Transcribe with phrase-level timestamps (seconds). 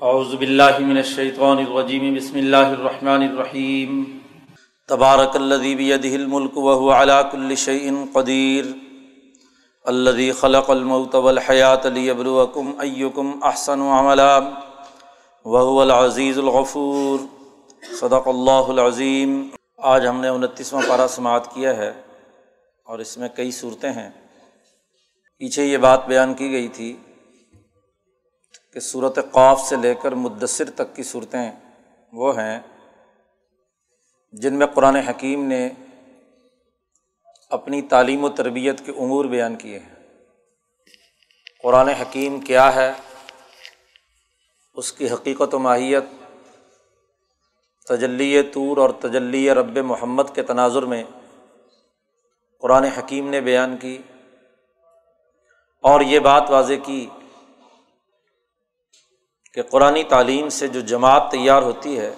[0.00, 4.18] اعوذ باللہ من الشیطان الرجیم، بسم اللہ الرحمن الرحیم.
[4.88, 8.64] تبارک الذی بیدہ الملک وهو على كل شیء قدیر.
[9.84, 14.38] الذي خلق الموت والحیات لیبلوکم ایکم احسن عملا.
[15.44, 17.18] وهو العزیز الغفور.
[18.00, 19.48] صدق اللہ العظیم.
[19.78, 21.92] آج ہم نے انتیسواں پارہ سماعت کیا ہے
[22.84, 24.10] اور اس میں کئی صورتیں ہیں۔
[25.38, 26.96] پیچھے یہ بات بیان کی گئی تھی
[28.74, 31.52] کہ صورت قوف سے لے کر مدثر تک کی صورتیں
[32.12, 32.60] وہ ہیں
[34.32, 35.68] جن میں قرآن حکیم نے
[37.50, 39.94] اپنی تعلیم و تربیت کے امور بیان کیے ہیں۔
[41.62, 42.92] قرآن حکیم کیا ہے؟
[44.74, 46.04] اس کی حقیقت و ماہیت،
[47.88, 51.04] تجلی طور اور تجلی رب محمد کے تناظر میں
[52.60, 53.98] قرآن حکیم نے بیان کی
[55.82, 57.08] اور یہ بات واضح کی
[59.54, 62.14] کہ قرآن تعلیم سے جو جماعت تیار ہوتی ہے،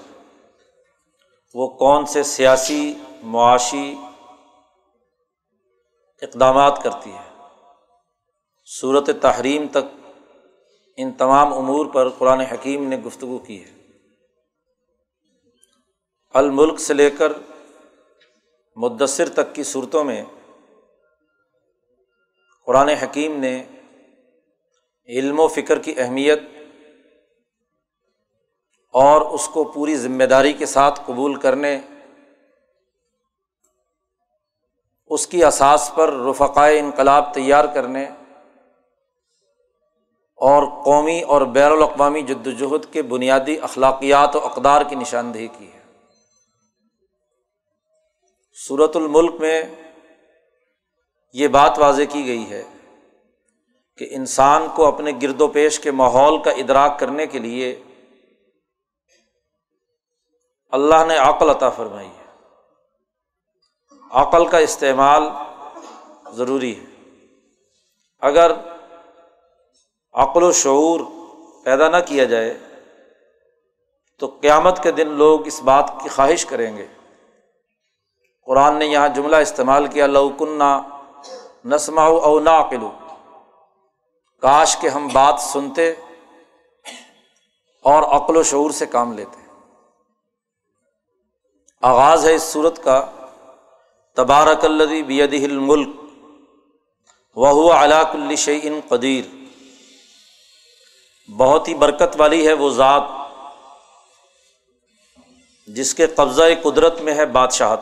[1.54, 3.96] وہ کون سے سیاسی، معاشی
[6.22, 7.42] اقدامات کرتی ہے۔
[8.80, 10.10] صورت تحریم تک
[10.96, 13.70] ان تمام امور پر قرآن حکیم نے گفتگو کی ہے۔
[16.34, 17.32] الملک سے لے کر
[18.76, 20.24] مدثر تک کی صورتوں میں
[22.66, 23.64] قرآن حکیم نے
[25.08, 26.40] علم و فکر کی اہمیت
[28.94, 31.80] اور اس کو پوری ذمہ داری کے ساتھ قبول کرنے،
[35.10, 38.04] اس کی اساس پر رفقائے انقلاب تیار کرنے
[40.38, 45.72] اور قومی اور بین الاقوامی جد وجہد کے بنیادی اخلاقیات و اقدار کی نشاندہی کی
[45.72, 45.80] ہے۔
[48.66, 49.62] صورت الملک میں
[51.32, 52.62] یہ بات واضح کی گئی ہے
[53.98, 57.82] کہ انسان کو اپنے گرد و پیش کے ماحول کا ادراک کرنے کے لیے
[60.76, 62.24] اللہ نے عقل عطا فرمائی ہے۔
[64.10, 65.22] عقل کا استعمال
[66.32, 66.84] ضروری ہے۔
[68.20, 68.52] اگر
[70.12, 71.00] عقل و شعور
[71.64, 72.58] پیدا نہ کیا جائے،
[74.18, 76.86] تو قیامت کے دن لوگ اس بات کی خواہش کریں گے۔
[78.46, 80.80] قرآن نے یہاں جملہ استعمال کیا لوکنہ
[81.64, 82.62] نسما او نا
[84.42, 85.94] کاش کے ہم بات سنتے
[87.82, 89.45] اور عقل و شعور سے کام لیتے۔
[91.86, 93.10] آغاز ہے اس صورت کا،
[94.14, 95.96] تبارک الدی بید الملک
[97.36, 99.24] وہ علاق الشعین قدیر۔
[101.36, 103.02] بہت ہی برکت والی ہے وہ ذات،
[105.66, 107.80] جس کے قبضۂ قدرت میں ہے بادشاہت۔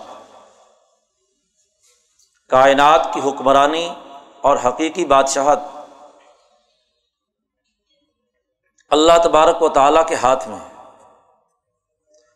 [2.48, 3.94] کائنات کی حکمرانی
[4.40, 5.58] اور حقیقی بادشاہت۔
[8.90, 10.73] اللہ تبارک و تعالیٰ کے ہاتھ میں ہے۔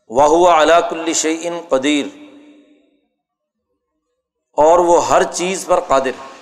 [0.09, 2.07] وہ علاق الشعین قدیر
[4.53, 6.35] اور وہ ہر چیز پر قادر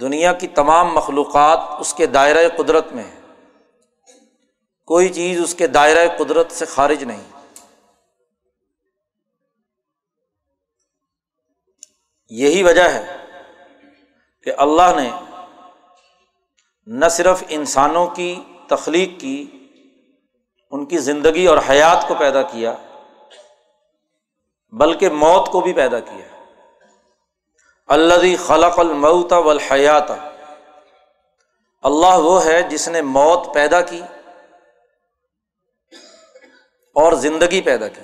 [0.00, 3.20] دنیا کی تمام مخلوقات اس کے دائرۂ قدرت میں ہے
[4.86, 7.24] کوئی چیز اس کے دائرۂ قدرت سے خارج نہیں۔
[12.28, 13.16] یہی وجہ ہے
[14.44, 15.10] کہ اللہ نے
[16.86, 19.61] نہ صرف انسانوں کی تخلیق کی
[20.72, 22.74] ان کی زندگی اور حیات کو پیدا کیا،
[24.70, 26.44] بلکہ موت کو بھی پیدا کیا۔
[27.86, 30.10] اللہ خلق المعت والحیات۔
[31.82, 34.02] اللہ وہ ہے جس نے موت پیدا کی
[36.94, 38.00] اور زندگی پیدا کی۔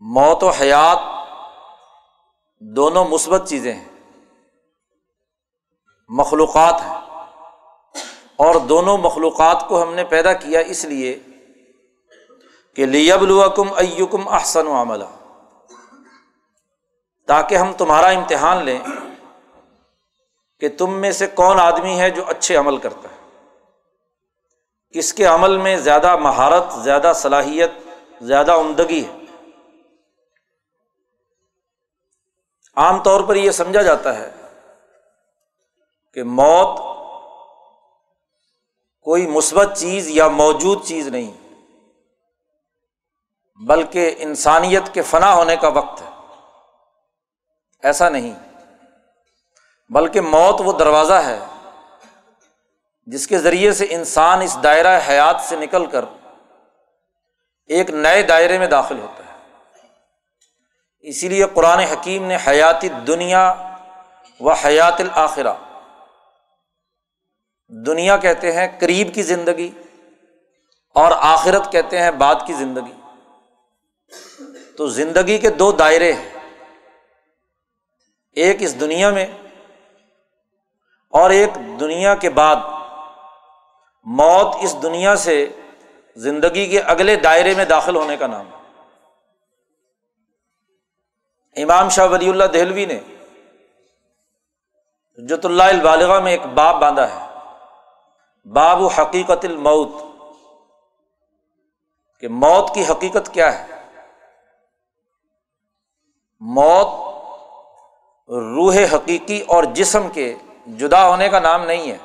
[0.00, 0.98] موت و حیات
[2.60, 3.88] دونوں مثبت چیزیں ہیں،
[6.08, 7.07] مخلوقات ہیں۔
[8.38, 11.18] اور دونوں مخلوقات کو ہم نے پیدا کیا اس لیے
[12.74, 15.04] کہ لیب الکم ایکم احسن و عملہ
[17.26, 18.78] تاکہ ہم تمہارا امتحان لیں
[20.60, 23.30] کہ تم میں سے کون آدمی ہے جو اچھے عمل کرتا ہے۔
[24.94, 27.70] کس کے عمل میں زیادہ مہارت، زیادہ صلاحیت،
[28.20, 29.18] زیادہ عمدگی ہے۔
[32.76, 34.30] عام طور پر یہ سمجھا جاتا ہے
[36.14, 36.87] کہ موت
[39.08, 41.30] کوئی مثبت چیز یا موجود چیز نہیں،
[43.60, 46.06] بلکہ انسانیت کے فنا ہونے کا وقت ہے۔
[47.82, 48.34] ایسا نہیں،
[49.90, 51.38] بلکہ موت وہ دروازہ ہے
[53.06, 56.04] جس کے ذریعے سے انسان اس دائرہ حیات سے نکل کر
[57.66, 59.36] ایک نئے دائرے میں داخل ہوتا ہے۔
[61.00, 63.54] اسی لیے قرآن حکیم نے حیات دنیا
[64.40, 65.54] و حیات الآخرہ
[67.68, 69.70] دنیا کہتے ہیں قریب کی زندگی
[70.94, 72.92] اور آخرت کہتے ہیں بعد کی زندگی۔
[74.76, 76.28] تو زندگی کے دو دائرے ہیں۔
[78.32, 79.26] ایک اس دنیا میں
[81.08, 82.56] اور ایک دنیا کے بعد۔
[84.04, 85.46] موت اس دنیا سے
[86.16, 88.50] زندگی کے اگلے دائرے میں داخل ہونے کا نام۔
[91.56, 93.00] امام شاہ ولی اللہ دہلوی نے
[95.16, 97.27] جت اللہ البالغ میں ایک باب باندھا ہے۔
[98.52, 99.88] باب و حقیقت الموت۔
[102.20, 103.66] کہ موت کی حقیقت کیا ہے؟
[106.40, 106.86] موت
[108.30, 110.36] روح حقیقی اور جسم کے
[110.66, 111.98] جدا ہونے کا نام نہیں ہے۔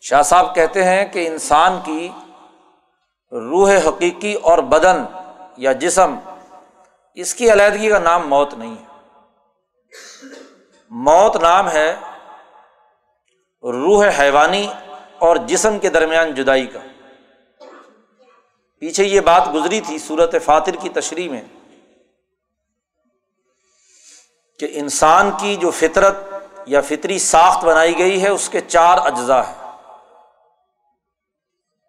[0.00, 2.08] شاہ صاحب کہتے ہیں کہ انسان کی
[3.32, 5.02] روح حقیقی اور بدن
[5.56, 6.14] یا جسم،
[7.14, 8.84] اس کی علیحدگی کا نام موت نہیں ہے۔
[10.90, 11.96] موت نام ہے
[13.62, 14.68] روح حیوانی
[15.18, 16.78] اور جسم کے درمیان جدائی کا۔
[18.78, 21.42] پیچھے یہ بات گزری تھی صورت فاتر کی تشریح میں
[24.58, 26.16] کہ انسان کی جو فطرت
[26.66, 29.72] یا فطری ساخت بنائی گئی ہے، اس کے چار اجزاء ہیں۔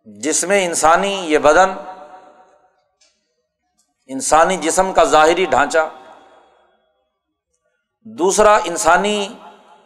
[0.05, 1.69] جس میں انسانی یہ بدن،
[4.07, 5.89] انسانی جسم کا ظاہری ڈھانچہ،
[8.03, 9.27] دوسرا انسانی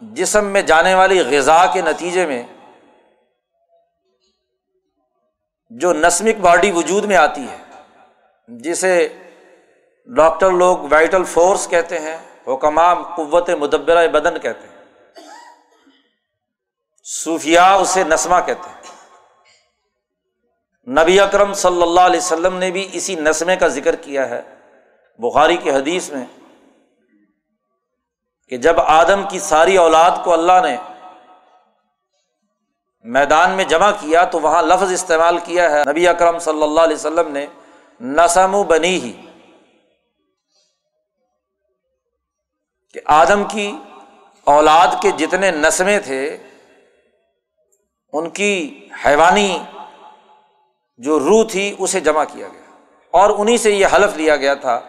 [0.00, 2.42] جسم میں جانے والی غذا کے نتیجے میں
[5.70, 7.56] جو نسمک باڈی وجود میں آتی ہے،
[8.48, 9.08] جسے
[10.06, 14.84] ڈاکٹر لوگ وائٹل فورس کہتے ہیں حکمہ قوت مدبرہ بدن کہتے ہیں۔
[17.04, 18.84] صوفیہ اسے نسمہ کہتے ہیں۔
[21.02, 24.42] نبی اکرم صلی اللہ علیہ وسلم نے بھی اسی نسمے کا ذکر کیا ہے۔
[25.18, 26.24] بخاری کی حدیث میں
[28.54, 30.76] کہ جب آدم کی ساری اولاد کو اللہ نے
[33.02, 36.96] میدان میں جمع کیا تو وہاں لفظ استعمال کیا ہے۔ نبی اکرم صلی اللہ علیہ
[36.96, 37.46] وسلم نے
[38.00, 39.12] نسم بنی ہی
[42.92, 43.76] کہ آدم کی
[44.44, 46.36] اولاد کے جتنے نسمیں تھے،
[48.12, 49.58] ان کی حیوانی
[50.96, 52.78] جو روح تھی، اسے جمع کیا گیا۔
[53.10, 54.80] اور انہیں سے یہ حلف لیا گیا تھا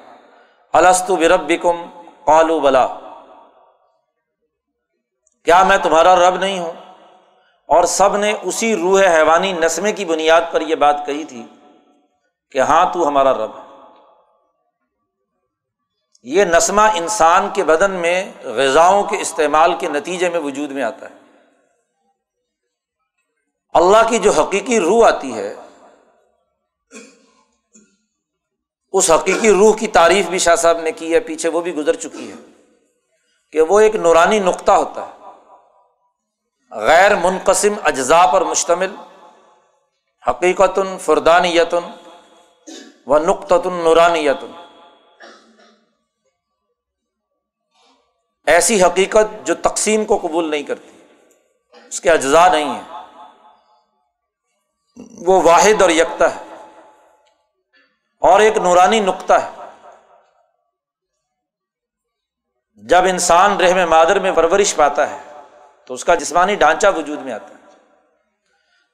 [0.73, 1.85] السط برب کم
[2.25, 2.87] قالو بلا۔
[5.45, 6.71] کیا میں تمہارا رب نہیں ہوں؟
[7.65, 11.45] اور سب نے اسی روح حیوانی نسمے کی بنیاد پر یہ بات کہی تھی
[12.51, 13.61] کہ ہاں تو ہمارا رب ہے۔
[16.23, 21.09] یہ نسمہ انسان کے بدن میں غذاؤں کے استعمال کے نتیجے میں وجود میں آتا
[21.09, 21.15] ہے۔
[23.73, 25.55] اللہ کی جو حقیقی روح آتی ہے،
[28.93, 31.95] اس حقیقی روح کی تعریف بھی شاہ صاحب نے کی ہے، پیچھے وہ بھی گزر
[31.95, 32.35] چکی ہے
[33.51, 35.24] کہ وہ ایک نورانی نقطہ ہوتا ہے۔
[36.75, 38.95] غیر منقسم اجزاء پر مشتمل
[40.23, 41.89] حقیقت فردانیتن
[43.07, 44.51] و نقطۃ نورانیتن۔
[48.47, 50.91] ایسی حقیقت جو تقسیم کو قبول نہیں کرتی،
[51.73, 52.83] اس کے اجزاء نہیں ہیں۔
[55.27, 56.43] وہ واحد اور یکتا ہے،
[58.21, 59.51] اور ایک نورانی نقطہ ہے۔
[62.83, 65.19] جب انسان رحم مادر میں پرورش پاتا ہے
[65.87, 67.65] تو اس کا جسمانی ڈھانچہ وجود میں آتا ہے۔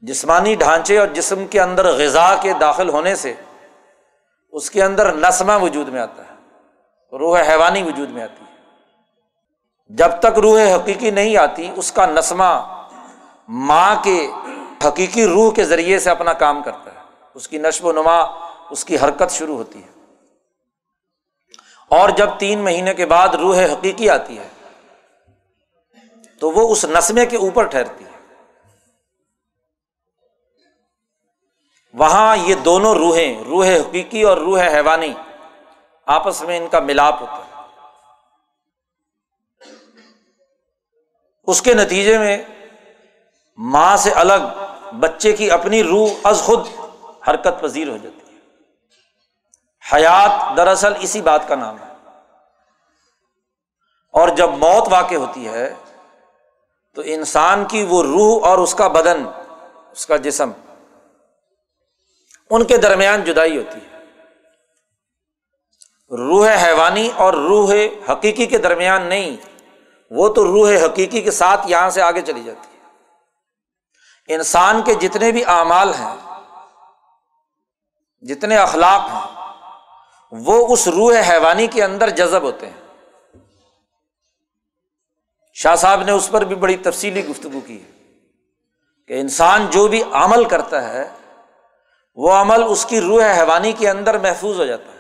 [0.02, 3.34] جسمانی ڈھانچے اور جسم کے اندر غذا کے داخل ہونے سے
[4.50, 6.36] اس کے اندر نسمہ وجود میں آتا ہے،
[7.18, 8.56] روح حیوانی وجود میں آتی ہے۔
[9.90, 12.82] جب تک روح حقیقی نہیں آتی، اس کا نسمہ
[13.48, 14.28] ماں کے
[14.88, 17.00] حقیقی روح کے ذریعے سے اپنا کام کرتا ہے۔
[17.34, 18.20] اس کی نشو و نما،
[18.70, 20.02] اس کی حرکت شروع ہوتی ہے۔
[21.90, 24.48] اور جب تین مہینے کے بعد روح حقیقی آتی ہے
[26.42, 28.10] تو وہ اس نسمے کے اوپر ٹھہرتی ہے۔
[31.94, 35.14] وہاں یہ دونوں روحیں، روح حقیقی اور روح حیوانی،
[36.06, 37.62] آپس میں ان کا ملاپ ہوتا ہے۔
[41.44, 42.44] اس کے نتیجے میں
[43.58, 44.60] ماں سے الگ،
[45.00, 46.68] بچے کی اپنی روح از خود
[47.28, 48.40] حرکت پذیر ہو جاتی ہے۔
[49.94, 51.92] حیات دراصل اسی بات کا نام ہے۔
[54.12, 55.74] اور جب موت واقع ہوتی ہے
[56.96, 59.26] تو انسان کی وہ روح اور اس کا بدن،
[59.92, 60.52] اس کا جسم،
[62.50, 63.98] ان کے درمیان جدائی ہوتی ہے۔
[66.12, 67.74] روح حیوانی اور روح
[68.12, 69.38] حقیقی کے درمیان نہیں،
[70.12, 75.32] وہ تو روح حقیقی کے ساتھ یہاں سے آگے چلی جاتی ہے۔ انسان کے جتنے
[75.32, 76.16] بھی اعمال ہیں،
[78.22, 79.54] جتنے اخلاق ہیں،
[80.32, 82.91] وہ اس روح حیوانی کے اندر جذب ہوتے ہیں۔
[85.56, 87.90] شاہ صاحب نے اس پر بھی بڑی تفصیلی گفتگو کی ہے
[89.10, 91.10] کہ انسان جو بھی عمل کرتا ہے،
[92.18, 95.00] وہ عمل اس کی روح حیوانی کے اندر محفوظ ہو جاتا ہے۔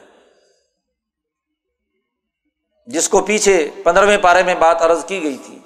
[2.87, 5.59] جس کو پیچھے پندرہویں پارے میں بات عرض کی گئی تھی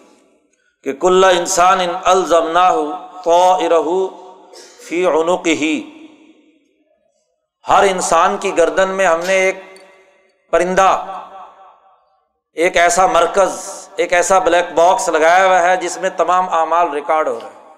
[0.85, 2.91] کہ کل انسان ان الزمنا ہو
[3.23, 4.07] تو ارہو
[4.87, 5.75] فی عنق ہی
[7.65, 9.63] ہر انسان کی گردن میں ہم نے ایک
[10.53, 10.89] پرندہ،
[12.57, 13.49] ایک ایسا مرکز
[13.97, 17.75] ایک ایسا بلیک باکس لگایا ہوا ہے جس میں تمام اعمال ریکارڈ ہو رہے ہیں۔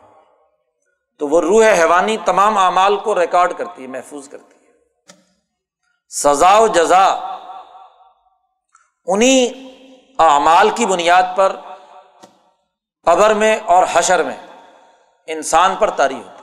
[1.20, 4.72] تو وہ روح حیوانی تمام اعمال کو ریکارڈ کرتی ہے، محفوظ کرتی ہے۔
[6.10, 7.06] سزا و جزا
[9.06, 9.68] انہیں
[10.20, 11.56] اعمال کی بنیاد پر
[13.06, 14.38] قبر میں اور حشر میں
[15.28, 16.38] انسان پر تاری ہوتی ہے۔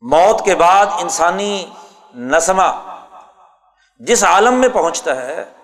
[0.00, 1.70] موت کے بعد انسانی
[2.14, 2.98] نسمہ
[3.98, 5.55] جس عالم میں پہنچتا ہے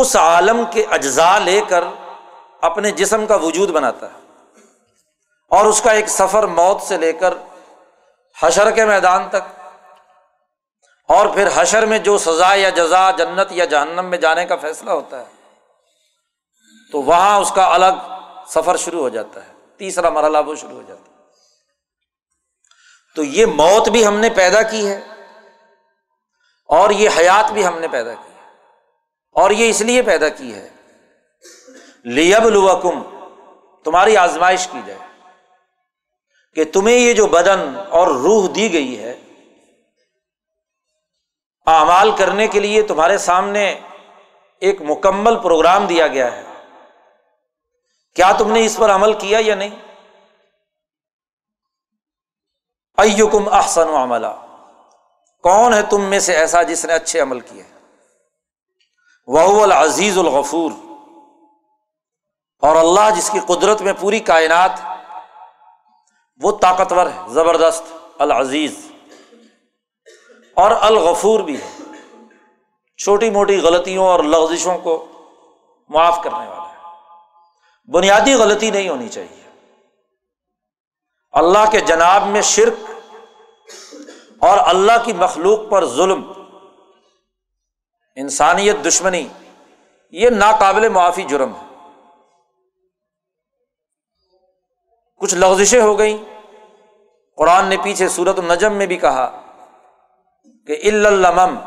[0.00, 1.84] اس عالم کے اجزاء لے کر
[2.60, 4.26] اپنے جسم کا وجود بناتا ہے
[5.50, 7.34] اور اس کا ایک سفر موت سے لے کر
[8.36, 9.44] حشر کے میدان تک
[11.08, 14.90] اور پھر حشر میں جو سزا یا جزا جنت یا جہنم میں جانے کا فیصلہ
[14.90, 15.24] ہوتا ہے،
[16.92, 17.94] تو وہاں اس کا الگ
[18.48, 21.16] سفر شروع ہو جاتا ہے، تیسرا مرحلہ وہ شروع ہو جاتا ہے۔
[23.16, 25.00] تو یہ موت بھی ہم نے پیدا کی ہے
[26.68, 28.27] اور یہ حیات بھی ہم نے پیدا کی
[29.38, 30.68] اور یہ اس لیے پیدا کی ہے۔
[32.04, 33.02] لیب الوکم
[33.84, 34.98] تمہاری آزمائش کی جائے۔
[36.54, 39.20] کہ تمہیں یہ جو بدن اور روح دی گئی ہے،
[41.66, 43.80] اعمال کرنے کے لیے تمہارے سامنے
[44.60, 46.42] ایک مکمل پروگرام دیا گیا ہے۔
[48.14, 49.76] کیا تم نے اس پر عمل کیا یا نہیں؟
[52.96, 54.46] ایکم احسن و عملہ
[55.42, 57.77] کون ہے تم میں سے ایسا جس نے اچھے عمل کیے؟
[59.28, 60.70] وہ العزیز الغفور۔
[62.62, 64.70] اور اللہ جس کی قدرت میں پوری کائنات،
[66.42, 67.82] وہ طاقتور ہے، زبردست،
[68.18, 68.92] العزیز۔
[70.54, 71.82] اور الغفور بھی ہے۔
[73.04, 75.06] چھوٹی موٹی غلطیوں اور لغزشوں کو
[75.88, 76.76] معاف کرنے والا ہے۔
[77.90, 79.50] بنیادی غلطی نہیں ہونی چاہیے۔
[81.32, 82.90] اللہ کے جناب میں شرک
[84.38, 86.32] اور اللہ کی مخلوق پر ظلم۔
[88.18, 89.28] انسانیت دشمنی،
[90.10, 91.68] یہ ناقابل معافی جرم ہے۔
[95.18, 96.18] کچھ لغزشیں ہو گئیں۔
[97.36, 99.42] قرآن نے پیچھے سورت النجم میں بھی کہا
[100.66, 101.58] کہ علمم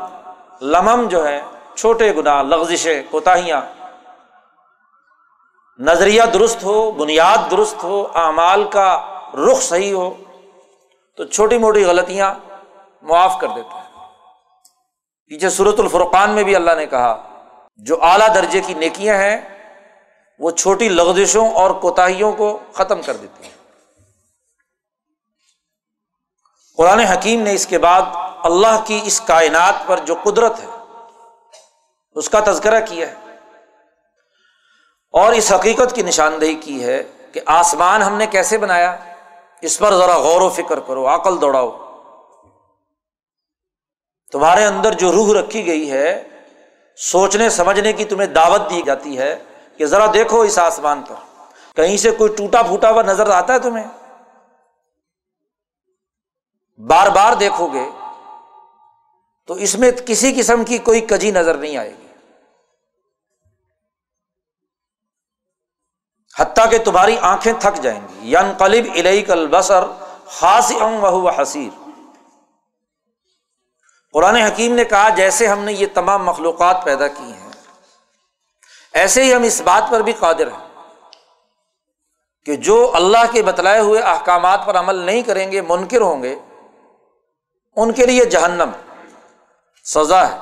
[0.60, 1.40] لمم جو ہے،
[1.74, 3.60] چھوٹے گناہ، لغزشیں، کوتاہیاں۔
[5.78, 10.14] نظریہ درست ہو، بنیاد درست ہو، اعمال کا رخ صحیح ہو،
[11.16, 12.34] تو چھوٹی موٹی غلطیاں
[13.02, 13.81] معاف کر دیتا ہے۔
[15.26, 17.28] پیچھے صورت الفرقان میں بھی اللہ نے کہا،
[17.76, 19.40] جو اعلیٰ درجے کی نیکیاں ہیں،
[20.38, 23.52] وہ چھوٹی لغزشوں اور کوتاہیوں کو ختم کر دیتی ہیں۔
[26.76, 28.02] قرآن حکیم نے اس کے بعد
[28.44, 30.66] اللہ کی اس کائنات پر جو قدرت ہے،
[32.14, 33.14] اس کا تذکرہ کیا ہے۔
[35.12, 37.02] اور اس حقیقت کی نشاندہی کی ہے
[37.32, 38.96] کہ آسمان ہم نے کیسے بنایا،
[39.60, 41.81] اس پر ذرا غور و فکر کرو، عقل دوڑاؤ۔
[44.32, 46.28] تمہارے اندر جو روح رکھی گئی ہے،
[46.96, 49.42] سوچنے، سمجھنے کی تمہیں دعوت دی جاتی ہے
[49.76, 51.14] کہ ذرا دیکھو اس آسمان پر۔
[51.76, 53.88] کہیں سے کوئی ٹوٹا پھوٹا ہوا نظر آتا ہے تمہیں؟
[56.78, 57.84] بار بار دیکھو گے
[59.46, 62.06] تو اس میں کسی قسم کی کوئی کجی نظر نہیں آئے گی۔
[66.40, 69.84] حتیٰ کہ تمہاری آنکھیں تھک جائیں گی۔ یون قلب الئی کل بسر
[70.26, 71.81] خاص وہ حسیر
[74.14, 77.50] قرآن حکیم نے کہا، جیسے ہم نے یہ تمام مخلوقات پیدا کی ہیں،
[78.94, 80.90] ایسے ہی ہم اس بات پر بھی قادر ہیں
[82.46, 86.34] کہ جو اللہ کے بتلائے ہوئے احکامات پر عمل نہیں کریں گے، منکر ہوں گے،
[87.76, 88.70] ان کے لیے جہنم
[89.84, 90.38] سزا ہے۔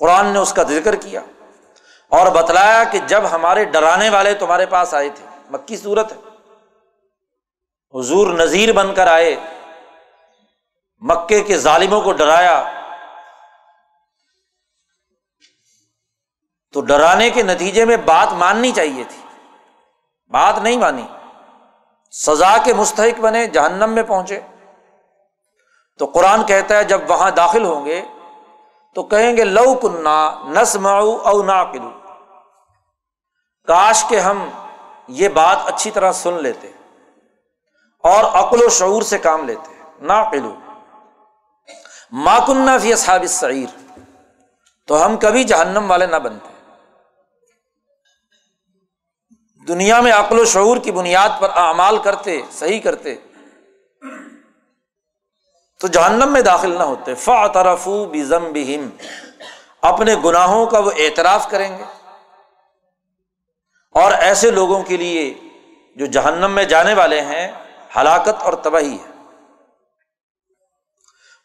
[0.00, 1.20] قرآن نے اس کا ذکر کیا
[2.12, 6.18] اور بتلایا کہ جب ہمارے ڈرانے والے تمہارے پاس آئے تھے، مکی صورت ہے۔
[7.94, 9.36] حضور نذیر بن کر آئے
[11.00, 12.72] مکے کے ظالموں کو ڈرایا۔
[16.72, 19.22] تو ڈرانے کے نتیجے میں بات ماننی چاہیے تھی۔
[20.28, 21.06] بات نہیں مانی۔
[22.10, 24.40] سزا کے مستحق بنے، جہنم میں پہنچے۔
[25.98, 28.02] تو قرآن کہتا ہے، جب وہاں داخل ہوں گے،
[28.94, 31.90] تو کہیں گے، لو کنہ نس او نا کلو
[33.66, 34.48] کاش کے ہم
[35.08, 36.72] یہ بات اچھی طرح سن لیتے
[38.02, 40.54] اور عقل و شعور سے کام لیتے۔ نا قلو
[42.12, 43.78] ماکنہ فی اصحاب السعیر
[44.84, 46.48] تو ہم کبھی جہنم والے نہ بنتے.
[49.68, 53.14] دنیا میں عقل و شعور کی بنیاد پر اعمال کرتے، صحیح کرتے.
[55.80, 57.14] تو جہنم میں داخل نہ ہوتے.
[57.14, 58.88] فاطرف بزم بہم
[59.82, 61.84] اپنے گناہوں کا وہ اعتراف کریں گے.
[63.92, 65.34] اور ایسے لوگوں کے لیے
[65.96, 67.52] جو جہنم میں جانے والے ہیں،
[67.96, 69.15] ہلاکت اور تباہی ہے.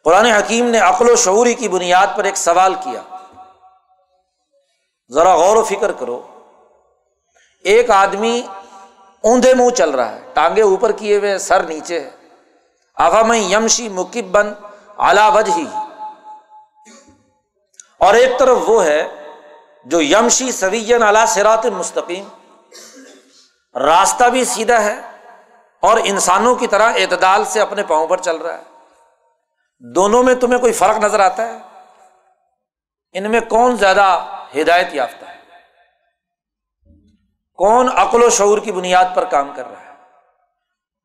[0.03, 3.01] قرآن حکیم نے عقل و شعوری کی بنیاد پر ایک سوال کیا۔
[5.13, 6.22] ذرا غور و فکر کرو۔
[7.63, 8.41] ایک آدمی
[9.24, 12.10] اوندے منہ چل رہا ہے، ٹانگے اوپر کیے ہوئے سر نیچے ہے۔
[12.96, 14.53] آفا میں یمشی مکب بن
[14.98, 15.65] اعلی وجہ ہی
[17.98, 19.08] اور ایک طرف وہ ہے
[19.86, 22.25] جو یمشی سویجن اعلی سرات مستقیم۔
[23.77, 25.01] راستہ بھی سیدھا ہے
[25.79, 28.71] اور انسانوں کی طرح اعتدال سے اپنے پاؤں پر چل رہا ہے۔
[29.84, 31.58] دونوں میں تمہیں کوئی فرق نظر آتا ہے؟
[33.14, 35.38] ان میں کون زیادہ ہدایت یافتہ ہے؟
[37.56, 39.96] کون عقل و شعور کی بنیاد پر کام کر رہا ہے؟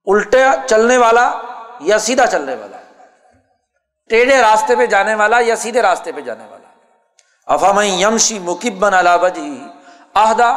[0.07, 1.41] الٹے چلنے والا
[1.81, 2.77] یا سیدھا چلنے والا؟
[4.09, 6.69] ٹیڑھے راستے پہ جانے والا یا سیدھے راستے پہ جانے والا؟
[7.47, 9.63] افام یمشی مکبن علابجی
[10.15, 10.51] آہدا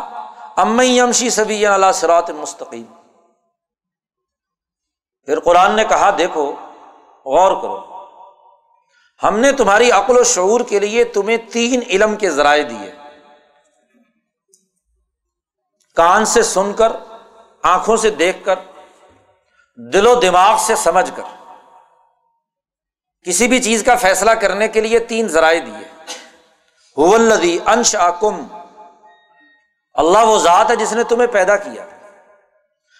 [0.57, 2.85] ام یمشی سبی اللہ سرات مستقیم۔
[5.25, 6.55] پھر قرآن نے کہا، دیکھو،
[7.25, 7.88] غور کرو۔
[9.23, 12.91] ہم نے تمہاری عقل و شعور کے لیے تمہیں تین علم کے ذرائع دیے۔
[15.95, 16.91] کان سے سن کر،
[17.63, 18.55] آنکھوں سے دیکھ کر،
[19.93, 21.23] دل و دماغ سے سمجھ کر۔
[23.25, 25.87] کسی بھی چیز کا فیصلہ کرنے کے لیے تین ذرائع دیے۔
[27.19, 28.47] ندی انش آکم
[29.93, 31.85] اللہ وہ ذات ہے جس نے تمہیں پیدا کیا۔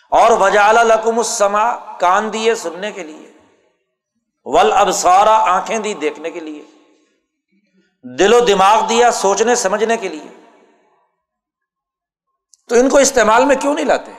[0.10, 3.28] اور وجال لکم السما کان دیے سننے کے لیے۔
[4.53, 6.63] ول اب سارا آنکھیں دی دیکھنے کے لیے،
[8.20, 10.46] دل و دماغ دیا سوچنے، سمجھنے کے لیے۔
[12.68, 14.12] تو ان کو استعمال میں کیوں نہیں لاتے؟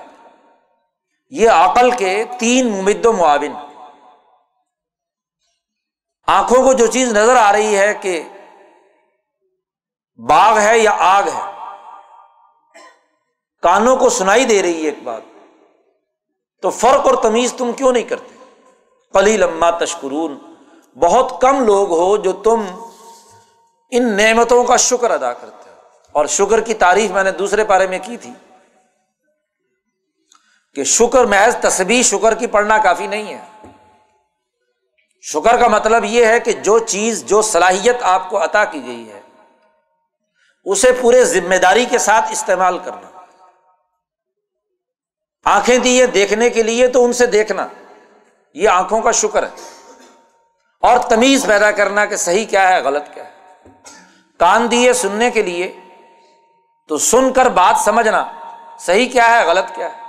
[1.31, 3.55] یہ عقل کے تین ممد و معاون۔
[6.27, 8.23] آنکھوں کو جو چیز نظر آ رہی ہے کہ
[10.29, 11.51] باغ ہے یا آگ ہے،
[13.63, 15.23] کانوں کو سنائی دے رہی ہے ایک بات۔
[16.63, 18.40] تو فرق اور تمیز تم کیوں نہیں کرتے؟
[19.13, 20.39] پلی لما تشکرون۔
[20.99, 22.65] بہت کم لوگ ہو جو تم
[23.91, 25.75] ان نعمتوں کا شکر ادا کرتے ہو۔
[26.13, 28.33] اور شکر کی تعریف میں نے دوسرے پارے میں کی تھی
[30.75, 33.69] کہ شکر محض تصبی شکر کی پڑھنا کافی نہیں ہے۔
[35.23, 39.13] شکر کا مطلب یہ ہے کہ جو چیز، جو صلاحیت آپ کو عطا کی گئی
[39.13, 39.21] ہے،
[40.65, 43.21] اسے پورے ذمہ داری کے ساتھ استعمال کرنا۔
[45.45, 47.67] آنکھیں دیے دیکھنے کے لیے تو ان سے دیکھنا۔
[48.55, 49.49] یہ آنکھوں کا شکر ہے۔
[50.81, 53.33] اور تمیز پیدا کرنا کہ صحیح کیا ہے، غلط کیا ہے۔
[54.39, 55.81] کان دیے سننے کے لیے
[56.89, 58.33] تو سن کر بات سمجھنا،
[58.79, 60.01] صحیح کیا ہے، غلط کیا ہے۔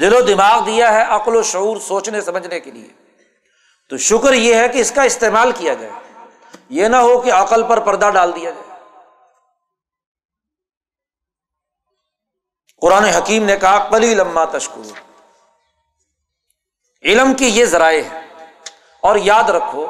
[0.00, 2.88] دل و دماغ دیا ہے عقل و شعور سوچنے، سمجھنے کے لیے۔
[3.88, 5.92] تو شکر یہ ہے کہ اس کا استعمال کیا جائے۔
[6.68, 8.80] یہ نہ ہو کہ عقل پر پردہ ڈال دیا جائے۔
[12.80, 15.09] قرآن حکیم نے کہا کلی لما تشکر
[17.02, 18.20] علم کی یہ ذرائع ہے
[19.00, 19.86] اور یاد رکھو،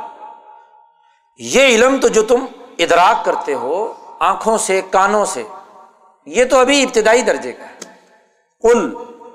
[1.37, 2.47] یہ علم تو جو تم
[2.79, 5.43] ادراک کرتے ہو آنکھوں سے، کانوں سے،
[6.27, 7.79] یہ تو ابھی ابتدائی درجے کا ہے۔
[8.63, 8.95] کل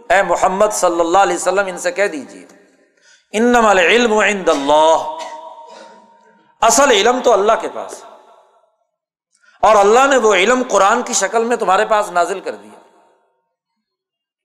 [0.10, 2.46] اے محمد صلی اللہ علیہ وسلم، ان سے کہہ دیجیے
[3.32, 5.18] انم العلم عند اللہ۔
[6.62, 8.04] اصل علم تو اللہ کے پاس
[9.62, 12.80] اور اللہ نے وہ علم قرآن کی شکل میں تمہارے پاس نازل کر دیا۔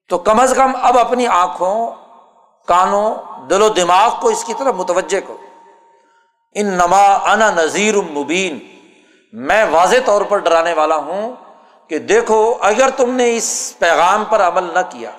[0.08, 1.90] تو کم از کم اب اپنی آنکھوں
[2.70, 3.14] کانوں،
[3.46, 5.36] دل و دماغ کو اس کی طرف متوجہ کرو۔
[6.54, 8.58] ان نما انا نذیر مبین۔
[9.32, 11.36] میں واضح طور پر ڈرانے والا ہوں
[11.88, 15.10] کہ دیکھو، اگر تم نے اس پیغام پر عمل نہ کیا،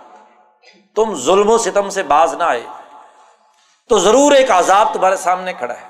[0.96, 2.66] تم ظلم و ستم سے باز نہ آئے،
[3.90, 5.88] تو ضرور ایک عذاب تمہارے سامنے کھڑا ہے۔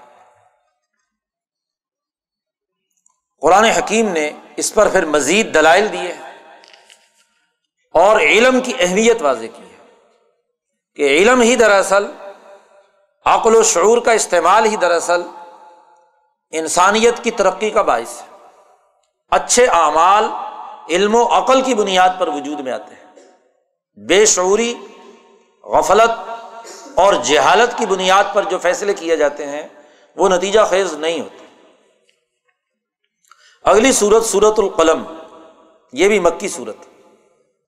[3.42, 6.14] قرآن حکیم نے اس پر پھر مزید دلائل دیے
[7.94, 9.71] اور علم کی اہمیت واضح کی۔
[10.96, 12.12] کہ علم ہی دراصل،
[13.26, 15.22] عقل و شعور کا استعمال ہی دراصل
[16.52, 18.28] انسانیت کی ترقی کا باعث ہے۔
[19.32, 20.26] اچھے اعمال
[20.90, 23.02] علم و عقل کی بنیاد پر وجود میں آتے ہیں۔
[24.08, 24.74] بے شعوری،
[25.64, 26.30] غفلت
[26.96, 29.68] اور جہالت کی بنیاد پر جو فیصلے کیے جاتے ہیں،
[30.16, 31.46] وہ نتیجہ خیز نہیں ہوتے۔
[33.64, 35.04] اگلی صورت صورت القلم،
[35.94, 36.78] یہ بھی مکی صورت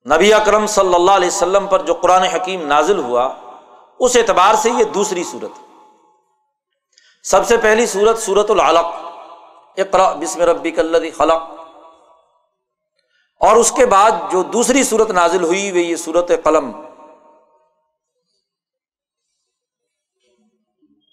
[0.09, 3.33] نبی اکرم صلی اللہ علیہ وسلم پر جو قرآن حکیم نازل ہوا،
[3.99, 5.51] اس اعتبار سے یہ دوسری صورت۔
[7.23, 8.85] سب سے پہلی صورت صورت العلق۔
[9.77, 11.41] اقرا بسم ربی کلدی خلق۔
[13.39, 16.71] اور اس کے بعد جو دوسری صورت نازل ہوئی، وہ یہ صورت قلم۔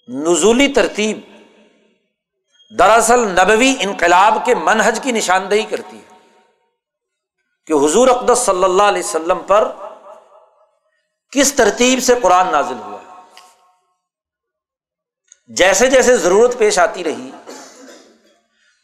[0.07, 1.19] نزولی ترتیب۔
[2.79, 6.00] دراصل نبوی انقلاب کے منہج کی نشاندہی کرتی ہے۔
[7.67, 9.71] کہ حضور اقدس صلی اللہ علیہ وسلم پر
[11.31, 12.97] کس ترتیب سے قرآن نازل ہوا
[15.47, 17.31] جیسے جیسے ضرورت پیش آتی رہی،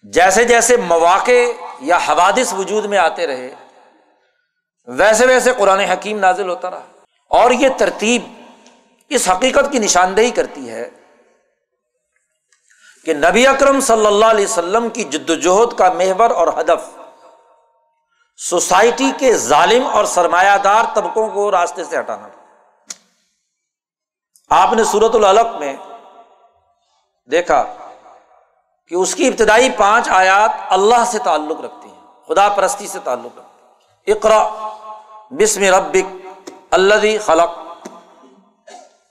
[0.04, 3.56] جیسے جیسے مواقع یا حوادث وجود میں آتے رہے،
[4.88, 6.86] ویسے ویسے قرآن حکیم نازل ہوتا رہا۔
[7.32, 8.22] اور یہ ترتیب
[9.10, 10.90] اس حقیقت کی نشاندہی کرتی ہے
[13.06, 16.90] کہ نبی اکرم صلی اللہ علیہ وسلم کی جد وجہد کا محور اور ہدف
[18.38, 22.28] سوسائٹی کے ظالم اور سرمایہ دار طبقوں کو راستے سے ہٹانا
[24.50, 25.76] آپ نے سورت العلق میں
[27.32, 27.64] دیکھا
[28.88, 33.38] کہ اس کی ابتدائی پانچ آیات اللہ سے تعلق رکھتی ہیں، خدا پرستی سے تعلق
[33.38, 34.50] رکھتی اقرا
[35.32, 36.28] بسم ربک
[36.72, 37.50] اللہ خلق۔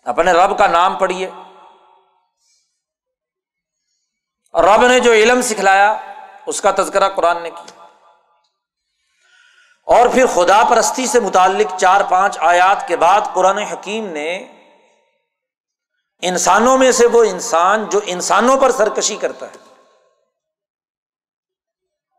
[0.04, 1.30] اپنے رب کا نام پڑھیے۔
[4.54, 5.94] رب نے جو علم سکھلایا،
[6.46, 7.75] اس کا تذکرہ قرآن نے کیا۔
[9.86, 14.36] اور پھر خدا پرستی سے متعلق چار پانچ آیات کے بعد قرآن حکیم نے
[16.22, 19.56] انسانوں میں سے وہ انسان جو انسانوں پر سرکشی کرتا ہے۔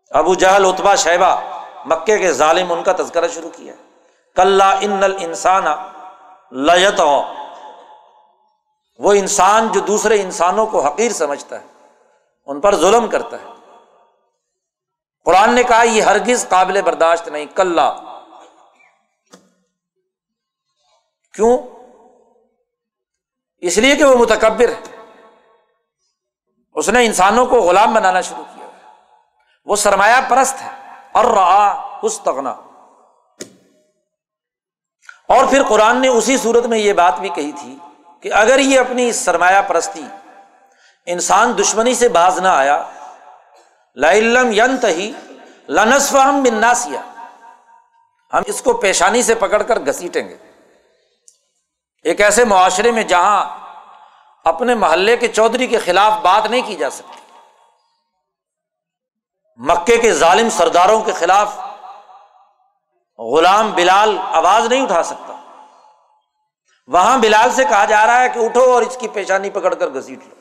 [0.10, 1.42] ابو جہل اتبا شہبہ
[1.86, 3.74] مکے کے ظالم، ان کا تذکرہ شروع کیا۔
[4.36, 5.66] کل ان انسان
[6.52, 7.02] لت
[9.00, 11.66] وہ انسان جو دوسرے انسانوں کو حقیر سمجھتا ہے،
[12.46, 13.57] ان پر ظلم کرتا ہے۔
[15.28, 17.80] قرآن نے کہا یہ ہرگز قابل برداشت نہیں کل
[21.34, 21.58] کیوں؟
[23.58, 25.06] اس لیے کہ وہ متکبر ہے۔
[26.74, 28.68] اس نے انسانوں کو غلام بنانا شروع کیا۔
[29.66, 30.70] وہ سرمایہ پرست ہے۔
[31.12, 32.50] اور رہا اس تغنا
[35.28, 37.78] اور پھر قرآن نے اسی صورت میں یہ بات بھی کہی تھی
[38.22, 40.04] کہ اگر یہ اپنی سرمایہ پرستی
[41.06, 42.90] انسان دشمنی سے باز نہ آیا
[43.98, 45.12] لم ینت ہی
[45.70, 47.02] لنسف ہم بناسیا
[48.34, 50.38] ہم اس کو پیشانی سے پکڑ کر گھسیٹیں گے۔
[52.04, 53.58] ایک ایسے معاشرے میں جہاں
[54.46, 57.20] اپنے محلے کے چودھری کے خلاف بات نہیں کی جا سکتی،
[59.56, 61.58] مکے کے ظالم سرداروں کے خلاف
[63.20, 65.34] غلام بلال آواز نہیں اٹھا سکتا۔
[66.88, 69.90] وہاں بلال سے کہا جا رہا ہے کہ اٹھو اور اس کی پیشانی پکڑ کر
[69.90, 70.36] گھسیٹ لو۔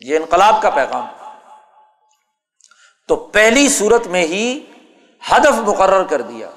[0.00, 1.06] یہ انقلاب کا پیغام۔
[3.08, 4.60] تو پہلی صورت میں ہی
[5.30, 6.50] ہدف مقرر کر دیا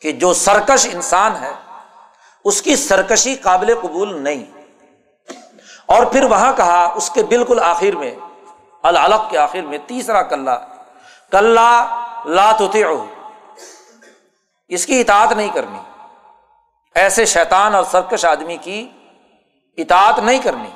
[0.00, 1.52] کہ جو سرکش انسان ہے،
[2.44, 4.44] اس کی سرکشی قابل قبول نہیں۔
[5.86, 8.14] اور پھر وہاں کہا، اس کے بالکل آخر میں،
[8.82, 10.66] العلق کے آخر میں تیسرا کلّا
[11.30, 12.62] کلّا لات
[14.68, 15.78] اس کی اطاعت نہیں کرنی۔
[16.94, 18.88] ایسے شیطان اور سرکش آدمی کی
[19.76, 20.70] اطاعت نہیں کرنی۔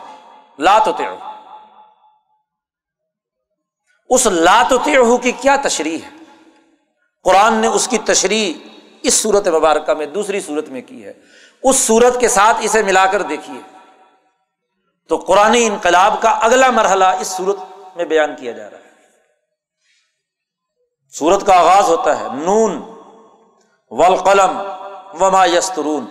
[0.59, 0.89] لات
[4.11, 4.73] اس لات
[5.23, 6.11] کی کیا تشریح ہے؟
[7.25, 8.55] قرآن نے اس کی تشریح
[9.03, 11.13] اس صورت مبارکہ میں دوسری صورت میں کی ہے۔
[11.63, 13.61] اس صورت کے ساتھ اسے ملا کر دیکھیے۔
[15.09, 17.57] تو قرآن انقلاب کا اگلا مرحلہ اس صورت
[17.97, 18.91] میں بیان کیا جا رہا ہے۔
[21.13, 22.83] سورت کا آغاز ہوتا ہے، نون،
[23.91, 24.63] والقلم
[25.21, 26.05] وما یسترون۔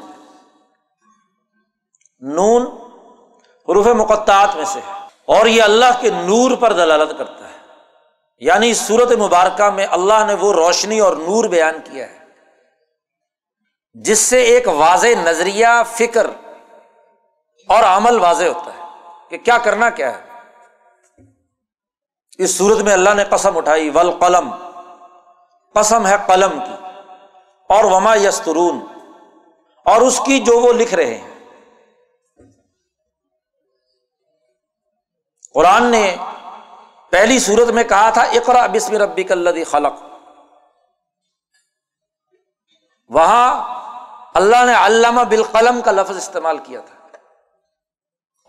[2.19, 2.65] نون
[3.69, 4.91] حروف مقطعات میں سے ہے۔
[5.25, 7.38] اور یہ اللہ کے نور پر دلالت کرتا ہے۔
[8.39, 12.17] یعنی اس صورت مبارکہ میں اللہ نے وہ روشنی اور نور بیان کیا ہے،
[13.93, 16.28] جس سے ایک واضح نظریہ، فکر
[17.67, 18.84] اور عمل واضح ہوتا ہے
[19.30, 20.30] کہ کیا کرنا کیا ہے۔
[22.38, 24.56] اس صورت میں اللہ نے قسم اٹھائی ول قلم
[25.75, 26.86] قسم ہے قلم کی۔
[27.69, 28.86] اور وما یسترون۔
[29.86, 31.30] اور اس کی جو وہ لکھ رہے ہیں۔
[35.54, 36.15] قرآن نے
[37.10, 39.93] پہلی صورت میں کہا تھا اقرا بسم ربی کلدی خلق۔
[43.10, 43.80] وہاں
[44.34, 47.17] اللہ نے علامہ بالقلم کا لفظ استعمال کیا تھا۔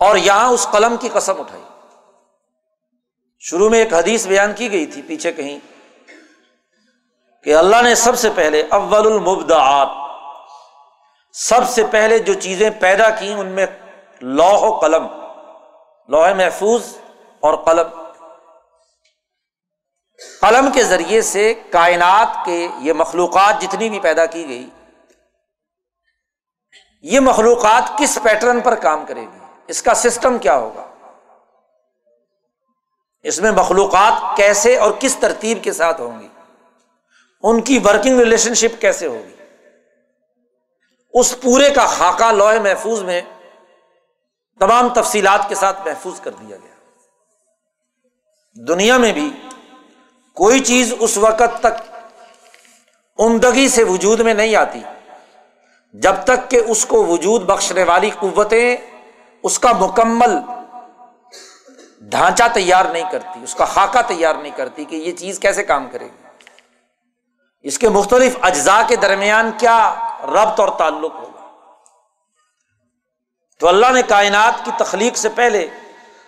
[0.05, 1.63] اور یہاں اس قلم کی قسم اٹھائی۔
[3.39, 5.59] شروع میں ایک حدیث بیان کی گئی تھی پیچھے کہیں
[7.45, 9.89] کہ اللہ نے سب سے پہلے اول المبدعات،
[11.33, 13.67] سب سے پہلے جو چیزیں پیدا کی ان میں
[14.21, 15.07] لوح و قلم،
[16.09, 16.97] لوح محفوظ
[17.41, 18.00] اور قلم۔
[20.41, 24.71] قلم کے ذریعے سے کائنات کے یہ مخلوقات جتنی بھی پیدا کی گئی،
[27.03, 30.87] یہ مخلوقات کس پیٹرن پر کام کرے گی؟ اس کا سسٹم کیا ہوگا؟
[33.23, 36.29] اس میں مخلوقات کیسے اور کس ترتیب کے ساتھ ہوں گی؟
[37.43, 39.35] ان کی ورکنگ ریلیشن شپ کیسے ہوگی؟
[41.13, 43.21] اس پورے کا خاکہ لوہے محفوظ میں
[44.59, 46.75] تمام تفصیلات کے ساتھ محفوظ کر دیا گیا۔
[48.67, 49.31] دنیا میں بھی
[50.35, 51.97] کوئی چیز اس وقت تک
[53.19, 54.81] عمدگی سے وجود میں نہیں آتی۔
[55.93, 58.77] جب تک کہ اس کو وجود بخشنے والی قوتیں
[59.43, 60.39] اس کا مکمل
[62.01, 65.89] ڈھانچہ تیار نہیں کرتی، اس کا خاکہ تیار نہیں کرتی کہ یہ چیز کیسے کام
[65.93, 66.27] کرے گی۔
[67.63, 71.51] اس کے مختلف اجزاء کے درمیان کیا ربط اور تعلق ہوگا؟
[73.59, 75.69] تو اللہ نے کائنات کی تخلیق سے پہلے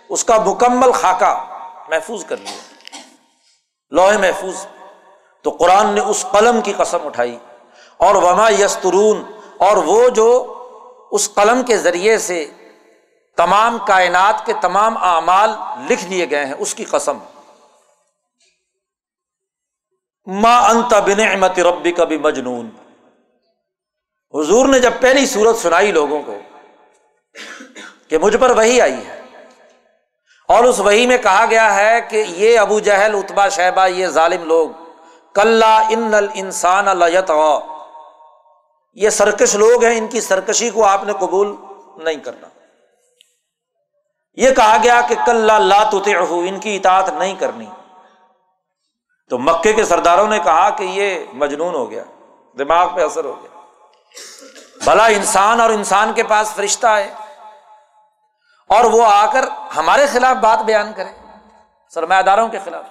[0.08, 1.44] اس کا مکمل خاکہ
[1.88, 2.71] محفوظ کر لیا۔
[3.92, 4.66] لوہے محفوظ۔
[5.42, 7.38] تو قرآن نے اس قلم کی قسم اٹھائی۔
[7.96, 9.22] اور وما یسترون
[9.58, 10.58] اور وہ جو
[11.10, 12.50] اس قلم کے ذریعے سے
[13.36, 15.50] تمام کائنات کے تمام اعمال
[15.90, 17.18] لکھ دیے گئے ہیں، اس کی قسم۔
[20.26, 22.70] ما انت بنعمت ربی کا بھی مجنون
[24.34, 26.38] حضور نے جب پہلی صورت سنائی لوگوں کو
[28.08, 29.21] کہ مجھ پر وہی آئی ہے
[30.48, 34.44] اور اس وہی میں کہا گیا ہے کہ یہ ابو جہل اتبا شہبہ یہ ظالم
[34.44, 34.70] لوگ
[35.34, 37.02] کل ان انسان
[38.94, 41.56] یہ سرکش لوگ ہیں، ان کی سرکشی کو آپ نے قبول
[41.96, 42.48] نہیں کرنا۔
[44.34, 46.02] یہ کہا گیا کہ کل لا تو
[46.38, 47.66] ان کی اطاعت نہیں کرنی۔
[49.30, 52.02] تو مکے کے سرداروں نے کہا کہ یہ مجنون ہو گیا،
[52.58, 53.60] دماغ پہ اثر ہو گیا۔
[54.84, 57.14] بھلا انسان اور انسان کے پاس فرشتہ ہے۔
[58.74, 59.44] اور وہ آ کر
[59.76, 61.26] ہمارے خلاف بات بیان کرے
[61.94, 62.84] سرمایہ داروں کے خلاف۔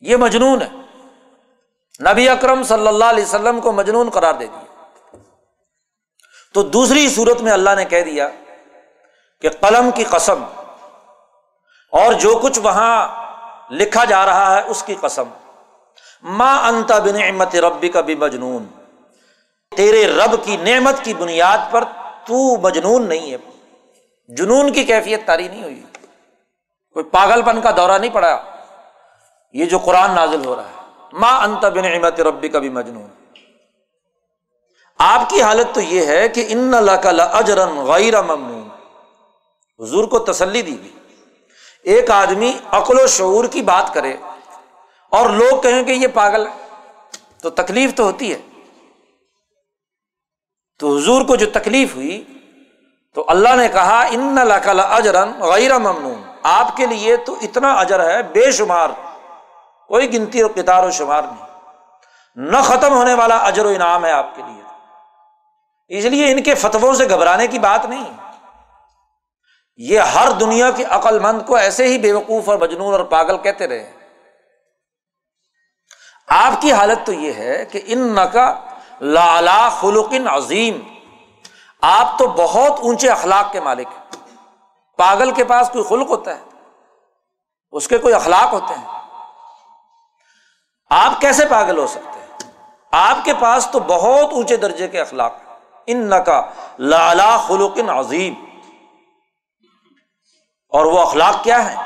[0.00, 0.68] یہ مجنون ہے۔
[2.12, 5.16] نبی اکرم صلی اللہ علیہ وسلم کو مجنون قرار دے دیا۔
[6.54, 8.28] تو دوسری صورت میں اللہ نے کہہ دیا
[9.40, 10.44] کہ قلم کی قسم
[11.92, 13.08] اور جو کچھ وہاں
[13.72, 15.24] لکھا جا رہا ہے اس کی قسم۔
[16.22, 18.66] ماں انتا بنعمت ربی کا بھی مجنون
[19.76, 21.84] تیرے رب کی نعمت کی بنیاد پر
[22.26, 23.36] تو مجنون نہیں ہے۔
[24.28, 25.82] جنون کی کیفیت تاری نہیں ہوئی۔
[26.92, 28.42] کوئی پاگل پن کا دورہ نہیں پڑا۔
[29.52, 33.08] یہ جو قرآن نازل ہو رہا ہے۔ ماں انت بن احمد ربی کا بھی مجنون
[34.98, 38.68] آپ کی حالت تو یہ ہے کہ ان اللہ اجرن غیر ممنون۔
[39.82, 40.90] حضور کو تسلی دی گئی۔
[41.82, 44.16] ایک آدمی عقل و شعور کی بات کرے
[45.10, 46.68] اور لوگ کہیں کہ یہ پاگل ہے۔
[47.42, 48.38] تو تکلیف تو ہوتی ہے۔
[50.80, 52.24] تو حضور کو جو تکلیف ہوئی،
[53.14, 54.38] تو اللہ نے کہا ان
[54.90, 56.22] اجرن غیر ممنون.
[56.42, 58.88] آپ کے لیے تو اتنا اجر ہے، بے شمار،
[59.88, 61.46] کوئی گنتی اور کتار و شمار نہیں۔
[62.36, 64.62] نہ ختم ہونے والا اجر و انعام ہے آپ کے لیے۔
[65.98, 68.12] اس لیے ان کے فتووں سے گھبرانے کی بات نہیں۔
[69.76, 73.38] یہ ہر دنیا کی عقل مند کو ایسے ہی بے وقوف اور مجنون اور پاگل
[73.38, 73.92] کہتے رہے۔
[76.28, 78.69] آپ کی حالت تو یہ ہے کہ ان نقا
[79.00, 80.80] لالا خلقن عظیم۔
[81.80, 84.26] آپ تو بہت اونچے اخلاق کے مالک ہیں۔
[84.96, 86.42] پاگل کے پاس کوئی خلق ہوتا ہے؟
[87.72, 89.00] اس کے کوئی اخلاق ہوتے ہیں؟
[90.90, 92.52] آپ کیسے پاگل ہو سکتے ہیں؟
[92.90, 95.34] آپ کے پاس تو بہت اونچے درجے کے اخلاق
[95.86, 96.40] ان نقا
[96.78, 98.34] لالا خلوقن عظیم۔
[100.68, 101.76] اور وہ اخلاق کیا ہے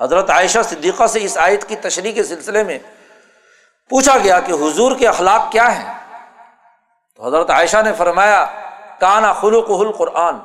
[0.00, 2.78] حضرت عائشہ صدیقہ سے اس آیت کی تشریح کے سلسلے میں
[3.88, 6.03] پوچھا گیا کہ حضور کے اخلاق کیا ہیں؟
[7.16, 8.46] تو حضرت عائشہ نے فرمایا،
[9.00, 10.36] کانا خلوق قرآن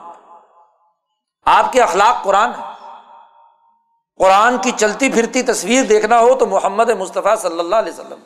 [1.45, 2.63] آپ کے اخلاق قرآن ہے
[4.17, 8.19] قرآن کی چلتی پھرتی تصویر دیکھنا ہو تو محمد مصطفیٰ صلی اللہ علیہ وسلم۔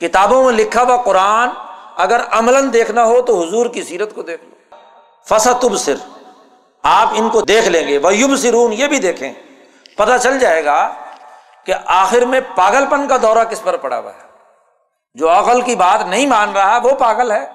[0.00, 1.48] کتابوں میں لکھا ہوا قرآن
[1.96, 4.76] اگر عمل دیکھنا ہو تو حضور کی سیرت کو دیکھ لو۔
[5.24, 5.94] فصب سر
[6.82, 9.32] آپ ان کو دیکھ لیں گے۔ وہ یوب سرون یہ بھی دیکھیں۔
[9.96, 10.92] پتہ چل جائے گا
[11.64, 14.35] کہ آخر میں پاگل پن کا دورہ کس پر پڑا ہوا ہے۔
[15.16, 17.52] جو عقل کی بات نہیں مان رہا وہ پاگل ہے۔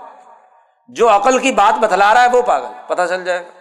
[0.88, 3.52] جو عقل کی بات بتلا رہا ہے وہ پاگل، پتہ چل جائے۔ گا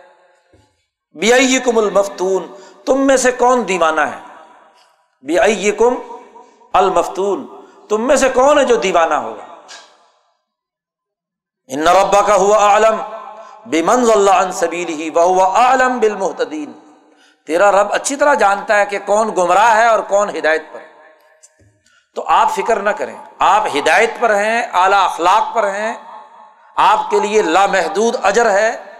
[1.18, 2.46] بی کم المفتون،
[2.86, 4.20] تم میں سے کون دیوانہ ہے؟
[5.22, 5.94] بی کم
[6.72, 7.46] المفتون،
[7.88, 9.54] تم میں سے کون ہے جو دیوانہ ہوگا؟
[11.66, 13.02] ان ربا کا ہوا عالم
[13.66, 16.72] بے منز اللہ سبیل ہی وہ عالم بال محتدین
[17.46, 20.89] تیرا رب اچھی طرح جانتا ہے کہ کون گمراہ ہے اور کون ہدایت پر۔
[22.20, 25.94] تو آپ فکر نہ کریں۔ آپ ہدایت پر ہیں، اعلی اخلاق پر ہیں۔
[26.76, 28.94] آپ کے لیے لامحدود اجر ہے۔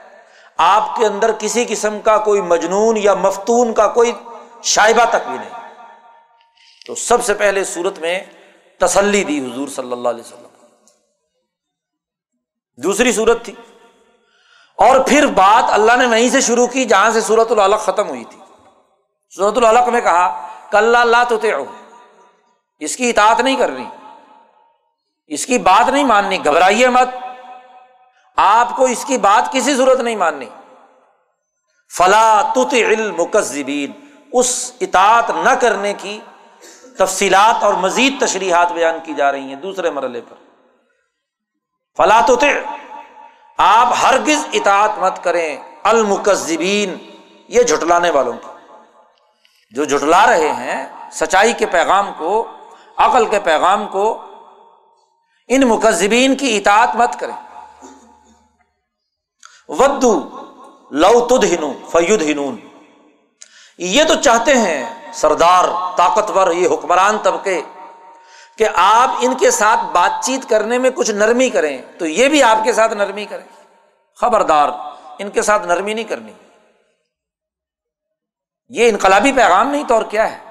[0.56, 4.12] آپ کے اندر کسی قسم کا کوئی مجنون یا مفتون کا کوئی
[4.62, 5.74] شائبہ تک بھی نہیں۔
[6.86, 8.20] تو سب سے پہلے صورت میں
[8.78, 10.66] تسلی دی حضور صلی اللہ علیہ وسلم۔
[12.76, 13.54] دوسری صورت تھی۔
[14.76, 18.24] اور پھر بات اللہ نے وہیں سے شروع کی جہاں سے سورت العلق ختم ہوئی
[18.24, 18.38] تھی۔
[19.36, 21.38] سورت العلق میں کہا کل اللہ تو
[22.80, 23.84] اس کی اطاعت نہیں کرنی،
[25.26, 27.08] اس کی بات نہیں ماننی، گھبرائیے مت۔
[28.36, 30.46] آپ کو اس کی بات کسی ضرورت نہیں ماننی۔
[31.96, 33.22] فلا تت علم
[34.32, 36.20] اس اطاعت نہ کرنے کی
[36.98, 40.34] تفصیلات اور مزید تشریحات بیان کی جا رہی ہیں دوسرے مرحلے پر۔
[41.96, 42.36] فلا تو
[43.56, 46.96] آپ ہرگز اطاعت مت کریں۔ المکذبین
[47.48, 48.76] یہ جھٹلانے والوں کی۔
[49.70, 52.48] جو جھٹلا رہے ہیں، سچائی کے پیغام کو
[53.00, 54.24] عقل کے پیغام کو
[55.48, 57.50] ان مکذبین کی اطاعت مت کریں۔
[59.68, 60.28] ودو
[60.90, 62.56] لو تد ہنو فیود ہنون
[63.78, 65.64] یہ تو چاہتے ہیں سردار،
[65.96, 67.62] طاقتور، یہ حکمران طبقے
[68.58, 72.42] کہ آپ ان کے ساتھ بات چیت کرنے میں کچھ نرمی کریں۔ تو یہ بھی
[72.42, 73.64] آپ کے ساتھ نرمی کریں۔
[74.16, 74.68] خبردار،
[75.18, 76.32] ان کے ساتھ نرمی نہیں کرنی۔
[78.68, 80.49] یہ انقلابی پیغام نہیں تو اور کیا ہے؟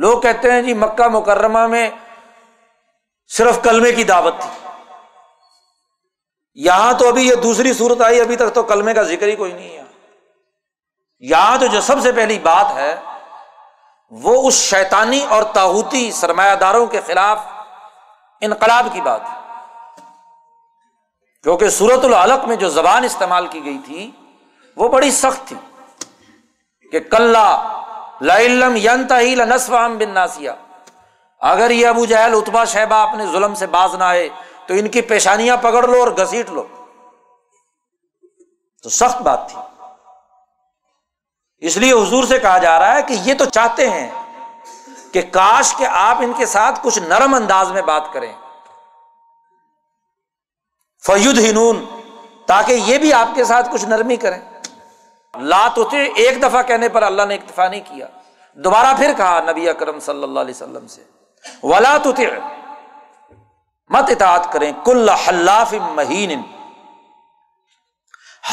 [0.00, 1.90] لوگ کہتے ہیں جی مکہ مکرمہ میں
[3.28, 4.68] صرف کلمے کی دعوت تھی۔
[6.54, 9.52] یہاں تو ابھی یہ دوسری صورت آئی، ابھی تک تو کلمے کا ذکر ہی کوئی
[9.52, 9.82] نہیں ہے۔
[11.18, 12.96] یہاں تو جو سب سے پہلی بات ہے،
[14.10, 17.38] وہ اس شیطانی اور تاحوتی سرمایہ داروں کے خلاف
[18.40, 19.20] انقلاب کی بات
[21.42, 24.10] کیونکہ سورت العلق میں جو زبان استعمال کی گئی تھی،
[24.76, 25.56] وہ بڑی سخت تھی
[26.92, 27.36] کہ کل
[28.20, 29.36] لم ینتا ہی
[29.98, 30.54] بن ناسیا
[31.40, 34.28] اگر یہ ابو جہل اتبا شہبہ اپنے ظلم سے باز نہ آئے،
[34.66, 36.64] تو ان کی پیشانیاں پکڑ لو اور گھسیٹ لو۔
[38.82, 39.58] تو سخت بات تھی۔
[41.58, 44.10] اس لیے حضور سے کہا جا رہا ہے کہ یہ تو چاہتے ہیں
[45.12, 48.32] کہ کاش کہ آپ ان کے ساتھ کچھ نرم انداز میں بات کریں۔
[51.06, 51.84] فیود ہنون
[52.46, 54.55] تاکہ یہ بھی آپ کے ساتھ کچھ نرمی کریں۔
[55.38, 58.06] لات ہوتے ایک دفعہ کہنے پر اللہ نے اکتفا نہیں کیا۔
[58.54, 61.02] دوبارہ پھر کہا نبی اکرم صلی اللہ علیہ وسلم سے،
[61.62, 62.10] ولا تو
[63.90, 66.42] مت اطاعت کریں۔ کل حلاف مہین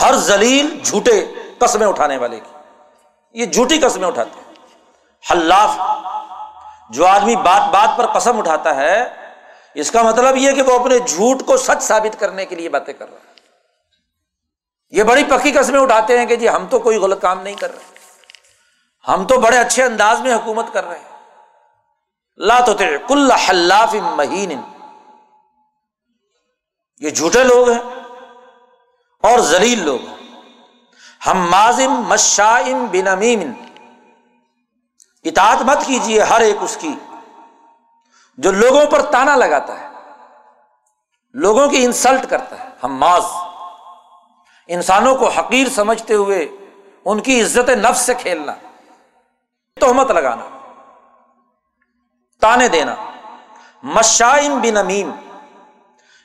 [0.01, 1.25] ہر زلیل جھوٹے
[1.57, 2.51] قسمیں اٹھانے والے کی۔
[3.33, 4.53] یہ جھوٹی قسمیں اٹھاتے ہیں۔
[5.31, 5.69] حلاف،
[6.89, 9.03] جو آدمی بات بات پر قسم اٹھاتا ہے،
[9.73, 12.93] اس کا مطلب یہ کہ وہ اپنے جھوٹ کو سچ ثابت کرنے کے لیے باتیں
[12.93, 13.32] کر رہا ہے۔
[14.93, 17.71] یہ بڑی پکی قسمیں اٹھاتے ہیں کہ جی ہم تو کوئی غلط کام نہیں کر
[17.75, 17.83] رہے۔
[19.07, 21.17] ہم تو بڑے اچھے انداز میں حکومت کر رہے ہیں۔
[22.37, 22.73] لا تو
[23.07, 24.61] کل حلاف مہین۔
[26.99, 27.81] یہ جھوٹے لوگ ہیں
[29.23, 30.15] اور زلیل لوگ ہیں۔
[31.27, 33.53] ہم مازم مشائم بن امیم
[35.23, 36.95] اطاعت مت کیجیے ہر ایک اس کی
[38.37, 39.87] جو لوگوں پر تانا لگاتا ہے،
[41.33, 43.23] لوگوں کی انسلٹ کرتا ہے۔ ہم ماز
[44.67, 46.47] انسانوں کو حقیر سمجھتے ہوئے
[47.05, 48.53] ان کی عزت نفس سے کھیلنا،
[49.79, 50.47] تہمت لگانا،
[52.41, 52.95] تانے دینا،
[53.83, 55.11] مشائم بن امیم،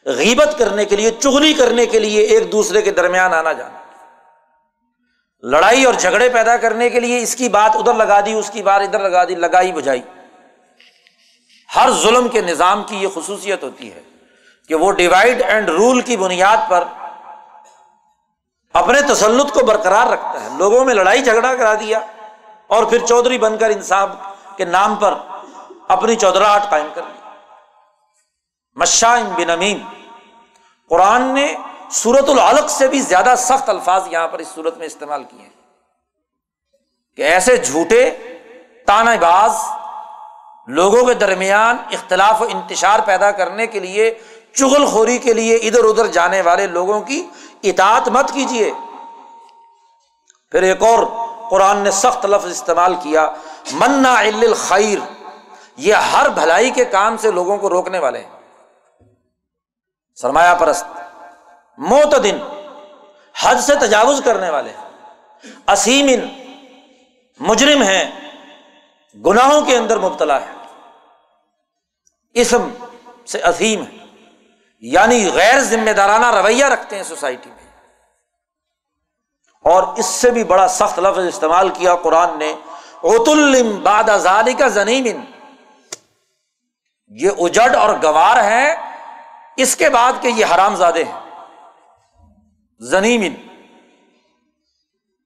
[0.06, 3.78] غیبت کرنے کے لیے، چغلی کرنے کے لیے ایک دوسرے کے درمیان آنا جانا۔
[5.42, 8.62] لڑائی اور جھگڑے پیدا کرنے کے لیے اس کی بات ادھر لگا دی، اس کی
[8.62, 10.02] بات ادھر لگا دی، لگائی بجائی
[11.76, 14.00] ہر ظلم کے نظام کی یہ خصوصیت ہوتی ہے
[14.68, 16.84] کہ وہ ڈیوائڈ اینڈ رول کی بنیاد پر
[18.74, 21.98] اپنے تسلط کو برقرار رکھتا ہے۔ لوگوں میں لڑائی جھگڑا کرا دیا۔
[22.66, 24.08] اور پھر چودھری بن کر انصاف
[24.56, 25.14] کے نام پر
[25.88, 27.30] اپنی چودراہٹ قائم کر لی۔
[28.74, 29.84] مشا بن امین۔
[30.88, 31.54] قرآن نے
[31.90, 35.50] سورت العلق سے بھی زیادہ سخت الفاظ یہاں پر اس صورت میں استعمال کیے ہیں۔
[37.16, 38.10] کہ ایسے جھوٹے
[38.86, 39.52] تانا باز،
[40.66, 44.14] لوگوں کے درمیان اختلاف و انتشار پیدا کرنے کے لیے،
[44.54, 47.26] چغل خوری کے لیے ادھر ادھر جانے والے لوگوں کی
[47.62, 48.72] اطاعت مت کیجیے
[50.50, 51.04] پھر ایک اور
[51.50, 53.30] قرآن نے سخت لفظ استعمال کیا
[53.72, 54.14] منا
[54.56, 54.98] خیر
[55.76, 58.30] یہ ہر بھلائی کے کام سے لوگوں کو روکنے والے ہیں۔
[60.14, 60.84] سرمایہ پرست
[61.78, 62.38] موتدن
[63.40, 64.72] حد سے تجاوز کرنے والے
[65.66, 66.06] اسیم
[67.40, 68.04] مجرم ہیں،
[69.26, 70.52] گناہوں کے اندر مبتلا ہے
[72.34, 72.68] اسم
[73.26, 73.97] سے عظیم ہے
[74.80, 77.58] یعنی غیر ذمہ دارانہ رویہ رکھتے ہیں سوسائٹی میں۔
[79.64, 82.54] اور اس سے بھی بڑا سخت لفظ استعمال کیا قرآن نے
[83.00, 85.06] اوت الم باد ازالی کا زنیم
[87.06, 88.74] یہ اجڑ اور گوار ہے،
[89.56, 91.20] اس کے بعد کہ یہ حرام زادے ہیں۔
[92.80, 93.34] زنیم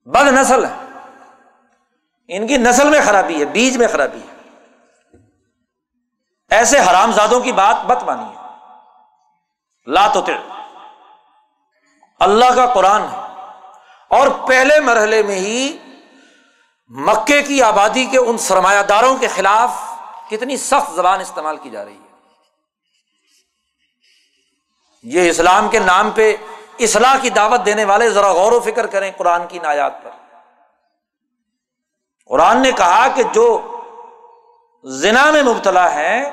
[0.05, 0.99] بد نسل ہے۔
[2.27, 4.35] ان کی نسل میں خرابی ہے، بیج میں خرابی ہے۔
[6.49, 8.42] ایسے حرام زادوں کی بات بت مانی ہے
[9.87, 10.17] لات
[12.19, 13.17] اللہ کا قرآن ہے۔
[14.07, 15.77] اور پہلے مرحلے میں ہی
[16.87, 19.69] مکے کی آبادی کے ان سرمایہ داروں کے خلاف
[20.29, 22.17] کتنی سخت زبان استعمال کی جا رہی ہے۔
[25.03, 26.35] یہ اسلام کے نام پہ
[26.79, 30.11] اصلاح کی دعوت دینے والے ذرا غور و فکر کریں قرآن کی نایات پر۔
[32.25, 33.77] قرآن نے کہا کہ جو
[34.83, 36.29] زنا میں مبتلا ہے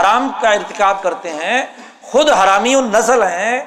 [0.00, 1.66] حرام کا ارتکاب کرتے ہیں
[2.10, 3.62] خود حرامی النسل ہیں،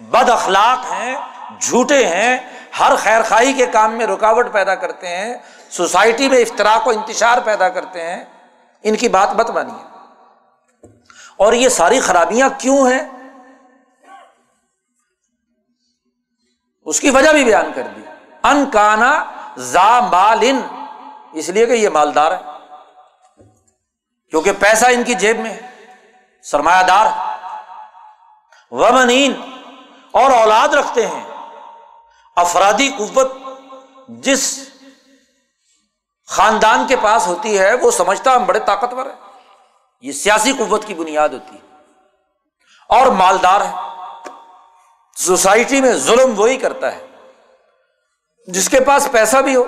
[0.00, 1.16] بد اخلاق ہیں،
[1.60, 2.38] جھوٹے ہیں،
[2.80, 5.34] ہر خیر خائی کے کام میں رکاوٹ پیدا کرتے ہیں،
[5.70, 8.24] سوسائٹی میں افطراک و انتشار پیدا کرتے ہیں،
[8.82, 9.84] ان کی بات بت بانی ہے
[11.36, 13.08] اور یہ ساری خرابیاں کیوں ہیں؟
[16.84, 18.00] اس کی وجہ بھی بیان کر دی۔
[18.42, 19.24] ان کانا
[19.58, 20.60] زا مال ان
[21.32, 22.42] اس لیے کہ یہ مالدار ہے
[24.30, 25.60] کیونکہ پیسہ ان کی جیب میں ہے۔
[26.42, 27.29] سرمایہ دار۔
[28.70, 29.32] ومنین
[30.12, 31.24] اور اولاد رکھتے ہیں۔
[32.36, 33.32] افرادی قوت
[34.08, 34.68] جس
[36.26, 39.32] خاندان کے پاس ہوتی ہے، وہ سمجھتا ہم بڑے طاقتور ہیں۔
[40.00, 41.76] یہ سیاسی قوت کی بنیاد ہوتی ہے۔
[42.88, 43.74] اور مالدار ہے۔
[45.16, 47.06] سوسائٹی میں ظلم وہی کرتا ہے۔
[48.46, 49.64] جس کے پاس پیسہ بھی ہو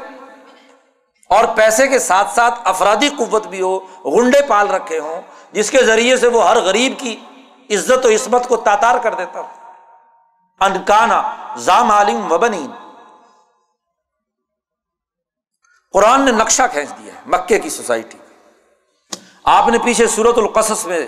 [1.28, 5.22] اور پیسے کے ساتھ ساتھ افرادی قوت بھی ہو گنڈے پال رکھے ہوں،
[5.52, 7.20] جس کے ذریعے سے وہ ہر غریب کی
[7.70, 9.46] عزت و عصمت کو تاتار کر دیتا ہو
[10.60, 11.20] انکانا
[11.56, 12.66] زام عالم وبنی
[15.92, 18.18] قرآن نے نقشہ کھینچ دیا ہے، مکے کی سوسائٹی۔
[19.44, 21.00] آپ نے پیچھے سورت القصص میں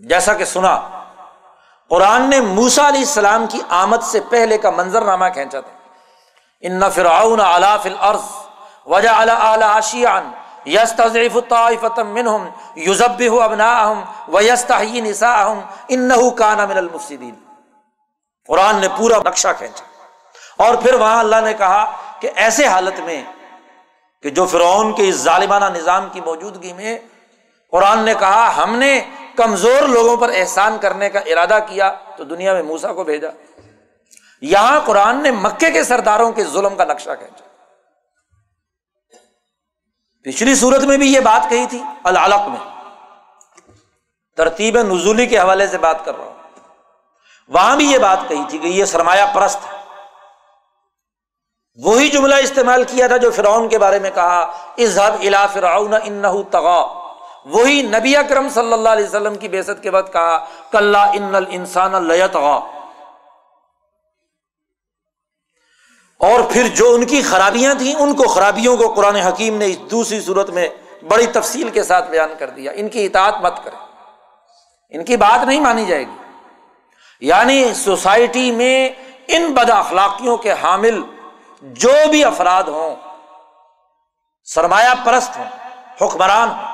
[0.00, 0.76] جیسا کہ سنا،
[1.90, 5.78] قرآن نے موسا علیہ السلام کی آمد سے پہلے کا منظر نامہ کھینچا تھا۔
[6.60, 8.24] ان فرعون علاف الارض
[8.86, 10.30] وجہ اعلی آشیان
[10.66, 17.34] یس تضیف الطائفۃ منہم، یذبح ابناءہم ویستحیی نساءہم انہ کان من المفسدین۔
[18.46, 19.84] قرآن نے پورا نقشہ کھینچا۔
[20.64, 23.24] اور پھر وہاں اللہ نے کہا کہ ایسے حالت میں
[24.22, 26.98] کہ جو فرعون کے اس ظالمانہ نظام کی موجودگی میں
[27.70, 29.00] قرآن نے کہا ہم نے
[29.36, 33.28] کمزور لوگوں پر احسان کرنے کا ارادہ کیا تو دنیا میں موسا کو بھیجا۔
[34.40, 37.51] یہاں قرآن نے مکے کے سرداروں کے ظلم کا نقشہ کھینچا۔
[40.24, 42.90] پچھلی صورت میں بھی یہ بات کہی تھی، العلق میں۔
[44.36, 46.32] ترتیب نزولی کے حوالے سے بات کر رہا ہوں۔
[47.48, 49.78] وہاں بھی یہ بات کہی تھی کہ یہ سرمایہ پرست ہے۔
[51.84, 54.40] وہی جملہ استعمال کیا تھا جو فرعون کے بارے میں کہا
[54.78, 57.02] اظہب الا فرعون انہ تغا
[57.44, 62.08] وہی نبی اکرم صلی اللہ علیہ وسلم کی بےسط کے بعد کہا کل ان الانسان
[62.08, 62.60] لیتغا
[66.22, 69.78] اور پھر جو ان کی خرابیاں تھیں، ان کو خرابیوں کو قرآن حکیم نے اس
[69.90, 70.68] دوسری صورت میں
[71.08, 73.76] بڑی تفصیل کے ساتھ بیان کر دیا۔ ان کی اطاعت مت کرے
[74.88, 76.16] ان کی بات نہیں مانی جائے گی۔
[77.20, 78.88] یعنی سوسائٹی میں
[79.28, 81.02] ان بد اخلاقیوں کے حامل
[81.62, 82.96] جو بھی افراد ہوں،
[84.44, 85.44] سرمایہ پرست ہوں،
[86.00, 86.72] حکمران ہوں،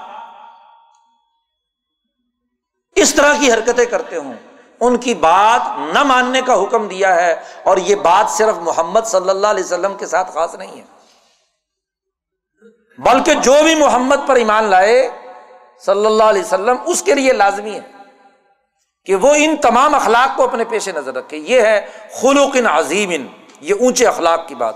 [2.97, 4.35] اس طرح کی حرکتیں کرتے ہوں۔
[4.81, 9.31] ان کی بات نہ ماننے کا حکم دیا ہے اور یہ بات صرف محمد صلی
[9.31, 10.99] اللہ علیہ وسلم کے ساتھ خاص نہیں ہے۔
[12.99, 15.11] بلکہ جو بھی محمد پر ایمان لائے
[15.87, 17.81] صلی اللہ علیہ وسلم، اس کے لیے لازمی ہے
[19.05, 21.87] کہ وہ ان تمام اخلاق کو اپنے پیش نظر رکھے۔ یہ ہے
[22.21, 23.27] خلوق عظیم،
[23.61, 24.75] یہ اونچے اخلاق کی بات۔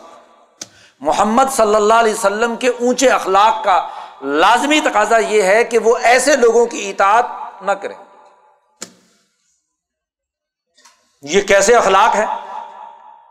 [1.01, 3.89] محمد صلی اللہ علیہ وسلم کے اونچے اخلاق کا
[4.23, 7.25] لازمی تقاضا یہ ہے کہ وہ ایسے لوگوں کی اطاعت
[7.63, 7.95] نہ کرے۔
[11.23, 12.27] یہ کیسے اخلاق ہے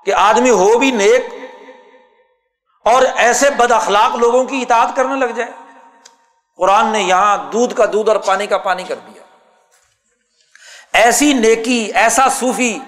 [0.05, 1.25] کہ آدمی ہو بھی نیک
[2.85, 5.51] اور ایسے بد اخلاق لوگوں کی اطاعت کرنے لگ جائے؟
[6.57, 9.21] قرآن نے یہاں دودھ کا دودھ اور پانی کا پانی کر دیا۔
[10.93, 12.79] ایسی نیکی، ایسا صوفی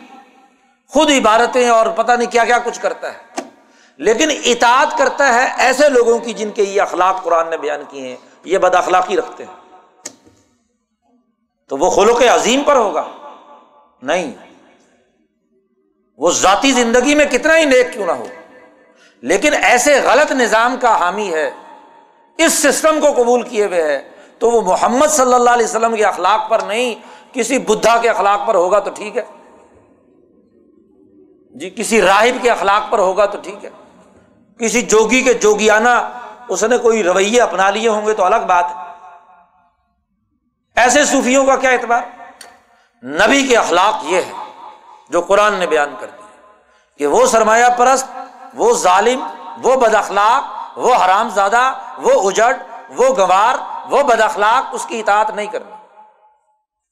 [0.90, 3.42] خود عبارتیں اور پتہ نہیں کیا کیا کچھ کرتا ہے۔
[3.98, 8.08] لیکن اطاعت کرتا ہے ایسے لوگوں کی جن کے یہ اخلاق قرآن نے بیان کیے
[8.08, 9.80] ہیں، یہ بد اخلاقی رکھتے ہیں۔
[11.70, 13.08] تو وہ خلوق عظیم پر ہوگا؟
[14.02, 14.53] نہیں۔
[16.24, 18.26] وہ ذاتی زندگی میں کتنا ہی نیک کیوں نہ ہو۔
[19.22, 21.52] لیکن ایسے غلط نظام کا حامی ہے،
[22.38, 24.10] اس سسٹم کو قبول کیے ہوئے ہے،
[24.40, 26.96] تو وہ محمد صلی اللہ علیہ وسلم کے اخلاق پر نہیں،
[27.34, 29.24] کسی بدھا کے اخلاق پر ہوگا تو ٹھیک ہے۔
[31.56, 33.70] جی کسی راہب کے اخلاق پر ہوگا تو ٹھیک ہے۔
[34.60, 36.20] کسی جوگی کے جوگیانہ
[36.50, 38.82] اس نے کوئی رویے اپنا لیے ہوں گے تو الگ بات ہے۔
[40.76, 42.02] ایسے صوفیوں کا کیا اعتبار؟
[43.04, 44.43] نبی کے اخلاق یہ ہے
[45.10, 46.52] جو قرآن نے بیان کر دیا
[46.98, 48.08] کہ وہ سرمایہ پرست،
[48.54, 49.28] وہ ظالم،
[49.64, 52.54] وہ بد اخلاق، وہ حرام زادہ، وہ اجڑ،
[52.90, 53.56] وہ گوار،
[53.90, 55.72] وہ بد اخلاق، اس کی اطاعت نہیں کرنی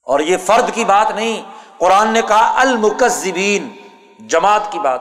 [0.06, 1.42] اور یہ فرد کی بات نہیں،
[1.78, 3.76] قرآن نے کہا المکذبین،
[4.18, 5.00] جماعت کی بات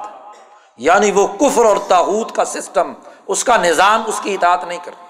[0.78, 2.94] یعنی وہ کفر اور تاحود کا سسٹم،
[3.28, 5.10] اس کا نظام، اس کی اطاعت نہیں کرنی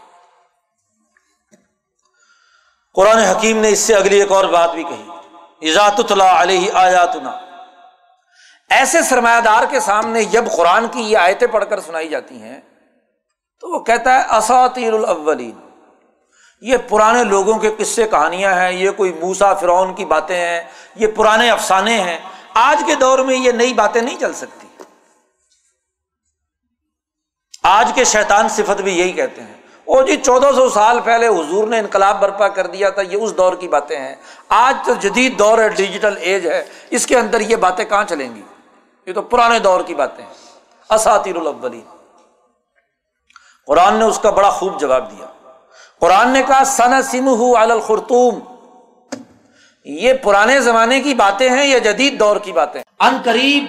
[2.93, 5.09] قرآن حکیم نے اس سے اگلی ایک اور بات بھی کہی۔
[5.59, 7.31] ایزات اللہ علیہ آیاتنا
[8.71, 12.61] ایسے سرمایہ دار کے سامنے جب قرآن کی یہ آیتیں پڑھ کر سنائی جاتی ہیں،
[13.59, 15.55] تو وہ کہتا ہے اساتیر الاولین۔
[16.61, 20.63] یہ پرانے لوگوں کے قصے کہانیاں ہیں، یہ کوئی موسا فرعون کی باتیں ہیں،
[20.95, 22.17] یہ پرانے افسانے ہیں۔
[22.53, 24.67] آج کے دور میں یہ نئی باتیں نہیں چل سکتی۔
[27.63, 29.53] آج کے شیطان صفت بھی یہی کہتے ہیں۔
[29.85, 33.37] او جی چودہ سو سال پہلے حضور نے انقلاب برپا کر دیا تھا، یہ اس
[33.37, 34.15] دور کی باتیں ہیں۔
[34.49, 38.35] آج تو جدید دور ہے، ڈیجیٹل ایج ہے۔ اس کے اندر یہ باتیں کہاں چلیں
[38.35, 38.41] گی؟
[39.05, 40.33] یہ تو پرانے دور کی باتیں ہیں۔
[40.89, 41.83] اساتیر الاولین۔
[43.67, 45.25] قرآن نے اس کا بڑا خوب جواب دیا۔
[45.99, 47.29] قرآن نے کہا سن سم
[47.59, 48.39] الخرتوم
[49.85, 53.65] یہ پرانے زمانے کی باتیں ہیں یا جدید دور کی باتیں ان قریب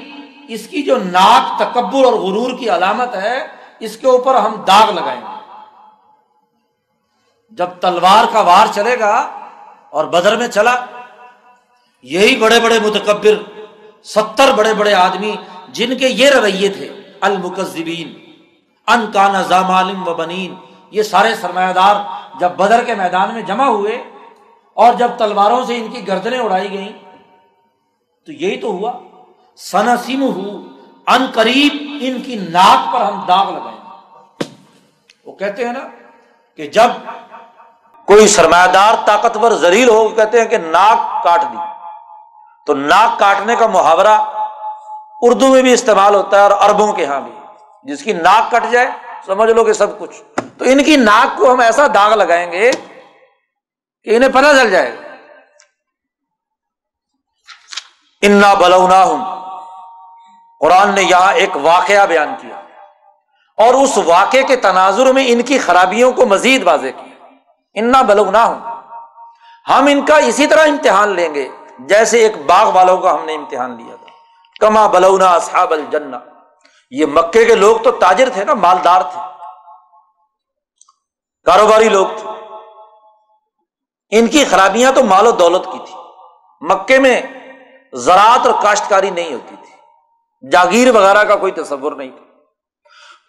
[0.48, 3.46] اس کی جو ناک تکبر اور غرور کی علامت ہے،
[3.78, 5.60] اس کے اوپر ہم داغ لگائیں گے۔
[7.50, 9.14] جب تلوار کا وار چلے گا
[9.90, 10.84] اور بدر میں چلا،
[12.02, 13.61] یہی بڑے بڑے متکبر
[14.04, 15.32] ستر بڑے بڑے آدمی
[15.68, 16.88] جن کے یہ رویے تھے،
[17.20, 18.08] المکذبین،
[18.88, 20.54] ان کا نظام عالم و بنین۔
[20.90, 21.96] یہ سارے سرمایہ دار
[22.40, 24.02] جب بدر کے میدان میں جمع ہوئے
[24.76, 26.92] اور جب تلواروں سے ان کی گردنیں اڑائی گئیں،
[28.26, 28.92] تو یہی تو ہوا۔
[29.56, 30.50] سنسم ہو
[31.06, 33.80] ان قریب ان کی ناک پر ہم داغ لگائیں
[35.24, 35.80] وہ کہتے ہیں نا
[36.56, 36.90] کہ جب
[38.08, 41.58] کوئی سرمایہ دار طاقتور زریل ہو کہتے ہیں کہ ناک کاٹ دی۔
[42.66, 44.20] تو ناک کاٹنے کا محاورہ
[45.22, 47.32] اردو میں بھی استعمال ہوتا ہے اور اربوں کے یہاں بھی۔
[47.82, 48.86] جس کی ناک کٹ جائے،
[49.26, 50.22] سمجھ لو کہ سب کچھ۔
[50.58, 52.70] تو ان کی ناک کو ہم ایسا داغ لگائیں گے
[54.02, 55.12] کہ انہیں پتہ چل جائے۔ گا
[58.22, 59.24] انا بلونا ہوں
[60.60, 62.56] قرآن نے یہاں ایک واقعہ بیان کیا۔
[63.56, 67.26] اور اس واقعے کے تناظر میں ان کی خرابیوں کو مزید واضح کیا۔
[67.74, 68.58] انا بلونا ہوں
[69.68, 71.48] ہم ان کا اسی طرح امتحان لیں گے۔
[71.78, 74.06] جیسے ایک باغ والوں کا ہم نے امتحان لیا تھا۔
[74.60, 76.16] کما بلونا اصحاب الجنہ۔
[76.90, 79.20] یہ مکے کے لوگ تو تاجر تھے نا، مالدار تھے۔
[81.44, 82.28] کاروباری لوگ تھے۔
[84.10, 85.94] ان کی خرابیاں تو مال و دولت کی تھی۔
[86.60, 87.22] مکے میں
[87.92, 89.72] زراعت اور کاشتکاری نہیں ہوتی تھی۔
[90.48, 92.32] جاگیر وغیرہ کا کوئی تصور نہیں تھا۔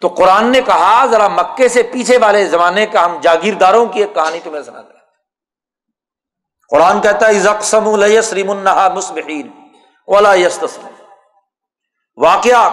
[0.00, 4.14] تو قرآن نے کہا، ذرا مکے سے پیچھے والے زمانے کا ہم جاگیرداروں کی ایک
[4.14, 4.93] کہانی تمہیں سنا دیں۔
[6.70, 7.34] قرآن کہتا ہے
[8.94, 9.50] مسبحین
[10.06, 10.34] ولا
[12.16, 12.70] واقعہ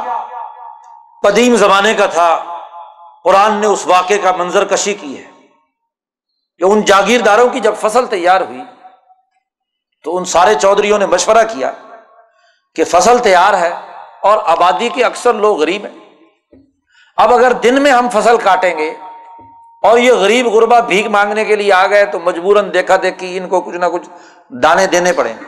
[1.24, 2.58] قدیم زمانے کا تھا۔
[3.24, 5.32] قرآن نے اس واقعے کا منظر کشی کی ہے
[6.58, 8.62] کہ ان جاگیرداروں کی جب فصل تیار ہوئی
[10.04, 11.72] تو ان سارے چودھریوں نے مشورہ کیا
[12.76, 13.74] کہ فصل تیار ہے
[14.22, 16.00] اور آبادی کے اکثر لوگ غریب ہیں۔
[17.18, 18.94] اب اگر دن میں ہم فصل کاٹیں گے
[19.82, 23.48] اور یہ غریب غربا بھیک مانگنے کے لیے آ گئے تو مجبوراً دیکھا دیکھی ان
[23.48, 24.10] کو کچھ نہ کچھ
[24.50, 25.46] دانے دینے پڑیں۔ گے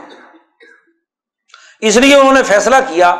[1.79, 3.15] اس لیے انہوں نے فیصلہ کیا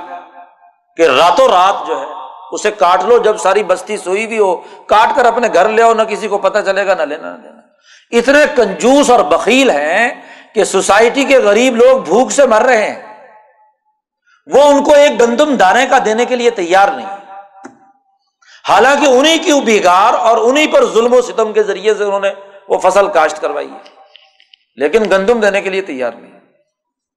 [0.98, 2.06] کہ راتوں رات جو ہے
[2.52, 4.56] اسے کاٹ لو، جب ساری بستی سوئی بھی ہو،
[4.86, 7.42] کاٹ کر اپنے گھر لے آؤ، نہ کسی کو پتا چلے گا، نہ لینا، نہ
[7.42, 7.62] دینا۔
[8.12, 10.22] اتنے کنجوس اور بکیل ہیں
[10.54, 13.30] کہ سوسائٹی کے غریب لوگ بھوک سے مر رہے ہیں۔
[14.46, 17.23] وہ ان کو ایک گندم دانے کا دینے کے لیے تیار نہیں۔
[18.68, 22.34] حالانکہ انہیں کی بگار اور انہیں پر ظلم و ستم کے ذریعے سے انہوں نے
[22.70, 23.78] وہ فصل کاشت کروائی ہے۔
[24.76, 26.40] لیکن گندم دینے کے لیے تیار نہیں۔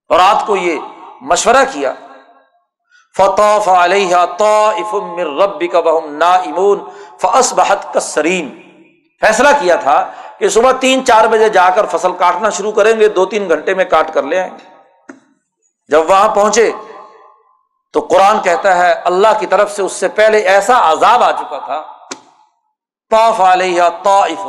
[0.09, 0.79] اور رات کو یہ
[1.21, 1.93] مشورہ کیا
[3.17, 4.17] فطوف علیہ
[5.45, 6.79] ربی کا بہم نا امون
[7.23, 7.97] فس بحت
[9.21, 13.09] فیصلہ کیا تھا کہ صبح تین چار بجے جا کر فصل کاٹنا شروع کریں گے،
[13.09, 14.77] دو تین گھنٹے میں کاٹ کر لے آئیں گے۔
[15.89, 16.73] جب وہاں پہنچے
[17.93, 21.59] تو قرآن کہتا ہے اللہ کی طرف سے اس سے پہلے ایسا عذاب آ چکا
[21.59, 21.83] تھا۔
[23.11, 24.47] طوف علیہ طائف۔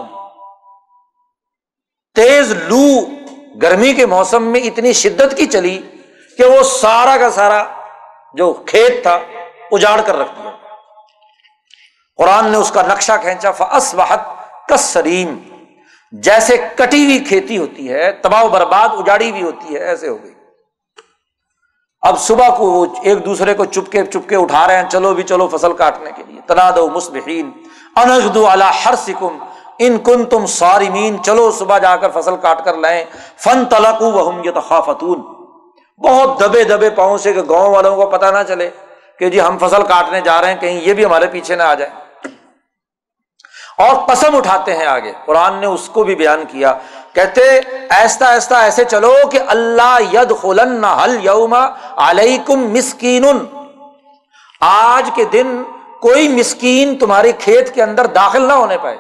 [2.15, 3.05] تیز لو
[3.61, 5.81] گرمی کے موسم میں اتنی شدت کی چلی
[6.38, 7.63] کہ وہ سارا کا سارا
[8.33, 9.19] جو کھیت تھا
[9.71, 10.51] اجاڑ کر رکھ دیا۔
[12.17, 14.19] قرآن نے اس کا نقشہ کھینچا فس وحت
[14.69, 15.39] کسریم
[16.11, 20.23] جیسے کٹی ہوئی کھیتی ہوتی ہے، تباہ و برباد اجاڑی ہوئی ہوتی ہے، ایسے ہو
[20.23, 20.36] گئی۔
[22.01, 25.47] اب صبح کو وہ ایک دوسرے کو چپکے چپکے اٹھا رہے ہیں، چلو بھی چلو
[25.47, 27.51] فصل کاٹنے کے لیے۔ تناد مسبحین
[27.95, 29.37] انجدو اللہ ہر سکم
[29.79, 33.03] ان کن تم سارمین چلو صبح جا کر فصل کاٹ کر لائیں۔
[33.37, 35.21] فن تلق وہم خافتون
[36.01, 38.69] بہت دبے دبے پاؤں سے کہ گاؤں والوں کو پتا نہ چلے
[39.19, 41.73] کہ جی ہم فصل کاٹنے جا رہے ہیں، کہیں یہ بھی ہمارے پیچھے نہ آ
[41.73, 41.91] جائے
[43.77, 46.73] اور قسم اٹھاتے ہیں آگے۔ قرآن نے اس کو بھی بیان کیا۔
[47.18, 47.59] کہتے
[47.89, 53.26] ایستا ایستا ایسے چلو کہ اللہ ید خلن حل یوما علیکم مسکین
[54.61, 55.63] آج کے دن
[56.01, 58.97] کوئی مسکین تمہارے کھیت کے اندر داخل نہ ہونے پائے۔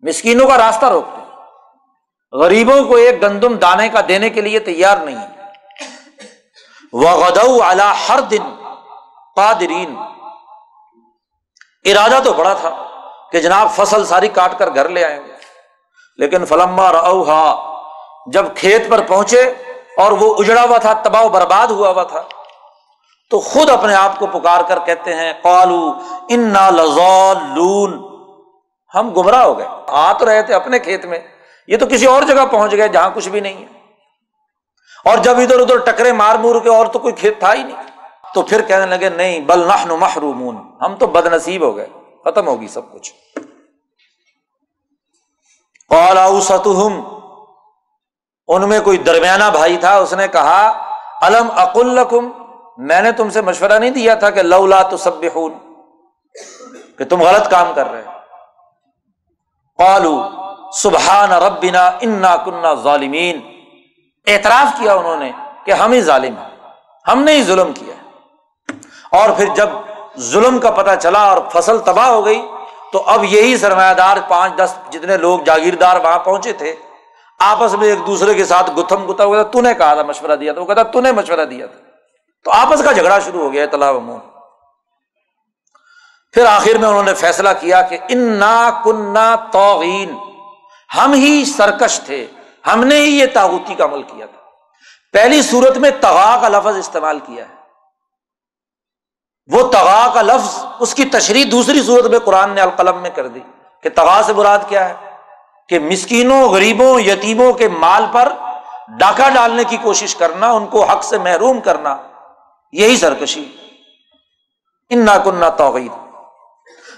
[0.00, 1.22] مسکینوں کا راستہ روکتے۔
[2.32, 5.26] غریبوں کو ایک گندم دانے کا دینے کے لیے تیار نہیں۔
[6.92, 8.42] وہ اعلی ہر دن
[9.36, 9.96] قادرین۔
[11.84, 12.70] ارادہ تو بڑا تھا
[13.32, 15.33] کہ جناب فصل ساری کاٹ کر گھر لے آئیں گے
[16.16, 17.74] لیکن فلما روحا
[18.26, 19.42] جب کھیت پر پہنچے
[19.96, 22.22] اور وہ اجڑا ہوا تھا، تباہ برباد ہوا ہوا تھا،
[23.30, 25.92] تو خود اپنے آپ کو پکار کر کہتے ہیں، قالو
[26.28, 28.14] انا لون
[28.94, 31.18] ہم گمراہ ہو گئے۔ آ تو رہے تھے اپنے کھیت میں۔
[31.68, 33.66] یہ تو کسی اور جگہ پہنچ گئے جہاں کچھ بھی نہیں ہے۔
[35.04, 37.82] اور جب ادھر ادھر ٹکرے مار مور کے اور تو کوئی کھیت تھا ہی نہیں۔
[38.34, 41.86] تو پھر کہنے لگے، نہیں، بل نحن محرومون۔ ہم تو بد نصیب ہو گئے۔
[42.24, 43.14] ختم ہوگی سب کچھ۔
[45.90, 46.18] قال
[48.48, 50.62] ان میں کوئی درمیانہ بھائی تھا، اس نے کہا،
[51.22, 52.28] الم اقل لکم؟
[52.78, 55.52] میں نے تم سے مشورہ نہیں دیا تھا کہ لولا تسبحون،
[56.98, 58.02] کہ تم غلط کام کر رہے
[59.78, 60.16] قالو
[60.72, 63.40] سبحان ربنا، انا کننا ظالمین۔
[64.26, 65.30] اعتراف کیا انہوں نے
[65.64, 66.50] کہ ہم ہی ظالم ہیں،
[67.04, 67.94] ہم نے ہی ظلم کیا
[69.18, 69.68] اور پھر جب
[70.22, 72.42] ظلم کا پتہ چلا اور فصل تباہ ہو گئی
[72.94, 76.76] تو اب یہی سرمایہ دار پانچ دس جتنے لوگ جاگیردار وہاں پہنچے تھے،
[77.38, 80.52] آپس میں ایک دوسرے کے ساتھ گتھم گتا ہوا تو نے کہا تھا مشورہ دیا
[80.52, 81.80] تھا؟ وہ کہتا تو نے مشورہ دیا تھا۔
[82.44, 84.18] تو آپس کا جھگڑا شروع ہو گیا تلا منہ
[86.32, 90.16] پھر آخر میں انہوں نے فیصلہ کیا کہ انا کنہ توغین
[90.96, 92.26] ہم ہی سرکش تھے،
[92.72, 94.40] ہم نے ہی یہ تاغوتی کا عمل کیا تھا۔
[95.12, 97.63] پہلی صورت میں تغا کا لفظ استعمال کیا ہے۔
[99.52, 103.28] وہ تغا کا لفظ اس کی تشریح دوسری صورت میں قرآن نے القلم میں کر
[103.28, 103.40] دی
[103.82, 104.94] کہ تغا سے براد کیا ہے؟
[105.68, 108.32] کہ مسکینوں، غریبوں، یتیموں کے مال پر
[108.88, 111.96] ڈاکہ ڈالنے کی کوشش کرنا، ان کو حق سے محروم کرنا،
[112.72, 113.44] یہی سرکشی۔
[114.90, 116.04] انا کنہ توغیر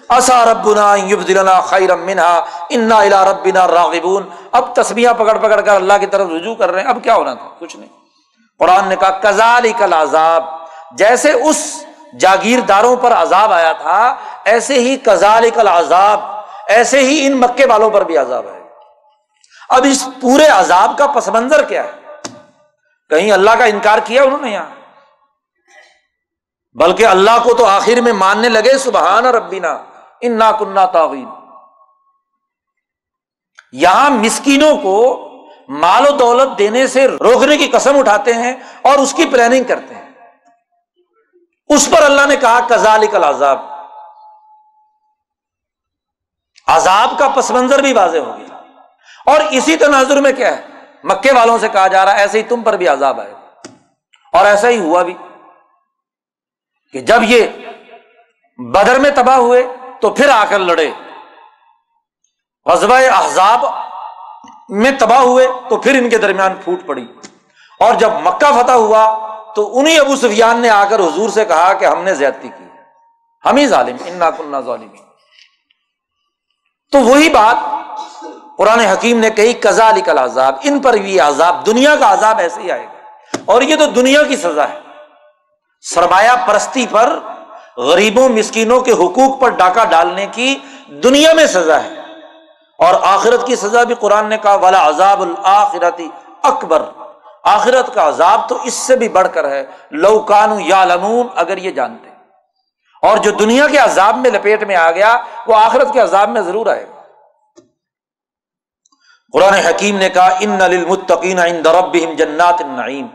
[0.09, 4.23] اصا ربنا یبدلنا خیر منہا، انا الا ربنا راغبون۔
[4.53, 7.35] اب تسمیاں پکڑ پکڑ کر اللہ کی طرف رجوع کر رہے ہیں۔ اب کیا ہونا
[7.35, 7.89] تھا؟ کچھ نہیں۔
[8.59, 10.45] قرآن نے کہا کزال کل عذاب
[10.93, 16.21] جیسے اس جاگیرداروں پر عذاب آیا تھا، ایسے ہی کزال کل عذاب
[16.69, 18.63] ایسے ہی ان مکے والوں پر بھی عذاب آئے
[19.69, 21.91] اب اس پورے عذاب کا پس منظر کیا ہے؟
[23.09, 24.75] کہیں اللہ کا انکار کیا انہوں نے یہاں؟
[26.75, 29.79] بلکہ اللہ کو تو آخر میں ماننے لگے، سبحان ربینا
[30.21, 31.29] ان نا کنہ تعوین
[33.73, 34.97] یہاں مسکینوں کو
[35.69, 39.95] مال و دولت دینے سے روکنے کی قسم اٹھاتے ہیں اور اس کی پلاننگ کرتے
[39.95, 39.96] ہیں۔
[41.69, 43.59] اس پر اللہ نے کہا کزال کل عذاب
[46.67, 48.57] عذاب کا پس منظر بھی واضح ہو گیا۔
[49.27, 50.67] اور اسی تناظر میں کیا ہے؟
[51.05, 53.35] مکے والوں سے کہا جا رہا ہے، ایسے ہی تم پر بھی عذاب آئے
[54.33, 55.15] اور ایسا ہی ہوا بھی
[56.93, 57.47] کہ جب یہ
[58.59, 60.91] بدر میں تباہ ہوئے تو پھر آ کر لڑے۔
[62.65, 63.65] غزبۂ احزاب
[64.69, 67.07] میں تباہ ہوئے تو پھر ان کے درمیان پھوٹ پڑی۔
[67.81, 71.73] اور جب مکہ فتح ہوا تو انہیں ابو سفیان نے آ کر حضور سے کہا
[71.73, 72.65] کہ ہم نے زیادتی کی
[73.45, 74.89] ہم ہی ظالم، انا کنہ ظالم
[76.93, 77.57] تو وہی بات
[78.59, 82.61] قرآن حکیم نے کہی کزا علی عذاب ان پر بھی عذاب، دنیا کا عذاب ایسے
[82.61, 82.99] ہی آئے گا۔
[83.45, 84.81] اور یہ تو دنیا کی سزا ہے۔
[85.81, 87.19] سرمایہ پرستی پر
[87.77, 91.95] غریبوں، مسکینوں کے حقوق پر ڈاکہ ڈالنے کی دنیا میں سزا ہے۔
[92.79, 96.09] اور آخرت کی سزا بھی قرآن نے کہا والا عذاب الآخرتی
[96.43, 96.83] اکبر۔
[97.47, 101.57] آخرت کا عذاب تو اس سے بھی بڑھ کر ہے۔ لو کانو یا لمون اگر
[101.57, 102.11] یہ جانتے۔
[103.03, 105.17] اور جو دنیا کے عذاب میں لپیٹ میں آ گیا،
[105.47, 107.03] وہ آخرت کے عذاب میں ضرور آئے۔ گا
[109.33, 113.07] قرآن حکیم نے کہا، ان للمتقین عند ربهم جنات النعیم۔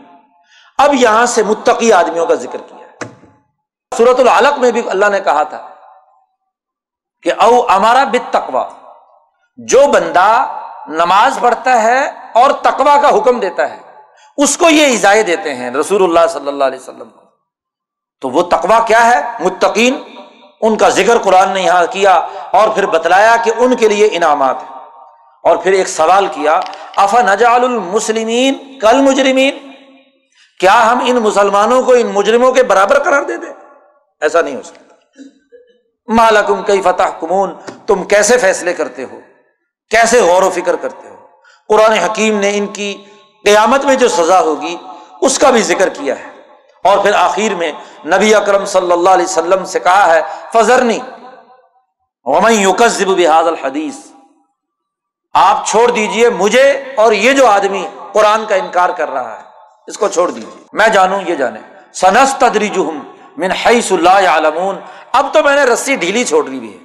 [0.78, 2.86] اب یہاں سے متقی آدمیوں کا ذکر کیا
[3.96, 5.68] سورت العلق میں بھی اللہ نے کہا تھا
[7.22, 8.68] کہ، او ہمارا بت تقوا
[9.56, 13.91] جو بندہ نماز پڑھتا ہے اور تقوا کا حکم دیتا ہے
[14.36, 17.22] اس کو یہ ایزائے دیتے ہیں رسول اللہ صلی اللہ علیہ وسلم کو۔
[18.20, 19.94] تو وہ تقوا کیا ہے؟ متقین۔
[20.60, 22.14] ان کا ذکر قرآن نے یہاں کیا
[22.52, 24.68] اور پھر بتلایا کہ ان کے لیے انعامات ہیں۔
[25.42, 26.60] اور پھر ایک سوال کیا،
[26.96, 29.58] افا نجال المسلمین کل مجرمین
[30.60, 33.52] کیا ہم ان مسلمانوں کو، ان مجرموں کے برابر قرار دے دیں؟
[34.20, 34.94] ایسا نہیں ہو سکتا۔
[36.08, 37.54] مالکم کئی فتح کمون
[37.86, 39.20] تم کیسے فیصلے کرتے ہو؟
[39.90, 41.14] کیسے غور و فکر کرتے ہو؟
[41.68, 43.04] قرآن حکیم نے ان کی
[43.44, 44.76] قیامت میں جو سزا ہوگی،
[45.20, 46.32] اس کا بھی ذکر کیا ہے۔
[46.84, 47.72] اور پھر آخر میں
[48.06, 50.20] نبی اکرم صلی اللہ علیہ وسلم سے کہا ہے
[50.52, 50.98] فضرنی
[52.24, 53.94] بحاد الحدیث
[55.32, 59.42] آپ چھوڑ دیجیے مجھے اور یہ جو آدمی قرآن کا انکار کر رہا ہے،
[59.86, 61.58] اس کو چھوڑ دیجیے میں جانوں، یہ جانے۔
[61.94, 62.70] سنس تدری
[63.36, 64.76] من حیث اللہ عالمون
[65.12, 66.78] اب تو میں نے رسی ڈھیلی چھوڑ دی ہے۔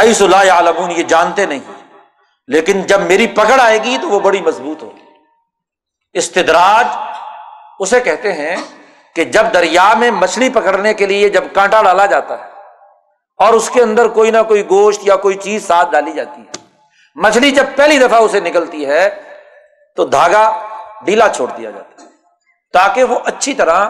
[0.00, 1.81] حیث اللہ عالمون یہ جانتے نہیں۔
[2.48, 5.00] لیکن جب میری پکڑ آئے گی تو وہ بڑی مضبوط ہوگی۔
[6.14, 6.86] استدراج
[7.78, 8.56] اسے کہتے ہیں
[9.16, 12.50] کہ جب دریا میں مچھلی پکڑنے کے لیے جب کانٹا ڈالا جاتا ہے
[13.36, 16.60] اور اس کے اندر کوئی نہ کوئی گوشت یا کوئی چیز ساتھ ڈالی جاتی ہے،
[17.16, 19.08] مچھلی جب پہلی دفعہ اسے نکلتی ہے
[19.96, 20.44] تو دھاگا
[21.04, 22.08] ڈھیلا چھوڑ دیا جاتا ہے
[22.74, 23.88] تاکہ وہ اچھی طرح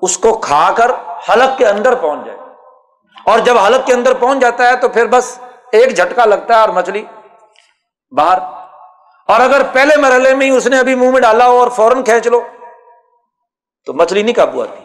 [0.00, 0.90] اس کو کھا کر
[1.28, 2.38] حلق کے اندر پہنچ جائے۔
[3.26, 5.38] اور جب حلق کے اندر پہنچ جاتا ہے تو پھر بس
[5.72, 7.04] ایک جھٹکا لگتا ہے اور مچھلی
[8.10, 8.38] باہر۔
[9.26, 12.04] اور اگر پہلے مرحلے میں ہی اس نے ابھی منہ میں ڈالا ہو اور فوراً
[12.04, 12.40] کھینچ لو،
[13.86, 14.80] تو مچھلی نہیں قابو آتی۔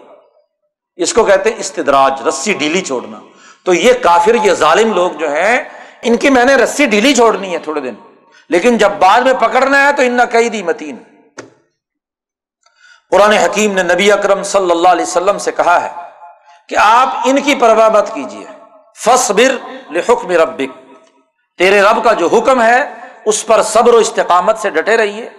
[0.95, 3.19] اس کو کہتے ہیں استدراج، رسی ڈھیلی چھوڑنا۔
[3.65, 5.63] تو یہ کافر، یہ ظالم لوگ جو ہیں،
[6.01, 7.93] ان کی میں نے رسی ڈھیلی چھوڑنی ہے تھوڑے دن۔
[8.49, 10.97] لیکن جب بعد میں پکڑنا ہے تو ان کئی دی متین۔
[13.11, 16.09] قرآن حکیم نے نبی اکرم صلی اللہ علیہ وسلم سے کہا ہے
[16.69, 18.45] کہ آپ ان کی پرواہ مت کیجیے
[18.97, 19.55] فصبر
[19.91, 20.77] لحکم ربک۔
[21.57, 25.29] تیرے رب کا جو حکم ہے اس پر صبر و استقامت سے ڈٹے رہیے۔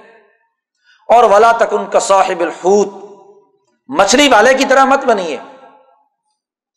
[1.09, 2.89] اور ولا تک ان کا صاحب الحوت،
[3.89, 5.37] مچھلی والے کی طرح مت بنیے۔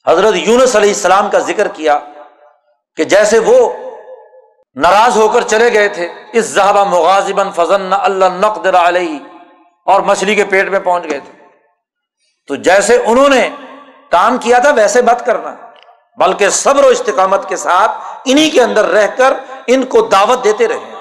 [0.08, 2.00] حضرت یونس علیہ السلام کا ذکر کیا
[2.96, 3.74] کہ جیسے وہ
[4.76, 9.20] ناراض ہو کر چلے گئے تھے اس زہبہ مغازبن فضن اللہ نقدر علیہ
[9.86, 11.46] اور مچھلی کے پیٹ میں پہنچ گئے تھے۔
[12.48, 13.50] تو جیسے انہوں نے
[14.12, 15.56] کام کیا تھا، ویسے مت کرنا،
[16.18, 17.92] بلکہ صبر و استقامت کے ساتھ
[18.26, 19.34] انہیں کے اندر رہ کر
[19.68, 20.97] ان کو دعوت دیتے رہے۔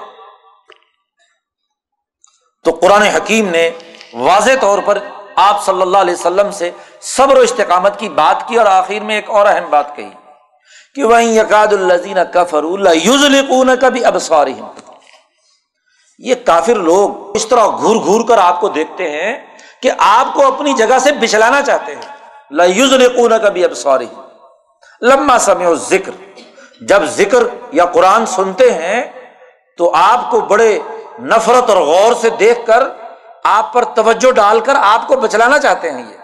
[2.67, 3.69] تو قرآن حکیم نے
[4.13, 4.97] واضح طور پر
[5.39, 6.69] آپ صلی اللہ علیہ وسلم سے
[7.07, 10.09] صبر و استقامت کی بات کی اور آخر میں ایک اور اہم بات کہی
[10.95, 13.25] کہ وہ یقاد الزین کفر اللہ یوز
[13.81, 13.89] کا
[16.19, 19.33] یہ کافر لوگ اس طرح گور گور کر آپ کو دیکھتے ہیں
[19.81, 22.15] کہ آپ کو اپنی جگہ سے بچلانا چاہتے ہیں
[22.51, 24.07] لز کا بھی اب سوری
[25.01, 26.11] لمبا سمے ذکر
[26.83, 29.01] جب ذکر یا قرآن سنتے ہیں
[29.79, 30.77] تو آپ کو بڑے
[31.19, 32.83] نفرت اور غور سے دیکھ کر
[33.43, 36.17] آپ پر توجہ ڈال کر آپ کو بچلانا چاہتے ہیں یہ۔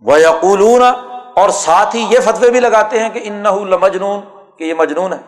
[0.00, 0.82] وہ یقول
[1.36, 3.50] اور ساتھ ہی یہ فتوے بھی لگاتے ہیں کہ ان نہ
[3.80, 4.20] مجنون
[4.58, 5.18] کہ یہ مجنون ہے۔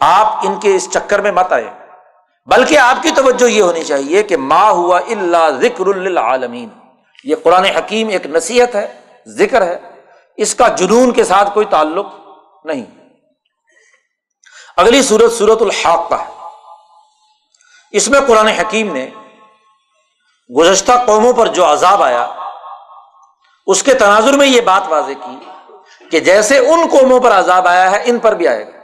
[0.00, 1.70] آپ ان کے اس چکر میں مت آئے۔
[2.46, 6.68] بلکہ آپ کی توجہ یہ ہونی چاہیے کہ ماں ہوا اللہ ذکر العالمین
[7.24, 9.78] یہ قرآن حکیم ایک نصیحت ہے، ذکر ہے۔
[10.36, 12.06] اس کا جنون کے ساتھ کوئی تعلق
[12.64, 13.03] نہیں۔
[14.76, 16.30] اگلی صورت سورت الحاق کا ہے۔
[17.92, 19.10] اس میں قرآن حکیم نے
[20.58, 22.34] گزشتہ قوموں پر جو عذاب آیا،
[23.66, 25.38] اس کے تناظر میں یہ بات واضح کی
[26.10, 28.78] کہ جیسے ان قوموں پر عذاب آیا ہے، ان پر بھی آئے گا۔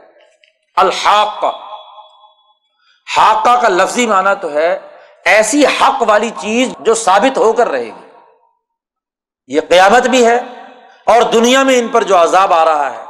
[0.76, 1.50] الحاق کا
[3.16, 4.78] حاقہ کا لفظی معنی تو ہے
[5.24, 8.06] ایسی حق والی چیز جو ثابت ہو کر رہے گی۔
[9.46, 10.36] یہ قیامت بھی ہے
[11.06, 13.09] اور دنیا میں ان پر جو عذاب آ رہا ہے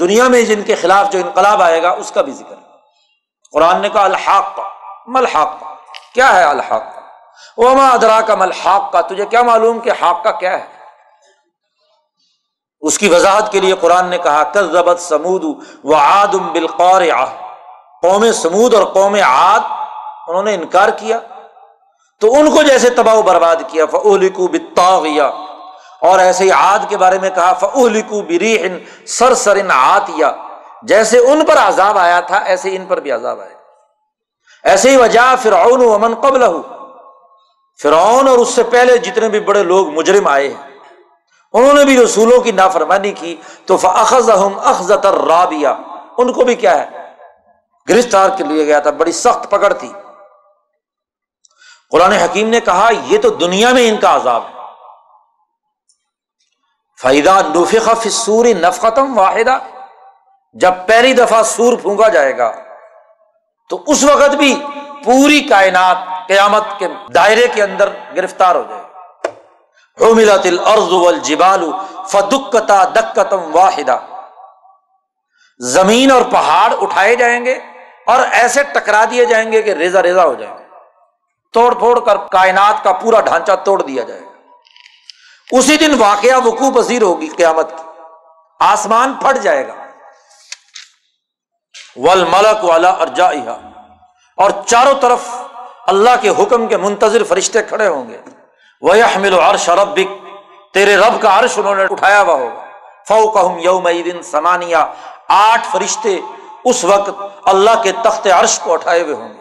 [0.00, 2.62] دنیا میں جن کے خلاف جو انقلاب آئے گا، اس کا بھی ذکر ہے۔
[3.52, 4.62] قرآن نے کہا، الحاق کا
[5.06, 5.74] ملحاق کا
[6.14, 7.00] کیا ہے الحاق؟ کا
[7.56, 10.64] وما ادرا کا ملحاق کا تجھے کیا معلوم کہ حاق کا کیا ہے؟
[12.80, 15.44] اس کی وضاحت کے لیے قرآن نے کہا کزبت سمود
[15.84, 17.02] و آدم بالقور
[18.02, 19.60] قوم سمود اور قوم عاد،
[20.28, 21.18] انہوں نے انکار کیا۔
[22.20, 25.30] تو ان کو جیسے تباہ و برباد کیا فلکو بتاغیا
[26.00, 30.30] اور ایسے ہی عاد کے بارے میں کہا فلکو بریحن سر سرن آتیا
[30.82, 33.56] جیسے ان پر عذاب آیا تھا، ایسے ان پر بھی عذاب آیا۔
[34.64, 36.62] ایسے ہی وجہ فرعون و امن قبل ہو
[37.82, 40.78] فرعون اور اس سے پہلے جتنے بھی بڑے لوگ مجرم آئے ہیں،
[41.52, 43.36] انہوں نے بھی رسولوں کی نافرمانی کی۔
[43.66, 45.74] تو فخذ اخذت رابیا
[46.18, 46.86] ان کو بھی کیا ہے؟
[47.88, 49.92] گرفتار کے لیے گیا تھا، بڑی سخت پکڑ تھی۔
[51.90, 54.63] قرآن حکیم نے کہا، یہ تو دنیا میں ان کا عذاب ہے۔
[57.04, 59.58] فائدہ نفق سور نفقتم واحدہ
[60.56, 62.50] جب پہلی دفعہ سور پھونکا جائے گا،
[63.70, 64.54] تو اس وقت بھی
[65.04, 65.98] پوری کائنات
[66.28, 68.88] قیامت کے دائرے کے اندر گرفتار ہو جائے گا
[72.08, 73.98] فدکتا دکتم واحدہ
[75.60, 77.58] زمین اور پہاڑ اٹھائے جائیں گے
[78.06, 80.62] اور ایسے ٹکرا دیے جائیں گے کہ ریزا ریزا ہو جائیں گے۔
[81.54, 84.32] توڑ پھوڑ کر کائنات کا پورا ڈھانچہ توڑ دیا جائے گا۔
[85.52, 87.82] اسی دن واقعہ وقوع پذیر ہوگی قیامت۔ کی
[88.60, 89.74] آسمان پھٹ جائے گا۔
[91.96, 93.30] ول ملک والا ارجا
[94.36, 95.18] اور چاروں طرف
[95.86, 98.20] اللہ کے حکم کے منتظر فرشتے کھڑے ہوں گے۔
[98.80, 100.26] وہ حمل عرش ربک
[100.74, 102.64] تیرے رب کا عرش انہوں نے اٹھایا ہوا ہوگا۔
[103.08, 104.76] فو کہ یوم دن سمانیہ
[105.28, 106.20] آٹھ فرشتے
[106.64, 107.10] اس وقت
[107.44, 109.40] اللہ کے تخت عرش کو اٹھائے ہوئے ہوں گے۔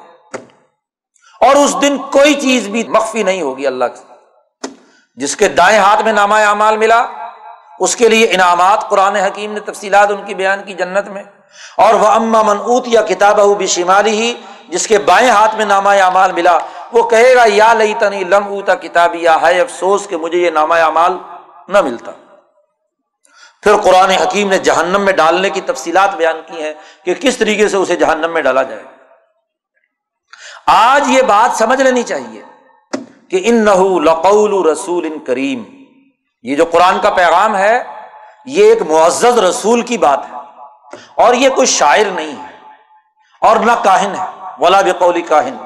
[1.42, 4.13] اور اس دن کوئی چیز بھی مخفی نہیں ہوگی اللہ سے
[5.16, 7.06] جس کے دائیں ہاتھ میں نامہ اعمال ملا،
[7.80, 11.24] اس کے لیے انعامات قرآن حکیم نے تفصیلات ان کی بیان کی جنت میں۔
[11.78, 14.34] اور وہ اما من اوت یا کتاب بھی شمالی ہی
[14.70, 16.58] جس کے بائیں ہاتھ میں نامہ اعمال ملا،
[16.92, 20.50] وہ کہے گا، یا لئی تنی لم اوتا کتابی، یا ہے افسوس کہ مجھے یہ
[20.50, 21.18] نامہ اعمال
[21.68, 22.12] نہ ملتا
[23.64, 26.74] پھر قرآن حکیم نے جہنم میں ڈالنے کی تفصیلات بیان کی ہیں
[27.06, 28.84] کہ کس طریقے سے اسے جہنم میں ڈالا جائے۔
[30.68, 32.42] آج یہ بات سمجھ لینی چاہیے۔
[33.34, 35.64] کہ ان نہ لقول رسول ان کریم۔
[36.44, 37.84] یہ جو قرآن کا پیغام ہے،
[38.46, 40.36] یہ ایک معزز رسول کی بات ہے،
[41.16, 42.52] اور یہ کوئی شاعر نہیں ہے،
[43.42, 44.26] اور نہ کاہن ہے،
[44.60, 45.58] ولا بقولی کاہن۔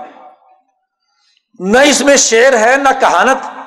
[1.59, 3.59] نہ اس میں شعر ہے، نہ کہانت۔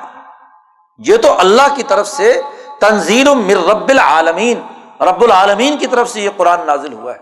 [0.98, 2.42] یہ تو اللہ کی طرف سے
[2.80, 4.62] تنظیر مر رب العالمین۔
[5.00, 7.18] رب العالمین کی طرف سے یہ قرآن نازل ہوا ہے۔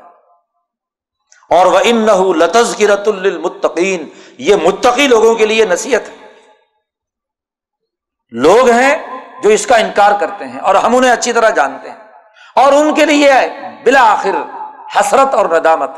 [1.56, 2.06] اور وہ ان
[2.38, 4.08] لتذکرت المتقین
[4.38, 6.27] یہ متقی لوگوں کے لیے نصیحت ہے۔
[8.30, 11.96] لوگ ہیں جو اس کا انکار کرتے ہیں اور ہم انہیں اچھی طرح جانتے ہیں
[12.54, 13.32] اور ان کے لیے
[13.84, 14.36] بالآخر
[15.00, 15.90] حسرت اور ندامت۔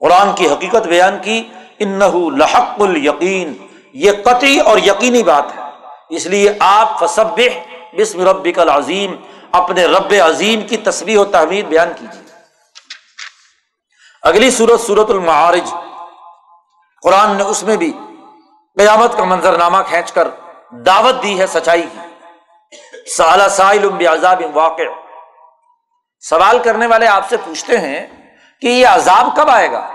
[0.00, 1.48] قرآن کی حقیقت بیان کی
[1.78, 1.98] ان
[2.38, 5.62] لحق القین یہ قطعی اور یقینی بات ہے۔
[6.08, 7.40] اس لیے آپ فصب
[7.98, 9.16] بسم ربک العظیم،
[9.52, 12.22] اپنے رب عظیم کی تصویر و تحمید بیان کیجیے۔
[14.22, 15.74] اگلی صورت صورت المعارج۔
[17.02, 17.92] قرآن نے اس میں بھی
[18.78, 20.28] قیامت کا منظرنامہ کھینچ کر
[20.70, 21.98] دعوت دی ہے، سچائی کی۔
[23.16, 24.82] سال سائل عذاب واقع۔
[26.20, 28.06] سوال کرنے والے آپ سے پوچھتے ہیں
[28.60, 29.90] کہ یہ عذاب کب آئے گا؟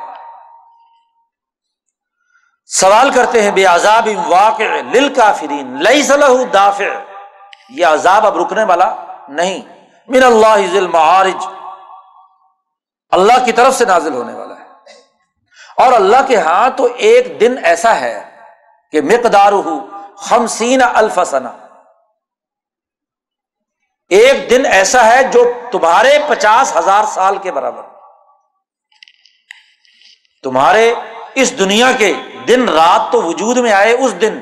[2.65, 6.84] سوال کرتے ہیں، بے عذاب واقع لل کافرین لئی صلاح دافع۔
[7.69, 8.95] یہ عذاب اب رکنے والا
[9.28, 9.61] نہیں۔
[10.07, 11.47] من اللہ معارج
[13.11, 14.65] اللہ کی طرف سے نازل ہونے والا ہے۔
[15.78, 18.36] اور اللہ کے ہاں تو ایک دن ایسا ہے
[18.91, 21.51] کہ مقدار ہو خمسین الفسنا
[24.09, 27.82] ایک دن ایسا ہے جو تمہارے پچاس ہزار سال کے برابر۔
[30.43, 30.93] تمہارے
[31.36, 32.13] اس دنیا کے
[32.47, 34.39] دن رات تو وجود میں آئے اس دن،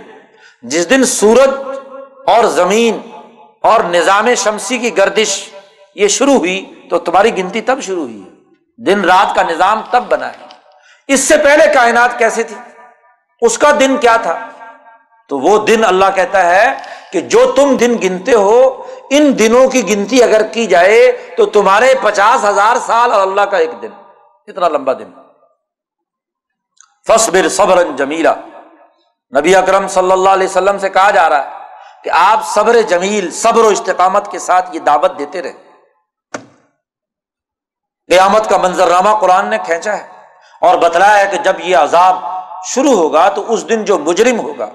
[0.64, 1.50] جس دن سورج
[2.28, 3.00] اور زمین
[3.62, 5.50] اور نظام شمسی کی گردش
[5.96, 8.24] یہ شروع ہوئی تو تمہاری گنتی تب شروع ہوئی
[8.78, 10.46] دن رات کا نظام تب بنا ہے۔
[11.08, 12.56] اس سے پہلے کائنات کیسے تھی؟
[13.42, 14.50] اس کا دن کیا تھا؟
[15.32, 16.66] تو وہ دن اللہ کہتا ہے
[17.12, 21.94] کہ جو تم دن گنتے ہو، ان دنوں کی گنتی اگر کی جائے تو تمہارے
[22.02, 23.90] پچاس ہزار سال اور اللہ کا ایک دن۔
[24.48, 25.12] اتنا لمبا دن۔
[27.08, 28.34] فصبر صبر جمیلا۔
[29.40, 31.50] نبی اکرم صلی اللہ علیہ وسلم سے کہا جا رہا ہے
[32.04, 35.54] کہ آپ صبر جمیل، صبر و استقامت کے ساتھ یہ دعوت دیتے رہے۔
[38.08, 40.08] قیامت کا منظرنامہ قرآن نے کھینچا ہے
[40.62, 42.16] اور بتلایا ہے کہ جب یہ عذاب
[42.66, 44.70] شروع ہوگا تو اس دن جو مجرم ہوگا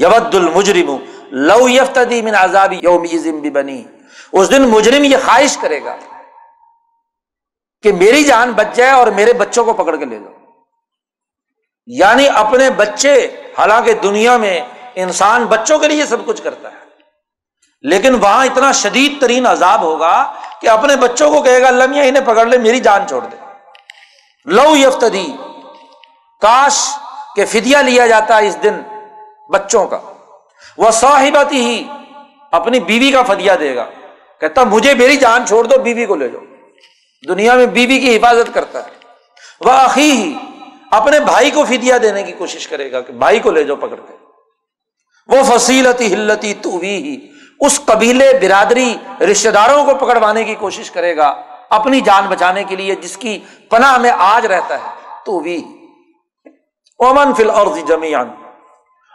[0.00, 0.96] یود المجرم
[1.30, 3.02] لو یفتدی من عذاب یوم
[3.40, 3.84] بھی بنی
[4.32, 5.96] اس دن مجرم یہ خواہش کرے گا
[7.82, 10.32] کہ میری جان بچ جائے اور میرے بچوں کو پکڑ کے لے جاؤ۔
[11.86, 13.14] یعنی اپنے بچے،
[13.58, 14.60] حالانکہ دنیا میں
[14.94, 16.78] انسان بچوں کے لیے سب کچھ کرتا ہے،
[17.82, 22.24] لیکن وہاں اتنا شدید ترین عذاب ہوگا کہ اپنے بچوں کو کہے گا لمیا انہیں
[22.24, 23.36] پکڑ لے، میری جان چھوڑ دے۔
[24.44, 25.32] لو یفتدی،
[26.40, 26.88] کاش
[27.36, 28.80] کے فدیہ لیا جاتا اس دن۔
[29.50, 30.00] بچوں کا۔
[30.78, 31.88] وہ صاحبت ہی
[32.52, 33.86] اپنی بیوی کا فدیہ دے گا۔
[34.40, 36.42] کہتا مجھے میری جان چھوڑ دو، بیوی کو لے جاؤ۔
[37.28, 38.90] دنیا میں بیوی کی حفاظت کرتا ہے۔
[39.60, 40.34] وہ ہی
[40.90, 43.96] اپنے بھائی کو فدیا دینے کی کوشش کرے گا کہ بھائی کو لے جاؤ پکڑ
[43.96, 44.16] کے۔
[45.26, 47.28] وہ فصیلتی ہلتی تو بھی ہی
[47.60, 52.76] اس قبیلے برادری رشتے داروں کو پکڑوانے کی کوشش کرے گا۔ اپنی جان بچانے کے
[52.76, 53.38] لیے جس کی
[53.68, 54.88] پناہ میں آج رہتا ہے
[55.26, 55.56] تو بھی
[56.98, 58.30] اومن فل اور جمیان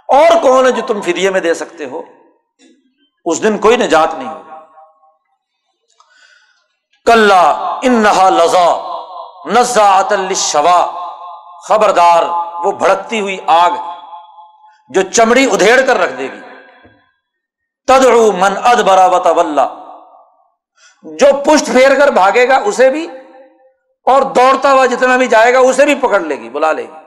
[0.09, 2.01] اور کون ہے جو تم فدیے میں دے سکتے ہو؟
[3.25, 4.59] اس دن کوئی نجات نہیں ہوگا
[7.05, 8.03] کل ان
[8.33, 8.67] لذا
[9.47, 9.89] نزا
[10.41, 10.81] شوا
[11.67, 12.23] خبردار،
[12.63, 13.71] وہ بھڑکتی ہوئی آگ
[14.89, 16.41] جو چمڑی ادھیڑ کر رکھ دے گی۔
[17.87, 19.19] تدعو من اد برا و
[21.03, 23.07] جو پشت پھیر کر بھاگے گا اسے بھی،
[24.07, 27.04] اور دوڑتا ہوا جتنا بھی جائے گا اسے بھی پکڑ لے گی، بلا لے گی۔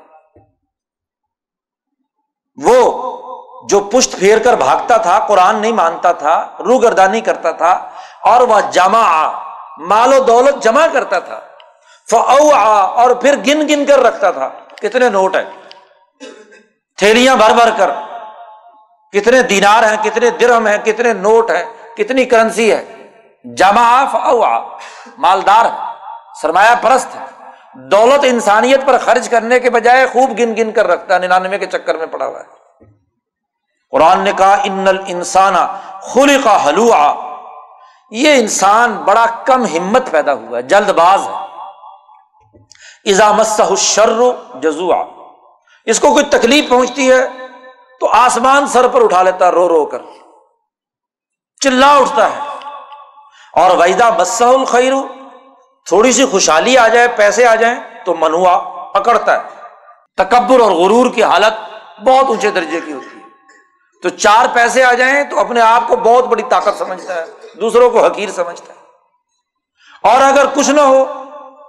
[2.64, 2.78] وہ
[3.68, 7.72] جو پشت پھیر کر بھاگتا تھا، قرآن نہیں مانتا تھا رو گردانی کرتا تھا،
[8.30, 9.02] اور وہ جمع،
[9.88, 11.38] مال و دولت جمع کرتا تھا
[12.10, 12.18] فو
[13.00, 14.48] اور پھر گن گن کر رکھتا تھا۔
[14.82, 15.44] کتنے نوٹ ہیں؟
[16.98, 17.90] تھیلیاں بھر بھر کر۔
[19.12, 21.64] کتنے دینار ہیں، کتنے درم ہیں، کتنے نوٹ ہیں،
[21.96, 22.84] کتنی کرنسی ہے۔
[23.44, 24.04] جمع
[25.18, 25.76] مالدار ہے
[26.42, 27.24] سرمایہ پرست ہے
[27.74, 31.66] دولت انسانیت پر خرچ کرنے کے بجائے خوب گن گن کر رکھتا ہے ننانوے کے
[31.66, 32.58] چکر میں پڑا ہوا ہے۔
[33.90, 35.54] قرآن نے کہا، ان انسان
[36.02, 37.14] خلی کا حلوا
[38.10, 41.34] یہ انسان بڑا کم ہمت پیدا ہوا ہے جلد باز ہے۔
[43.04, 43.46] ایزامت
[43.78, 45.04] شرو جزوا
[45.84, 47.28] اس کو کوئی تکلیف پہنچتی ہے
[48.00, 49.98] تو آسمان سر پر اٹھا لیتا، رو رو کر۔
[51.60, 52.38] چلا اٹھتا ہے۔
[53.52, 54.92] اور ویدا مسح الخیر
[55.88, 58.58] تھوڑی سی خوشحالی آ جائے، پیسے آ جائیں تو منوا
[58.94, 59.48] پکڑتا ہے۔
[60.16, 61.52] تکبر اور غرور کی حالت
[62.00, 63.22] بہت اونچے درجے کی ہوتی ہے۔
[64.02, 67.24] تو چار پیسے آ جائیں تو اپنے آپ کو بہت بڑی طاقت سمجھتا ہے،
[67.60, 68.78] دوسروں کو حقیر سمجھتا ہے۔
[70.02, 71.24] اور اگر کچھ نہ ہو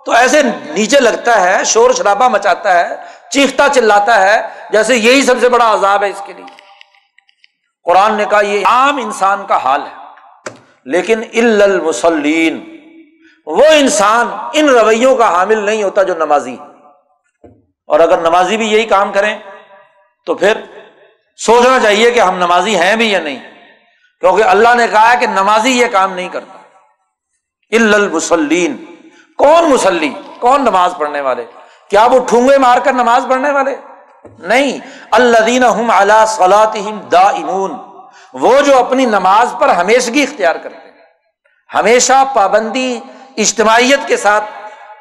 [0.05, 2.95] تو ایسے نیچے لگتا ہے، شور شرابہ مچاتا ہے،
[3.29, 6.45] چیختا چلاتا ہے، جیسے یہی سب سے بڑا عذاب ہے اس کے لیے۔
[7.83, 9.95] قرآن نے کہا، یہ عام انسان کا حال ہے۔
[10.85, 12.78] لیکن المسلین
[13.49, 16.57] وہ انسان ان رویوں کا حامل نہیں ہوتا جو نمازی
[17.87, 19.39] اور اگر نمازی بھی یہی کام کریں،
[20.25, 20.57] تو پھر
[21.37, 23.51] سوچنا چاہیے کہ ہم نمازی ہیں بھی یا نہیں۔
[24.19, 26.59] کیونکہ اللہ نے کہا کہ نمازی یہ کام نہیں کرتا۔
[27.71, 28.85] المسلین
[29.37, 31.45] کون مسلی کون نماز پڑھنے والے؟
[31.89, 33.75] کیا وہ ٹھونگے مار کر نماز پڑھنے والے؟
[34.39, 34.79] نہیں۔
[35.11, 35.37] اللہ
[36.73, 37.71] دین دا امون
[38.33, 40.89] وہ جو اپنی نماز پر ہمیشگی اختیار کرتے ہیں۔
[41.73, 42.99] ہمیشہ پابندی
[43.37, 44.43] اجتماعیت کے ساتھ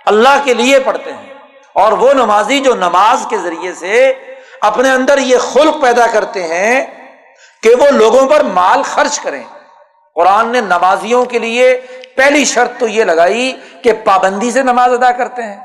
[0.07, 1.35] اللہ کے لیے پڑھتے ہیں
[1.73, 4.13] اور وہ نمازی جو نماز کے ذریعے سے
[4.61, 6.87] اپنے اندر یہ خلق پیدا کرتے ہیں
[7.63, 9.45] کہ وہ لوگوں پر مال خرچ کریں۔
[10.15, 11.81] قرآن نے نمازیوں کے لیے
[12.17, 15.57] پہلی شرط تو یہ لگائی کہ پابندی سے نماز ادا کرتے ہیں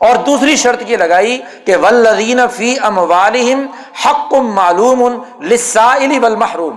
[0.00, 3.66] اور دوسری شرط یہ لگائی کہ ولدین فی ام والم
[4.06, 5.24] حق معلوم
[6.20, 6.76] محروم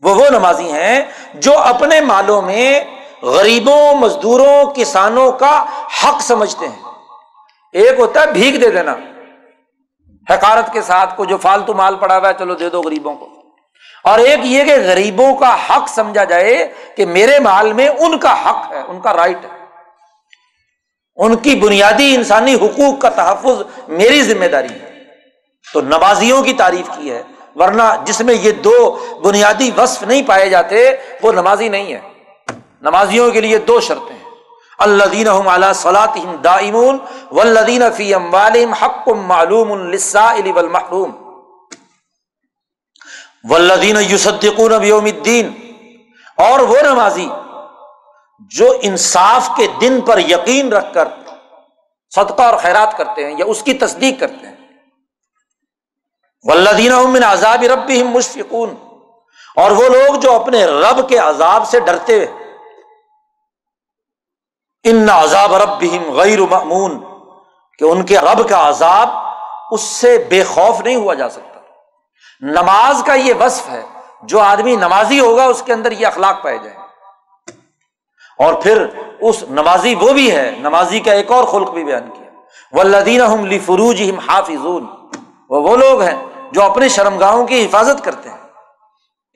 [0.00, 2.84] وہ وہ نمازی ہیں جو اپنے مالوں میں
[3.22, 5.64] غریبوں، مزدوروں، کسانوں کا
[6.04, 6.82] حق سمجھتے ہیں۔
[7.72, 8.94] ایک ہوتا ہے بھیگ دے دینا۔
[10.30, 13.28] حکارت کے ساتھ کو جو فالتو مال پڑا ہوا ہے، چلو دے دو غریبوں کو۔
[14.04, 18.50] اور ایک یہ کہ غریبوں کا حق سمجھا جائے کہ میرے مال میں ان کا
[18.50, 19.64] حق ہے، ان کا رائٹ ہے۔
[21.16, 25.00] ان کی بنیادی انسانی حقوق کا تحفظ میری ذمہ داری ہے۔
[25.72, 27.22] تو نمازیوں کی تعریف کی ہے،
[27.56, 30.90] ورنہ جس میں یہ دو بنیادی وصف نہیں پائے جاتے،
[31.22, 32.11] وہ نمازی نہیں ہے۔
[32.82, 34.18] نمازیوں کے لیے دو شرطیں
[34.78, 35.04] اللہ
[36.14, 36.98] دین دائمون
[37.30, 39.94] ولدین فی ام حق معلوم
[40.70, 41.10] محروم
[43.50, 45.72] ولدین یوسدقون بیوم الدین۔
[46.36, 47.28] اور وہ نمازی
[48.50, 51.08] جو انصاف کے دن پر یقین رکھ کر
[52.14, 54.56] صدقہ اور خیرات کرتے ہیں یا اس کی تصدیق کرتے ہیں۔
[56.42, 58.74] ولدین من عذاب رب مشفقون۔
[59.56, 62.41] اور وہ لوگ جو اپنے رب کے عذاب سے ڈرتے ہوئے
[64.84, 66.98] ان عذاب رب غیر معمون
[67.78, 69.08] کہ ان کے رب کا عذاب
[69.70, 71.60] اس سے بے خوف نہیں ہوا جا سکتا۔
[72.40, 73.82] نماز کا یہ وصف ہے،
[74.22, 76.76] جو آدمی نمازی ہوگا، اس کے اندر یہ اخلاق پائے جائے
[78.38, 78.86] اور پھر
[79.20, 82.30] اس نمازی وہ بھی ہے، نمازی کا ایک اور خلق بھی بیان کیا۔
[82.72, 86.16] وہ لدین فروج حافظ وہ وہ لوگ ہیں
[86.52, 88.38] جو اپنے شرمگاہوں کی حفاظت کرتے ہیں۔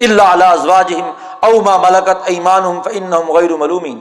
[0.01, 0.94] اللہ علیہ ازواج
[1.40, 2.80] اوما ملکت ایمان
[3.28, 4.01] غیر ملومین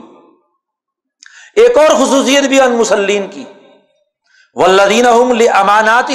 [1.56, 3.44] ایک اور خصوصیت بھی ان مسلین کی۔
[4.54, 5.06] ولدین
[5.54, 6.10] امانات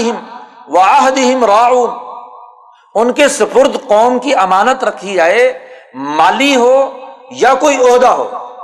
[1.43, 1.89] راعون۔
[2.95, 6.91] ان کے سپرد قوم کی امانت رکھی جائے، مالی ہو
[7.31, 8.55] یا کوئی عہدہ ہو۔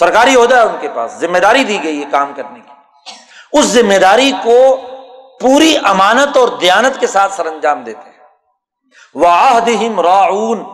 [0.00, 2.72] سرکاری عہدہ ہے ان کے پاس ذمہ داری دی گئی ہے کام کرنے کی۔
[3.52, 4.76] اس ذمہ داری کو
[5.40, 8.26] پوری امانت اور دیانت کے ساتھ سر انجام دیتے ہیں۔
[9.14, 9.68] وہ عہد
[9.98, 10.64] راعون۔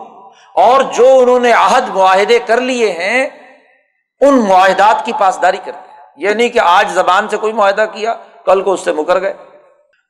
[0.55, 3.40] اور جو انہوں نے عہد معاہدے کر لیے ہیں
[4.21, 8.13] ان معاہدات کی پاسداری کرتے ہیں یہ نہیں کہ آج زبان سے کوئی معاہدہ کیا،
[8.45, 9.33] کل کو اس سے مکر گئے۔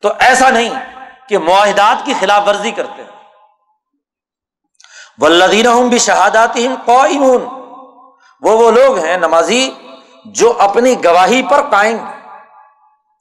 [0.01, 0.70] تو ایسا نہیں
[1.30, 3.09] کہ معاہدات کی خلاف ورزی کرتے ہیں۔
[5.18, 6.57] ولدین بھی شہادات
[7.22, 7.39] وہ
[8.41, 9.72] وہ لوگ ہیں نمازی
[10.26, 11.97] جو اپنی گواہی پر قائم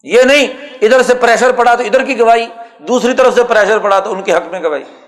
[0.02, 0.46] یہ نہیں،
[0.82, 2.46] ادھر سے پریشر پڑا تو ادھر کی گواہی،
[2.78, 4.99] دوسری طرف سے پریشر پڑا تو ان کے حق میں گواہی۔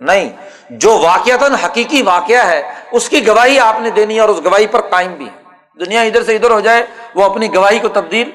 [0.00, 0.30] نہیں،
[0.70, 4.66] جو واقعات حقیقی واقعہ ہے، اس کی گواہی آپ نے دینی ہے اور اس گواہی
[4.66, 5.40] پر قائم بھی ہے
[5.84, 8.30] دنیا ادھر سے ادھر ہو جائے، وہ اپنی گواہی کو تبدیل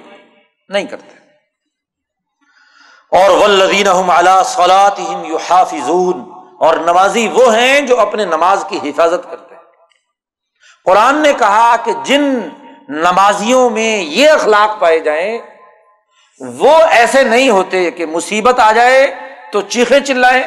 [0.70, 1.16] نہیں کرتے۔
[3.18, 3.88] اور ولدین
[6.60, 9.62] اور نمازی وہ ہیں جو اپنے نماز کی حفاظت کرتے ہیں۔
[10.86, 12.40] قرآن نے کہا کہ جن
[12.90, 15.38] نمازیوں میں یہ اخلاق پائے جائیں،
[16.40, 19.16] وہ ایسے نہیں ہوتے کہ مصیبت آ جائے
[19.52, 20.44] تو چیخے چلائے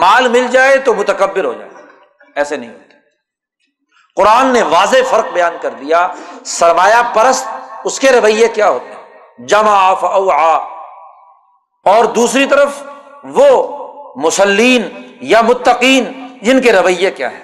[0.00, 1.70] مال مل جائے تو متکبر ہو جائے۔
[2.34, 2.84] ایسے نہیں ہوتے
[4.16, 6.08] قرآن نے واضح فرق بیان کر دیا۔
[6.46, 7.48] سرمایہ پرست،
[7.84, 9.04] اس کے رویے کیا ہوتے ہیں؟
[9.38, 9.94] جمع
[11.84, 12.68] اور دوسری طرف
[13.24, 13.78] وہ
[14.16, 14.88] مسلین
[15.20, 17.42] یا متقین، جن کے رویے کیا ہے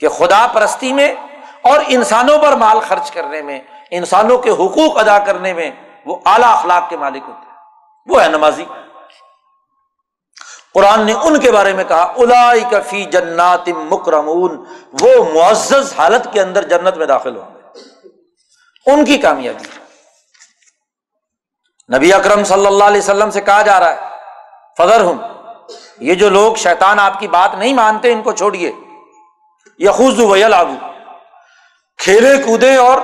[0.00, 1.14] کہ خدا پرستی میں
[1.62, 3.60] اور انسانوں پر مال خرچ کرنے میں،
[3.90, 5.70] انسانوں کے حقوق ادا کرنے میں
[6.06, 7.56] وہ اعلیٰ اخلاق کے مالک ہوتے ہیں۔
[8.06, 8.64] وہ ہے نمازی۔
[10.74, 14.64] قرآن نے ان کے بارے میں کہا الائی کفی جنات مکرمون،
[15.00, 17.78] وہ معزز حالت کے اندر جنت میں داخل ہوں گے۔
[18.92, 19.64] ان کی کامیابی۔
[21.96, 24.00] نبی اکرم صلی اللہ علیہ وسلم سے کہا جا رہا ہے
[24.78, 25.14] فضر ہوں
[26.00, 28.72] یہ جو لوگ شیطان آپ کی بات نہیں مانتے، ان کو چھوڑیے۔
[29.78, 30.74] یخوز ویل آبو
[31.98, 32.98] کھیلے کودے اور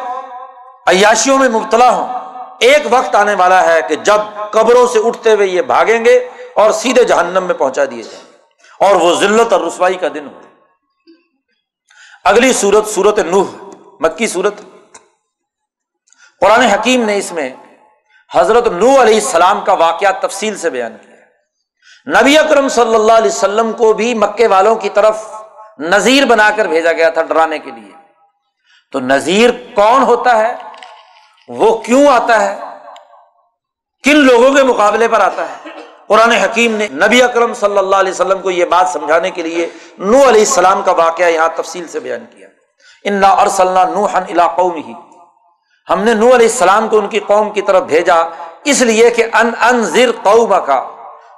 [0.87, 2.25] عیاشیوں میں مبتلا ہوں۔
[2.61, 6.71] ایک وقت آنے والا ہے کہ جب قبروں سے اٹھتے ہوئے یہ بھاگیں گے اور
[6.71, 8.37] سیدھے جہنم میں پہنچا دیے جائیں گے۔
[8.87, 10.41] اور وہ ذلت اور رسوائی کا دن ہو۔
[12.25, 13.47] اگلی سورت سورت نوح،
[14.01, 14.55] مکی سورت۔
[16.41, 17.51] قرآن حکیم نے اس میں
[18.35, 21.15] حضرت نو علیہ السلام کا واقعہ تفصیل سے بیان کیا
[22.21, 25.27] نبی اکرم صلی اللہ علیہ وسلم کو بھی مکے والوں کی طرف
[25.79, 27.93] نذیر بنا کر بھیجا گیا تھا ڈرانے کے لیے۔
[28.93, 30.55] تو نذیر کون ہوتا ہے؟
[31.49, 32.61] وہ کیوں آتا ہے؟
[34.05, 35.69] کن لوگوں کے مقابلے پر آتا ہے؟
[36.09, 39.69] قرآن حکیم نے نبی اکرم صلی اللہ علیہ وسلم کو یہ بات سمجھانے کے لیے
[39.99, 42.49] نو علیہ السلام کا واقعہ یہاں تفصیل سے بیان کیا۔
[43.05, 44.93] ان ارسلنا نوحن علاقوں ہی
[45.91, 48.17] ہم نے نو علیہ السلام کو ان کی قوم کی طرف بھیجا۔
[48.65, 50.81] اس لیے کہ ان انذر قوم کا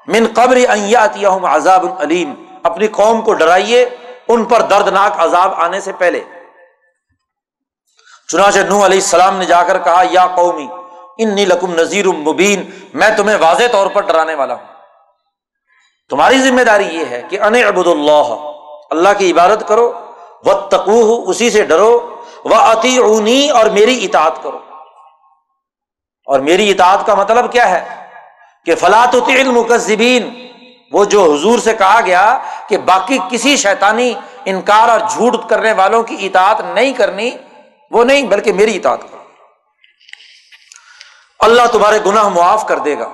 [0.06, 3.84] من قبر ان یاتیہم عذاب علیم اپنی قوم کو ڈرائیے
[4.28, 6.22] ان پر دردناک عذاب آنے سے پہلے۔
[8.28, 10.66] چنانچہ نو علیہ السلام نے جا کر کہا، یا قومی
[11.18, 14.64] انی لکم نذیر مبین میں تمہیں واضح طور پر ڈرانے والا ہوں۔
[16.10, 18.50] تمہاری ذمہ داری یہ ہے کہ ان ابود اللہ
[18.90, 19.92] اللہ کی عبادت کرو
[20.44, 22.98] و تقو اسی سے ڈرو و عطی
[23.50, 24.58] اور میری اطاعت کرو۔
[26.26, 28.06] اور میری اطاعت کا مطلب کیا ہے؟
[28.64, 30.46] کہ فلاط المکذبین،
[30.92, 32.38] وہ جو حضور سے کہا گیا
[32.68, 34.14] کہ باقی کسی شیطانی
[34.44, 37.30] انکار اور جھوٹ کرنے والوں کی اطاعت نہیں کرنی،
[37.90, 39.15] وہ نہیں، بلکہ میری اطاعت کرو۔
[41.46, 43.08] اللہ تمہارے گناہ معاف کر دے گا۔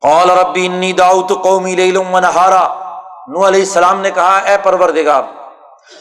[0.00, 2.90] قال ربی انی داؤت قومی لیلم نہارا۔
[3.28, 5.22] نو علیہ السلام نے کہا، اے پروردگار،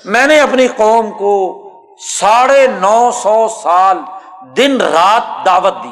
[0.05, 1.61] میں نے اپنی قوم کو
[2.19, 3.97] ساڑھے نو سو سال
[4.57, 5.91] دن رات دعوت دی۔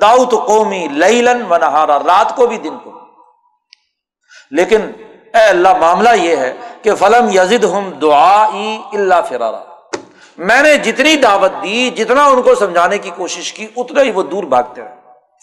[0.00, 2.90] داؤت قومی لیلن و نہارا، رات کو بھی دن کو۔
[4.50, 4.92] لیکن
[5.34, 8.44] اے اللہ، معاملہ یہ ہے کہ فلم یزد ہم دعا
[8.92, 9.75] اللہ فرارا۔
[10.38, 14.22] میں نے جتنی دعوت دی، جتنا ان کو سمجھانے کی کوشش کی، اتنا ہی وہ
[14.22, 14.94] دور بھاگتے رہے۔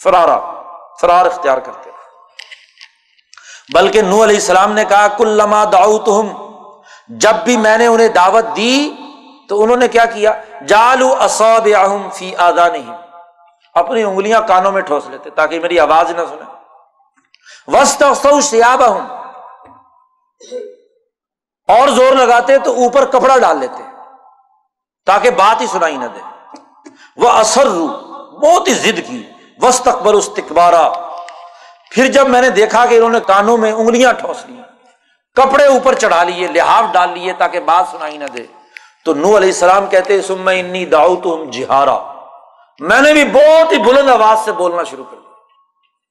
[0.02, 0.62] فرارا
[1.00, 1.94] فرار اختیار کرتے رہے۔
[3.74, 5.64] بلکہ نو علیہ السلام نے کہا کل لما
[6.06, 6.28] تم
[7.08, 8.92] جب بھی میں نے انہیں دعوت دی،
[9.48, 11.68] تو انہوں نے کیا کیا؟ جالو اصاب
[12.14, 12.96] فی آدھا نہیں
[13.74, 16.54] اپنی انگلیاں کانوں میں ٹھوس لیتے، تاکہ میری آواز نہ سنے۔
[17.78, 19.00] وسط سیاب ہوں
[21.68, 23.83] اور زور لگاتے تو اوپر کپڑا ڈال لیتے۔
[25.06, 26.20] تاکہ بات ہی سنائی نہ دے۔
[27.16, 27.86] وہ اثر رو
[28.38, 29.22] بہت ہی ضد کی۔
[29.58, 30.88] وسط اکبر استقبارا
[31.90, 34.60] پھر جب میں نے دیکھا کہ انہوں نے کانوں میں انگلیاں ٹھوس لی
[35.36, 38.44] کپڑے اوپر چڑھا لیے، لحاف ڈال لیے تاکہ بات سنائی نہ دے،
[39.04, 41.98] تو نو علیہ السلام کہتے سم انی داؤ تو جہارا
[42.78, 45.32] میں نے بھی بہت ہی بلند آواز سے بولنا شروع کر دیا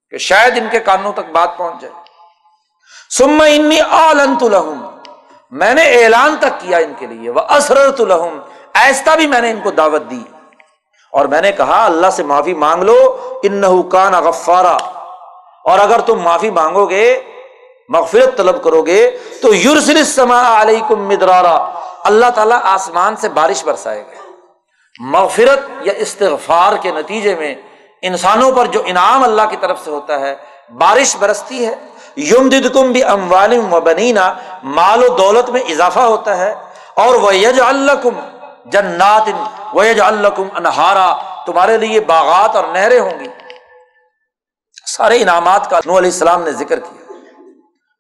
[0.10, 1.94] کہ شاید ان کے کانوں تک بات پہنچ جائے۔
[3.10, 4.86] سم انی آلنت لہم
[5.52, 8.40] میں نے اعلان تک کیا ان کے لیے۔ وہ اسرت لہم
[8.74, 10.24] ایسا بھی میں نے ان کو دعوت دی
[11.12, 14.78] اور میں نے کہا اللہ سے معافی مانگ لو ان کان غفارا۔
[15.64, 17.22] اور اگر تم معافی مانگو گے،
[17.90, 21.70] مغفرت طلب کرو گے، تو یورسل سما علیکم مدرارا۔
[22.04, 24.32] اللہ تعالیٰ آسمان سے بارش برسائے گا
[25.00, 27.56] مغفرت یا استغفار کے نتیجے میں
[28.02, 30.36] انسانوں پر جو انعام اللہ کی طرف سے ہوتا ہے،
[30.78, 31.76] بارش برستی ہے۔
[32.18, 34.34] یم دد کم بھی اموالم و بنینا
[34.64, 36.56] مال و دولت میں اضافہ ہوتا ہے۔
[36.94, 38.33] اور وہ یج اللہ کم
[38.66, 39.30] جنات
[39.74, 41.16] ویج الکم انہارا،
[41.46, 43.28] تمہارے لیے باغات اور نہریں ہوں گی۔
[44.86, 47.14] سارے انعامات کا نو علیہ السلام نے ذکر کیا۔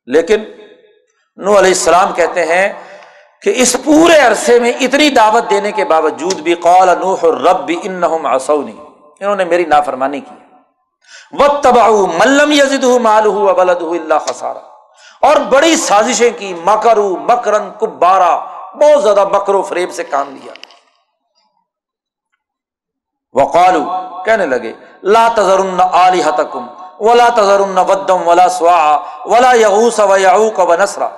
[0.06, 0.44] لیکن
[1.38, 2.74] نو علیہ السلام کہتے ہیں
[3.42, 7.80] کہ اس پورے عرصے میں اتنی دعوت دینے کے باوجود بھی قول نوح رب بھی
[7.84, 8.76] ان آسونی
[9.20, 10.36] انہوں نے میری نافرمانی کی۔
[11.32, 14.60] وہ تباہ ملم یزد مال ولد اللہ خسارا
[15.22, 18.40] اور بڑی سازشیں کی مکرو مکرن کبارا
[18.76, 20.54] بہت زیادہ بکر و فریب سے کام لیا۔
[23.34, 23.84] وقالو
[24.26, 24.74] کہنے لگے،
[25.04, 25.60] لا تذر
[25.92, 26.68] علی حتکم
[27.00, 31.10] ولا تذر ودم ولا سوا ولا یغوس و یعوق و نسرا۔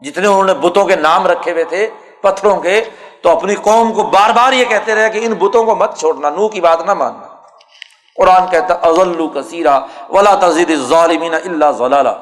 [0.00, 1.90] جتنے انہوں نے بتوں کے نام رکھے ہوئے تھے،
[2.22, 2.84] پتھروں کے،
[3.22, 6.30] تو اپنی قوم کو بار بار یہ کہتے رہے کہ ان بتوں کو مت چھوڑنا،
[6.30, 7.26] نو کی بات نہ ماننا۔
[8.16, 9.78] قرآن کہتا ازلو کثیرا
[10.08, 12.12] ولا تزید الظالمین الا ضلالا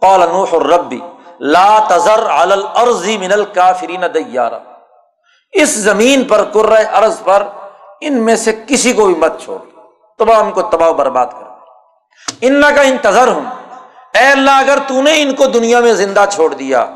[0.00, 1.00] قال نوح الربی
[1.40, 4.58] لا تذر الارضی من الکافرین دیارہ
[5.52, 7.42] اس زمین پر کر ارض پر
[8.00, 9.58] ان میں سے کسی کو بھی مت چھوڑ۔
[10.18, 11.46] تمام کو تباہ برباد کر۔
[12.40, 13.42] ان کا انتظر ہوں
[14.14, 16.86] اے اللہ، اگر تو نے ان کو دنیا میں زندہ چھوڑ دیا،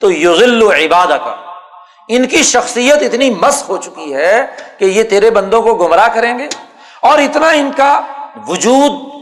[0.00, 1.34] تو یغل عباد کا
[2.08, 4.46] ان کی شخصیت اتنی مست ہو چکی ہے
[4.78, 6.48] کہ یہ تیرے بندوں کو گمراہ کریں گے۔
[7.00, 8.00] اور اتنا ان کا
[8.48, 9.17] وجود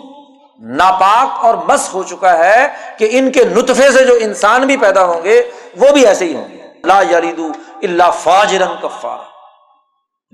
[0.58, 2.68] ناپاک اور مس ہو چکا ہے
[2.98, 6.34] کہ ان کے نطفے سے جو انسان بھی پیدا ہوں گے، وہ بھی ایسے ہی
[6.34, 7.48] ہوں گے۔ لا یریدو
[7.82, 9.18] اللہ فاجرن کفار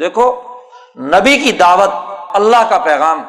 [0.01, 0.43] دیکھو،
[0.97, 1.90] نبی کی دعوت
[2.35, 3.23] اللہ کا پیغام،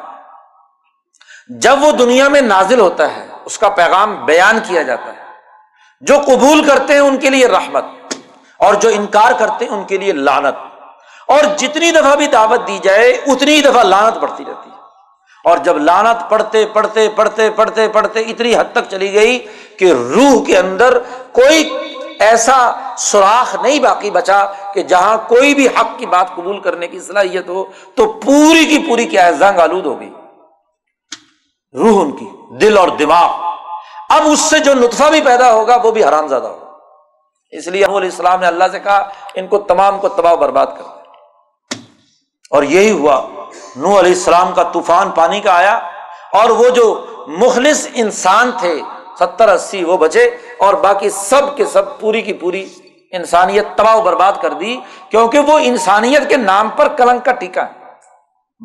[1.48, 5.24] جب وہ دنیا میں نازل ہوتا ہے، اس کا پیغام بیان کیا جاتا ہے۔
[6.00, 7.84] جو قبول کرتے ہیں، ان کے لیے رحمت،
[8.58, 10.56] اور جو انکار کرتے ہیں، ان کے لیے لانت
[11.26, 14.73] اور جتنی دفعہ بھی دعوت دی جائے، اتنی دفعہ لانت بڑھتی رہتی ہے۔
[15.44, 19.46] اور جب لانت پڑھتے پڑھتے پڑھتے پڑھتے پڑھتے اتنی حد تک چلی گئی
[19.78, 20.98] کہ روح کے اندر
[21.32, 21.70] کوئی
[22.20, 24.44] ایسا سوراخ نہیں باقی بچا
[24.74, 27.64] کہ جہاں کوئی بھی حق کی بات قبول کرنے کی صلاحیت ہو
[27.94, 30.10] تو پوری کی پوری کیا ہے، زنگ آلود ہو گئی۔
[31.74, 33.30] روح ان کی، دل اور دماغ۔
[34.08, 36.70] اب اس سے جو نطفہ بھی پیدا ہوگا، وہ بھی حرام زیادہ ہوگا۔
[37.50, 40.66] اس لیے ابو علیہ السلام نے اللہ سے کہا، ان کو تمام کو تباہ برباد
[40.66, 40.82] کر
[42.50, 43.22] اور یہی ہوا
[43.76, 45.76] نو علیہ السلام کا طوفان پانی کا آیا
[46.32, 48.80] اور وہ جو مخلص انسان تھے،
[49.18, 50.24] ستر، اسی، وہ بچے
[50.58, 52.68] اور باقی سب کے سب پوری کی پوری
[53.10, 54.76] انسانیت تباہ و برباد کر دی،
[55.10, 57.84] کیونکہ وہ انسانیت کے نام پر کلنک کا ٹیکا ہے۔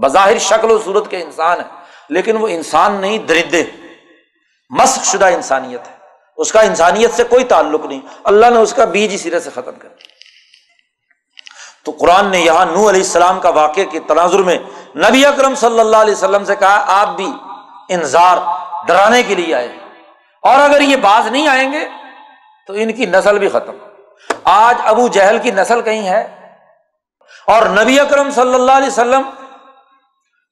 [0.03, 1.79] بظاہر شکل و صورت کے انسان ہے
[2.09, 3.63] لیکن وہ انسان نہیں، درندے۔
[4.69, 5.93] مسق شدہ انسانیت ہے۔
[6.37, 9.49] اس کا انسانیت سے کوئی تعلق نہیں۔ اللہ نے اس کا بیج ہی سرے سے
[9.49, 10.08] ختم کر دیا۔
[11.89, 14.57] تو قرآن نے یہاں نو علیہ السلام کا واقعے کے تناظر میں
[14.95, 17.27] نبی اکرم صلی اللہ علیہ وسلم سے کہا، آپ بھی
[17.89, 18.37] انضار
[18.87, 19.67] ڈرانے کے لیے آئے
[20.43, 21.85] اور اگر یہ باز نہیں آئیں گے
[22.67, 23.75] تو ان کی نسل بھی ختم۔
[24.43, 26.21] آج ابو جہل کی نسل کہیں ہے؟
[27.47, 29.21] اور نبی اکرم صلی اللہ علیہ وسلم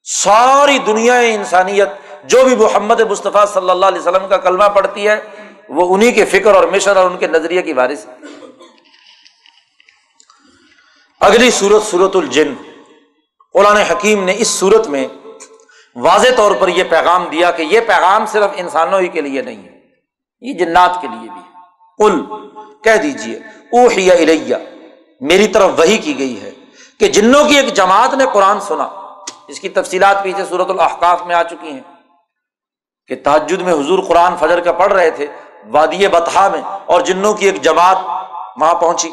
[0.06, 1.88] ساری دنیا انسانیت،
[2.24, 5.20] جو بھی محمد مصطفیٰ صلی اللہ علیہ وسلم کا کلمہ پڑتی ہے،
[5.68, 8.06] وہ انہیں کے فکر اور مشن اور ان کے نظریے کی بارش
[11.20, 12.54] اگلی صورت صورت الجن۔
[13.52, 15.08] قرآن حکیم نے اس صورت میں
[15.96, 19.64] واضح طور پر یہ پیغام دیا کہ یہ پیغام صرف انسانوں ہی کے لیے نہیں
[19.64, 19.78] ہے،
[20.40, 21.40] یہ جنات کے لیے بھی
[21.98, 22.24] کل
[22.84, 23.36] کہہ دیجیے
[23.72, 24.58] اوہ اریا
[25.20, 26.50] میری طرف وہی کی گئی ہے
[27.00, 28.88] کہ جنوں کی ایک جماعت نے قرآن سنا۔
[29.48, 31.82] اس کی تفصیلات پیچھے صورت الحقاف میں آ چکی ہیں۔
[33.06, 35.26] کہ تحجد میں حضور قرآن فجر کا پڑھ رہے تھے،
[35.70, 37.96] وادی بتہا میں، اور جنوں کی ایک جماعت
[38.56, 39.10] وہاں پہنچی۔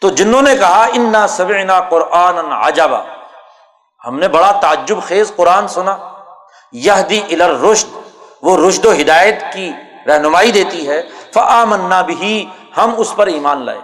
[0.00, 3.02] تو جنہوں نے کہا، انا سبنا قرآن عجبا.
[4.06, 5.96] ہم نے بڑا تعجب خیز قرآن سنا۔
[6.72, 7.88] یہ دی الر رشد
[8.42, 9.72] وہ رشد و ہدایت کی
[10.06, 11.02] رہنمائی دیتی ہے۔
[11.34, 13.78] فعمنا بھی ہم اس پر ایمان لائے۔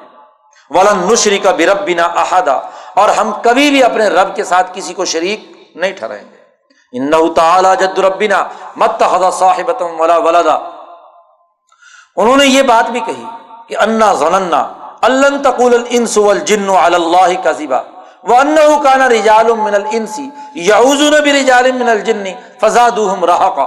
[0.70, 2.52] ولن نشری کا برب بنا احدا
[2.94, 6.36] اور ہم کبھی بھی اپنے رب کے ساتھ کسی کو شریک نہیں ٹھہرائیں گے۔
[6.92, 8.44] ان تعالی جد ربنا
[8.76, 9.02] مت
[9.32, 10.54] صاحب ولا ولدا۔
[12.16, 13.24] انہوں نے یہ بات بھی کہی
[13.68, 17.80] کہ انا ضننا اللہ تقول الانس والجن علی اللہ کذبا
[18.24, 20.18] وانه كان رجال من الانس
[20.56, 22.26] يعوذون برجال من الجن
[22.60, 23.66] فزادوهم رهقا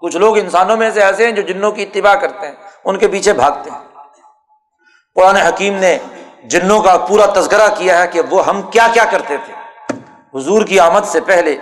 [0.00, 3.08] کچھ لوگ انسانوں میں سے ایسے ہیں جو جنوں کی اتباع کرتے ہیں، ان کے
[3.08, 3.78] پیچھے بھاگتے ہیں۔
[5.16, 5.96] قرآن حکیم نے
[6.54, 9.52] جنوں کا پورا تذکرہ کیا ہے کہ وہ ہم کیا کیا کرتے تھے۔
[10.34, 11.56] حضور کی آمد سے پہلے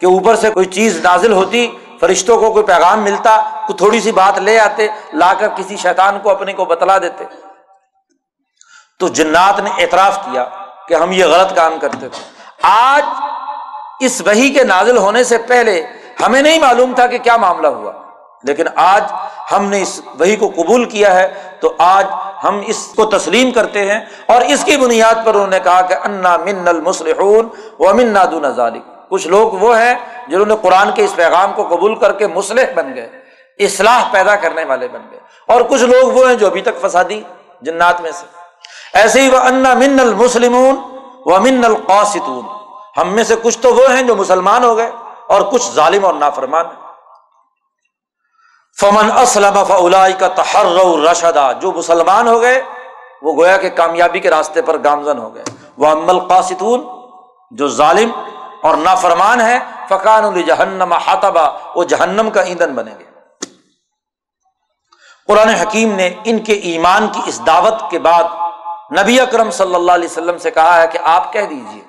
[0.00, 1.66] کہ اوپر سے کوئی چیز نازل ہوتی،
[2.00, 3.36] فرشتوں کو کوئی پیغام ملتا،
[3.66, 4.88] کوئی تھوڑی سی بات لے آتے،
[5.22, 7.24] لا کر کسی شیطان کو اپنے کو بتلا دیتے۔
[9.00, 10.44] تو جنات نے اعتراف کیا
[10.88, 12.24] کہ ہم یہ غلط کام کرتے تھے۔
[12.62, 13.02] آج
[14.00, 15.86] اس وہی کے نازل ہونے سے پہلے
[16.26, 17.92] ہمیں نہیں معلوم تھا کہ کیا معاملہ ہوا۔
[18.42, 19.04] لیکن آج
[19.52, 22.06] ہم نے اس وہی کو قبول کیا ہے، تو آج
[22.44, 25.94] ہم اس کو تسلیم کرتے ہیں۔ اور اس کی بنیاد پر انہوں نے کہا کہ
[25.94, 27.48] انا من المسلحون
[27.78, 29.94] و من نادون ذالک۔ کچھ لوگ وہ ہیں
[30.28, 33.08] جنہوں نے قرآن کے اس پیغام کو قبول کر کے مسلح بن گئے،
[33.58, 37.22] اصلاح پیدا کرنے والے بن گئے۔ اور کچھ لوگ وہ ہیں جو ابھی تک فسادی
[37.62, 38.39] جنات میں سے۔
[38.94, 42.44] ایسے ہی وہ انا من المسلم و من القاصتون
[42.96, 44.90] ہم میں سے کچھ تو وہ ہیں جو مسلمان ہو گئے
[45.26, 46.64] اور کچھ ظالم اور نافرمان
[48.80, 50.66] فمن اسلم فلائی کا تحر
[51.10, 52.62] رشدا جو مسلمان ہو گئے،
[53.22, 55.44] وہ گویا کہ کامیابی کے راستے پر گامزن ہو گئے۔
[55.78, 56.84] وہ ام القاصتون
[57.50, 58.10] جو ظالم
[58.62, 59.58] اور نافرمان ہے
[59.88, 63.04] فقان الجہنم حتبہ وہ جہنم کا ایندھن بنے گے۔
[65.26, 68.24] قرآن حکیم نے ان کے ایمان کی اس دعوت کے بعد
[68.98, 71.80] نبی اکرم صلی اللہ علیہ وسلم سے کہا ہے کہ آپ کہہ دیجیے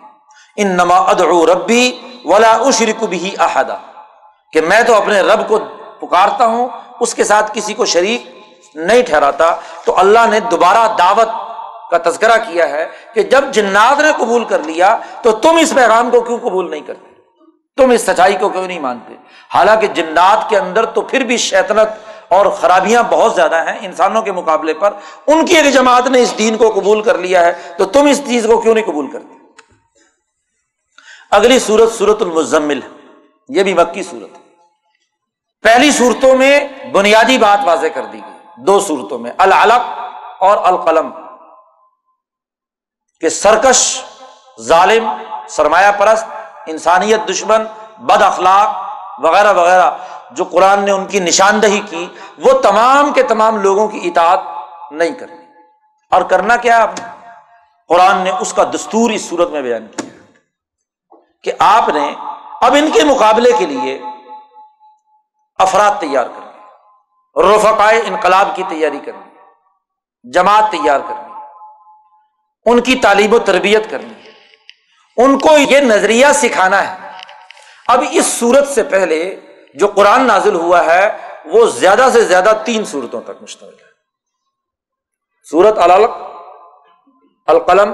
[0.58, 1.92] ان نما ادعو ربی
[2.26, 3.76] ولا اشرک بھی احدا،
[4.54, 5.60] کہ میں تو اپنے رب کو
[6.00, 6.68] پکارتا ہوں،
[7.00, 8.30] اس کے ساتھ کسی کو شریک
[8.76, 9.50] نہیں ٹھہراتا۔
[9.86, 11.30] تو اللہ نے دوبارہ دعوت
[11.92, 16.10] کا تذکرہ کیا ہے کہ جب جنات نے قبول کر لیا، تو تم اس پیغام
[16.10, 17.10] کو کیوں قبول نہیں کرتے؟
[17.78, 19.14] تم اس سچائی کو کیوں نہیں مانتے؟
[19.54, 24.32] حالانکہ جنات کے اندر تو پھر بھی شیطنت اور خرابیاں بہت زیادہ ہیں انسانوں کے
[24.32, 24.94] مقابلے پر،
[25.28, 28.22] ان کی ایک جماعت نے اس دین کو قبول کر لیا ہے، تو تم اس
[28.28, 29.36] چیز کو کیوں نہیں قبول کرتے؟
[31.32, 32.80] اگلی صورت سورت المزمل
[33.50, 34.38] یہ بھی مکی صورت
[35.62, 40.00] پہلی صورتوں میں بنیادی بات واضح کر دی گئی، دو صورتوں میں، العلق
[40.40, 41.10] اور القلم۔
[43.22, 44.04] کہ سرکش،
[44.62, 45.10] ظالم،
[45.50, 46.26] سرمایہ پرست،
[46.68, 47.66] انسانیت دشمن،
[47.98, 48.92] بد اخلاق،
[49.26, 49.92] وغیرہ وغیرہ۔
[50.32, 54.40] جو قرآن نے ان کی نشاندہی کی، وہ تمام کے تمام لوگوں کی اطاعت
[54.92, 55.46] نہیں کرنی۔
[56.12, 57.06] اور کرنا کیا آپ؟ نے
[57.88, 60.10] قرآن نے اس کا دستور اس صورت میں بیان کیا
[61.44, 62.16] کہ آپ نے
[62.62, 64.02] اب ان کے مقابلے کے لیے
[65.60, 66.52] افراد تیار کرنی
[67.56, 69.38] رفقائے انقلاب کی تیاری کرنی
[70.32, 71.34] جماعت تیار کرنی
[72.66, 74.14] ان کی تعلیم و تربیت کرنی
[75.18, 77.12] ان کو یہ نظریہ سکھانا ہے۔
[77.88, 79.40] اب اس صورت سے پہلے
[79.74, 83.92] جو قرآن نازل ہوا ہے، وہ زیادہ سے زیادہ تین صورتوں تک مشتمل ہے۔
[85.50, 86.12] سورت الق
[87.48, 87.94] القلم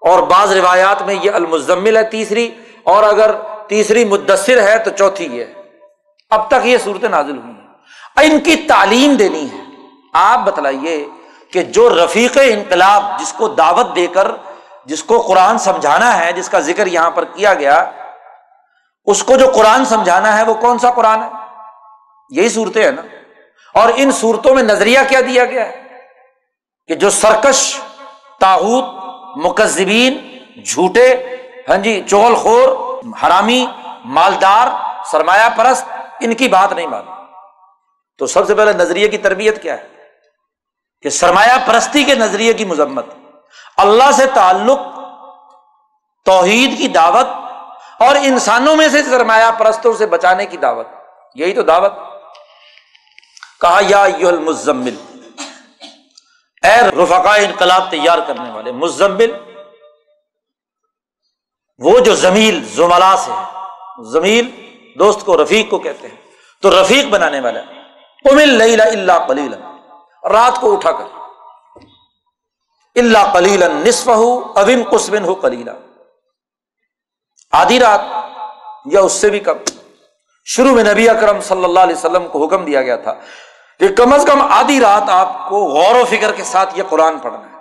[0.00, 3.30] اور بعض روایات میں یہ المزمل ہے تیسری، اور اگر
[3.68, 5.52] تیسری مدثر ہے تو چوتھی یہ ہے۔
[6.30, 7.68] اب تک یہ صورت نازل ہوئی ہیں۔
[8.16, 9.64] ان کی تعلیم دینی ہے۔
[10.12, 11.08] آپ بتلائیے
[11.52, 14.30] کہ جو رفیق انقلاب جس کو دعوت دے کر،
[14.84, 17.90] جس کو قرآن سمجھانا ہے، جس کا ذکر یہاں پر کیا گیا
[19.10, 21.28] اس کو جو قرآن سمجھانا ہے وہ کون سا قرآن ہے؟
[22.30, 23.02] یہی صورتیں ہیں نا۔
[23.74, 26.00] اور ان صورتوں میں نظریہ کیا دیا گیا ہے؟
[26.88, 27.80] کہ جو سرکش
[28.40, 28.84] تاحت
[29.36, 31.36] مکذبین، جھوٹے
[31.68, 32.68] ہاں جی چغل خور
[33.22, 33.66] حرامی،
[34.04, 34.68] مالدار،
[35.04, 35.84] سرمایہ پرست،
[36.20, 37.10] ان کی بات نہیں مانی
[38.18, 39.88] تو سب سے پہلے نظریے کی تربیت کیا ہے؟
[41.02, 43.06] کہ سرمایہ پرستی کے نظریے کی مذمت۔
[43.76, 44.78] اللہ سے تعلق،
[46.24, 47.26] توحید کی دعوت
[48.00, 50.86] اور انسانوں میں سے سرمایہ پرستوں سے بچانے کی دعوت۔
[51.34, 51.92] یہی تو دعوت۔
[53.60, 54.06] کہا، یا
[54.40, 54.94] مزمل،
[56.62, 59.32] اے رفقا انقلاب تیار کرنے والے، مزمل،
[61.78, 63.58] وہ جو زمیل، زملا سے ہے،
[64.10, 64.50] زمیل
[64.98, 66.16] دوست کو رفیق کو کہتے ہیں،
[66.62, 67.60] تو رفیق بنانے والا
[68.30, 69.54] امل اللہ کلیل
[70.30, 71.04] رات کو اٹھا کر
[72.96, 75.70] اللہ کلیل نصف ہو ابن قسمن ہو کلیلہ
[77.52, 78.00] آدھی رات
[78.84, 79.56] یا اس سے بھی کم۔
[80.44, 83.12] شروع میں نبی اکرم صلی اللہ علیہ وسلم کو حکم دیا گیا تھا
[83.80, 87.18] کہ کم از کم آدھی رات آپ کو غور و فکر کے ساتھ یہ قرآن
[87.18, 87.56] پڑھنا ہے،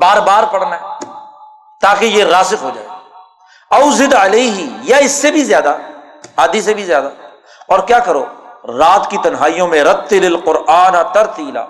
[0.00, 0.86] بار بار پڑھنا ہے
[1.80, 2.86] تاکہ یہ راسک ہو جائے۔
[3.70, 5.76] اوزد علیہ یا اس سے بھی زیادہ،
[6.36, 7.08] آدھی سے بھی زیادہ۔
[7.68, 8.24] اور کیا کرو،
[8.78, 10.14] رات کی تنہائیوں میں رت
[10.44, 11.64] قرآن ترتیلا۔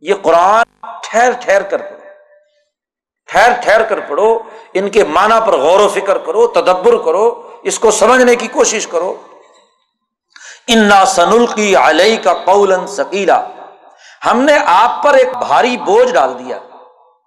[0.00, 0.62] یہ قرآن
[1.02, 2.01] ٹھہر ٹھہر کر پڑھو۔
[3.32, 4.38] ٹھہر ٹھہر کر پڑھو،
[4.74, 8.86] ان کے معنی پر غور و فکر کرو، تدبر کرو، اس کو سمجھنے کی کوشش
[8.86, 9.14] کرو۔
[10.68, 13.44] انا سنل کی علیہ کا قول سکیلا
[14.26, 16.58] ہم نے آپ پر ایک بھاری بوجھ ڈال دیا۔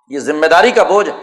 [0.08, 1.16] یہ ذمہ داری کا بوجھ ہے۔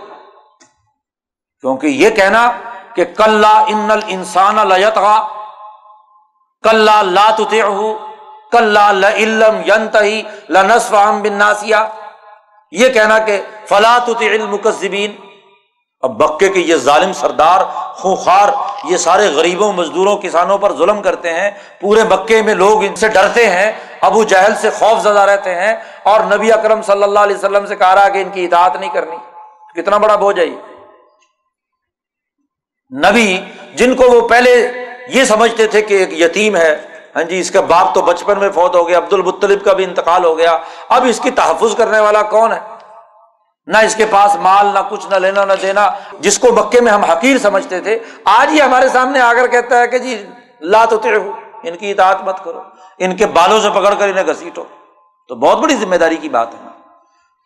[1.61, 2.53] کیونکہ یہ کہنا
[2.95, 5.29] کہ کل ان انسان لتغا
[6.63, 7.31] کل لا
[8.53, 9.97] کل علم ینت
[11.23, 11.89] بن ناسیا
[12.73, 15.17] یہ کہنا کہ فلاں علم کذبین
[16.01, 17.61] اب بکے کے یہ ظالم سردار
[17.95, 18.49] خونخار
[18.85, 21.51] یہ سارے غریبوں، مزدوروں، کسانوں پر ظلم کرتے ہیں۔
[21.81, 25.77] پورے مکے میں لوگ ان سے ڈرتے ہیں۔ ابو جہل سے خوف زدہ رہتے ہیں۔
[26.03, 28.91] اور نبی اکرم صلی اللہ علیہ وسلم سے کہا رہا کہ ان کی اطاعت نہیں
[28.91, 29.17] کرنی۔
[29.81, 30.47] کتنا بڑا بوجھ ہے
[33.11, 33.41] نبی
[33.75, 34.73] جن کو وہ پہلے
[35.09, 38.51] یہ سمجھتے تھے کہ ایک یتیم ہے ہاں جی اس کا باپ تو بچپن میں
[38.51, 40.59] فوت ہو گیا عبد المطلب کا بھی انتقال ہو گیا۔
[40.89, 42.61] اب اس کی تحفظ کرنے والا کون ہے؟
[43.67, 45.91] نہ اس کے پاس مال، نہ کچھ، نہ لینا، نہ دینا،
[46.21, 49.79] جس کو مکے میں ہم حقیر سمجھتے تھے۔ آج یہ ہمارے سامنے آ کر کہتا
[49.79, 50.27] ہے کہ جی
[50.61, 51.33] لات ہوتے ہو
[51.63, 52.61] ان کی اطاعت مت کرو،
[52.99, 54.65] ان کے بالوں سے پکڑ کر انہیں گھسیٹو۔
[55.29, 56.69] تو بہت بڑی ذمہ داری کی بات ہے۔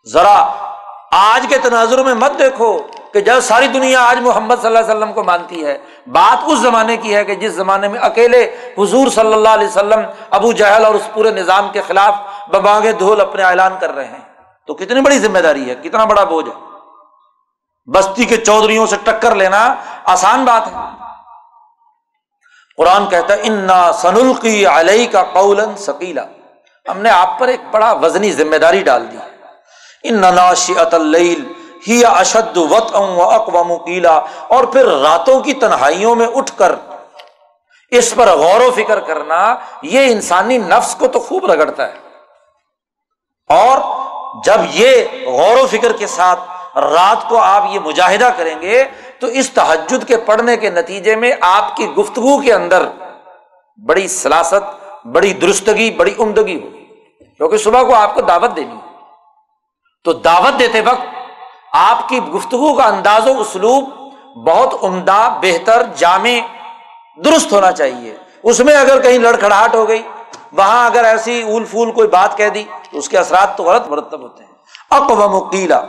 [0.05, 0.51] ذرا
[1.11, 2.79] آج کے تناظر میں مت دیکھو۔
[3.13, 5.77] کہ جب ساری دنیا آج محمد صلی اللہ علیہ وسلم کو مانتی ہے،
[6.07, 9.99] بات اس زمانے کی ہے کہ جس زمانے میں اکیلے حضور صلی اللہ علیہ وسلم،
[10.29, 12.15] ابو جہل اور اس پورے نظام کے خلاف
[12.49, 16.23] بباغ دھول اپنے اعلان کر رہے ہیں۔ تو کتنی بڑی ذمہ داری ہے، کتنا بڑا
[16.23, 16.67] بوجھ ہے۔
[17.91, 21.05] بستی کے چودھریوں سے ٹکر لینا آسان بات ہے۔
[22.77, 26.23] قرآن کہتا ہے، انا سنل کی علیہ کا قول سکیلا
[26.89, 29.17] ہم نے آپ پر ایک بڑا وزنی ذمہ داری ڈال دی۔
[30.03, 30.23] ان
[31.87, 32.95] ہی اشد وط
[33.33, 36.75] اقوام کیلا اور پھر راتوں کی تنہائیوں میں اٹھ کر۔
[37.91, 41.93] اس پر غور و فکر کرنا، یہ انسانی نفس کو تو خوب رگڑتا ہے۔
[43.49, 43.77] اور
[44.45, 46.39] جب یہ غور و فکر کے ساتھ
[46.77, 48.83] رات کو آپ یہ مجاہدہ کریں گے،
[49.19, 52.85] تو اس تحجد کے پڑھنے کے نتیجے میں آپ کی گفتگو کے اندر
[53.87, 56.77] بڑی سلاست، بڑی درستگی، بڑی عمدگی ہوگی۔
[57.37, 58.75] کیونکہ صبح کو آپ کو دعوت دینی
[60.03, 61.16] تو دعوت دیتے وقت
[61.79, 63.89] آپ کی گفتگو کا انداز و اسلوب
[64.47, 66.29] بہت عمدہ، بہتر، جامع،
[67.25, 70.01] درست ہونا چاہیے۔ اس میں اگر کہیں لڑکھڑاہٹ ہو گئی،
[70.53, 73.87] وہاں اگر ایسی اول پھول کوئی بات کہہ دی، تو اس کے اثرات تو غلط
[73.87, 74.51] مرتب ہوتے ہیں۔
[74.91, 75.81] اقوام مکیلا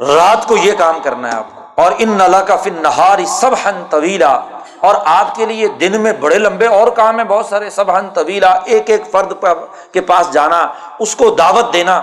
[0.00, 3.50] رات کو یہ کام کرنا ہے آپ کو۔ اور ان نلا کا فن نہاری سب
[3.64, 4.40] ہن طویلا۔
[4.80, 8.08] اور آپ کے لیے دن میں بڑے لمبے اور کام ہے بہت سارے سب ہن
[8.10, 9.44] طویلا۔ ایک ایک فرد
[9.92, 10.66] کے پاس جانا،
[10.98, 12.02] اس کو دعوت دینا۔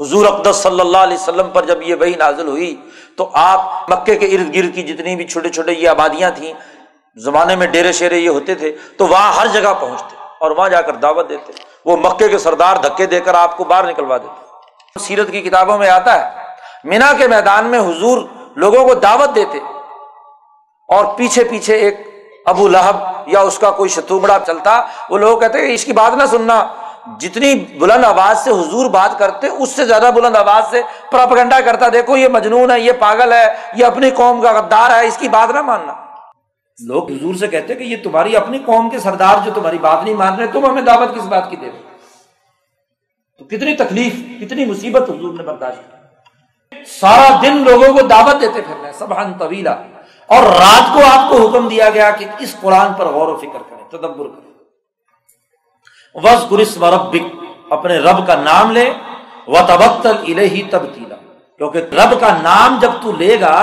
[0.00, 2.74] حضور اقدس صلی اللہ علیہ وسلم پر جب یہ وہی نازل ہوئی
[3.16, 6.52] تو آپ مکے کے ارد گرد کی جتنی بھی چھوٹے چھوٹے یہ آبادیاں تھیں،
[7.16, 10.80] زمانے میں ڈیرے شیرے یہ ہوتے تھے، تو وہاں ہر جگہ پہنچتے اور وہاں جا
[10.80, 11.52] کر دعوت دیتے۔
[11.84, 15.78] وہ مکے کے سردار دھکے دے کر آپ کو باہر نکلوا دیتے۔ سیرت کی کتابوں
[15.78, 16.30] میں آتا ہے،
[16.84, 18.22] مینا کے میدان میں حضور
[18.56, 19.58] لوگوں کو دعوت دیتے
[20.88, 22.06] اور پیچھے پیچھے ایک
[22.46, 22.96] ابو لہب
[23.26, 24.80] یا اس کا کوئی شتوبڑا چلتا،
[25.10, 26.64] وہ لوگ کہتے کہ اس کی بات نہ سننا۔
[27.20, 30.82] جتنی بلند آواز سے حضور بات کرتے اس سے زیادہ بلند آواز سے
[31.12, 35.06] پراپگنڈا کرتا دیکھو، یہ مجنون ہے، یہ پاگل ہے، یہ اپنی قوم کا غدار ہے،
[35.06, 35.94] اس کی بات نہ ماننا۔
[36.84, 40.14] لوگ حضور سے کہتے کہ یہ تمہاری اپنی قوم کے سردار جو تمہاری بات نہیں
[40.14, 41.78] مان رہے، تم ہمیں دعوت کس بات کی دے رہے
[43.38, 48.60] تو کتنی تکلیف، کتنی مصیبت حضور نے برداشت کی۔ سارا دن لوگوں کو دعوت دیتے
[48.60, 49.72] پھر سب طویلا۔
[50.26, 53.58] اور رات کو آپ کو حکم دیا گیا کہ اس قرآن پر غور و فکر
[53.70, 54.47] کریں، تدبر کریں۔
[56.14, 57.16] وز گرس و رب
[57.72, 58.90] اپنے رب کا نام لے
[59.48, 61.16] و تبتل الہی تبتیلا،
[61.60, 63.56] کیونکہ رب کا نام جب تو لے گا،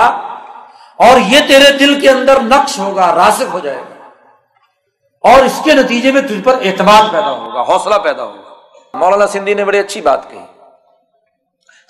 [0.98, 3.94] اور یہ تیرے دل کے اندر نقش ہوگا راسک ہو جائے گا،
[5.24, 8.54] اور اس کے نتیجے میں تجھ پر اعتماد پیدا ہوگا، حوصلہ پیدا ہوگا۔
[8.94, 10.44] مولانا سندھی نے بڑی اچھی بات کہی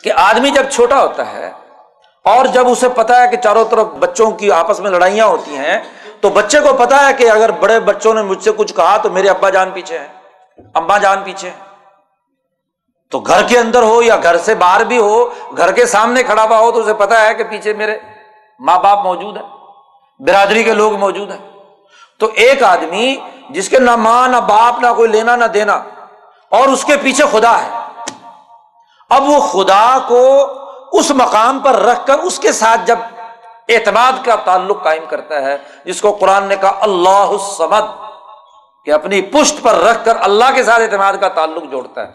[0.05, 1.51] کہ آدمی جب چھوٹا ہوتا ہے،
[2.25, 5.79] اور جب اسے پتا ہے کہ چاروں طرف بچوں کی آپس میں لڑائیاں ہوتی ہیں،
[6.21, 9.11] تو بچے کو پتا ہے کہ اگر بڑے بچوں نے مجھ سے کچھ کہا تو
[9.11, 10.09] میرے ابا جان پیچھے ہیں۔
[10.75, 11.51] امبا جان پیچھے۔
[13.11, 16.43] تو گھر کے اندر ہو یا گھر سے باہر بھی ہو، گھر کے سامنے کھڑا
[16.43, 17.99] ہوا ہو تو اسے پتا ہے کہ پیچھے میرے
[18.59, 19.43] ماں باپ موجود ہے
[20.21, 21.51] برادری کے لوگ موجود ہیں۔
[22.19, 23.17] تو ایک آدمی
[23.51, 25.83] جس کے نہ ماں، نہ باپ، نہ کوئی لینا، نہ دینا،
[26.49, 27.71] اور اس کے پیچھے خدا ہے۔
[29.11, 30.47] اب وہ خدا کو
[30.93, 32.99] اس مقام پر رکھ کر اس کے ساتھ جب
[33.69, 38.06] اعتماد کا تعلق قائم کرتا ہے، جس کو قرآن نے کہا، اللہ السمد
[38.87, 42.13] کہ اپنی پشت پر رکھ کر اللہ کے ساتھ اعتماد کا تعلق جوڑتا ہے۔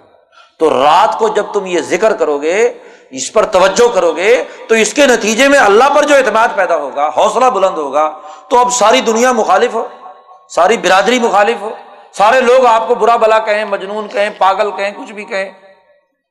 [0.59, 2.73] تو رات کو جب تم یہ ذکر کرو گے
[3.09, 6.75] اس پر توجہ کرو گے تو اس کے نتیجے میں اللہ پر جو اعتماد پیدا
[6.75, 8.19] ہوگا، حوصلہ بلند ہوگا،
[8.49, 9.87] تو اب ساری دنیا مخالف ہو،
[10.49, 11.69] ساری برادری مخالف ہو۔
[12.13, 15.51] سارے لوگ آپ کو برا بلا کہیں، مجنون کہیں، پاگل کہیں، کچھ بھی کہیں۔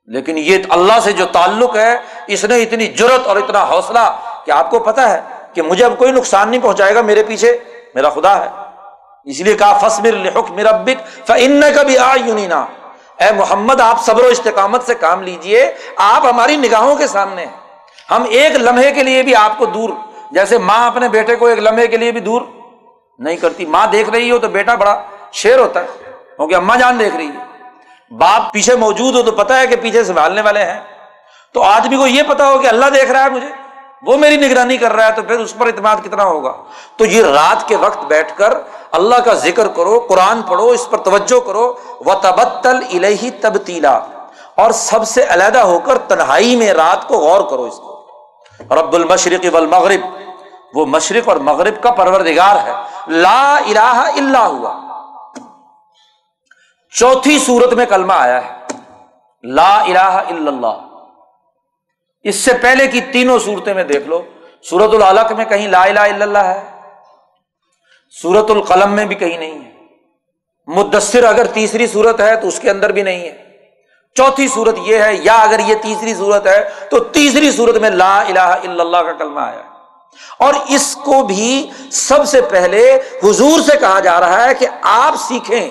[0.06, 1.96] لیکن یہ اللہ سے جو تعلق ہے،
[2.26, 5.20] اس نے اتنی جرت اور اتنا حوصلہ کہ آپ کو پتا ہے
[5.54, 7.58] کہ مجھے اب کوئی نقصان نہیں پہنچائے گا، میرے پیچھے
[7.94, 8.69] میرا خدا ہے۔
[9.24, 12.66] اس لیے کہا فصبر لحکم ربک فن کا بھی آ یونینا
[13.20, 17.56] اے محمد، آپ صبر و استقامت سے کام لیجیے۔ آپ ہماری نگاہوں کے سامنے ہیں۔
[18.10, 19.90] ہم ایک لمحے کے لیے بھی آپ کو دور،
[20.30, 22.42] جیسے ماں اپنے بیٹے کو ایک لمحے کے لیے بھی دور
[23.18, 25.02] نہیں کرتی۔ ماں دیکھ رہی ہو تو بیٹا بڑا
[25.32, 25.86] شیر ہوتا ہے،
[26.36, 27.44] کیونکہ اماں جان دیکھ رہی ہے۔
[28.14, 30.80] باپ پیچھے موجود ہو تو پتا ہے کہ پیچھے سنبھالنے والے ہیں۔
[31.52, 33.48] تو آدمی کو یہ پتا ہو کہ اللہ دیکھ رہا ہے مجھے۔
[34.02, 36.52] وہ میری نگرانی کر رہا ہے تو پھر اس پر اعتماد کتنا ہوگا؟
[36.96, 38.54] تو یہ رات کے وقت بیٹھ کر
[38.92, 44.00] اللہ کا ذکر کرو، قرآن پڑھو، اس پر توجہ کرو و تبتل الہی تبتیلا
[44.54, 48.06] اور سب سے علیحدہ ہو کر تنہائی میں رات کو غور کرو اس کو۔
[48.70, 50.16] رب المشرق والمغرب،
[50.74, 52.72] وہ مشرق اور مغرب کا پروردگار ہے۔
[53.06, 54.80] لا الہ الا ہوا
[56.98, 58.52] چوتھی صورت میں کلمہ آیا ہے۔
[59.42, 60.89] لا الہ الا اللہ۔
[62.24, 64.22] اس سے پہلے کی تینوں صورتیں میں دیکھ لو۔
[64.62, 66.70] سورت العلق میں کہیں لا الہ الا اللہ ہے۔
[68.22, 69.70] سورت القلم میں بھی کہیں نہیں ہے۔
[70.66, 73.44] مدثر اگر تیسری صورت ہے تو اس کے اندر بھی نہیں ہے۔
[74.14, 78.20] چوتھی صورت یہ ہے، یا اگر یہ تیسری صورت ہے تو تیسری صورت میں لا
[78.20, 79.70] الہ الا اللہ کا کلمہ آیا۔ ہے
[80.38, 85.14] اور اس کو بھی سب سے پہلے حضور سے کہا جا رہا ہے کہ آپ
[85.16, 85.70] سیکھیں۔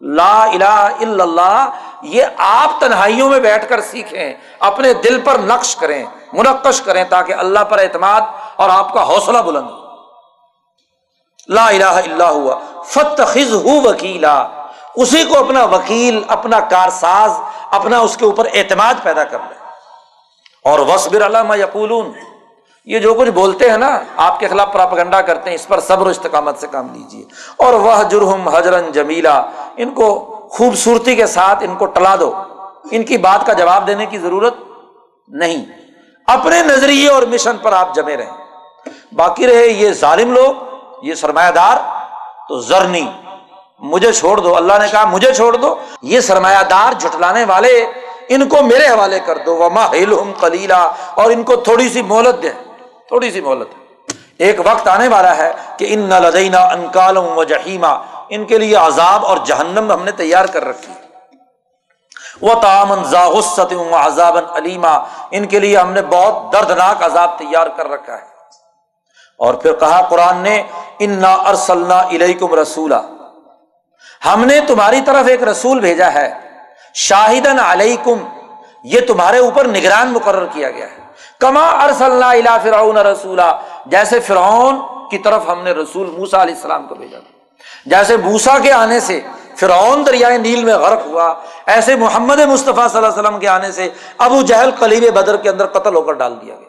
[0.00, 1.70] لا الہ الا اللہ
[2.04, 7.32] یہ آپ تنہائیوں میں بیٹھ کر سیکھیں، اپنے دل پر نقش کریں، منقش کریں تاکہ
[7.32, 8.20] اللہ پر اعتماد
[8.56, 9.84] اور آپ کا حوصلہ بلند ہو۔
[11.48, 14.46] لا الہ الا ہوا فتخذ ہو وکیلا۔
[14.96, 17.30] اسی کو اپنا وکیل، اپنا کارساز،
[17.70, 19.54] اپنا اس کے اوپر اعتماد پیدا کر لے
[20.64, 22.12] اور وصبر علامہ یقولون۔
[22.84, 26.06] یہ جو کچھ بولتے ہیں نا، آپ کے خلاف پراپگنڈا کرتے ہیں، اس پر صبر
[26.06, 27.24] و استقامت سے کام لیجیے
[27.56, 29.42] اور وہ جرہم حجرن جمیلا۔
[29.76, 32.32] ان کو خوبصورتی کے ساتھ ان کو ٹلا دو۔
[32.90, 34.54] ان کی بات کا جواب دینے کی ضرورت
[35.28, 35.64] نہیں۔
[36.26, 38.30] اپنے نظریے اور مشن پر آپ جمے رہیں۔
[39.12, 40.54] باقی رہے یہ ظالم لوگ،
[41.02, 41.76] یہ سرمایہ دار،
[42.48, 43.10] تو زرنی
[43.78, 47.86] مجھے چھوڑ دو۔ اللہ نے کہا، مجھے چھوڑ دو۔ یہ سرمایہ دار جھٹلانے والے،
[48.28, 49.86] ان کو میرے حوالے کر دو۔ وما
[50.40, 50.82] کلیلا
[51.14, 52.52] اور ان کو تھوڑی سی مہلت دیں۔
[53.08, 53.68] تھوڑی سی مہلت۔
[54.38, 57.96] ایک وقت آنے والا ہے کہ ان نہ لدینا انکالم و جہیما
[58.28, 60.92] ان کے لیے عذاب اور جہنم ہم نے تیار کر رکھی۔
[62.40, 63.60] وہ تامن ذاغست
[63.92, 64.98] عذاب علیما
[65.30, 68.34] ان کے لیے ہم نے بہت دردناک عذاب تیار کر رکھا ہے۔
[69.38, 70.62] اور پھر کہا قرآن نے
[70.98, 73.00] انا ارسلنا الیکم رسولا۔
[74.32, 76.34] ہم نے تمہاری طرف ایک رسول بھیجا ہے۔
[76.94, 78.28] شاہدن علیکم۔
[78.84, 80.98] یہ تمہارے اوپر نگران مقرر کیا گیا ہے۔
[81.40, 84.80] کما ارسلنا الا فرعون رسولا۔ جیسے فرعون
[85.10, 87.18] کی طرف ہم نے رسول موسا علیہ السلام کو بھیجا
[87.86, 89.20] جیسے موسا کے آنے سے
[89.56, 91.34] فرعون دریائے نیل میں غرق ہوا،
[91.66, 93.88] ایسے محمد مصطفیٰ صلی اللہ علیہ وسلم کے آنے سے
[94.18, 96.68] ابو جہل قلیب بدر کے اندر قتل ہو کر ڈال دیا گیا۔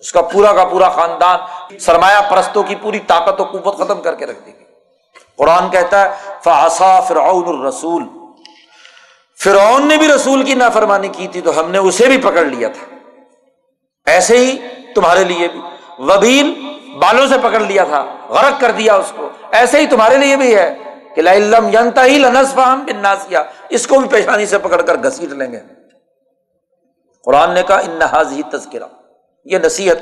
[0.00, 1.38] اس کا پورا کا پورا خاندان
[1.78, 4.64] سرمایہ پرستوں کی پوری طاقت و قوت ختم کر کے رکھ دی گئی
[5.36, 6.14] قرآن کہتا ہے
[6.44, 8.04] فاسا فرعون الرسول۔
[9.44, 12.68] فرعون نے بھی رسول کی نافرمانی کی تھی تو ہم نے اسے بھی پکڑ لیا
[12.68, 12.96] تھا۔
[14.06, 14.58] ایسے ہی
[14.94, 15.60] تمہارے لیے بھی۔
[15.98, 20.36] وبیل بالوں سے پکڑ لیا تھا، غرق کر دیا اس کو۔ ایسے ہی تمہارے لیے
[20.36, 20.74] بھی ہے
[21.14, 22.86] کہ لم ینتا ہی لنس فہم
[23.68, 25.60] اس کو بھی پیشانی سے پکڑ کر گھسیٹ لیں گے۔
[27.24, 28.84] قرآن نے کہا، ان نہاز ہی تذکرہ
[29.44, 29.96] یہ نصیحت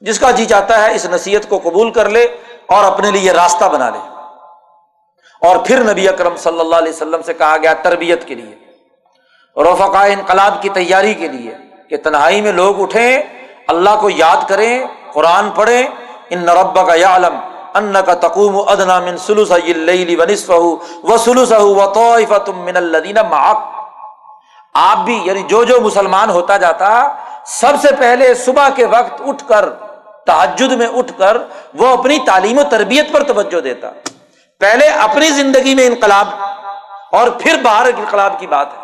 [0.00, 2.22] جس کا جی چاہتا ہے اس نصیحت کو قبول کر لے
[2.66, 3.98] اور اپنے لیے راستہ بنا لے۔
[5.46, 8.56] اور پھر نبی اکرم صلی اللہ علیہ وسلم سے کہا گیا، تربیت کے لیے
[9.56, 11.54] رفقا انقلاب کی تیاری کے لیے
[11.88, 13.22] کہ تنہائی میں لوگ اٹھیں
[13.70, 14.72] اللہ کو یاد کریں،
[15.12, 15.82] قرآن پڑھیں،
[16.30, 17.38] ان نرب کا یا علم
[17.74, 23.18] ان کا تقوم ادنا من سلوس ونصف و سلوس و طوف تم من الدین
[24.74, 26.90] آپ بھی یعنی جو جو مسلمان ہوتا جاتا،
[27.46, 29.68] سب سے پہلے صبح کے وقت اٹھ کر
[30.26, 31.36] تحجد میں اٹھ کر،
[31.74, 33.90] وہ اپنی تعلیم و تربیت پر توجہ دیتا۔
[34.60, 36.26] پہلے اپنی زندگی میں انقلاب
[37.12, 38.78] اور پھر باہر انقلاب کی بات ہے۔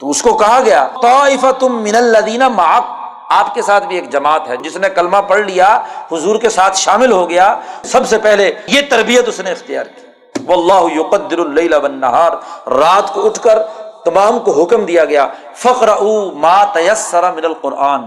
[0.00, 2.95] تو اس کو کہا گیا تو تم من الدینہ معق
[3.30, 5.82] آپ کے ساتھ بھی ایک جماعت ہے، جس نے کلمہ پڑھ لیا،
[6.12, 10.06] حضور کے ساتھ شامل ہو گیا۔ سب سے پہلے یہ تربیت اس نے اختیار کی۔
[10.46, 12.32] وہ اللہ یقدر النہار
[12.68, 13.58] رات کو اٹھ کر
[14.04, 18.02] تمام کو حکم دیا گیا فخر او ما تیسر من القرآن۔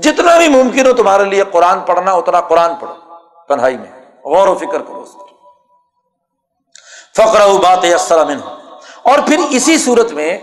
[0.00, 2.94] جتنا بھی ممکن ہو تمہارے لیے قرآن پڑھنا، اتنا قرآن پڑھو۔
[3.48, 5.22] تنہائی میں۔ غور و فکر کرو اس پر۔
[7.16, 8.40] فخر او بات من
[9.02, 10.38] اور پھر اسی صورت میں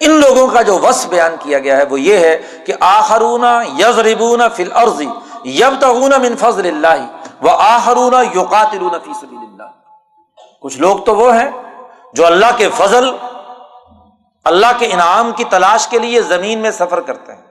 [0.00, 2.36] ان لوگوں کا جو وس بیان کیا گیا ہے وہ یہ ہے
[2.66, 3.44] کہ آخرون
[3.78, 5.08] یزربون فل عرضی
[5.44, 9.68] یب تغون من فضل اللہ و آخرون یوقاتلون فی سبیل اللہ۔
[10.62, 11.50] کچھ لوگ تو وہ ہیں
[12.12, 13.10] جو اللہ کے فضل،
[14.44, 17.42] اللہ کے انعام کی تلاش کے لیے زمین میں سفر کرتے ہیں،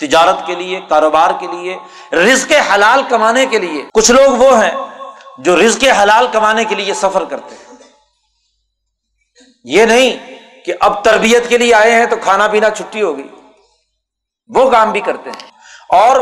[0.00, 1.76] تجارت کے لیے، کاروبار کے لیے،
[2.12, 4.70] رزق حلال کمانے کے لیے۔ کچھ لوگ وہ ہیں
[5.38, 7.74] جو رزق حلال کمانے کے لیے سفر کرتے ہیں۔
[9.64, 10.35] یہ نہیں
[10.66, 13.28] کہ اب تربیت کے لیے آئے ہیں تو کھانا پینا چھٹی ہوگی۔
[14.48, 15.50] وہ کام بھی کرتے ہیں۔
[15.88, 16.16] اور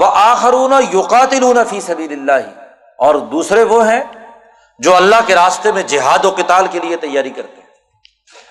[0.00, 2.48] وہ آخرون یوقاتلون فی سبیل اللہ
[2.98, 4.04] اور دوسرے وہ ہیں
[4.78, 7.68] جو اللہ کے راستے میں جہاد و کتال کے لیے تیاری کرتے ہیں۔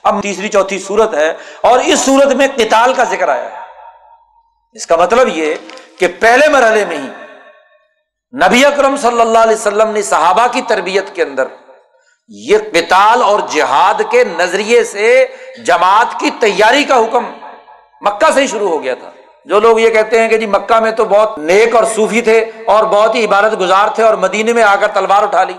[0.04, 3.58] اب تیسری چوتھی صورت ہے اور اس صورت میں کتال کا ذکر آیا ہے۔
[4.72, 5.56] اس کا مطلب یہ
[6.00, 7.08] کہ پہلے مرحلے میں ہی
[8.48, 11.44] نبی اکرم صلی اللہ علیہ وسلم نے صحابہ کی تربیت کے اندر
[12.32, 15.26] یہ قتال اور جہاد کے نظریے سے
[15.66, 17.24] جماعت کی تیاری کا حکم
[18.02, 19.12] مکہ سے ہی شروع ہو گیا تھا۔
[19.46, 22.52] جو لوگ یہ کہتے ہیں کہ جی مکہ میں تو بہت نیک اور صوفی تھے
[22.66, 25.54] اور بہت ہی عبادت گزار تھے اور مدینے میں آ کر تلوار اٹھا لی۔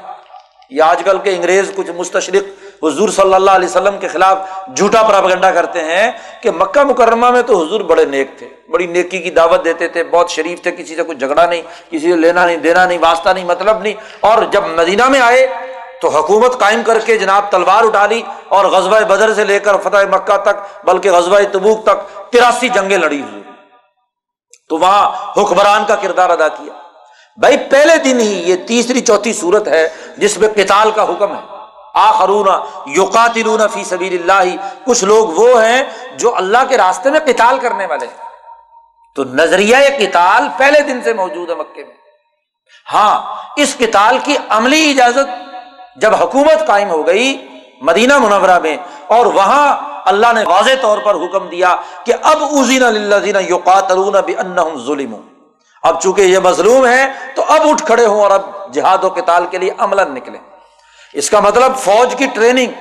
[0.71, 2.45] یہ آج کل کے انگریز کچھ مستشرق
[2.85, 4.39] حضور صلی اللہ علیہ وسلم کے خلاف
[4.77, 9.19] جھوٹا پراپگنڈا کرتے ہیں کہ مکہ مکرمہ میں تو حضور بڑے نیک تھے، بڑی نیکی
[9.19, 12.47] کی دعوت دیتے تھے، بہت شریف تھے، کسی سے کچھ جھگڑا نہیں، کسی سے لینا
[12.47, 15.47] نہیں، دینا نہیں، واسطہ نہیں مطلب نہیں۔ اور جب مدینہ میں آئے
[16.01, 19.77] تو حکومت قائم کر کے جناب تلوار اٹھا لی اور غزبۂ بدر سے لے کر
[19.77, 23.43] فتح مکہ تک، بلکہ غزبۂ تبوک تک تراسی جنگیں لڑی ہوئی۔
[24.69, 26.73] تو وہاں حکمران کا کردار ادا کیا۔
[27.37, 31.41] بھائی، پہلے دن ہی یہ تیسری چوتھی صورت ہے جس میں کتال کا حکم ہے۔
[31.95, 32.47] آخرون
[32.87, 35.83] یوقاتلون فی سبیل اللہ کچھ لوگ وہ ہیں
[36.17, 38.17] جو اللہ کے راستے میں کتال کرنے والے ہیں۔
[39.17, 41.95] تو نظریہ کتال پہلے دن سے موجود ہے مکے میں۔
[42.93, 45.50] ہاں اس کتال کی عملی اجازت
[46.01, 47.47] جب حکومت قائم ہو گئی
[47.81, 52.85] مدینہ منورہ میں اور وہاں اللہ نے واضح طور پر حکم دیا کہ اب ازین
[54.87, 55.15] ظلم
[55.83, 59.47] اب چونکہ یہ مظلوم ہے تو اب اٹھ کھڑے ہوں اور اب جہاد و کتال
[59.47, 60.39] کے لیے عمل نکلے
[61.13, 62.73] اس کا مطلب فوج کی ٹریننگ،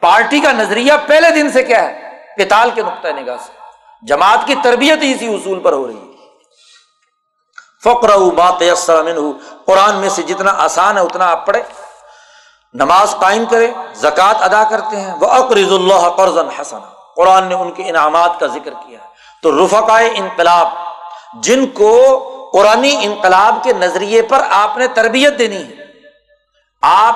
[0.00, 3.52] پارٹی کا نظریہ پہلے دن سے کیا ہے؟ کتال کے نقطۂ نگاہ سے۔
[4.02, 6.08] جماعت کی تربیت ہی اسی اصول پر ہو رہی ہے۔
[7.84, 8.62] فقر بات
[9.66, 11.62] قرآن میں سے جتنا آسان ہے، اتنا آپ پڑھے
[12.74, 16.78] نماز قائم کرے، زکوٰۃ ادا کرتے ہیں۔ وہ اقرض اللہ قرض حسن
[17.16, 19.06] قرآن نے ان کے انعامات کا ذکر کیا ہے۔
[19.42, 20.68] تو رفقائے انقلاب،
[21.34, 21.94] جن کو
[22.52, 25.84] قرآن انقلاب کے نظریے پر آپ نے تربیت دینی ہے،
[26.82, 27.14] آپ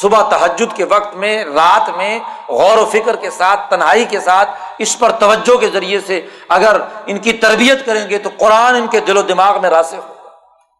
[0.00, 2.18] صبح تحجد کے وقت میں، رات میں
[2.48, 6.80] غور و فکر کے ساتھ، تنہائی کے ساتھ اس پر توجہ کے ذریعے سے اگر
[7.06, 10.30] ان کی تربیت کریں گے تو قرآن ان کے دل و دماغ میں راسے ہوگا۔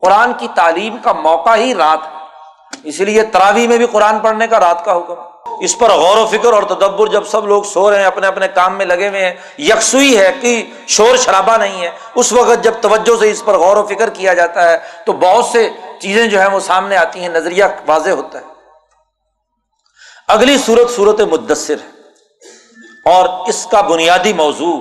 [0.01, 2.18] قرآن کی تعلیم کا موقع ہی رات ہے
[2.89, 5.15] اسی لیے تراوی میں بھی قرآن پڑھنے کا رات کا حکم
[5.61, 8.49] اس پر غور و فکر اور تدبر جب سب لوگ سو رہے ہیں، اپنے اپنے
[8.49, 12.73] کام میں لگے ہوئے ہیں، یکسوئی ہے کہ شور شرابہ نہیں ہے۔ اس وقت جب
[12.81, 15.71] توجہ سے اس پر غور و فکر کیا جاتا ہے، تو بہت سے
[16.01, 18.45] چیزیں جو ہیں وہ سامنے آتی ہیں، نظریہ واضح ہوتا ہے۔
[20.29, 21.99] اگلی صورت صورت مدثر ہے۔
[23.11, 24.81] اور اس کا بنیادی موضوع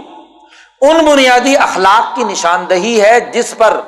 [0.82, 3.80] ان بنیادی اخلاق کی نشاندہی ہے جس پر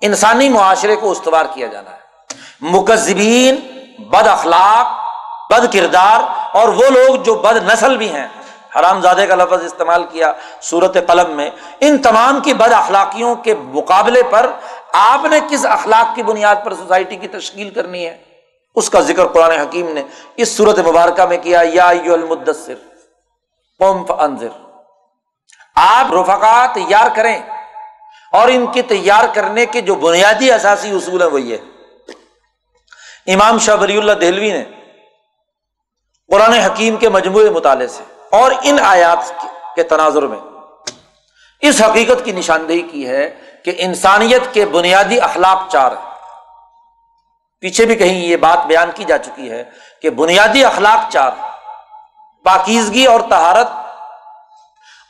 [0.00, 1.99] انسانی معاشرے کو استوار کیا جانا ہے۔
[2.60, 3.56] مکذبین،
[3.98, 4.86] بد اخلاق،
[5.52, 6.20] بد کردار
[6.56, 8.28] اور وہ لوگ جو بد نسل بھی ہیں۔
[8.76, 10.32] حرام زادے کا لفظ استعمال کیا
[10.62, 11.50] صورت قلم میں۔
[11.80, 14.50] ان تمام کی بد اخلاقیوں کے مقابلے پر
[14.92, 18.16] آپ نے کس اخلاق کی بنیاد پر سوسائٹی کی تشکیل کرنی ہے؟
[18.74, 20.02] اس کا ذکر قرآن حکیم نے
[20.36, 22.74] اس صورت مبارکہ میں کیا، یا المدثر
[23.78, 24.48] قوم انذر
[25.74, 27.38] آپ رفقا تیار کریں
[28.32, 31.56] اور ان کی تیار کرنے کے جو بنیادی اثاثی اصول ہیں وہ یہ
[33.34, 34.64] امام شاہ ولی اللہ دہلوی نے
[36.30, 39.32] قرآن حکیم کے مجموعے مطالعے سے اور ان آیات
[39.74, 40.38] کے تناظر میں
[41.62, 43.28] اس حقیقت کی نشاندہی کی ہے
[43.64, 46.08] کہ انسانیت کے بنیادی اخلاق چار ہیں۔
[47.60, 49.62] پیچھے بھی کہیں یہ بات بیان کی جا چکی ہے
[50.02, 51.30] کہ بنیادی اخلاق چار
[52.44, 53.68] پاکیزگی اور تہارت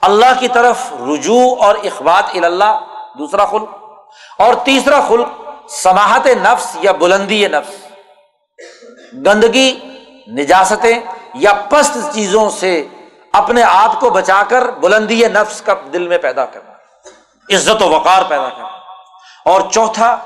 [0.01, 2.81] اللہ کی طرف رجوع اور اخبات اللہ
[3.19, 3.69] دوسرا خلق،
[4.39, 5.29] اور تیسرا خلق
[5.71, 7.90] سماہت نفس یا بلندی نفس۔
[9.15, 9.79] گندگی،
[10.29, 10.99] نجاستیں
[11.35, 12.87] یا پست چیزوں سے
[13.33, 16.73] اپنے آپ کو بچا کر بلندی نفس کا دل میں پیدا کرنا،
[17.57, 18.79] عزت و وقار پیدا کرنا۔
[19.45, 20.17] اور چوتھا،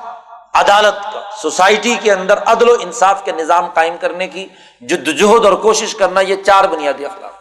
[0.55, 4.49] عدالت کا، سوسائٹی کے اندر عدل و انصاف کے نظام قائم کرنے کی
[4.81, 7.33] جدوجہد اور کوشش کرنا، یہ چار بنیادی اخلاق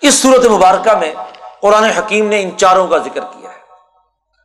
[0.00, 1.14] اس صورت مبارکہ میں
[1.60, 3.60] قرآن حکیم نے ان چاروں کا ذکر کیا ہے۔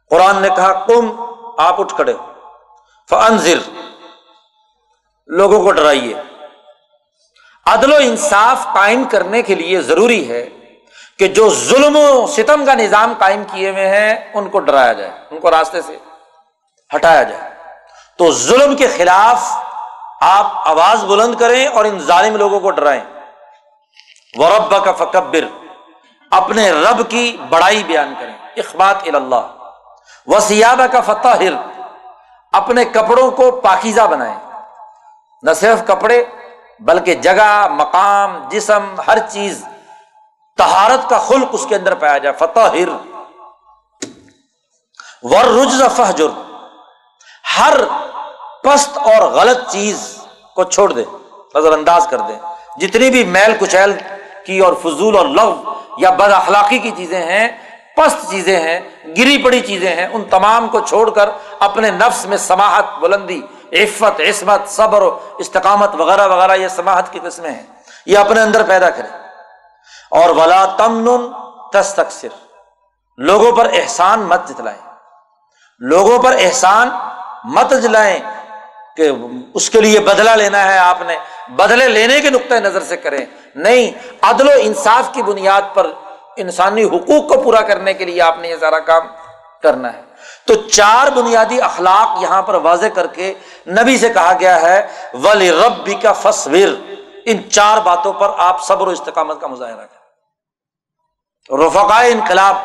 [0.09, 1.11] قرآن نے کہا کم
[1.57, 2.13] آپ اٹھ کھڑے
[3.09, 3.59] فنزر
[5.29, 6.13] لوگوں کو ڈرائیے۔
[7.65, 10.49] عدل و انصاف قائم کرنے کے لیے ضروری ہے
[11.19, 15.11] کہ جو ظلم و ستم کا نظام قائم کیے ہوئے ہیں، ان کو ڈرایا جائے،
[15.31, 15.97] ان کو راستے سے
[16.95, 17.49] ہٹایا جائے۔
[18.17, 19.57] تو ظلم کے خلاف
[20.21, 23.03] آپ آواز بلند کریں اور ان ظالم لوگوں کو ڈرائیں۔
[24.37, 25.67] ورب کا فکبر
[26.31, 29.47] اپنے رب کی بڑائی بیان کریں۔ اخبات اللہ
[30.27, 31.43] وسیابہ کا فتح
[32.53, 34.48] اپنے کپڑوں کو پاکیزہ بنائیں۔
[35.43, 36.23] نہ صرف کپڑے
[36.79, 39.63] بلکہ جگہ، مقام، جسم، ہر چیز
[40.57, 42.89] تہارت کا خلق اس کے اندر پایا جائے۔ فتح ہر
[45.23, 46.29] ور رجز فہجر
[47.57, 47.77] ہر
[48.63, 49.97] پست اور غلط چیز
[50.55, 51.03] کو چھوڑ دے،
[51.55, 52.33] نظر انداز کر دے۔
[52.77, 53.93] جتنی بھی میل کچیل
[54.45, 55.63] کی اور فضول اور لو
[55.97, 57.47] یا بد اخلاقی کی چیزیں ہیں،
[57.95, 58.79] پست چیزیں ہیں،
[59.17, 61.29] گری پڑی چیزیں ہیں، ان تمام کو چھوڑ کر
[61.59, 63.41] اپنے نفس میں سماہت بلندی
[63.73, 65.01] عفت، عصمت، صبر،
[65.37, 67.63] استقامت وغیرہ وغیرہ، یہ سماہت کی قسمیں ہیں۔
[68.05, 69.07] یہ اپنے اندر پیدا کرے
[70.11, 71.31] اور ولا تمن
[71.73, 72.25] تس
[73.17, 74.89] لوگوں پر احسان مت جتلائیں۔
[75.79, 76.89] لوگوں پر احسان
[77.43, 78.19] مت جلائیں
[78.97, 79.11] کہ
[79.53, 81.17] اس کے لیے بدلا لینا ہے آپ نے۔
[81.49, 83.25] بدلے لینے کے نقطۂ نظر سے کریں۔
[83.55, 83.91] نہیں،
[84.21, 85.91] عدل و انصاف کی بنیاد پر
[86.37, 89.07] انسانی حقوق کو پورا کرنے کے لیے آپ نے یہ سارا کام
[89.63, 90.08] کرنا ہے۔
[90.49, 93.33] تو چار بنیادی اخلاق یہاں پر واضح کر کے
[93.67, 96.91] نبی سے کہا گیا ہے ولی رب کا فصور
[97.25, 99.99] ان چار باتوں پر آپ صبر و استقامت کا مظاہرہ کریں۔
[101.67, 102.55] رفقائے انقلاب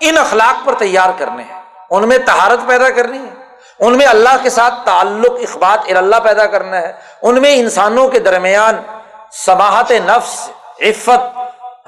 [0.00, 3.44] ان اخلاق پر تیار کرنے ہیں۔ ان میں تہارت پیدا کرنی ہے۔
[3.80, 6.92] ان میں اللہ کے ساتھ تعلق، اخبات اللہ پیدا کرنا ہے۔
[7.22, 8.82] ان میں انسانوں کے درمیان
[9.32, 10.50] سماہت نفس،
[10.80, 11.38] عفت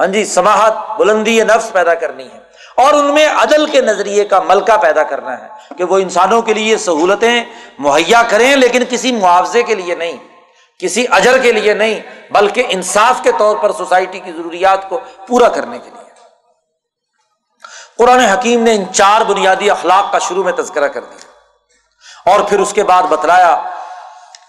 [0.01, 2.46] ہاں جی سماہت بلندی نفس پیدا کرنی ہے۔
[2.77, 6.55] اور ان میں عدل کے نظریے کا ملکہ پیدا کرنا ہے کہ وہ انسانوں کے
[6.55, 7.45] لیے سہولتیں
[7.79, 10.17] مہیا کریں، لیکن کسی معاوضے کے لیے نہیں،
[10.81, 12.01] کسی اجر کے لیے نہیں،
[12.33, 16.05] بلکہ انصاف کے طور پر سوسائٹی کی ضروریات کو پورا کرنے کے لیے۔
[17.99, 22.61] قرآن حکیم نے ان چار بنیادی اخلاق کا شروع میں تذکرہ کر دیا اور پھر
[22.61, 23.55] اس کے بعد بتلایا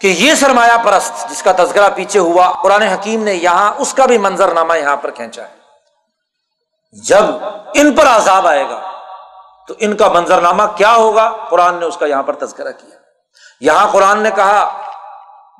[0.02, 4.06] کہ یہ سرمایہ پرست جس کا تذکرہ پیچھے ہوا، قرآن حکیم نے یہاں اس کا
[4.06, 5.57] بھی منظر نامہ یہاں پر کھینچا ہے۔
[6.92, 7.24] جب
[7.74, 8.92] ان پر عذاب آئے گا،
[9.68, 12.96] تو ان کا منظر نامہ کیا ہوگا؟ قرآن نے اس کا یہاں پر تذکرہ کیا۔
[13.60, 14.82] یہاں قرآن نے کہا،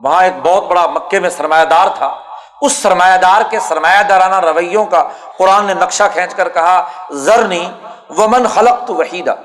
[0.04, 2.16] وہاں ایک بہت بڑا مکے میں سرمایہ دار تھا۔
[2.62, 7.72] اس سرمایہ دار کے سرمایہ دارانہ رویوں کا قرآن نے نقشہ کھینچ کر کہا زرنی
[8.18, 9.36] ومن خلق تو وحیدہ۔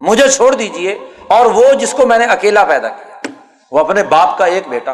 [0.00, 0.92] مجھے چھوڑ دیجیے
[1.28, 3.28] اور وہ جس کو میں نے اکیلا پیدا کیا۔
[3.70, 4.92] وہ اپنے باپ کا ایک بیٹا،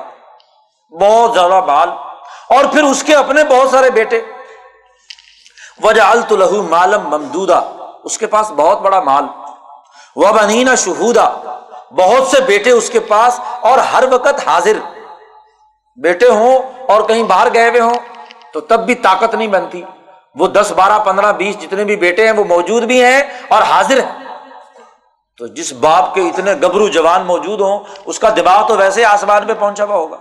[1.00, 1.88] بہت زیادہ بال،
[2.48, 4.20] اور پھر اس کے اپنے بہت سارے بیٹے۔
[5.84, 7.60] وجہ التلہ مالم ممدودا،
[8.04, 9.24] اس کے پاس بہت بڑا مال۔
[10.16, 11.30] وہ بنینا شہودا،
[11.90, 14.78] بہت سے بیٹے اس کے پاس اور ہر وقت حاضر۔
[15.96, 16.58] بیٹے ہوں
[16.88, 17.94] اور کہیں باہر گئے ہوئے ہوں،
[18.52, 19.82] تو تب بھی طاقت نہیں بنتی۔
[20.34, 23.98] وہ دس، بارہ، پندرہ، بیس جتنے بھی بیٹے ہیں، وہ موجود بھی ہیں اور حاضر
[23.98, 24.24] ہیں۔
[25.38, 29.46] تو جس باپ کے اتنے گبرو جوان موجود ہوں، اس کا دماغ تو ویسے آسمان
[29.46, 30.16] پہ پہنچا ہوا ہوگا۔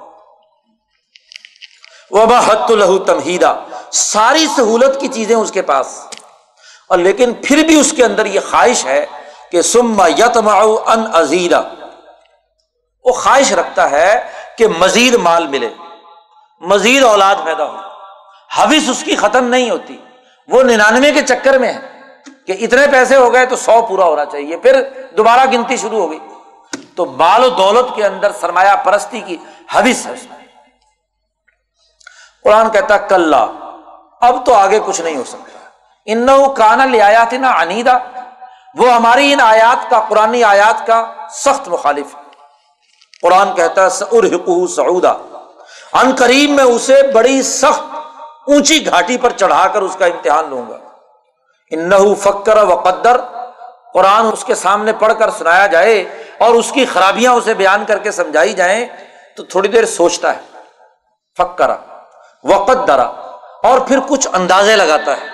[2.11, 2.71] وہ بحت
[3.07, 3.53] تمہیدا
[3.91, 6.07] ساری سہولت کی چیزیں اس کے پاس۔
[6.87, 9.05] اور لیکن پھر بھی اس کے اندر یہ خواہش ہے
[9.51, 10.49] کہ سما یتم
[10.87, 11.61] ان ازیرا
[13.05, 15.69] وہ خواہش رکھتا ہے کہ مزید مال ملے۔
[16.61, 17.75] مزید اولاد پیدا ہو۔
[18.57, 19.97] حوث اس کی ختم نہیں ہوتی۔
[20.47, 21.79] وہ ننانوے کے چکر میں ہے
[22.47, 24.83] کہ اتنے پیسے ہو گئے تو سو پورا ہونا چاہیے۔ پھر
[25.17, 26.19] دوبارہ گنتی شروع ہو گئی۔
[26.95, 29.37] تو مال و دولت کے اندر سرمایہ پرستی کی
[29.75, 30.40] حوث ہے اس میں۔
[32.43, 33.33] قرآن کہتا کل
[34.21, 35.59] اب تو آگے کچھ نہیں ہو سکتا۔
[36.05, 36.27] ان
[36.57, 37.97] کانا لے نا انیدا
[38.77, 42.21] وہ ہماری ان آیات کا قرآن آیات کا سخت مخالف ہے۔
[43.21, 45.11] قرآن کہتا ہے سعودا.
[45.93, 47.95] ان قریب میں اسے بڑی سخت،
[48.47, 50.77] اونچی گھاٹی پر چڑھا کر اس کا امتحان لوں گا۔
[51.71, 53.21] ان فکر و قدر۔
[53.93, 57.97] قرآن اس کے سامنے پڑھ کر سنایا جائے اور اس کی خرابیاں اسے بیان کر
[57.97, 58.87] کے سمجھائی جائیں
[59.37, 60.41] تو تھوڑی دیر سوچتا ہے۔
[61.37, 61.75] فکرا
[62.43, 63.11] وقدرا
[63.63, 65.27] اور پھر کچھ اندازے لگاتا ہے۔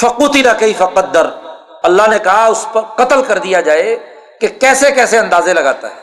[0.00, 1.30] فقوتی نہ کئی فقدر
[1.82, 6.00] اللہ نے کہا، اس پر قتل کر دیا جائے کہ کیسے کیسے اندازے لگاتا ہے۔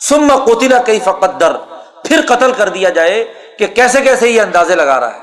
[0.00, 1.56] سم کوتیلا کئی فقدر
[2.04, 5.20] پھر قتل کر دیا جائے کہ کیسے کیسے یہ اندازے لگا رہا ہے۔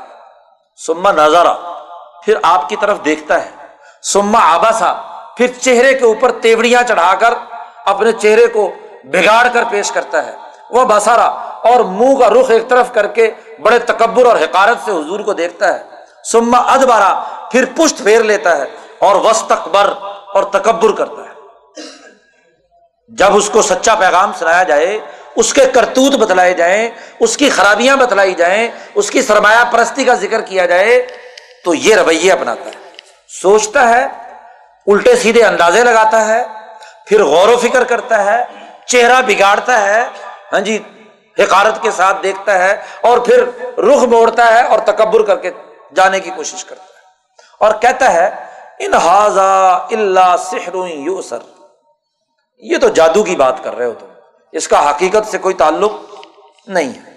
[0.85, 1.53] سما نظارہ
[2.23, 3.51] پھر آپ کی طرف دیکھتا ہے۔
[4.03, 4.93] سما آباسا
[5.37, 7.33] پھر چہرے کے اوپر تیوڑیاں چڑھا کر
[7.85, 8.71] اپنے چہرے کو
[9.03, 10.35] بگاڑ کر پیش کرتا ہے۔
[10.69, 13.31] وہ بسارا اور منہ کا رخ ایک طرف کر کے
[13.61, 15.83] بڑے تکبر اور حکارت سے حضور کو دیکھتا ہے۔
[16.23, 18.65] سما ادبارا پھر پشت پھیر لیتا ہے
[18.99, 19.93] اور وسط اکبر
[20.33, 21.29] اور تکبر کرتا ہے۔
[23.07, 24.99] جب اس کو سچا پیغام سنایا جائے،
[25.35, 30.13] اس کے کرتوت بتلائے جائیں، اس کی خرابیاں بتلائی جائیں، اس کی سرمایہ پرستی کا
[30.13, 31.07] ذکر کیا جائے،
[31.65, 32.75] تو یہ رویے اپناتا ہے۔
[33.41, 34.07] سوچتا ہے،
[34.87, 36.43] الٹے سیدھے اندازے لگاتا ہے،
[37.05, 38.43] پھر غور و فکر کرتا ہے،
[38.85, 40.05] چہرہ بگاڑتا ہے۔
[40.53, 40.79] ہاں جی
[41.39, 43.43] حکارت کے ساتھ دیکھتا ہے اور پھر
[43.77, 45.51] رخ موڑتا ہے اور تکبر کر کے
[45.95, 46.99] جانے کی کوشش کرتا ہے
[47.59, 48.29] اور کہتا ہے
[48.79, 51.37] انحاظ اللہ سحر یوسر
[52.57, 54.05] یہ تو جادو کی بات کر رہے ہو تم۔
[54.51, 55.91] اس کا حقیقت سے کوئی تعلق
[56.67, 57.09] نہیں ہے۔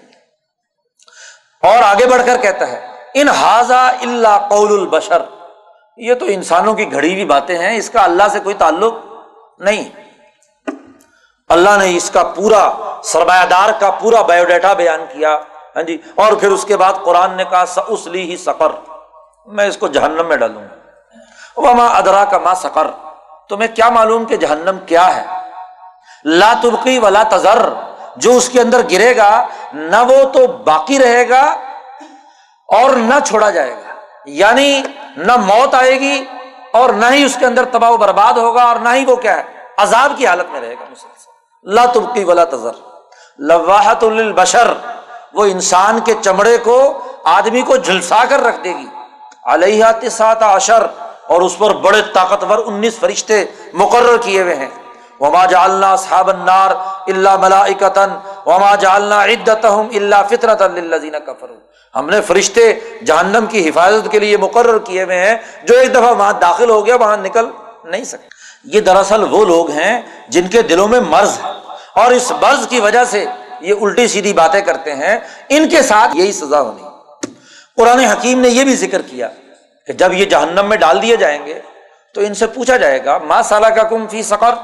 [1.67, 5.21] اور آگے بڑھ کر کہتا ہے، ان ہاضا اللہ قول البشر.
[5.97, 8.93] یہ تو انسانوں کی گھڑی ہوئی باتیں ہیں، اس کا اللہ سے کوئی تعلق
[9.59, 10.02] نہیں۔
[11.53, 12.71] اللہ نے اس کا پورا
[13.03, 15.37] سرمایہ دار کا پورا بایو ڈیٹا بیان کیا۔
[15.75, 18.71] ہاں جی اور پھر اس کے بعد قرآن نے کہا اس لی ہی سفر
[19.47, 20.75] میں اس کو جہنم میں ڈالوں۔ گا
[21.57, 22.87] وما ادرا کا ماں سکر
[23.49, 25.25] تمہیں کیا معلوم کہ جہنم کیا ہے؟
[26.25, 27.69] لا تبقی ولا تذر۔
[28.15, 31.41] جو اس کے اندر گرے گا، نہ وہ تو باقی رہے گا
[32.67, 33.93] اور نہ چھوڑا جائے گا۔
[34.25, 34.83] یعنی
[35.17, 36.25] نہ موت آئے گی
[36.73, 39.37] اور نہ ہی اس کے اندر تباہ و برباد ہوگا اور نہ ہی وہ کیا
[39.37, 39.43] ہے؟
[39.77, 40.93] عذاب کی حالت میں رہے گا۔
[41.65, 42.71] لا تبقی ولا تذر۔
[43.37, 44.73] لواحت البشر
[45.33, 48.85] وہ انسان کے چمڑے کو، آدمی کو جھلسا کر رکھ دے گی۔
[49.45, 50.85] علیہ تسات اشر
[51.27, 54.69] اور اس پر بڑے طاقتور انیس فرشتے مقرر کیے ہوئے ہیں۔
[55.19, 56.71] وما جالنا صحاب النار
[57.07, 58.09] اللہ ملائکتن
[58.45, 61.51] وما جالنا عدت اللہ فطرت اللہ کفر
[61.95, 62.73] ہم نے فرشتے
[63.05, 66.85] جہنم کی حفاظت کے لیے مقرر کیے ہوئے ہیں، جو ایک دفعہ وہاں داخل ہو
[66.85, 67.49] گیا، وہاں نکل
[67.83, 68.32] نہیں سکتے
[68.63, 71.49] یہ دراصل وہ لوگ ہیں جن کے دلوں میں مرض ہے۔
[71.95, 73.25] اور اس مرض کی وجہ سے
[73.61, 75.19] یہ الٹی سیدھی باتیں کرتے ہیں۔
[75.49, 76.83] ان کے ساتھ یہی سزا ہونی۔
[77.77, 79.29] قرآن حکیم نے یہ بھی ذکر کیا
[79.87, 81.61] کہ جب یہ جہنم میں ڈال دیے جائیں گے
[82.13, 84.55] تو ان سے پوچھا جائے گا ماں سالہ کا کم فی سکر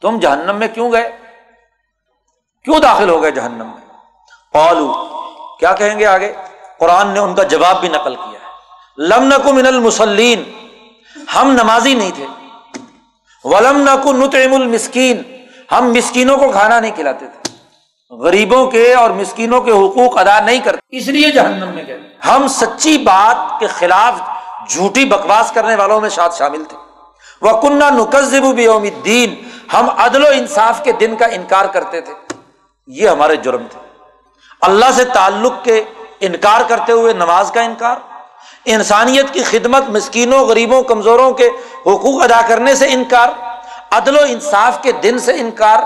[0.00, 1.16] تم جہنم میں کیوں گئے؟
[2.64, 3.94] کیوں داخل ہو گئے جہنم میں؟
[4.52, 4.92] پالو
[5.60, 6.32] کیا کہیں گے آگے؟
[6.78, 8.52] قرآن نے ان کا جواب بھی نقل کیا ہے۔
[8.98, 10.68] لم نکو من المسلین
[11.34, 12.26] ہم نمازی نہیں تھے۔
[13.44, 15.22] ولم نکو نتعم المسکین۔
[15.72, 17.56] ہم مسکینوں کو کھانا نہیں کھلاتے تھے۔
[18.16, 22.46] غریبوں کے اور مسکینوں کے حقوق ادا نہیں کرتے۔ اس لیے جہنم میں گئے۔ ہم
[22.48, 24.14] سچی بات کے خلاف
[24.68, 26.76] جھوٹی بکواس کرنے والوں میں شاد شامل تھے۔
[27.40, 29.34] وہ کنہ نقزب بیوم الدین
[29.72, 32.14] ہم عدل و انصاف کے دن کا انکار کرتے تھے۔
[32.86, 33.80] یہ ہمارے جرم تھے۔
[34.60, 35.84] اللہ سے تعلق کے
[36.20, 37.96] انکار کرتے ہوئے نماز کا انکار۔
[38.66, 41.48] انسانیت کی خدمت مسکینوں، غریبوں، کمزوروں کے
[41.86, 43.28] حقوق ادا کرنے سے انکار،
[43.90, 45.78] عدل و انصاف کے دن سے انکار،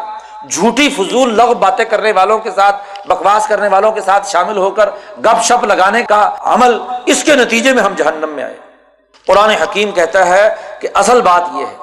[0.51, 4.71] جھوٹی فضول لغ باتیں کرنے والوں کے ساتھ، بکواس کرنے والوں کے ساتھ شامل ہو
[4.71, 4.91] کر
[5.25, 8.57] گپ شپ لگانے کا عمل، اس کے نتیجے میں ہم جہنم میں آئے۔
[9.27, 11.77] قرآن حکیم کہتا ہے کہ اصل بات یہ ہے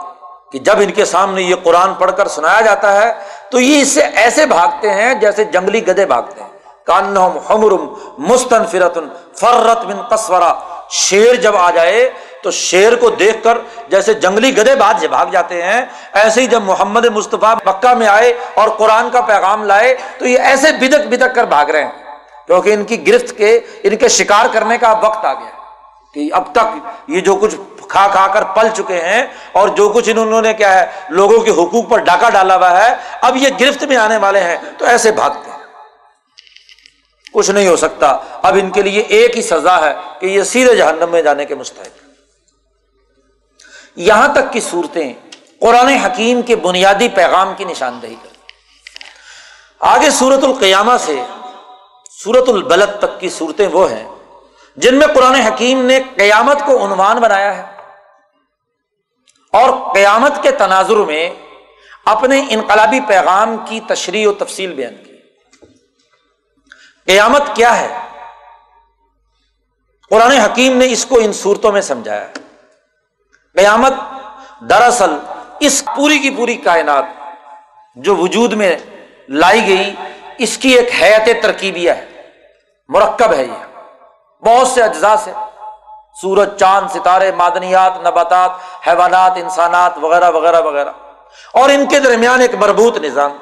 [0.51, 3.13] کہ جب ان کے سامنے یہ قرآن پڑھ کر سنایا جاتا ہے،
[3.49, 6.49] تو یہ اس سے ایسے بھاگتے ہیں جیسے جنگلی گدے بھاگتے ہیں۔
[6.85, 10.53] کانہم حمرم مستن فرتن فرت بن قصورا۔
[10.93, 12.09] شیر جب آ جائے
[12.41, 13.57] تو شیر کو دیکھ کر
[13.87, 18.33] جیسے جنگلی گدے باد بھاگ جاتے ہیں، ایسے ہی جب محمد مصطفیٰ مکہ میں آئے
[18.53, 21.91] اور قرآن کا پیغام لائے تو یہ ایسے بدک بدک کر بھاگ رہے ہیں۔
[22.47, 25.49] کیونکہ ان کی گرفت کے، ان کے شکار کرنے کا وقت آ گیا
[26.13, 27.55] کہ اب تک یہ جو کچھ
[27.89, 31.51] کھا کھا کر پل چکے ہیں اور جو کچھ انہوں نے کیا ہے، لوگوں کے
[31.51, 35.11] حقوق پر ڈاکہ ڈالا ہوا ہے، اب یہ گرفت میں آنے والے ہیں تو ایسے
[35.11, 35.52] بھاگتے ہیں۔
[37.33, 40.75] کچھ نہیں ہو سکتا۔ اب ان کے لیے ایک ہی سزا ہے کہ یہ سیدھے
[40.75, 42.03] جہنم میں جانے کے مستحق۔
[43.95, 45.13] یہاں تک کی صورتیں
[45.59, 48.27] قرآن حکیم کے بنیادی پیغام کی نشاندہی کر
[49.79, 51.15] آگے سورت القیامہ سے
[52.11, 54.09] سورت البلد تک کی صورتیں وہ ہیں
[54.75, 57.73] جن میں قرآن حکیم نے قیامت کو عنوان بنایا ہے۔
[59.53, 61.29] اور قیامت کے تناظر میں
[62.05, 65.12] اپنے انقلابی پیغام کی تشریح و تفصیل بیان کی۔
[67.07, 67.99] قیامت کیا ہے؟
[70.09, 72.27] قرآن حکیم نے اس کو ان صورتوں میں سمجھایا۔
[73.55, 73.93] قیامت
[74.69, 75.19] دراصل
[75.59, 77.03] اس پوری کی پوری کائنات
[77.95, 78.77] جو وجود میں
[79.29, 79.95] لائی گئی،
[80.37, 82.31] اس کی ایک حیت ترکیبیہ ہے۔
[82.87, 83.81] مرکب ہے یہ۔
[84.43, 85.31] بہت سے اجزاء سے۔
[86.21, 88.51] سورج، چاند، ستارے، معدنیات، نباتات،
[88.87, 90.91] حیوانات، انسانات، وغیرہ وغیرہ وغیرہ۔
[91.53, 93.37] اور ان کے درمیان ایک مربوط نظام۔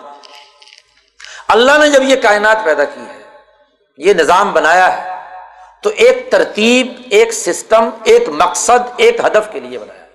[1.47, 3.20] اللہ نے جب یہ کائنات پیدا کی ہے
[3.97, 5.21] یہ نظام بنایا ہے،
[5.83, 10.05] تو ایک ترتیب، ایک سسٹم، ایک مقصد، ایک ہدف کے لیے بنایا۔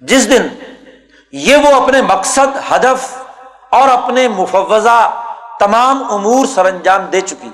[0.00, 0.48] جس دن
[1.32, 3.22] یہ وہ اپنے مقصد، ہدف
[3.70, 5.24] اور اپنے مفوضہ
[5.60, 7.50] تمام امور سر انجام دے چکی،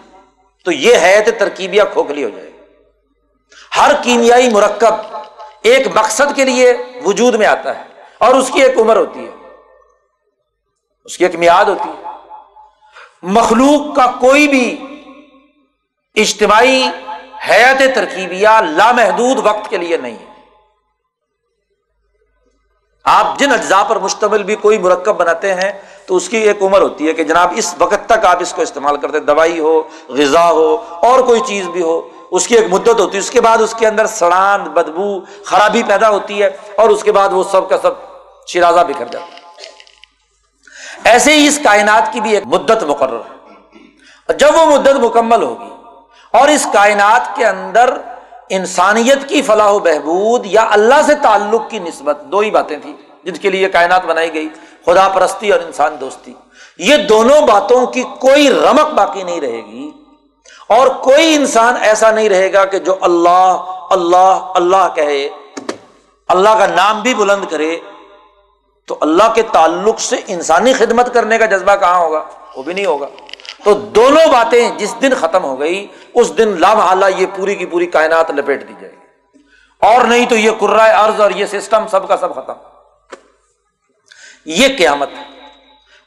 [0.64, 2.56] تو یہ ہے تو ترکیبیاں کھوکھلی ہو جائے گی۔
[3.76, 4.94] ہر کیمیائی مرکب
[5.62, 7.84] ایک مقصد کے لیے وجود میں آتا ہے
[8.18, 9.30] اور اس کی ایک عمر ہوتی ہے۔
[11.04, 12.15] اس کی ایک میاد ہوتی ہے۔
[13.34, 14.66] مخلوق کا کوئی بھی
[16.16, 16.82] اجتماعی
[17.48, 20.34] حیات ترکیبیہ لامحدود وقت کے لیے نہیں ہے۔
[23.04, 25.70] آپ جن اجزاء پر مشتمل بھی کوئی مرکب بناتے ہیں،
[26.06, 28.62] تو اس کی ایک عمر ہوتی ہے کہ جناب اس وقت تک آپ اس کو
[28.62, 32.00] استعمال کرتے، دوائی ہو، غذا ہو، اور کوئی چیز بھی ہو،
[32.30, 35.08] اس کی ایک مدت ہوتی ہے، اس کے بعد اس کے اندر سڑان، بدبو،
[35.44, 37.92] خرابی پیدا ہوتی ہے، اور اس کے بعد وہ سب کا سب
[38.46, 39.35] شرازہ بکھر جاتا ہے۔
[41.06, 45.70] ایسے ہی اس کائنات کی بھی ایک مدت مقرر ہے۔ جب وہ مدت مکمل ہوگی
[46.32, 47.96] اور اس کائنات کے اندر
[48.48, 52.92] انسانیت کی فلاح و بہبود یا اللہ سے تعلق کی نسبت، دو ہی باتیں تھیں
[53.24, 54.48] جن کے لیے کائنات بنائی گئی،
[54.86, 56.32] خدا پرستی اور انسان دوستی۔
[56.78, 59.90] یہ دونوں باتوں کی کوئی رمک باقی نہیں رہے گی
[60.68, 65.28] اور کوئی انسان ایسا نہیں رہے گا کہ جو اللہ اللہ اللہ کہے،
[66.28, 67.76] اللہ کا نام بھی بلند کرے۔
[68.86, 72.24] تو اللہ کے تعلق سے انسانی خدمت کرنے کا جذبہ کہاں ہوگا؟
[72.56, 73.06] وہ بھی نہیں ہوگا۔
[73.64, 77.86] تو دونوں باتیں جس دن ختم ہو گئی، اس دن لامحالہ یہ پوری کی پوری
[77.86, 79.06] کائنات لپیٹ دی جائے گی۔
[79.80, 82.52] اور نہیں تو یہ کرائے ارض اور یہ سسٹم سب کا سب ختم۔
[84.44, 85.36] یہ قیامت ہے۔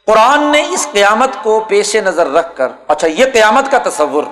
[0.05, 4.23] قرآن نے اس قیامت کو پیش نظر رکھ کر اچھا یہ قیامت کا تصور۔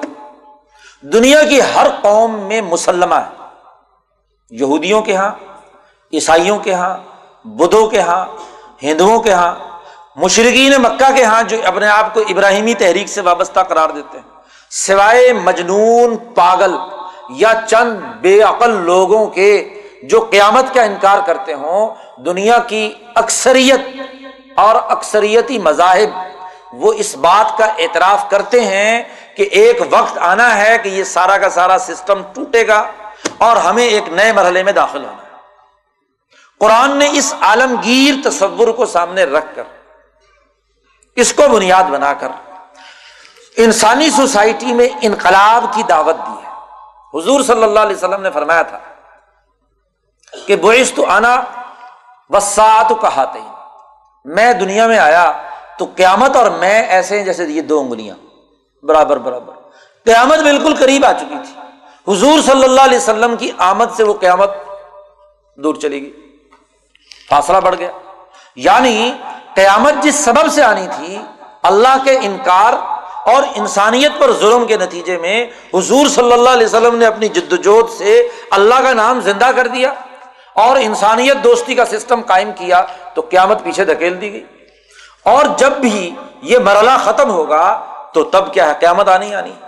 [1.01, 3.43] دنیا کی ہر قوم میں مسلمہ ہے۔
[4.49, 5.31] یہودیوں کے ہاں
[6.13, 6.97] عیسائیوں کے ہاں
[7.55, 8.25] بدھوں کے ہاں
[8.83, 9.55] ہندوؤں کے ہاں
[10.15, 14.25] مشرقین مکہ کے ہاں جو اپنے آپ کو ابراہیمی تحریک سے وابستہ قرار دیتے ہیں۔
[14.71, 16.75] سوائے مجنون، پاگل
[17.29, 19.69] یا چند بے عقل لوگوں کے
[20.03, 21.95] جو قیامت کا انکار کرتے ہوں،
[22.25, 23.79] دنیا کی اکثریت
[24.55, 26.09] اور اکثریتی مذاہب
[26.73, 29.03] وہ اس بات کا اعتراف کرتے ہیں
[29.35, 32.83] کہ ایک وقت آنا ہے کہ یہ سارا کا سارا سسٹم ٹوٹے گا
[33.37, 35.26] اور ہمیں ایک نئے مرحلے میں داخل ہونا ہے۔
[36.59, 39.63] قرآن نے اس عالمگیر تصور کو سامنے رکھ کر،
[41.15, 42.27] اس کو بنیاد بنا کر
[43.57, 46.51] انسانی سوسائٹی میں انقلاب کی دعوت دی ہے۔
[47.13, 48.79] حضور صلی اللہ علیہ وسلم نے فرمایا تھا
[50.47, 51.41] کہ بوئس تو آنا
[52.29, 53.39] وسعت کہاتے
[54.25, 55.31] میں دنیا میں آیا
[55.79, 58.15] تو قیامت اور میں ایسے ہیں جیسے یہ دو انگلیاں۔
[58.83, 59.53] برابر برابر۔
[60.05, 61.59] قیامت بالکل قریب آ چکی تھی۔
[62.13, 64.51] حضور صلی اللہ علیہ وسلم کی آمد سے وہ قیامت
[65.55, 66.26] دور چلی گئی۔
[67.29, 67.91] فاصلہ بڑھ گیا۔
[68.55, 69.13] یعنی
[69.55, 71.17] قیامت جس سبب سے آنی تھی،
[71.63, 72.73] اللہ کے انکار
[73.29, 77.53] اور انسانیت پر ظلم کے نتیجے میں حضور صلی اللہ علیہ وسلم نے اپنی جد
[77.53, 79.93] وجہد سے اللہ کا نام زندہ کر دیا
[80.53, 84.43] اور انسانیت دوستی کا سسٹم قائم کیا تو قیامت پیچھے دھکیل دی گئی۔
[85.23, 89.66] اور جب بھی یہ مرحلہ ختم ہوگا تو تب کیا ہے؟ قیامت آنی آنی ہے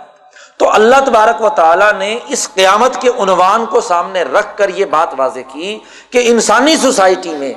[0.60, 4.84] تو اللہ تبارک و تعالیٰ نے اس قیامت کے عنوان کو سامنے رکھ کر یہ
[4.84, 5.78] بات واضح کی
[6.10, 7.54] کہ انسانی سوسائٹی میں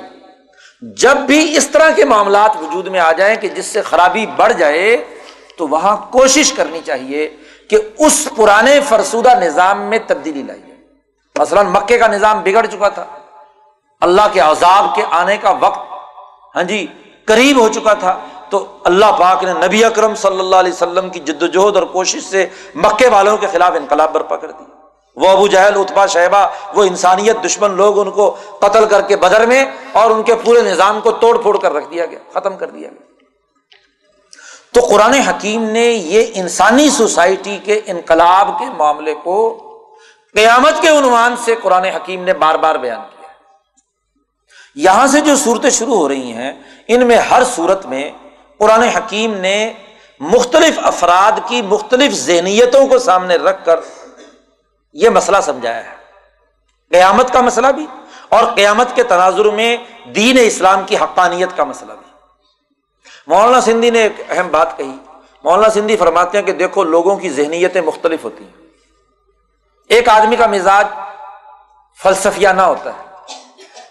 [0.80, 4.52] جب بھی اس طرح کے معاملات وجود میں آ جائیں کہ جس سے خرابی بڑھ
[4.52, 5.18] جائے
[5.58, 7.36] تو وہاں کوشش کرنی چاہیے
[7.70, 10.80] کہ اس پرانے فرسودہ نظام میں تبدیلی لائی جائے۔
[11.38, 13.04] مثلاً مکے کا نظام بگڑ چکا تھا۔
[14.00, 15.92] اللہ کے عذاب کے آنے کا وقت
[16.56, 16.86] ہاں جی
[17.24, 18.18] قریب ہو چکا تھا۔
[18.54, 22.22] تو اللہ پاک نے نبی اکرم صلی اللہ علیہ وسلم کی جد وجہد اور کوشش
[22.22, 24.64] سے مکے والوں کے خلاف انقلاب برپا کر دی۔
[25.16, 29.46] وہ ابو جہل اتبا شہبہ وہ انسانیت دشمن لوگ ان کو قتل کر کے بدر
[29.46, 32.70] میں اور ان کے پورے نظام کو توڑ پھوڑ کر رکھ دیا گیا، ختم کر
[32.70, 33.12] دیا گیا۔
[34.74, 39.36] تو قرآن حکیم نے یہ انسانی سوسائٹی کے انقلاب کے معاملے کو
[40.34, 43.28] قیامت کے عنوان سے قرآن حکیم نے بار بار بیان کیا۔
[44.74, 46.52] یہاں سے جو صورتیں شروع ہو رہی ہیں،
[46.88, 48.10] ان میں ہر صورت میں
[48.58, 49.72] قرآن حکیم نے
[50.20, 53.80] مختلف افراد کی مختلف ذہنیتوں کو سامنے رکھ کر
[54.92, 55.96] یہ مسئلہ سمجھایا ہے۔
[56.90, 57.86] قیامت کا مسئلہ بھی
[58.28, 59.76] اور قیامت کے تناظر میں
[60.14, 62.12] دین اسلام کی حقانیت کا مسئلہ بھی۔
[63.26, 64.96] مولانا سندھی نے ایک اہم بات کہی۔
[65.44, 68.66] مولانا سندھی فرماتے ہیں کہ دیکھو لوگوں کی ذہنیتیں مختلف ہوتی ہیں۔
[69.88, 70.86] ایک آدمی کا مزاج
[72.02, 73.02] فلسفیانہ ہوتا ہے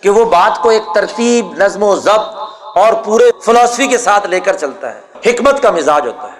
[0.01, 4.39] کہ وہ بات کو ایک ترتیب، نظم و ضبط اور پورے فلاسفی کے ساتھ لے
[4.39, 6.37] کر چلتا ہے۔ حکمت کا مزاج ہوتا ہے۔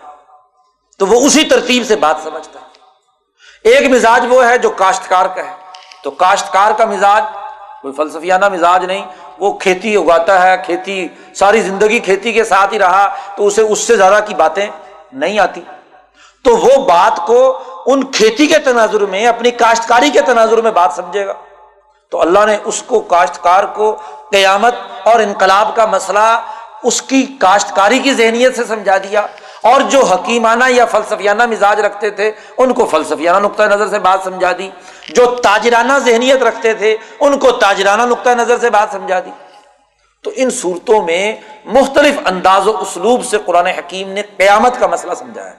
[1.00, 2.66] تو وہ اسی ترتیب سے بات سمجھتا ہے۔
[3.64, 5.56] ایک مزاج وہ ہے جو کاشتکار کا ہے۔
[6.04, 7.24] تو کاشتکار کا مزاج
[7.82, 9.06] کوئی فلسفیانہ مزاج نہیں،
[9.40, 13.80] وہ کھیتی اگاتا ہے، کھیتی، ساری زندگی کھیتی کے ساتھ ہی رہا، تو اسے اس
[13.80, 14.66] سے زیادہ کی باتیں
[15.12, 15.62] نہیں آتی۔
[16.44, 20.94] تو وہ بات کو ان کھیتی کے تناظر میں، اپنی کاشتکاری کے تناظر میں بات
[20.96, 21.34] سمجھے گا۔
[22.10, 23.96] تو اللہ نے اس کو، کاشتکار کو
[24.34, 26.42] قیامت اور انقلاب کا مسئلہ
[26.84, 29.26] اس کی کاشتکاری کی ذہنیت سے سمجھا دیا
[29.62, 34.20] اور جو حکیمانہ یا فلسفیانہ مزاج رکھتے تھے، ان کو فلسفیانہ نقطۂ نظر سے بات
[34.24, 34.70] سمجھا دی۔
[35.10, 39.32] جو تاجرانہ ذہنیت رکھتے تھے، ان کو تاجرانہ نقطۂ نظر سے بات سمجھا دی۔
[40.24, 41.36] تو ان صورتوں میں
[41.66, 45.54] مختلف انداز و اسلوب سے قرآن حکیم نے قیامت کا مسئلہ سمجھایا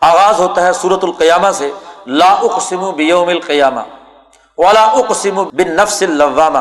[0.00, 1.70] آغاز ہوتا ہے سورت القیامہ سے،
[2.06, 3.80] لا اقسم بیوم القیامہ۔
[4.58, 6.58] والا اقسم بن نفس اللوامہ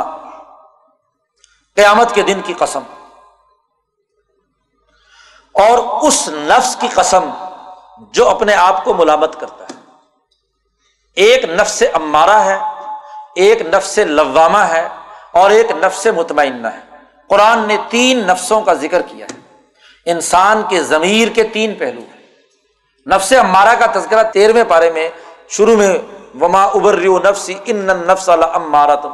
[1.76, 2.80] قیامت کے دن کی قسم۔
[5.54, 7.30] اور اس نفس کی قسم
[8.00, 9.80] جو اپنے آپ کو ملامت کرتا ہے۔
[11.16, 12.60] ایک نفس امارہ ہے،
[13.36, 14.88] ایک نفس لوامہ ہے
[15.32, 16.80] اور ایک نفس مطمئنہ ہے۔
[17.28, 19.62] قرآن نے تین نفسوں کا ذکر کیا ہے۔
[20.06, 22.24] انسان کے ضمیر کے تین پہلو ہیں۔
[23.08, 25.10] نفس امارہ کا تذکرہ تیرہویں پارے میں
[25.50, 25.98] شروع میں
[26.42, 26.98] وما ابر
[27.30, 29.10] نفسی ان نفس امارا تم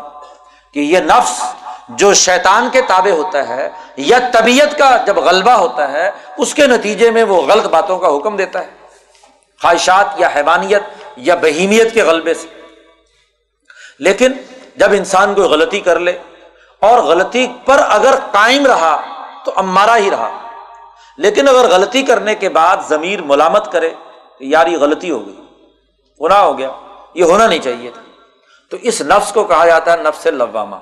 [0.73, 1.41] کہ یہ نفس
[1.89, 6.67] جو شیطان کے تابع ہوتا ہے یا طبیعت کا جب غلبہ ہوتا ہے، اس کے
[6.67, 8.69] نتیجے میں وہ غلط باتوں کا حکم دیتا ہے۔
[9.61, 10.83] خواہشات یا حیوانیت
[11.17, 12.47] یا بہیمیت کے غلبے سے۔
[13.99, 14.31] لیکن
[14.75, 16.17] جب انسان کوئی غلطی کر لے،
[16.79, 19.01] اور غلطی پر اگر قائم رہا
[19.45, 20.29] تو امارا ہی رہا۔
[21.17, 23.89] لیکن اگر غلطی کرنے کے بعد ضمیر ملامت کرے،
[24.37, 25.35] کہ یار یہ غلطی ہو گئی،
[26.21, 26.69] گناہ ہو گیا۔
[27.13, 28.01] یہ ہونا نہیں چاہیے تھا۔
[28.69, 30.75] تو اس نفس کو کہا جاتا ہے نفس لوامہ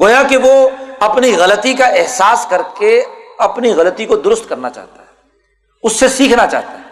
[0.00, 0.70] گویا کہ وہ
[1.00, 3.04] اپنی غلطی کا احساس کر کے
[3.38, 5.06] اپنی غلطی کو درست کرنا چاہتا ہے۔
[5.82, 6.84] اس سے سیکھنا چاہتا ہے۔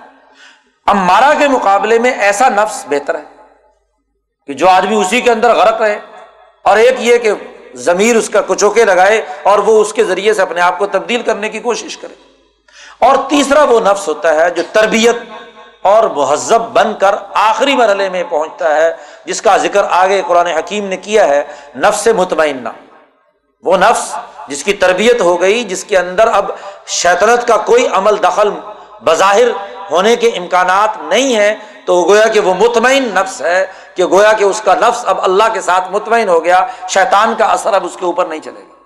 [0.86, 3.22] امارا کے مقابلے میں ایسا نفس بہتر ہے
[4.46, 5.98] کہ جو آدمی اسی کے اندر غرق رہے
[6.62, 7.30] اور ایک یہ کہ
[7.74, 11.22] ضمیر اس کا کچوکے لگائے اور وہ اس کے ذریعے سے اپنے آپ کو تبدیل
[11.22, 12.14] کرنے کی کوشش کرے۔
[12.98, 15.16] اور تیسرا وہ نفس ہوتا ہے جو تربیت
[15.82, 18.92] اور مہذب بن کر آخری مرحلے میں پہنچتا ہے،
[19.24, 21.42] جس کا ذکر آگے قرآن حکیم نے کیا ہے،
[21.76, 22.68] نفس مطمئنہ۔
[23.64, 24.14] وہ نفس
[24.48, 26.50] جس کی تربیت ہو گئی، جس کے اندر اب
[26.86, 28.50] شیطنت کا کوئی عمل دخل
[29.04, 29.48] بظاہر
[29.90, 31.54] ہونے کے امکانات نہیں ہے
[31.86, 35.52] تو گویا کہ وہ مطمئن نفس ہے کہ گویا کہ اس کا نفس اب اللہ
[35.52, 38.80] کے ساتھ مطمئن ہو گیا، شیطان کا اثر اب اس کے اوپر نہیں چلے گا۔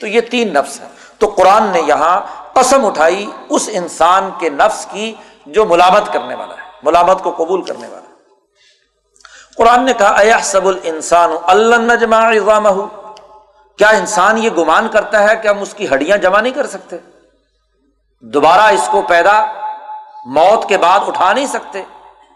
[0.00, 0.86] تو یہ تین نفس ہے
[1.18, 2.20] تو قرآن نے یہاں
[2.52, 5.14] قسم اٹھائی، اس انسان کے نفس کی
[5.46, 8.12] جو ملامت کرنے والا ہے، ملامت کو قبول کرنے والا ہے۔
[9.56, 12.86] قرآن نے کہا ایا سب السان اللہ
[13.78, 16.96] کیا انسان یہ گمان کرتا ہے کہ ہم اس کی ہڈیاں جمع نہیں کر سکتے؟
[18.20, 19.44] دوبارہ اس کو پیدا
[20.26, 21.82] موت کے بعد اٹھا نہیں سکتے؟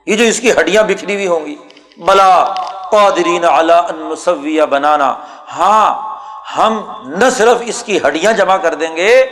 [0.07, 1.57] یہ جو اس کی ہڈیاں بکھری ہوئی ہوں گی۔
[1.99, 2.45] بلا
[2.91, 5.15] قادرین اعلی بنانا۔
[5.57, 6.17] ہاں
[6.57, 9.27] ہم نہ صرف اس کی ہڈیاں جمع کر دیں گے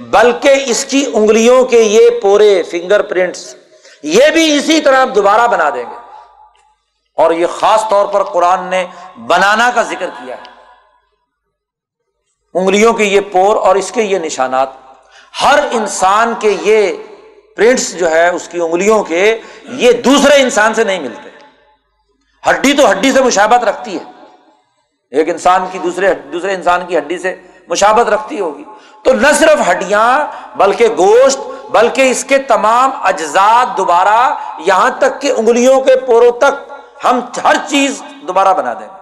[0.00, 3.56] بلکہ اس کی انگلیوں کے یہ پورے فنگر پرنٹس
[4.02, 5.94] یہ بھی اسی طرح دوبارہ بنا دیں گے۔
[7.16, 8.86] اور یہ خاص طور پر قرآن نے
[9.26, 10.50] بنانا کا ذکر کیا ہے۔
[12.54, 14.68] انگلیوں کے یہ پور اور اس کے یہ نشانات،
[15.42, 16.96] ہر انسان کے یہ
[17.56, 21.30] پرنٹس جو ہے اس کی انگلیوں کے یہ دوسرے انسان سے نہیں ملتے۔
[22.50, 24.04] ہڈی تو ہڈی سے مشابت رکھتی ہے۔
[25.10, 27.36] ایک انسان کی دوسرے دوسرے انسان کی ہڈی سے
[27.68, 28.64] مشابت رکھتی ہوگی۔
[29.04, 35.32] تو نہ صرف ہڈیاں بلکہ گوشت، بلکہ اس کے تمام اجزاد دوبارہ یہاں تک کہ
[35.36, 36.72] انگلیوں کے پوروں تک
[37.04, 39.00] ہم ہر چیز دوبارہ بنا دیں گے۔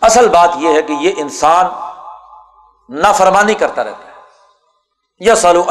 [0.00, 1.66] اصل بات یہ ہے کہ یہ انسان
[2.88, 4.12] نافرمانی کرتا رہتا ہے۔
[5.18, 5.64] یا سالو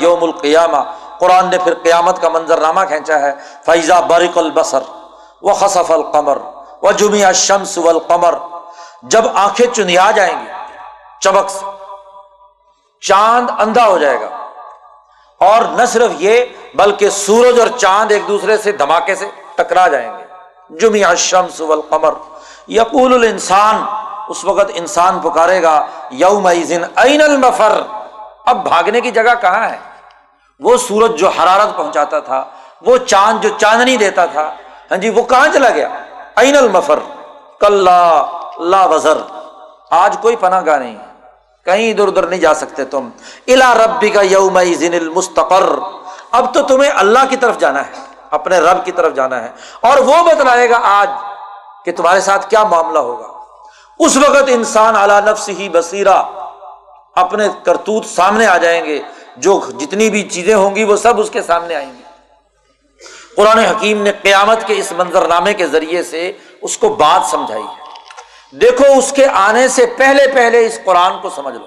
[0.00, 0.76] یوم القیامہ،
[1.18, 3.32] قرآن نے پھر قیامت کا منظر نامہ کھینچا ہے۔
[3.64, 4.82] فیضا برق البصر
[5.42, 6.38] و خصف القمر
[6.82, 8.34] و جمعہ شمس القمر
[9.02, 10.61] جب آنکھیں چنیا جائیں گی
[11.22, 11.66] چبک سے
[13.00, 14.48] چاند اندھا ہو جائے گا۔
[15.40, 16.44] اور نہ صرف یہ،
[16.74, 20.24] بلکہ سورج اور چاند ایک دوسرے سے دھماکے سے ٹکرا جائیں گے۔
[20.76, 22.12] جمعہ شمس والقمر۔
[22.68, 23.82] یقول الانسان،
[24.28, 27.82] اس وقت انسان پکارے گا یوم این المفر۔
[28.46, 29.78] اب بھاگنے کی جگہ کہاں ہے؟
[30.60, 32.44] وہ سورج جو حرارت پہنچاتا تھا،
[32.82, 34.54] وہ چاند جو چاندنی دیتا تھا۔
[34.90, 35.88] ہاں جی وہ کہاں چلا گیا؟
[36.36, 36.98] این المفر۔
[37.60, 37.84] کل
[38.58, 39.18] لا وزر۔
[39.90, 41.11] آج کوئی پناہ گاہ نہیں۔ ہے
[41.64, 43.08] کہیں ادھر ادھر نہیں جا سکتے تم۔
[43.46, 45.62] الا ربی کا یوم المستقر۔
[46.30, 47.92] اب تو تمہیں اللہ کی طرف جانا ہے،
[48.30, 49.48] اپنے رب کی طرف جانا ہے۔
[49.80, 51.08] اور وہ بتلائے گا آج
[51.84, 53.28] کہ تمہارے ساتھ کیا معاملہ ہوگا۔
[53.98, 56.22] اس وقت انسان اعلی نفس ہی بصیرہ
[57.16, 59.02] اپنے کرتوت سامنے آ جائیں گے۔
[59.36, 62.02] جو جتنی بھی چیزیں ہوں گی وہ سب اس کے سامنے آئیں گی۔
[63.36, 66.32] قرآن حکیم نے قیامت کے اس منظر نامے کے ذریعے سے
[66.62, 67.81] اس کو بات سمجھائی ہے۔
[68.60, 71.66] دیکھو اس کے آنے سے پہلے پہلے اس قرآن کو سمجھ لو۔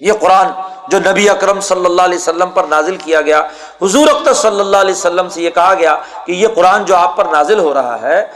[0.00, 0.46] یہ قرآن
[0.88, 3.40] جو نبی اکرم صلی اللہ علیہ وسلم پر نازل کیا گیا،
[3.82, 7.16] حضور اختر صلی اللہ علیہ وسلم سے یہ کہا گیا کہ یہ قرآن جو آپ
[7.16, 8.26] پر نازل ہو رہا ہے،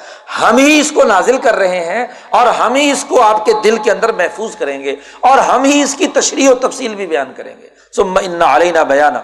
[0.40, 3.52] ہم ہی اس کو نازل کر رہے ہیں اور ہم ہی اس کو آپ کے
[3.64, 7.06] دل کے اندر محفوظ کریں گے اور ہم ہی اس کی تشریح و تفصیل بھی
[7.06, 9.18] بیان کریں گے۔ سم ان علینا بیانہ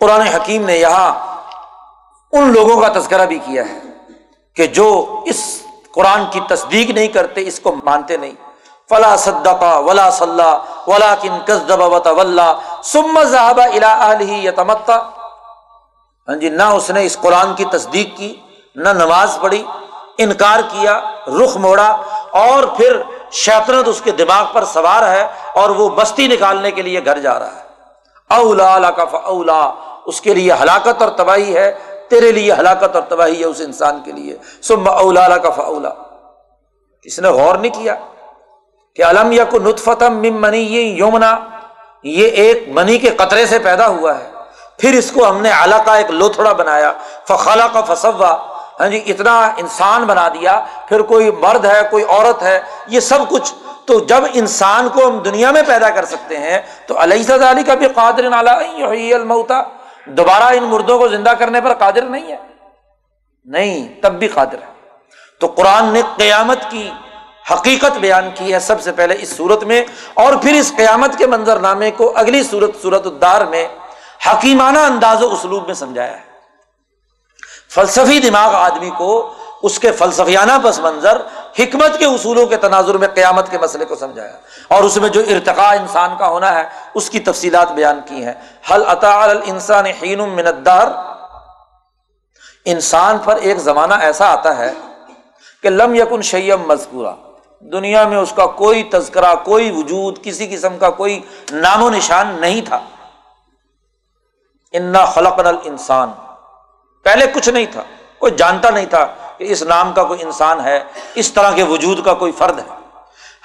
[0.00, 1.10] قرآن حکیم نے یہاں
[2.32, 3.78] ان لوگوں کا تذکرہ بھی کیا ہے
[4.56, 5.51] کہ جو اس
[5.94, 8.32] قرآن کی تصدیق نہیں کرتے، اس کو مانتے نہیں۔
[8.88, 12.52] فلا صدقا ولا صلاح ولا کن کسدب ولا
[12.84, 14.12] سم ذہب الا
[16.28, 18.40] ہاں جی نہ اس نے اس قرآن کی تصدیق کی،
[18.74, 19.64] نہ نماز پڑھی،
[20.18, 21.96] انکار کیا، رخ موڑا۔
[22.30, 23.02] اور پھر
[23.32, 27.38] شیطنت اس کے دماغ پر سوار ہے اور وہ بستی نکالنے کے لیے گھر جا
[27.38, 27.62] رہا ہے۔
[28.34, 29.70] اولا کا اولا
[30.06, 34.00] اس کے لیے ہلاکت اور تباہی ہے۔ تیرے لیے ہلاکت اور تباہی ہے اس انسان
[34.04, 35.90] کے لیے۔ سم اولا کا فولا
[37.02, 37.94] کس نے غور نہیں کیا
[38.96, 41.38] کہ علم یا کو نطفتم مم منی یہ یومنا
[42.02, 44.30] یہ ایک منی کے قطرے سے پیدا ہوا ہے۔
[44.78, 46.92] پھر اس کو ہم نے اعلیٰ کا ایک لوتھڑا بنایا۔
[47.28, 48.36] فخلا کا فسوا
[48.80, 53.18] ہاں جی اتنا انسان بنا دیا۔ پھر کوئی مرد ہے، کوئی عورت ہے، یہ سب
[53.28, 53.54] کچھ۔
[53.86, 57.74] تو جب انسان کو ہم دنیا میں پیدا کر سکتے ہیں، تو علیہ علی کا
[57.74, 58.24] بھی قادر
[59.14, 59.62] المتا
[60.06, 62.36] دوبارہ ان مردوں کو زندہ کرنے پر قادر نہیں ہے؟
[63.44, 64.72] نہیں، تب بھی قادر ہے۔
[65.40, 66.90] تو قرآن نے قیامت کی
[67.52, 69.84] حقیقت بیان کی ہے سب سے پہلے اس صورت میں،
[70.14, 73.68] اور پھر اس قیامت کے منظر نامے کو اگلی صورت صورت الدار میں
[74.26, 76.30] حکیمانہ انداز و اسلوب میں سمجھایا ہے۔
[77.70, 81.22] فلسفی دماغ آدمی کو اس کے فلسفیانہ پس منظر
[81.58, 84.32] حکمت کے اصولوں کے تناظر میں قیامت کے مسئلے کو سمجھایا
[84.68, 86.62] اور اس میں جو ارتقاء انسان کا ہونا ہے،
[86.94, 88.32] اس کی تفصیلات بیان کی ہیں۔
[88.70, 90.88] حل عطا الانسان حین من الدار؟
[92.64, 94.72] انسان پر ایک زمانہ ایسا آتا ہے
[95.62, 97.14] کہ لم یکن شیم مذکورہ
[97.60, 101.20] دنیا میں اس کا کوئی تذکرہ، کوئی وجود، کسی قسم کا کوئی
[101.52, 102.78] نام و نشان نہیں تھا۔
[104.72, 106.10] انا خلق انسان
[107.02, 107.82] پہلے کچھ نہیں تھا،
[108.18, 109.06] کوئی جانتا نہیں تھا۔
[109.38, 110.84] کہ اس نام کا کوئی انسان ہے،
[111.14, 112.74] اس طرح کے وجود کا کوئی فرد ہے۔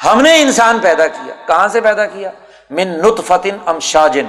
[0.05, 2.31] ہم نے انسان پیدا کیا، کہاں سے پیدا کیا؟
[2.69, 4.25] من نطفتن ام شاجن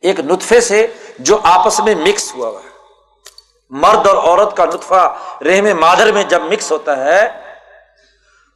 [0.00, 0.86] ایک نطفے سے
[1.18, 2.68] جو آپس میں مکس ہوا ہوا ہے۔
[3.70, 7.28] مرد اور عورت کا نطفہ رحم مادر میں جب مکس ہوتا ہے،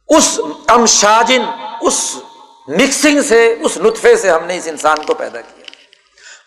[0.07, 1.41] اس ام شاجن
[1.81, 2.15] اس
[2.67, 5.65] مکسنگ سے، اس نطفے سے ہم نے اس انسان کو پیدا کیا۔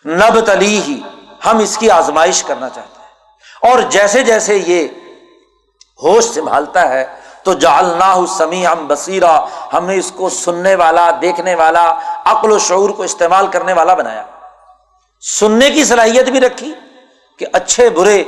[0.05, 1.01] نب تلی ہی
[1.45, 3.09] ہم اس کی آزمائش کرنا چاہتے ہیں۔
[3.71, 4.87] اور جیسے جیسے یہ
[6.03, 7.05] ہوش سنبھالتا ہے،
[7.43, 11.93] تو جالنا سمیع ہم بصیرہ ہم نے اس کو سننے والا، دیکھنے والا،
[12.25, 14.23] عقل و شعور کو استعمال کرنے والا بنایا۔
[15.21, 16.73] سننے کی صلاحیت بھی رکھی
[17.37, 18.23] کہ اچھے برے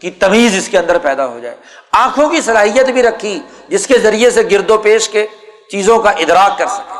[0.00, 1.56] کی تمیز اس کے اندر پیدا ہو جائے۔
[1.92, 5.26] آنکھوں کی صلاحیت بھی رکھی جس کے ذریعے سے گرد و پیش کے
[5.70, 6.94] چیزوں کا ادراک کر سکے۔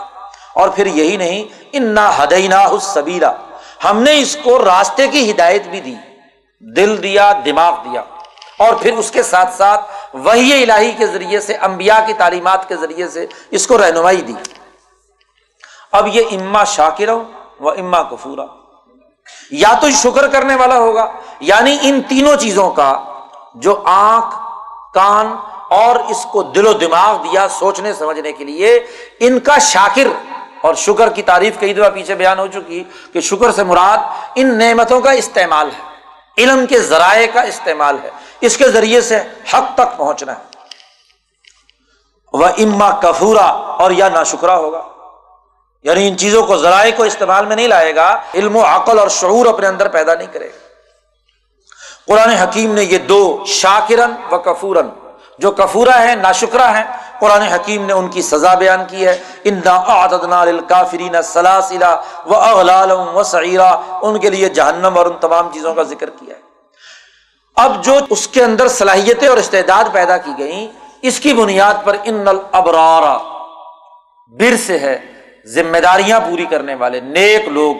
[0.55, 3.32] اور پھر یہی نہیں ان نہ ہدینا سبیلا
[3.85, 5.94] ہم نے اس کو راستے کی ہدایت بھی دی۔
[6.60, 8.02] دل دیا، دماغ دیا۔
[8.59, 9.85] اور پھر اس کے ساتھ ساتھ
[10.15, 14.35] وہی الہی کے ذریعے سے امبیا کی تعلیمات کے ذریعے سے اس کو رہنمائی دی۔
[15.93, 17.09] اب یہ اما شاکر
[17.61, 18.45] و اما کفورا
[19.51, 23.03] یا تو شکر کرنے والا ہوگا یعنی ان تینوں چیزوں کا
[23.55, 24.35] جو آنکھ،
[24.95, 25.35] کان
[25.70, 28.87] اور اس کو دل و دماغ دیا سوچنے، سمجھنے کے لیے
[29.20, 30.09] ان کا شاکر۔
[30.61, 33.99] اور شکر کی تعریف کئی دفعہ پیچھے بیان ہو چکی کہ شکر سے مراد
[34.35, 35.83] ان نعمتوں کا استعمال ہے،
[36.39, 38.11] علم کے ذرائع کا استعمال ہے۔
[38.47, 39.23] اس کے ذریعے سے؟
[39.55, 40.56] حق تک پہنچنا ہے۔
[42.32, 44.82] وہ اما کفورا اور یا نا شکرا ہوگا۔
[45.82, 49.09] یعنی ان چیزوں کو ذرائع کو استعمال میں نہیں لائے گا، علم و عقل اور
[49.09, 50.59] شعور اپنے اندر پیدا نہیں کرے گا۔
[52.06, 54.89] قرآن حکیم نے یہ دو، شاکرن و کفورن۔
[55.39, 56.85] جو کفورا ہے ناشکرا ہے
[57.20, 59.23] قرآن حکیم نے ان کی سزا بیان کی ہے۔
[60.68, 65.82] کافرین سلاسلا و اغلال و سعیرہ ان کے لیے جہنم اور ان تمام چیزوں کا
[65.82, 66.36] ذکر کیا ہے۔
[67.57, 70.66] اب جو اس کے اندر صلاحیتیں اور استعداد پیدا کی گئی
[71.03, 73.16] اس کی بنیاد پر ان الابرارا
[74.28, 74.99] بر سے ہے
[75.47, 77.77] ذمہ داریاں پوری کرنے والے۔ نیک لوگ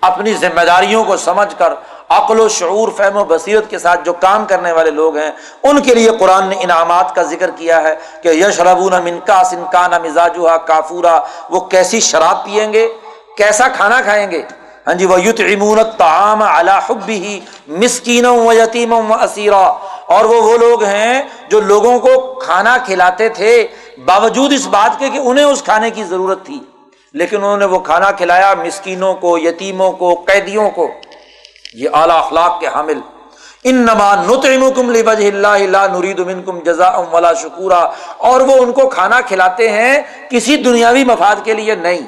[0.00, 1.72] اپنی ذمہ داریوں کو سمجھ کر
[2.08, 5.30] عقل و شعور، فہم و بصیرت کے ساتھ جو کام کرنے والے لوگ ہیں،
[5.62, 9.98] ان کے لیے قرآن نے انعامات کا ذکر کیا ہے کہ یش ربون منکا سنکانا
[9.98, 11.18] مزاجہ کافورا،
[11.50, 12.88] وہ کیسی شراب پیئیں گے،
[13.36, 14.42] کیسا کھانا کھائیں گے؟
[14.88, 20.42] ہاں جی وہ یوت امون تعام حب ہی مسکین و یتیم و اسیرا اور وہ
[20.42, 23.66] وہ لوگ ہیں جو لوگوں کو کھانا کھلاتے تھے،
[24.04, 26.58] باوجود اس بات کے کہ انہیں اس کھانے کی ضرورت تھی۔
[27.12, 30.90] لیکن انہوں نے وہ کھانا کھلایا مسکینوں کو، یتیموں کو، قیدیوں کو۔
[31.74, 33.00] یہ اعلیٰ اخلاق کے حامل۔
[33.64, 39.20] ان نما نتم لبج اللہ نرید کم جزا ولا شکورا۔ اور وہ ان کو کھانا
[39.20, 42.00] کھلاتے ہیں کسی دنیاوی مفاد کے لیے نہیں،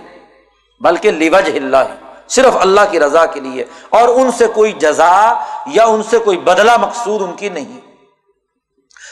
[0.80, 5.84] بلکہ لبج اللہ۔ صرف اللہ کی رضا کے لیے اور ان سے کوئی جزا یا
[5.84, 7.80] ان سے کوئی بدلا مقصود ان کی نہیں۔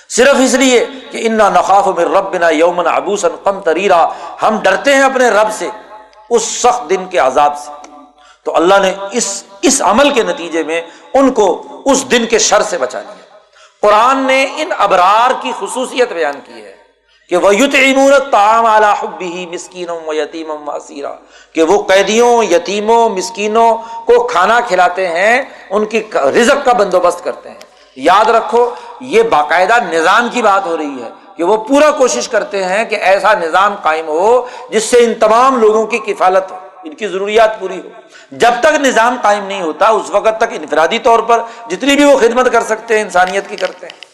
[0.09, 4.09] صرف اس لیے کہ انا نخاف میں رب بنا یومن ابوسن کم تریرا
[4.43, 5.69] ہم ڈرتے ہیں اپنے رب سے
[6.31, 7.73] اس سخت دن کے عذاب سے۔
[8.45, 10.82] تو اللہ نے اس اس عمل کے نتیجے میں
[11.15, 13.15] ان کو اس دن کے شر سے بچا لیا۔
[13.82, 16.77] قرآن نے ان ابرار کی خصوصیت بیان کی ہے۔
[17.28, 18.94] کہ وہ یوت عمورت تام اعلیٰ
[19.52, 21.14] مسکینوں و یتیم اسیرا
[21.52, 27.50] کہ وہ قیدیوں، یتیموں، مسکینوں کو کھانا کھلاتے ہیں، ان کی رزق کا بندوبست کرتے
[27.50, 27.56] ہیں۔
[27.96, 32.64] یاد رکھو، یہ باقاعدہ نظام کی بات ہو رہی ہے کہ وہ پورا کوشش کرتے
[32.64, 36.94] ہیں کہ ایسا نظام قائم ہو جس سے ان تمام لوگوں کی کفالت ہو، ان
[36.94, 37.88] کی ضروریات پوری ہو۔
[38.32, 42.18] جب تک نظام قائم نہیں ہوتا، اس وقت تک انفرادی طور پر جتنی بھی وہ
[42.18, 44.07] خدمت کر سکتے ہیں، انسانیت کی کرتے ہیں۔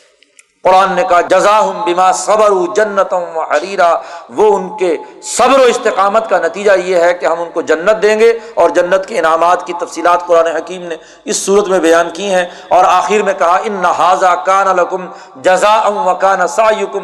[0.64, 3.94] قرآن نے کہا جزا ہوں بیما صبر جنتوں و حریرا
[4.30, 8.02] وہ ان کے صبر و استقامت کا نتیجہ یہ ہے کہ ہم ان کو جنت
[8.02, 12.10] دیں گے اور جنت کے انعامات کی تفصیلات قرآن حکیم نے اس صورت میں بیان
[12.10, 16.40] کی ہیں۔ اور آخر میں کہا، ان نہذا کان الکم جزا ام و کان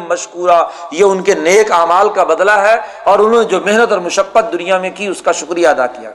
[0.09, 3.99] مشکورہ یہ ان کے نیک اعمال کا بدلہ ہے اور انہوں نے جو محنت اور
[3.99, 6.09] مشقت دنیا میں کی، اس کا شکریہ ادا کیا۔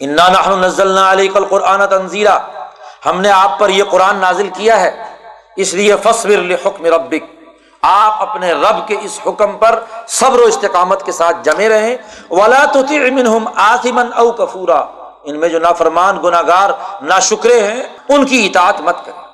[0.00, 2.38] انا نزلنا علیہ کل قرآن تنظیرہ
[3.06, 5.15] ہم نے آپ پر یہ قرآن نازل کیا ہے۔
[5.56, 7.24] اس لیے فصبر حکم ربک۔
[7.82, 11.96] آپ اپنے رب کے اس حکم پر صبر و استقامت کے ساتھ جمے رہیں۔
[12.30, 12.80] ولا تو
[13.54, 14.84] آسمن او کفورا
[15.24, 16.70] ان میں جو نافرمان گناگار
[17.02, 19.26] نا شکرے ہیں، ان کی اطاعت مت کریں۔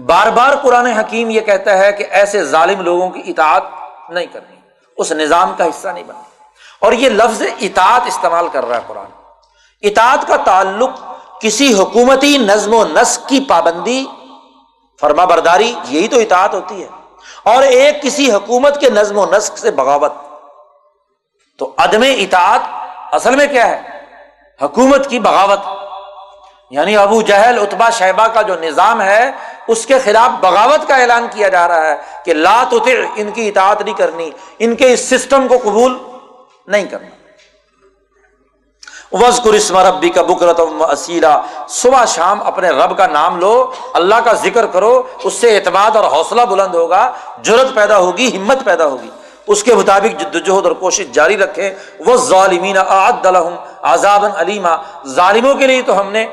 [0.00, 3.62] بار بار قرآن حکیم یہ کہتا ہے کہ ایسے ظالم لوگوں کی اطاعت
[4.10, 4.56] نہیں کرنی۔
[4.96, 6.22] اس نظام کا حصہ نہیں بننا۔
[6.80, 9.06] اور یہ لفظ اطاعت استعمال کر رہا ہے قرآن۔
[9.82, 10.90] اطاعت کا تعلق
[11.40, 14.06] کسی حکومتی نظم و نسق کی پابندی
[15.00, 16.88] فرما برداری، یہی تو اطاعت ہوتی ہے۔
[17.42, 20.12] اور ایک کسی حکومت کے نظم و نسق سے بغاوت۔
[21.58, 22.60] تو عدم اطاعت
[23.14, 23.82] اصل میں کیا ہے؟
[24.62, 25.58] حکومت کی بغاوت۔
[26.70, 29.30] یعنی ابو جہل اتبا شہبہ کا جو نظام ہے،
[29.68, 32.74] اس کے خلاف بغاوت کا اعلان کیا جا رہا ہے کہ لات
[33.16, 35.98] ان کی اطاعت نہیں کرنی، ان کے اس سسٹم کو قبول
[36.66, 37.17] نہیں کرنا۔
[39.12, 44.32] وز قرسم ربی کا بکرتم اسیرا صبح شام اپنے رب کا نام لو، اللہ کا
[44.32, 47.12] ذکر کرو، اس سے اعتماد اور حوصلہ بلند ہوگا
[47.42, 49.10] جرت پیدا ہوگی، ہمت پیدا ہوگی۔
[49.46, 51.70] اس کے مطابق جدوجہد اور کوشش جاری رکھیں۔
[52.06, 52.76] وہ ظالمین
[53.82, 54.76] عذاب علیما
[55.06, 56.26] ظالموں کے لیے تو ہم نے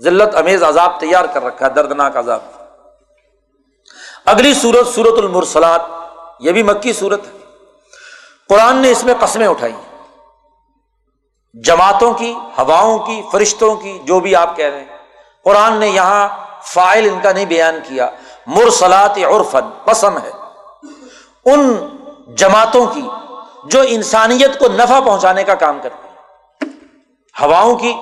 [0.00, 2.40] ذلت، امیز، عذاب تیار کر رکھا ہے دردناک عذاب۔
[4.26, 5.80] اگلی صورت سورت المرسلات،
[6.40, 7.38] یہ بھی مکی صورت ہے۔
[8.48, 9.72] قرآن نے اس میں قسمیں اٹھائی۔
[11.62, 14.96] جماعتوں کی، ہواؤں کی، فرشتوں کی، جو بھی آپ کہہ رہے ہیں۔
[15.44, 16.28] قرآن نے یہاں
[16.62, 18.08] فائل ان کا نہیں بیان کیا۔
[18.46, 20.30] مرسلات عرفن قسم ہے۔
[21.44, 21.88] ان
[22.34, 23.02] جماعتوں کی
[23.64, 26.14] جو انسانیت کو نفع پہنچانے کا کام کرتی ہیں۔
[27.40, 27.96] ہواؤں کی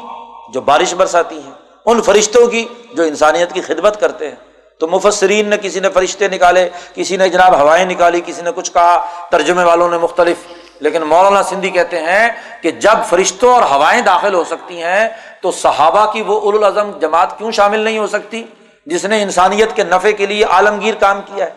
[0.52, 1.52] جو بارش برساتی ہیں۔
[1.86, 4.36] ان فرشتوں کی جو انسانیت کی خدمت کرتے ہیں۔
[4.80, 8.72] تو مفسرین نے کسی نے فرشتے نکالے، کسی نے جناب ہوائیں نکالی، کسی نے کچھ
[8.72, 10.36] کہا، ترجمے والوں نے مختلف
[10.81, 12.28] لیکن مولانا سندھی کہتے ہیں
[12.62, 15.09] کہ جب فرشتوں اور ہوائیں داخل ہو سکتی ہیں،
[15.40, 16.65] تو صحابہ کی وہ اول
[17.01, 18.44] جماعت کیوں شامل نہیں ہو سکتی؟
[18.86, 21.51] جس نے انسانیت کے نفے کے لیے عالمگیر کام کیا ہے۔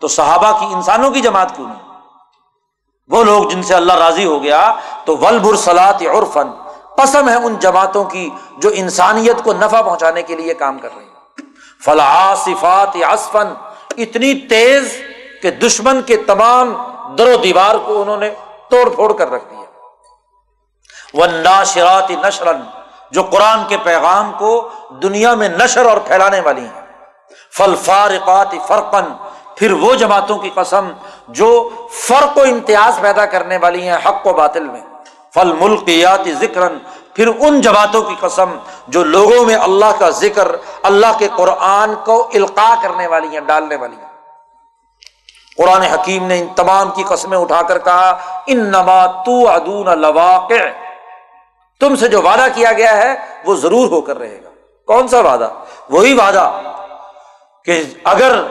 [0.00, 1.92] تو صحابہ کی انسانوں کی جماعت کیوں نہیں؟
[3.08, 4.74] وہ لوگ جن سے اللہ راضی ہو گیا،
[5.04, 6.50] تو ول برسلات عرفن
[6.96, 11.04] قسم ہے ان جماعتوں کی جو انسانیت کو نفع پہنچانے کے لیے کام کر رہی
[11.04, 11.12] ہیں۔
[11.84, 13.46] فلاح صفات اسفن
[13.96, 15.02] اتنی تیز
[15.42, 16.76] کہ دشمن کے تمام
[17.18, 18.30] در و دیوار کو انہوں نے
[18.72, 19.62] توڑ پھوڑ کر رکھ دیا۔
[21.14, 22.60] وہ ناشرات نشرن
[23.10, 24.68] جو قرآن کے پیغام کو
[25.02, 26.82] دنیا میں نشر اور پھیلانے والی ہیں۔
[27.56, 29.04] فل فارقات فرقن
[29.56, 30.90] پھر وہ جماعتوں کی قسم
[31.28, 34.80] جو فرق و امتیاز پیدا کرنے والی ہیں حق و باطل میں۔
[35.34, 36.68] فل ملکیات ذکر
[37.14, 38.50] پھر ان جماعتوں کی قسم
[38.88, 43.76] جو لوگوں میں اللہ کا ذکر، اللہ کے قرآن کو القاع کرنے والی ہیں، ڈالنے
[43.76, 44.11] والی ہیں۔
[45.58, 50.54] قرآن حکیم نے ان تمام کی قسمیں اٹھا کر کہا ان نما تو ادون لواقع۔
[51.80, 53.14] تم سے جو وعدہ کیا گیا ہے،
[53.44, 54.48] وہ ضرور ہو کر رہے گا۔
[54.86, 55.48] کون سا وعدہ؟
[55.90, 56.52] وہی وعدہ
[57.64, 58.42] کہ اگر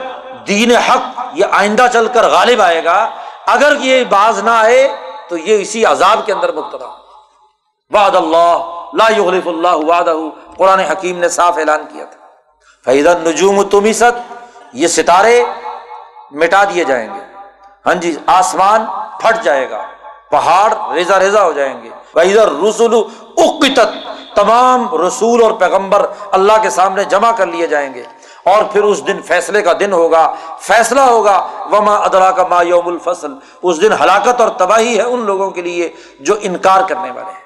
[0.48, 3.10] دین حق یہ آئندہ چل کر غالب آئے گا،
[3.46, 4.88] اگر یہ باز نہ آئے،
[5.28, 6.86] تو یہ اسی عذاب کے اندر مبتلا۔
[7.90, 8.58] وعد اللہ،
[8.92, 10.14] لا يغلف اللہ وعدہ۔
[10.56, 12.26] قرآن حکیم نے صاف اعلان کیا تھا۔
[12.84, 13.86] فیض نجوم تم
[14.72, 15.44] یہ ستارے
[16.34, 17.20] مٹا دیے جائیں گے۔
[17.86, 18.84] ہاں جی آسمان
[19.20, 19.82] پھٹ جائے گا،
[20.30, 21.88] پہاڑ ریزا ریزا ہو جائیں گے۔
[22.68, 22.94] رسول
[23.36, 28.02] اقتت تمام رسول اور پیغمبر اللہ کے سامنے جمع کر لیے جائیں گے۔
[28.44, 32.88] اور پھر اس دن فیصلے کا دن ہوگا، فیصلہ ہوگا، وما ادرا کا ما یوم
[32.88, 37.32] الفصل۔ اس دن ہلاکت اور تباہی ہے ان لوگوں کے لیے جو انکار کرنے والے
[37.32, 37.42] ہیں۔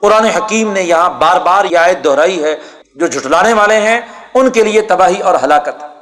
[0.00, 2.56] قرآن حکیم نے یہاں بار بار یہ آیت دہرائی ہے،
[2.94, 4.00] جو جھٹلانے والے ہیں،
[4.34, 5.93] ان کے لیے تباہی اور ہلاکت۔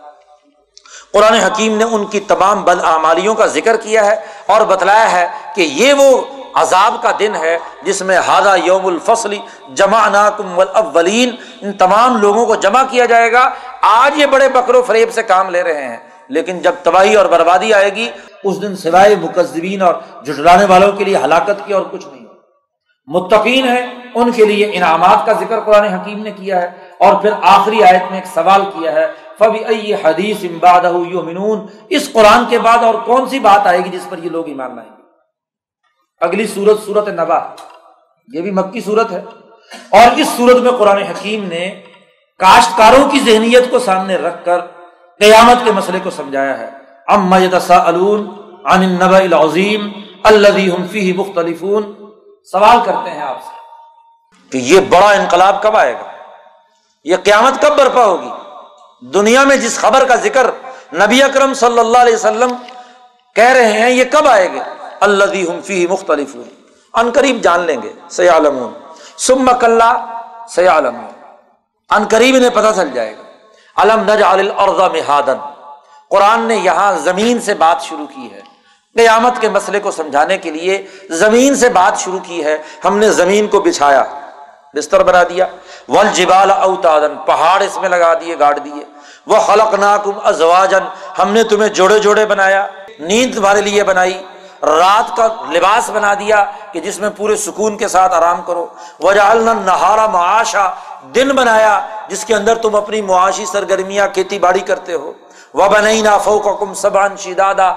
[1.12, 4.14] قرآن حکیم نے ان کی تمام بد آمالیوں کا ذکر کیا ہے
[4.46, 6.20] اور بتلایا ہے کہ یہ وہ
[6.54, 9.38] عذاب کا دن ہے جس میں ہادہ یوم الفصلی
[9.74, 13.48] جمع ناکم الاولین ان تمام لوگوں کو جمع کیا جائے گا۔
[13.82, 15.96] آج یہ بڑے بکر و فریب سے کام لے رہے ہیں،
[16.28, 18.08] لیکن جب تباہی اور بربادی آئے گی،
[18.44, 19.94] اس دن سوائے مقزبین اور
[20.24, 22.20] جٹلانے والوں کے لیے ہلاکت کی اور کچھ نہیں۔
[23.08, 23.84] متقین ہے
[24.14, 26.68] ان کے لیے انعامات کا ذکر قرآن حکیم نے کیا ہے
[26.98, 29.06] اور پھر آخری آیت میں ایک سوال کیا ہے
[29.38, 30.80] فبی ائی حدیث امباد
[31.88, 34.76] اس قرآن کے بعد اور کون سی بات آئے گی جس پر یہ لوگ ایمان
[34.76, 35.02] لائیں گے؟
[36.20, 37.38] اگلی سورت سورت نبا۔
[38.34, 39.22] یہ بھی مکی صورت ہے۔
[39.90, 41.82] اور اس صورت میں قرآن حکیم نے
[42.38, 44.58] کاشتکاروں کی ذہنیت کو سامنے رکھ کر
[45.18, 46.70] قیامت کے مسئلے کو سمجھایا ہے۔
[47.06, 47.50] ام عن
[48.64, 49.92] النبع العظیم
[50.24, 51.94] الذي هم فيه مختلفون۔
[52.44, 53.56] سوال کرتے ہیں آپ سے
[54.50, 56.12] کہ یہ بڑا انقلاب کب آئے گا؟
[57.04, 58.28] یہ قیامت کب برپا ہوگی؟
[59.02, 60.50] دنیا میں جس خبر کا ذکر
[60.94, 62.52] نبی اکرم صلی اللہ علیہ وسلم
[63.34, 66.36] کہہ رہے ہیں، یہ کب آئے گا اللہ فی مختلف
[66.94, 68.68] ان قریب جان لیں گے۔ سیالم
[69.18, 70.04] سم کلّا
[70.48, 70.96] سیالم
[71.90, 73.22] ان قریب انہیں پتہ چل جائے گا۔
[73.76, 74.22] علم نج
[74.92, 75.38] مہادن۔
[76.10, 78.40] قرآن نے یہاں زمین سے بات شروع کی ہے۔
[78.96, 83.10] قیامت کے مسئلے کو سمجھانے کے لیے زمین سے بات شروع کی ہے۔ ہم نے
[83.10, 84.04] زمین کو بچھایا،
[84.76, 85.46] بستر بنا دیا۔
[85.88, 88.91] ول جبال اوتادن پہاڑ اس میں لگا دیے، گاڑ دیے۔
[89.26, 90.84] وہ خلق ناکم ازواجن
[91.18, 92.66] ہم نے تمہیں جوڑے جوڑے بنایا،
[92.98, 94.22] نیند تمہارے لیے بنائی،
[94.62, 98.66] رات کا لباس بنا دیا کہ جس میں پورے سکون کے ساتھ آرام کرو۔
[99.00, 99.34] وجہ
[99.64, 100.68] نہارا معاشا۔
[101.14, 101.74] دن بنایا
[102.08, 105.12] جس کے اندر تم اپنی معاشی سرگرمیاں، کھیتی باڑی کرتے ہو۔
[105.54, 107.68] وہ بنائی نا فو کم سبان شیدادا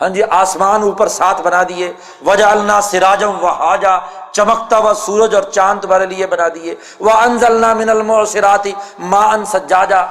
[0.00, 1.92] ہاں جی آسمان اوپر ساتھ بنا دیے۔
[2.26, 3.94] وجہ اللہ سراجم و حاجا
[4.32, 9.44] چمکتا ہوا سورج اور چاند تمہارے لیے بنا دیے۔ وہ انزلنا من المرسراتی ما ان
[9.44, 10.02] سجاجا۔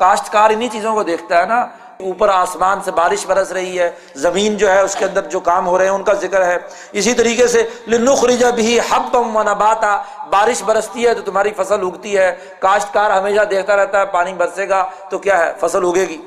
[0.00, 1.60] کاشتکار انہیں چیزوں کو دیکھتا ہے نا،
[2.00, 5.66] اوپر آسمان سے بارش برس رہی ہے، زمین جو ہے اس کے اندر جو کام
[5.66, 6.56] ہو رہے ہیں ان کا ذکر ہے۔
[6.92, 9.92] اسی طریقے سے لنخرج بھی حب و نباتا،
[10.30, 14.68] بارش برستی ہے تو تمہاری فصل اگتی ہے۔ کاشتکار ہمیشہ دیکھتا رہتا ہے، پانی برسے
[14.68, 16.20] گا تو کیا ہے، فصل اگے گی۔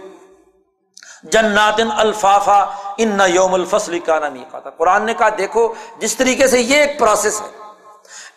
[1.23, 2.59] جنات الفافا،
[2.97, 6.99] ان یوم الفصل کا نامی تھا قرآن نے کہا، دیکھو، جس طریقے سے یہ ایک
[6.99, 7.47] پروسیس ہے،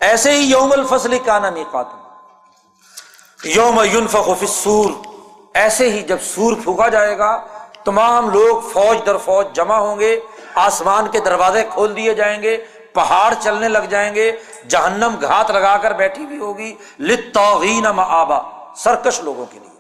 [0.01, 1.65] ایسے ہی یوم الفصل کا نامی
[3.45, 4.17] یوم یونف
[4.49, 4.91] سور
[5.57, 7.41] ایسے ہی جب سور پھونکا جائے گا،
[7.85, 10.20] تمام لوگ فوج در فوج جمع ہوں گے،
[10.55, 12.65] آسمان کے دروازے کھول دیے جائیں گے،
[12.95, 14.33] پہاڑ چلنے لگ جائیں گے،
[14.69, 18.39] جہنم گھات لگا کر بیٹھی ہوئی ہوگی۔ لتوغین آبا
[18.77, 19.77] سرکش لوگوں کے لیے۔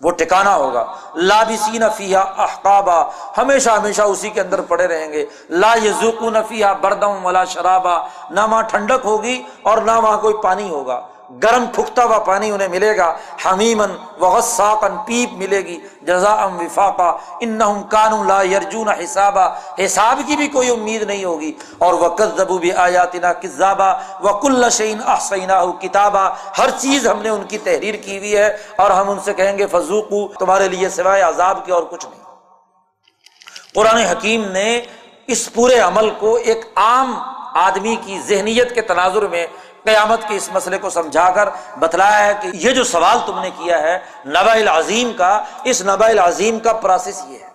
[0.00, 5.74] وہ ٹکانا ہوگا۔ لابسین فیحا احقابا، ہمیشہ ہمیشہ اسی کے اندر پڑے رہیں گے۔ لا
[5.84, 7.98] یزوکو نفیہ بردم ولا شرابا،
[8.30, 11.06] نہ وہاں ٹھنڈک ہوگی اور نہ وہاں کوئی پانی ہوگا۔
[11.42, 13.90] گرم پھکتا ہوا پانی انہیں ملے گا حمیمن
[14.20, 17.10] وغساقن پیپ ملے گی جزا ام وفاقا
[17.40, 17.58] ان
[17.90, 19.46] کانو لا یرجون حسابا،
[19.84, 23.92] حساب کی بھی کوئی امید نہیں ہوگی۔ اور وہ کذبو بھی آیاتنا کذابا
[24.22, 28.56] و کل شعین احسینہ کتابہ ہر چیز ہم نے ان کی تحریر کی ہوئی ہے
[28.76, 32.24] اور ہم ان سے کہیں گے فضوقو تمہارے لیے سوائے عذاب کے اور کچھ نہیں۔
[33.74, 34.80] قرآن حکیم نے
[35.26, 37.14] اس پورے عمل کو ایک عام
[37.54, 39.46] آدمی کی ذہنیت کے تناظر میں
[39.84, 41.48] قیامت کے اس مسئلے کو سمجھا کر
[41.78, 46.06] بتلایا ہے کہ یہ جو سوال تم نے کیا ہے نبا العظیم کا، اس نبا
[46.06, 47.54] العظیم کا پروسیس یہ ہے۔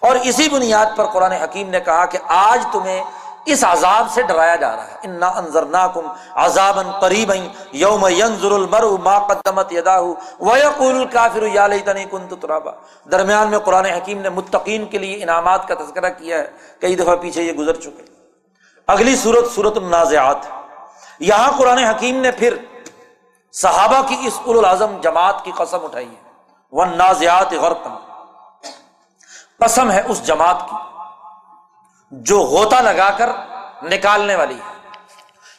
[0.00, 3.04] اور اسی بنیاد پر قرآن حکیم نے کہا کہ آج تمہیں
[3.46, 7.32] اس عذاب سے ڈرایا جا رہا ہے۔ انا انضر ناکم عذاب قریب
[7.72, 9.98] یوم ینظر المر ما قدمت یدا
[10.40, 12.72] ویقول الکافر یا لیتنی کنت ترابا۔
[13.12, 16.50] درمیان میں قرآن حکیم نے متقین کے لیے انعامات کا تذکرہ کیا ہے۔
[16.80, 18.02] کئی دفعہ پیچھے یہ گزر چکے۔
[18.86, 20.59] اگلی صورت صورت النازعات۔ ہے
[21.20, 22.54] یہاں قرآن حکیم نے پھر
[23.52, 26.30] صحابہ کی اس الاظم جماعت کی قسم اٹھائی ہے۔
[26.72, 27.88] وہ نازیات غرق
[29.58, 30.76] قسم ہے اس جماعت کی
[32.10, 33.30] جو ہوتا لگا کر
[33.82, 34.88] نکالنے والی ہے۔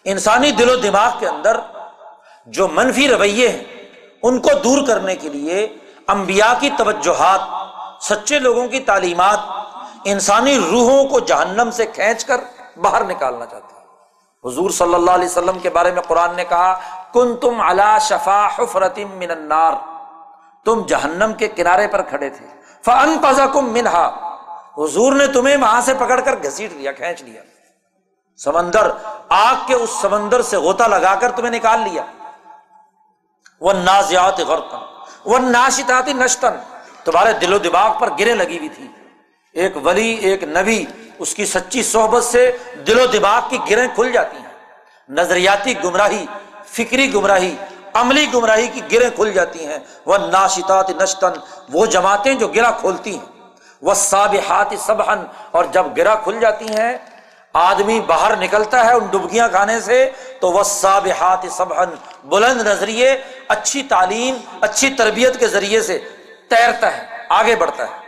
[0.04, 1.60] انسانی دل و دماغ کے اندر
[2.46, 3.64] جو منفی رویے ہیں،
[4.24, 5.78] ان کو دور کرنے کے لیے
[6.08, 7.40] انبیاء کی توجہات،
[8.04, 9.40] سچے لوگوں کی تعلیمات،
[10.06, 12.42] انسانی روحوں کو جہنم سے کھینچ کر
[12.78, 13.81] باہر نکالنا چاہتے ہیں
[14.46, 16.80] حضور صلی اللہ علیہ وسلم کے بارے میں قرآن نے کہا
[17.14, 19.74] کن تم اللہ شفا حفرتم من النار.
[20.66, 22.46] تم جہنم کے کنارے پر کھڑے تھے۔
[22.86, 24.38] فن پذا کم منہا
[24.78, 27.42] حضور نے تمہیں وہاں سے پکڑ کر گھسیٹ لیا، کھینچ لیا۔
[28.38, 28.92] سمندر،
[29.30, 32.06] آگ کے اس سمندر سے غوطہ لگا کر تمہیں نکال لیا۔
[33.62, 34.78] وہ نازیات غرقن
[35.26, 36.54] وہ ناشتاتی نشتن
[37.04, 38.88] تمہارے دل و دماغ پر گرے لگی ہوئی تھی۔
[39.54, 40.86] ایک ولی، ایک نبی
[41.22, 42.58] اس کی سچی صحبت سے
[42.88, 44.54] دل و دماغ کی گریں کھل جاتی ہیں۔
[45.10, 46.26] نظریاتی گمراہی،
[46.68, 47.56] فکری گمراہی،
[47.94, 51.34] عملی گمراہی کی گریں کھل جاتی ہیں۔ وہ ناشتات نشتن
[51.70, 53.26] وہ جماعتیں جو گرا کھولتی ہیں۔
[53.82, 55.20] وہ سابحات سبحن
[55.52, 56.98] اور جب گرا کھل جاتی ہیں،
[57.54, 61.90] آدمی باہر نکلتا ہے ان ڈبکیاں کھانے سے، تو وہ سابحات سبحن
[62.24, 63.18] بلند نظریے،
[63.48, 66.00] اچھی تعلیم، اچھی تربیت کے ذریعے سے
[66.50, 68.01] تیرتا ہے، آگے بڑھتا ہے۔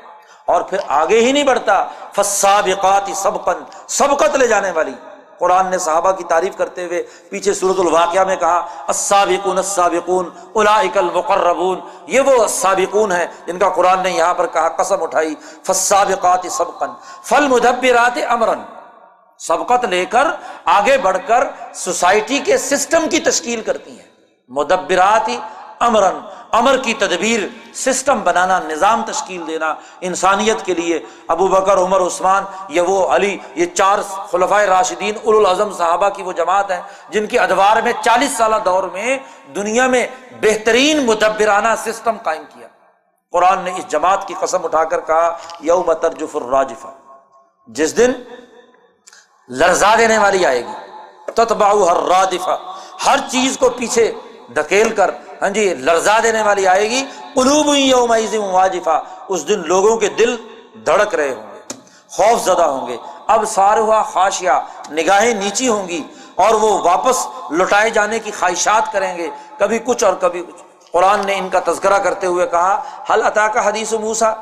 [0.45, 4.93] اور پھر آگے ہی نہیں بڑھتا۔ فسابقات سبقن سبقت لے جانے والی۔
[5.39, 10.97] قرآن نے صحابہ کی تعریف کرتے ہوئے پیچھے صورت الواقعہ میں کہا، السابقون السابقون، اولئک
[10.97, 16.51] المقربون۔ یہ وہ السابقون ہیں جن کا قرآن نے یہاں پر کہا، قسم اٹھائی۔ فسابقات
[16.51, 16.89] سبقن
[17.23, 18.59] فالمدبرات امرن
[19.39, 20.27] سبقت لے کر
[20.65, 21.43] آگے بڑھ کر
[21.75, 24.07] سوسائٹی کے سسٹم کی تشکیل کرتی ہیں۔
[24.49, 25.29] مدبرات
[25.79, 26.19] امرن
[26.53, 27.39] امر کی تدبیر،
[27.73, 33.37] سسٹم بنانا، نظام تشکیل دینا انسانیت کے لیے۔ ابو بکر، عمر، عثمان یا وہ علی،
[33.55, 33.99] یہ چار
[34.31, 38.83] خلفۂ راشدین الاظم صحابہ کی وہ جماعت ہے جن کے ادوار میں چالیس سالہ دور
[38.83, 39.17] میں
[39.55, 40.07] دنیا میں
[40.41, 42.67] بہترین مدبرانہ سسٹم قائم کیا۔
[43.31, 46.87] قرآن نے اس جماعت کی قسم اٹھا کر کہا، یوم ترجف الراجفہ۔
[47.67, 48.11] جس دن
[49.49, 52.57] لرزا دینے والی آئے گی تتباؤ ہر رادفہ
[53.05, 54.11] ہر چیز کو پیچھے
[54.55, 55.11] دھکیل کر
[55.43, 57.05] ہاں جی لرزا دینے والی آئے گی۔
[57.35, 58.13] قلوب یوم
[58.53, 60.35] واجفہ۔ اس دن لوگوں کے دل
[60.85, 61.59] دھڑک رہے ہوں گے،
[62.09, 62.97] خوف زدہ ہوں گے۔
[63.27, 64.61] اب سارا خاشیا
[64.91, 66.03] نگاہیں نیچی ہوں گی
[66.35, 71.25] اور وہ واپس لوٹائے جانے کی خواہشات کریں گے۔ کبھی کچھ اور کبھی کچھ۔ قرآن
[71.25, 74.33] نے ان کا تذکرہ کرتے ہوئے کہا حل عطا کا حدیث موسا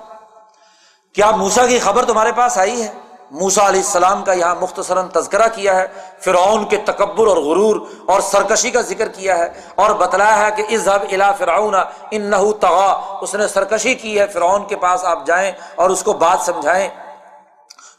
[1.14, 2.92] کیا موسا کی خبر تمہارے پاس آئی ہے؟
[3.32, 5.88] موسا علیہ السلام کا یہاں مختصراً تذکرہ کیا ہے،
[6.20, 7.76] فرعون کے تکبر اور غرور
[8.06, 11.76] اور سرکشی کا ذکر کیا ہے اور بتلایا ہے کہ اظہب الا فرعون
[12.12, 16.04] ان نہ تغا اس نے سرکشی کی ہے، فرعون کے پاس آپ جائیں اور اس
[16.04, 16.90] کو بات سمجھائیں۔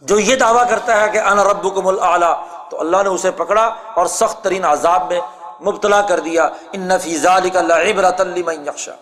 [0.01, 1.91] جو یہ دعویٰ کرتا ہے کہ ان رب کم
[2.71, 5.21] تو اللہ نے اسے پکڑا اور سخت ترین عذاب میں
[5.61, 8.21] مبتلا کر دیا۔ ان نفیز علی کا لعبرت
[8.67, 8.93] یکشا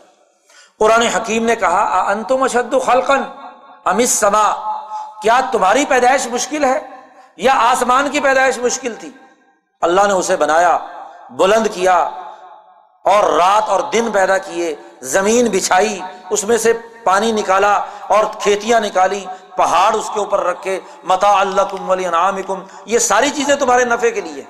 [0.78, 3.22] قرآن حکیم نے کہا انتم اشد خلقن
[3.84, 4.69] امس سما
[5.22, 6.78] کیا تمہاری پیدائش مشکل ہے
[7.36, 9.10] یا آسمان کی پیدائش مشکل تھی؟
[9.82, 10.76] اللہ نے اسے بنایا،
[11.38, 11.98] بلند کیا
[13.04, 14.74] اور رات اور دن پیدا کیے،
[15.12, 16.72] زمین بچھائی، اس میں سے
[17.04, 17.72] پانی نکالا
[18.14, 19.24] اور کھیتیاں نکالی،
[19.56, 22.38] پہاڑ اس کے اوپر رکھے متا اللہ کم ولی انعام
[22.86, 24.42] یہ ساری چیزیں تمہارے نفے کے لیے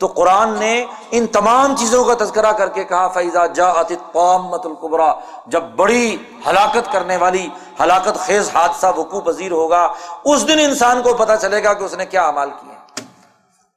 [0.00, 0.74] تو قرآن نے
[1.10, 3.72] ان تمام چیزوں کا تذکرہ کر کے کہا فیضا جا
[4.12, 5.12] قومت القبرا
[5.46, 6.16] جب بڑی
[6.46, 7.48] ہلاکت کرنے والی
[7.80, 9.94] ہلاکت خیز حادثہ وقوع پذیر ہوگا،
[10.24, 12.74] اس دن انسان کو پتہ چلے گا کہ اس نے کیا امال کیے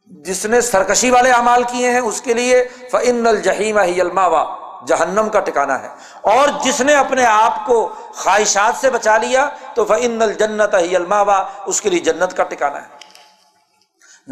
[0.05, 4.43] جس نے سرکشی والے اعمال کیے ہیں، اس کے لیے فن الجہیم ہی الماوا
[4.87, 5.89] جہنم کا ٹکانا ہے۔
[6.21, 11.43] اور جس نے اپنے آپ کو خواہشات سے بچا لیا، تو فن الجنت ہی الماوا
[11.65, 13.11] اس کے لیے جنت کا ٹکانا ہے۔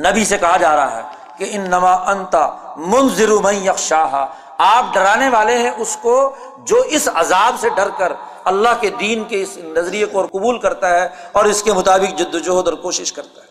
[0.10, 1.02] نبی سے کہا جا رہا ہے
[1.38, 4.26] کہ ان نما انتا منظر یکشاہ
[4.58, 8.14] آپ ڈرانے والے ہیں اس کو جو اس عذاب سے ڈر کر
[8.46, 12.36] اللہ کے دین کے اس نظریے کو قبول کرتا ہے اور اس کے مطابق جد
[12.36, 13.48] وجہد اور کوشش کرتا ہے۔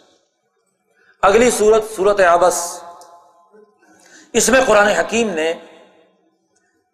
[1.23, 2.83] اگلی صورت صورت آبس
[4.33, 5.55] اس میں قرآن حکیم نے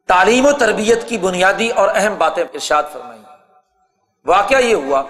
[0.09, 3.21] تعلیم و تربیت کی بنیادی اور اہم باتیں ارشاد فرمائی
[4.27, 5.03] واقعہ یہ ہوا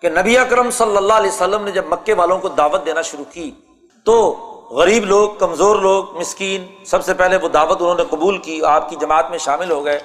[0.00, 3.24] کہ نبی اکرم صلی اللہ علیہ وسلم نے جب مکے والوں کو دعوت دینا شروع
[3.32, 3.50] کی
[4.04, 8.64] تو غریب لوگ، کمزور لوگ، مسکین، سب سے پہلے وہ دعوت انہوں نے قبول کی،
[8.64, 10.00] آپ کی جماعت میں شامل ہو گئے۔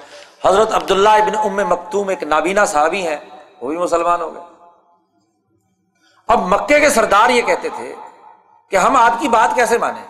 [0.46, 3.16] حضرت عبداللہ ابن ام مکتوم ایک نابینا صحابی ہیں،
[3.60, 4.42] وہ بھی مسلمان ہو گئے۔
[6.26, 7.94] اب مکے کے سردار یہ کہتے تھے
[8.70, 10.04] کہ ہم آپ کی بات کیسے مانیں؟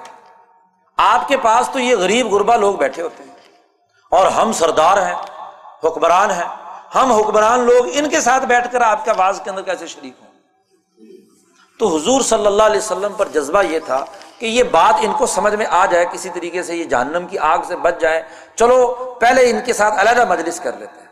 [0.97, 3.31] آپ کے پاس تو یہ غریب غربا لوگ بیٹھے ہوتے ہیں۔
[4.11, 5.15] اور ہم سردار ہیں،
[5.85, 6.57] حکمران ہیں۔
[6.95, 10.13] ہم حکمران لوگ ان کے ساتھ بیٹھ کر آپ کے آواز کے اندر کیسے شریک
[10.23, 10.33] ہوں؟
[11.79, 14.05] تو حضور صلی اللہ علیہ وسلم پر جذبہ یہ تھا
[14.39, 17.39] کہ یہ بات ان کو سمجھ میں آ جائے، کسی طریقے سے یہ جہنم کی
[17.39, 18.23] آگ سے بچ جائے۔
[18.55, 18.87] چلو،
[19.21, 21.07] پہلے ان کے ساتھ علیحدہ مجلس کر لیتے ہیں۔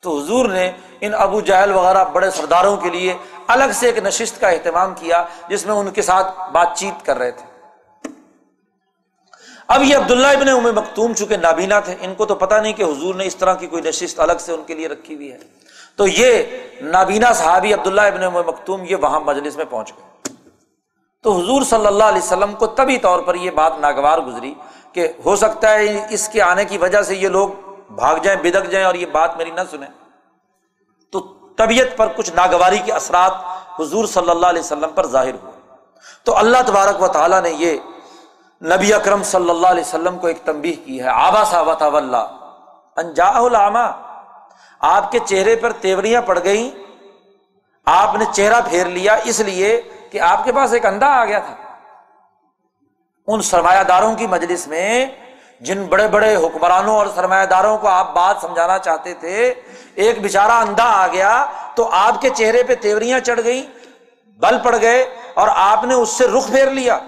[0.00, 3.14] تو حضور نے ان ابو جہل وغیرہ بڑے سرداروں کے لیے
[3.46, 7.18] الگ سے ایک نشست کا اہتمام کیا، جس میں ان کے ساتھ بات چیت کر
[7.18, 7.56] رہے تھے۔
[9.68, 12.82] اب یہ عبداللہ ابن ام مختوم چونکہ نابینا تھے، ان کو تو پتا نہیں کہ
[12.82, 15.38] حضور نے اس طرح کی کوئی نشست الگ سے ان کے لیے رکھی ہوئی ہے۔
[15.96, 16.42] تو یہ
[16.80, 20.15] نابینا صحابی عبداللہ ابن ام مختوم یہ وہاں مجلس میں پہنچ گئے۔
[21.26, 24.54] تو حضور صلی اللہ علیہ وسلم کو تبھی طور پر یہ بات ناگوار گزری
[24.92, 27.48] کہ ہو سکتا ہے اس کے آنے کی وجہ سے یہ لوگ
[27.90, 29.88] بھاگ جائیں، بدک جائیں اور یہ بات میری نہ سنیں۔
[31.12, 31.20] تو
[31.56, 33.32] طبیعت پر کچھ ناگواری کے اثرات
[33.80, 35.52] حضور صلی اللہ علیہ وسلم پر ظاہر ہوئے۔
[36.24, 37.78] تو اللہ تبارک و تعالیٰ نے یہ
[38.62, 41.84] نبی اکرم صلی اللہ علیہ وسلم کو ایک تمبی کی ہے۔ آبا صاحب
[42.96, 43.86] انجا العامہ
[44.78, 46.70] آپ کے چہرے پر تیوریاں پڑ گئیں،
[47.86, 49.82] آپ نے چہرہ پھیر لیا، اس لیے
[50.16, 51.54] کہ آپ کے پاس ایک اندھا آ گیا تھا۔
[53.26, 55.06] ان سرمایہ داروں کی مجلس میں
[55.60, 59.54] جن بڑے بڑے حکمرانوں اور سرمایہ داروں کو آپ بات سمجھانا چاہتے تھے،
[59.94, 63.66] ایک بےچارا اندھا آ گیا تو آپ کے چہرے پہ تیوریاں چڑھ گئی
[64.40, 66.98] بل پڑ گئے اور آپ نے اس سے رخ پھیر لیا۔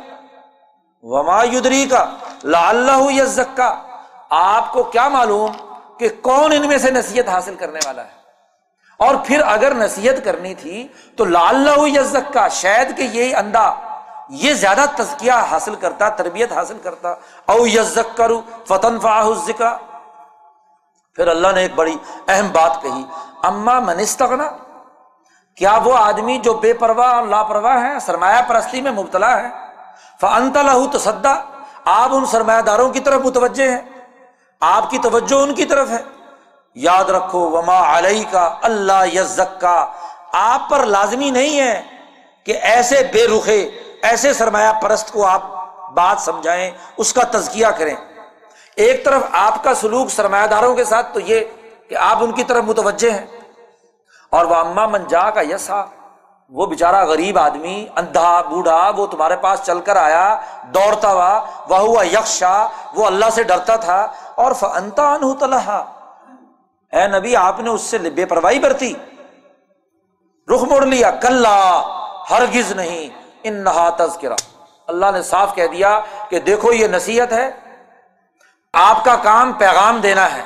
[1.03, 2.05] وما یدری کا
[2.45, 3.61] لا اللہ یزک
[4.31, 5.53] آپ کو کیا معلوم
[5.99, 8.18] کہ کون ان میں سے نصیحت حاصل کرنے والا ہے؟
[9.01, 13.73] اور پھر اگر نصیحت کرنی تھی تو لال یزک کا شاید کہ یہی اندھا،
[14.29, 17.15] یہ زیادہ تزکیہ حاصل کرتا، تربیت حاصل کرتا۔
[17.47, 19.77] او یزک کرو فتن فاہ ذکا
[21.17, 21.97] پھر اللہ نے ایک بڑی
[22.29, 23.03] اہم بات کہی،
[23.43, 24.51] اما منستغنا
[25.59, 29.49] کیا وہ آدمی جو بے پرواہ اور لاپرواہ ہے، سرمایہ پرستی میں مبتلا ہے؟
[30.21, 31.35] فنت لہو تصدا،
[31.85, 33.81] آپ ان سرمایہ داروں کی طرف متوجہ ہیں،
[34.63, 36.03] آپ کی توجہ ان کی طرف ہے۔
[36.75, 39.87] یاد رکھو، وما علیہ کا اللہ یزک کا
[40.33, 41.83] آپ پر لازمی نہیں ہے
[42.47, 43.71] کہ ایسے بے رخے،
[44.03, 45.43] ایسے سرمایہ پرست کو آپ
[45.95, 47.97] بات سمجھائیں، اس کا تزکیہ کریں۔
[48.77, 51.45] ایک طرف آپ کا سلوک سرمایہ داروں کے ساتھ تو یہ
[51.89, 53.27] کہ آپ ان کی طرف متوجہ ہیں۔
[54.31, 55.85] اور وہ اما منجا کا یسا
[56.49, 60.41] وہ بےچارا غریب آدمی، اندھا، بوڑھا، وہ تمہارے پاس چل کر آیا،
[60.75, 65.98] دوڑتا ہوا وہ ہوا یکشا وہ اللہ سے ڈرتا تھا۔ اور فنتا انتہا
[66.93, 68.95] اے نبی، آپ نے اس سے بے پرواہی برتی۔
[70.55, 71.47] رخ موڑ لیا کل
[72.31, 73.09] ہرگز نہیں
[73.43, 74.35] ان نہا تذکرہ۔
[74.87, 77.51] اللہ نے صاف کہہ دیا کہ دیکھو، یہ نصیحت ہے،
[78.73, 80.43] آپ کا کام پیغام دینا ہے۔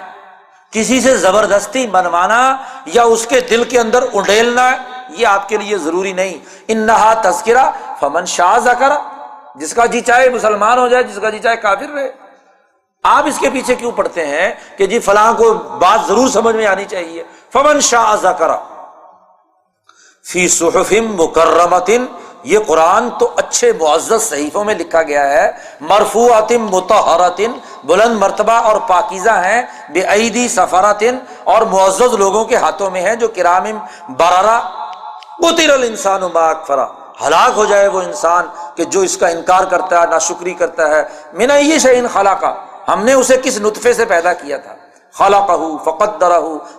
[0.70, 2.56] کسی سے زبردستی منوانا
[2.86, 4.76] یا اس کے دل کے اندر اڈیلنا
[5.08, 6.38] یہ آپ کے لیے ضروری نہیں۔
[6.68, 7.70] ان نہا تذکرہ،
[8.00, 8.92] فمن شاہ زکر
[9.54, 12.21] جس کا جی چاہے مسلمان ہو جائے، جس کا جی چاہے کافر رہے۔
[13.04, 16.66] آپ اس کے پیچھے کیوں پڑھتے ہیں کہ جی فلاں کو بات ضرور سمجھ میں
[16.66, 18.50] آنی چاہیے؟ فمن شاہ زکر
[20.24, 22.04] فی صحف مکرمتن۔
[22.44, 27.52] یہ قرآن تو اچھے معزز صحیفوں میں لکھا گیا ہے۔ مرفو متحرتن
[27.84, 29.62] بلند مرتبہ اور پاکیزہ ہیں۔
[29.92, 33.64] بے عیدی سفارتن اور معزز لوگوں کے ہاتھوں میں ہے جو کرام
[34.08, 34.60] برارا
[35.86, 36.20] انسان
[36.66, 36.86] فرا
[37.26, 40.88] ہلاک ہو جائے وہ انسان کہ جو اس کا انکار کرتا ہے نہ شکری کرتا
[40.88, 41.02] ہے۔
[41.32, 42.54] مینا یہ شعین خلا کا
[42.88, 44.74] ہم نے اسے کس نطفے سے پیدا کیا تھا؟
[45.12, 45.36] خالہ
[45.84, 46.24] فقت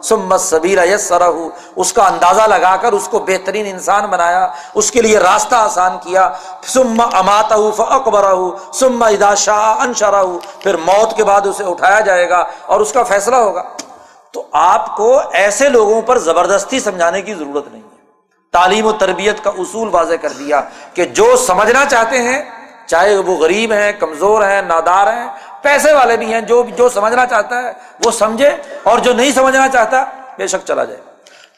[0.04, 1.30] سمت صبیر یسرہ
[1.76, 5.98] اس کا اندازہ لگا کر اس کو بہترین انسان بنایا، اس کے لیے راستہ آسان
[6.04, 6.30] کیا۔
[6.64, 8.34] سم امات فقبر
[8.74, 10.24] سم ادا شاہ انشرہ
[10.60, 13.64] پھر موت کے بعد اسے اٹھایا جائے گا اور اس کا فیصلہ ہوگا۔
[14.32, 17.98] تو آپ کو ایسے لوگوں پر زبردستی سمجھانے کی ضرورت نہیں ہے۔
[18.52, 20.62] تعلیم و تربیت کا اصول واضح کر دیا
[20.94, 22.44] کہ جو سمجھنا چاہتے ہیں،
[22.86, 25.28] چاہے وہ غریب ہیں، کمزور ہیں، نادار ہیں
[25.64, 27.72] پیسے والے بھی ہیں، جو جو سمجھنا چاہتا ہے،
[28.06, 28.50] وہ سمجھے،
[28.84, 30.04] اور جو نہیں سمجھنا چاہتا،
[30.38, 31.02] بے شک چلا جائے۔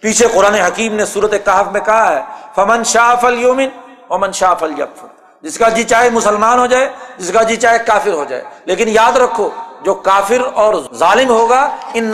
[0.02, 2.22] پیچھے قرآن حکیم نے صورت کہف میں کہا ہے،
[2.56, 3.70] فمن شاہ فل یومن
[4.10, 5.06] امن شاہ فل یقف
[5.42, 8.88] جس کا جی چاہے مسلمان ہو جائے، جس کا جی چاہے کافر ہو جائے۔ لیکن
[8.90, 9.50] یاد رکھو،
[9.84, 11.62] جو کافر اور ظالم ہوگا
[11.94, 12.12] ان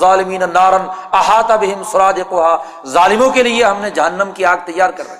[0.00, 2.20] ظالمین نارن احاطہ بہم سراج
[2.86, 5.19] ظالموں کے لیے ہم نے جہنم کی آگ تیار کر رکھی۔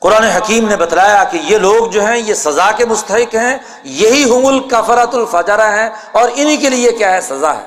[0.00, 4.30] قرآن حکیم نے بتلایا کہ یہ لوگ جو ہیں، یہ سزا کے مستحق ہیں، یہی
[4.30, 7.66] ہم الکفرت الفجرہ ہیں اور انہی کے لیے کیا ہے؟ سزا ہے۔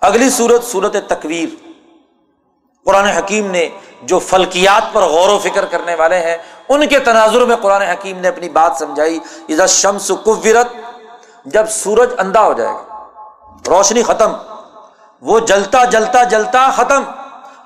[0.00, 1.48] اگلی صورت صورت تکویر۔
[2.84, 3.68] قرآن حکیم نے
[4.02, 6.36] جو فلکیات پر غور و فکر کرنے والے ہیں،
[6.68, 9.18] ان کے تناظر میں قرآن حکیم نے اپنی بات سمجھائی۔
[9.50, 10.66] عزت شمس کورت،
[11.44, 13.04] جب سورج اندھا ہو جائے گا،
[13.68, 14.32] روشنی ختم،
[15.22, 17.02] وہ جلتا جلتا جلتا ختم۔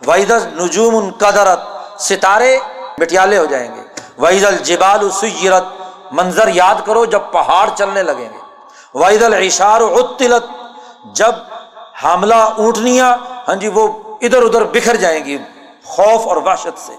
[0.07, 1.61] وحید نجوم ان قدرت
[2.03, 2.59] ستارے
[2.99, 3.81] مٹیالے ہو جائیں گے۔
[4.19, 5.65] وحید الجبال سیرت
[6.13, 8.41] منظر یاد کرو جب پہاڑ چلنے لگیں گے۔
[8.95, 10.45] وحید العشار عطلت،
[11.15, 11.33] جب
[12.03, 13.17] حاملہ اونٹنیاں
[13.49, 13.89] ہاں جی وہ
[14.21, 15.39] ادھر ادھر بکھر جائیں گی
[15.85, 16.93] خوف اور وحشت سے۔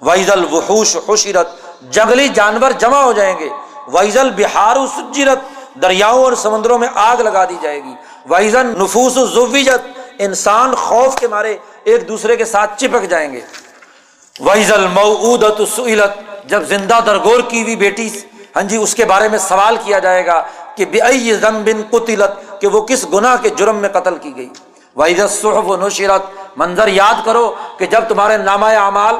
[0.00, 1.48] وحید الوحوش خوشیرت
[1.80, 3.48] جنگلی جانور جمع ہو جائیں گے۔
[3.92, 5.38] وحید البہار سجرت،
[5.82, 7.94] دریاؤں اور سمندروں میں آگ لگا دی جائے گی۔
[8.30, 13.40] وحیزن نفوس ظویجت انسان خوف کے مارے ایک دوسرے کے ساتھ چپک جائیں گے۔
[14.40, 18.08] وحیز المعودت سئلت، جب زندہ درگور کی ہوئی بیٹی
[18.56, 20.40] ہاں جی اس کے بارے میں سوال کیا جائے گا
[20.76, 24.48] کہ بے ضم بن قتلت، کہ وہ کس گناہ کے جرم میں قتل کی گئی؟
[24.96, 26.22] وحید صحف و نشیرت
[26.56, 29.14] منظر یاد کرو کہ جب تمہارے نامہ اعمال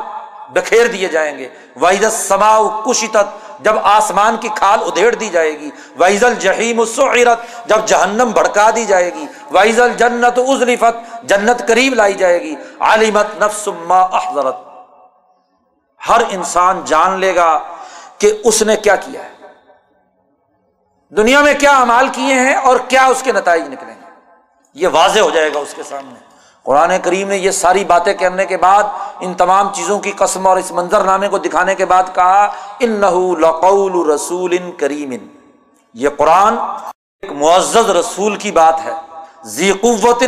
[0.54, 1.48] بکھیر دیے جائیں گے۔
[1.80, 3.28] وحید سما کشتت،
[3.64, 5.70] جب آسمان کی کھال ادھیڑ دی جائے گی۔
[6.00, 12.14] وحیز الجحیم سعرت، جب جہنم بھڑکا دی جائے گی۔ وحیز الجنت ازلفت جنت قریب لائی
[12.14, 14.69] جائے گی۔ عالمت نفس ما احضرت
[16.08, 17.60] ہر انسان جان لے گا
[18.18, 19.30] کہ اس نے کیا کیا ہے۔
[21.16, 24.10] دنیا میں کیا امال کیے ہیں اور کیا اس کے نتائج نکلیں گے
[24.74, 26.20] یہ واضح ہو جائے گا اس کے سامنے۔
[26.62, 28.82] قرآن کریم نے یہ ساری باتیں کرنے کے بعد
[29.20, 32.90] ان تمام چیزوں کی قسم اور اس منظر نامے کو دکھانے کے بعد کہا ان
[33.40, 35.10] لقول رسول ان کریم۔
[35.94, 36.56] یہ قرآن
[37.22, 38.92] ایک معزز رسول کی بات ہے۔
[39.44, 40.22] ذی قوت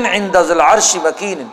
[0.51, 1.49] العرش وکین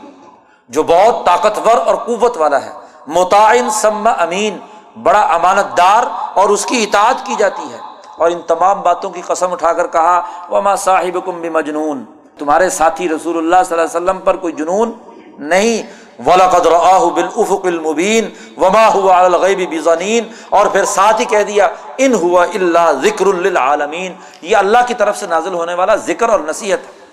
[0.70, 2.72] جو بہت طاقتور اور قوت والا ہے۔
[3.14, 4.58] متعین سم امین،
[5.04, 7.78] بڑا امانت دار اور اس کی اطاعت کی جاتی ہے۔
[8.18, 12.06] اور ان تمام باتوں کی قسم اٹھا کر کہا، وما صاحب کم مجنون
[12.38, 14.92] تمہارے ساتھی رسول اللہ صلی اللہ علیہ وسلم پر کوئی جنون
[15.40, 22.46] نہیں۔ بالافق المبین وما ہوا الغیب بزنین اور پھر ساتھ ہی کہہ دیا ان ہوا
[22.54, 27.06] اللہ ذکر للعالمین یہ اللہ کی طرف سے نازل ہونے والا ذکر اور نصیحت ہے۔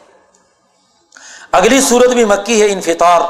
[1.52, 3.20] اگلی صورت بھی مکی ہے، انفطار۔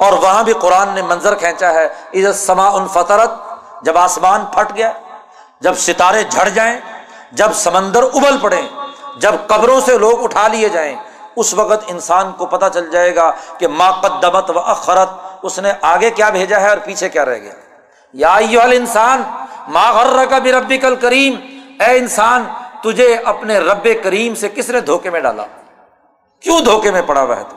[0.00, 3.30] اور وہاں بھی قرآن نے منظر کھینچا ہے عزت سما ان فطرت
[3.82, 4.92] جب آسمان پھٹ گیا،
[5.60, 6.80] جب ستارے جھڑ جائیں،
[7.32, 8.60] جب سمندر ابل پڑے،
[9.16, 10.94] جب قبروں سے لوگ اٹھا لیے جائیں،
[11.36, 15.08] اس وقت انسان کو پتہ چل جائے گا کہ ما قدمت و اخرت،
[15.42, 17.52] اس نے آگے کیا بھیجا ہے اور پیچھے کیا رہ گیا۔
[18.14, 18.34] یا
[18.72, 19.22] انسان
[19.68, 21.34] ما غر کا بھی ربی کل کریم
[21.80, 22.44] اے انسان،
[22.82, 25.44] تجھے اپنے رب کریم سے کس نے دھوکے میں ڈالا؟
[26.42, 27.56] کیوں دھوکے میں پڑا ہوا ہے تو؟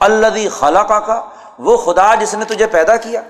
[0.00, 1.20] اللہ خلا کا
[1.58, 3.22] وہ خدا جس نے تجھے پیدا کیا۔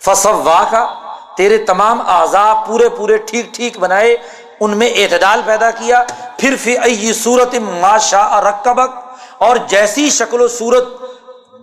[0.00, 0.94] فصوا کا
[1.36, 4.16] تیرے تمام اعضا پورے پورے ٹھیک ٹھیک بنائے،
[4.60, 6.04] ان میں اعتدال پیدا کیا۔
[6.38, 8.90] پھر فی صورت ماشا رقبک
[9.38, 10.84] اور جیسی شکل و صورت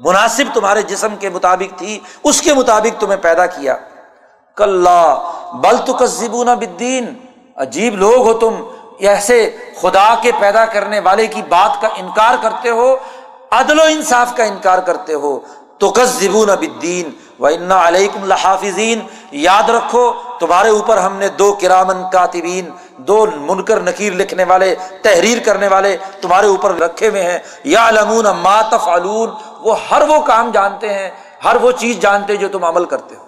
[0.02, 3.76] مناسب تمہارے جسم کے مطابق تھی، اس کے مطابق تمہیں پیدا کیا۔
[4.56, 4.88] کل
[5.54, 7.14] بل تو کسبون بدین
[7.56, 8.56] عجیب لوگ ہو تم
[9.00, 12.96] ایسے خدا کے پیدا کرنے والے کی بات کا انکار کرتے ہو،
[13.52, 15.40] عدل و انصاف کا انکار کرتے ہو۔
[15.82, 19.00] تو کسبون بدین و انا علیکم الحافظین
[19.32, 25.38] یاد رکھو، تمہارے اوپر ہم نے دو کرامن کاتبین، دو منکر نکیر لکھنے والے، تحریر
[25.46, 29.30] کرنے والے تمہارے اوپر رکھے ہوئے ہیں۔ یا علمون ما تفعلون،
[29.62, 31.10] وہ ہر وہ کام جانتے ہیں،
[31.44, 33.26] ہر وہ چیز جانتے جو تم عمل کرتے ہو۔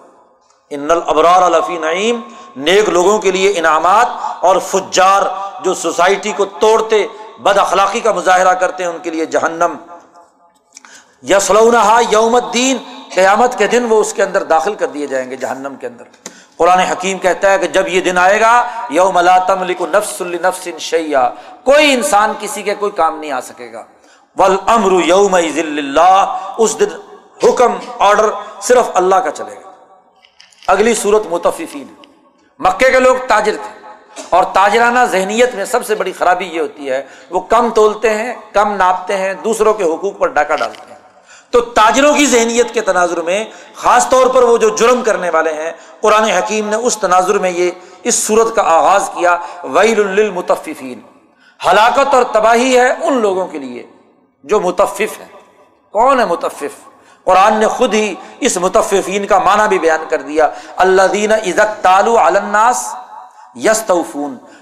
[0.70, 2.20] ان الابرار الفی نعیم،
[2.56, 4.06] نیک لوگوں کے لیے انعامات
[4.40, 5.22] اور فجار
[5.64, 7.06] جو سوسائٹی کو توڑتے،
[7.38, 9.74] بد اخلاقی کا مظاہرہ کرتے ہیں، ان کے لیے جہنم۔
[11.30, 12.76] یسلونہ یوم الدین،
[13.14, 16.04] قیامت کے دن وہ اس کے اندر داخل کر دیے جائیں گے جہنم کے اندر۔
[16.56, 21.30] قرآن حکیم کہتا ہے کہ جب یہ دن آئے گا، یوم نفس نفس شیا
[21.64, 23.84] کوئی انسان کسی کے کوئی کام نہیں آ سکے گا۔
[24.36, 26.92] ول امر یوم اللہ اس دن
[27.44, 28.30] حکم، آرڈر
[28.60, 29.70] صرف اللہ کا چلے گا۔
[30.66, 31.94] اگلی صورت متفقین
[32.58, 33.78] مکے کے لوگ تاجر تھے
[34.30, 38.34] اور تاجرانہ ذہنیت میں سب سے بڑی خرابی یہ ہوتی ہے، وہ کم تولتے ہیں،
[38.52, 40.93] کم ناپتے ہیں، دوسروں کے حقوق پر ڈاکہ ڈالتے ہیں۔
[41.54, 45.52] تو تاجروں کی ذہنیت کے تناظر میں خاص طور پر وہ جو جرم کرنے والے
[45.52, 47.70] ہیں، قرآن حکیم نے اس تناظر میں یہ،
[48.02, 51.00] اس صورت کا آغاز کیا، ویل المتفین
[51.60, 53.86] ہلاکت اور تباہی ہے ان لوگوں کے لیے
[54.44, 55.26] جو متفف ہے
[55.92, 56.74] کون ہے متفف
[57.24, 61.82] قرآن نے خود ہی اس متفقین کا معنی بھی بیان کر دیا۔ اللہ دین عزت
[61.82, 62.94] تالو الناس
[63.54, 63.90] یس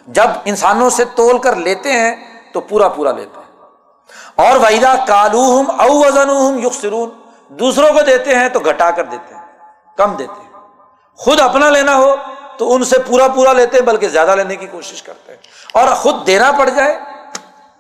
[0.07, 2.15] جب انسانوں سے تول کر لیتے ہیں
[2.53, 3.42] تو پورا پورا لیتے ہیں۔
[4.43, 7.11] اور وحیدہ کالو او وزن یقرون
[7.49, 9.43] دوسروں کو دیتے ہیں تو گھٹا کر دیتے ہیں،
[9.97, 10.53] کم دیتے ہیں۔
[11.17, 12.15] خود اپنا لینا ہو
[12.57, 15.39] تو ان سے پورا پورا لیتے ہیں، بلکہ زیادہ لینے کی کوشش کرتے ہیں۔
[15.73, 16.99] اور خود دینا پڑ جائے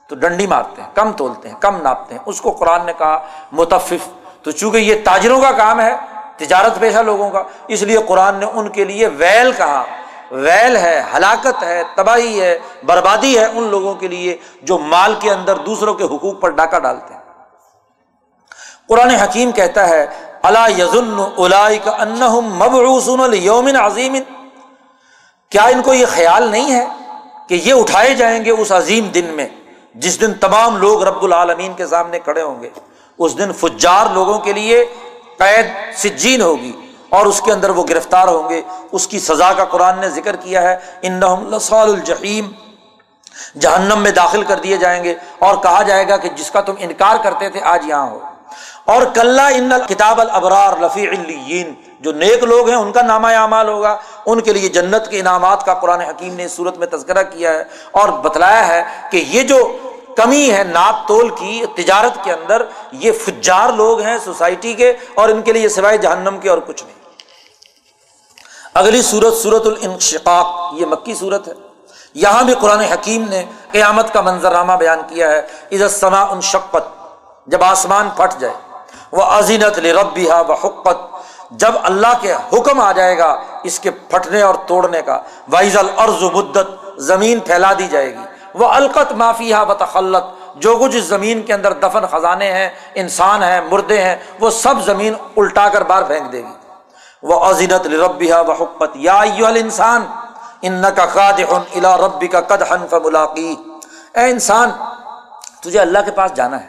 [0.08, 3.26] تو ڈنڈی مارتے ہیں، کم تولتے ہیں، کم ناپتے ہیں۔ اس کو قرآن نے کہا،
[3.52, 4.08] متفف،
[4.42, 5.96] تو چونکہ یہ تاجروں کا کام ہے،
[6.36, 9.84] تجارت پیشہ لوگوں کا، اس لیے قرآن نے ان کے لیے ویل کہا۔
[10.32, 15.30] ویل ہے، ہلاکت ہے، تباہی ہے، بربادی ہے ان لوگوں کے لیے جو مال کے
[15.30, 17.20] اندر دوسروں کے حقوق پر ڈاکہ ڈالتے ہیں۔
[18.88, 20.06] قرآن حکیم کہتا ہے
[20.42, 21.20] اللہ یزن
[23.34, 24.16] یومن عظیم
[25.50, 26.86] کیا ان کو یہ خیال نہیں ہے
[27.48, 29.48] کہ یہ اٹھائے جائیں گے اس عظیم دن میں،
[29.94, 32.68] جس دن تمام لوگ رب العالمین کے سامنے کھڑے ہوں گے؟
[33.18, 34.84] اس دن فجار لوگوں کے لیے
[35.38, 39.64] قید، سجین ہوگی۔ اور اس کے اندر وہ گرفتار ہوں گے۔ اس کی سزا کا
[39.64, 41.22] قرآن نے ذکر کیا ہے۔ ان
[41.70, 42.50] الجحیم۔
[43.58, 46.74] جہنم میں داخل کر دیے جائیں گے۔ اور کہا جائے گا کہ جس کا تم
[46.78, 48.18] انکار کرتے تھے آج یہاں ہو۔
[48.84, 53.68] اور کل ان کتاب البرار رفیع الین جو نیک لوگ ہیں، ان کا نامہ اعمال
[53.68, 57.50] ہوگا۔ ان کے لیے جنت کے انعامات کا قرآن حکیم نے صورت میں تذکرہ کیا
[57.50, 59.76] ہے۔ اور بتلایا ہے کہ یہ جو
[60.16, 65.28] کمی ہے ناپ تول کی تجارت کے اندر، یہ فجار لوگ ہیں سوسائٹی کے، اور
[65.28, 67.01] ان کے لیے سوائے جہنم کے اور کچھ نہیں۔
[68.74, 71.52] اگلی صورت صورت الانشقاق، یہ مکی صورت ہے۔
[72.14, 75.38] یہاں بھی قرآن حکیم نے قیامت کا منظرنامہ بیان کیا ہے۔
[75.72, 76.84] عزت سما ان شقت
[77.46, 78.54] جب آسمان پھٹ جائے
[79.12, 80.98] وہ عظینت ربی و حقت
[81.50, 86.22] جب اللہ کے حکم آ جائے گا اس کے پھٹنے اور توڑنے کا وائز العرض
[86.22, 90.24] مدت، زمین پھیلا دی جائے گی۔ وہ القت معافیہ بتخلت
[90.56, 94.74] جو کچھ اس زمین کے اندر دفن خزانے ہیں، انسان ہیں، مردے ہیں، وہ سب
[94.84, 96.61] زمین الٹا کر باہر پھینک دے گی۔
[97.22, 100.04] وہ عظینت ربیہ و حکمت یا انسان
[100.62, 103.54] ان کا قاد الا ربی کا قد حنف ملاقی
[104.14, 104.70] اے انسان،
[105.60, 106.66] تجھے اللہ کے پاس جانا ہے۔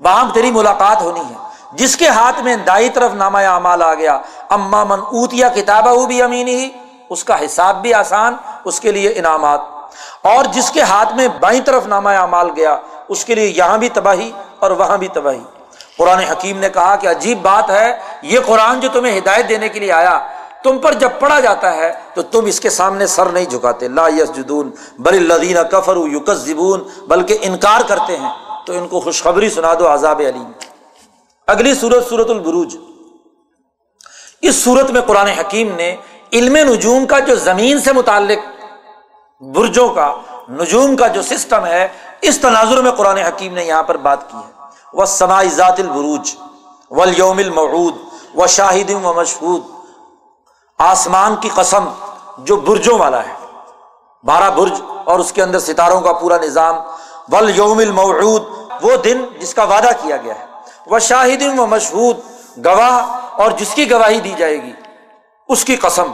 [0.00, 1.34] وہاں تیری ملاقات ہونی ہے۔
[1.72, 4.18] جس کے ہاتھ میں دائی طرف نامہ اعمال آ گیا،
[4.50, 6.70] اما من اوتیا کتابہ بھی امین ہی
[7.10, 9.60] اس کا حساب بھی آسان، اس کے لیے انعامات۔
[10.22, 12.76] اور جس کے ہاتھ میں بائیں طرف نامہ اعمال گیا،
[13.08, 15.44] اس کے لیے یہاں بھی تباہی اور وہاں بھی تباہی۔
[15.98, 19.80] قرآن حکیم نے کہا کہ عجیب بات ہے، یہ قرآن جو تمہیں ہدایت دینے کے
[19.80, 20.28] لیے آیا،
[20.62, 24.08] تم پر جب پڑھا جاتا ہے تو تم اس کے سامنے سر نہیں جھکاتے۔ لا
[24.08, 28.30] یس جدون بل الدین کفر یوکس زبون بلکہ انکار کرتے ہیں۔
[28.66, 30.50] تو ان کو خوشخبری سنا دو عذاب علیم۔
[31.46, 32.76] اگلی صورت صورت البروج۔
[34.42, 35.96] اس صورت میں قرآن حکیم نے
[36.32, 38.38] علم نجوم کا جو زمین سے متعلق،
[39.42, 40.14] برجوں کا
[40.50, 41.88] نجوم کا جو سسٹم ہے،
[42.20, 44.63] اس تناظر میں قرآن حکیم نے یہاں پر بات کی ہے۔
[44.94, 46.36] وہ سما ذات البروج
[46.90, 47.94] و یوم المعود
[48.34, 49.62] و شاہد و مشہود۔
[50.78, 51.84] آسمان کی قسم
[52.38, 53.32] جو برجوں والا ہے۔
[54.24, 56.74] بارہ برج اور اس کے اندر ستاروں کا پورا نظام۔
[57.32, 58.42] ول یوم المعود
[58.82, 60.44] وہ دن جس کا وعدہ کیا گیا ہے۔
[60.86, 62.18] وہ شاہد و مشہود،
[62.64, 63.06] گواہ
[63.40, 64.72] اور جس کی گواہی دی جائے گی۔
[65.48, 66.12] اس کی قسم۔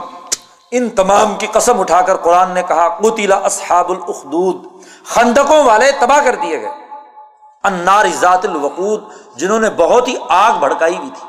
[0.71, 4.65] ان تمام کی قسم اٹھا کر قرآن نے کہا قطلا اصحاب الخدود
[5.05, 6.80] خندقوں والے تباہ کر دیے گئے۔
[7.63, 9.01] انار ذات الوقود،
[9.35, 11.27] جنہوں نے بہت ہی آگ بھڑکائی ہوئی تھی۔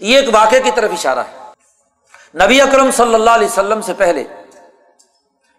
[0.00, 1.38] یہ ایک واقعے کی طرف اشارہ ہے۔
[2.34, 4.24] نبی اکرم صلی اللہ علیہ وسلم سے پہلے،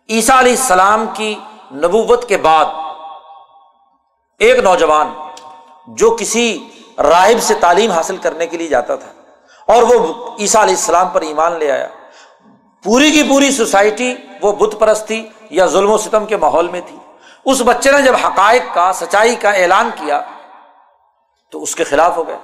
[0.09, 1.33] عیسیٰ علیہ السلام کی
[1.75, 2.65] نبوت کے بعد،
[4.39, 5.13] ایک نوجوان
[5.97, 6.47] جو کسی
[6.99, 9.11] راہب سے تعلیم حاصل کرنے کے لیے جاتا تھا،
[9.67, 9.97] اور وہ
[10.39, 11.87] عیسیٰ علیہ السلام پر ایمان لے آیا۔
[12.85, 16.97] پوری کی پوری سوسائٹی وہ بت پرستی یا ظلم و ستم کے ماحول میں تھی۔
[17.45, 20.21] اس بچے نے جب حقائق کا، سچائی کا اعلان کیا
[21.49, 22.37] تو اس کے خلاف ہو گئے۔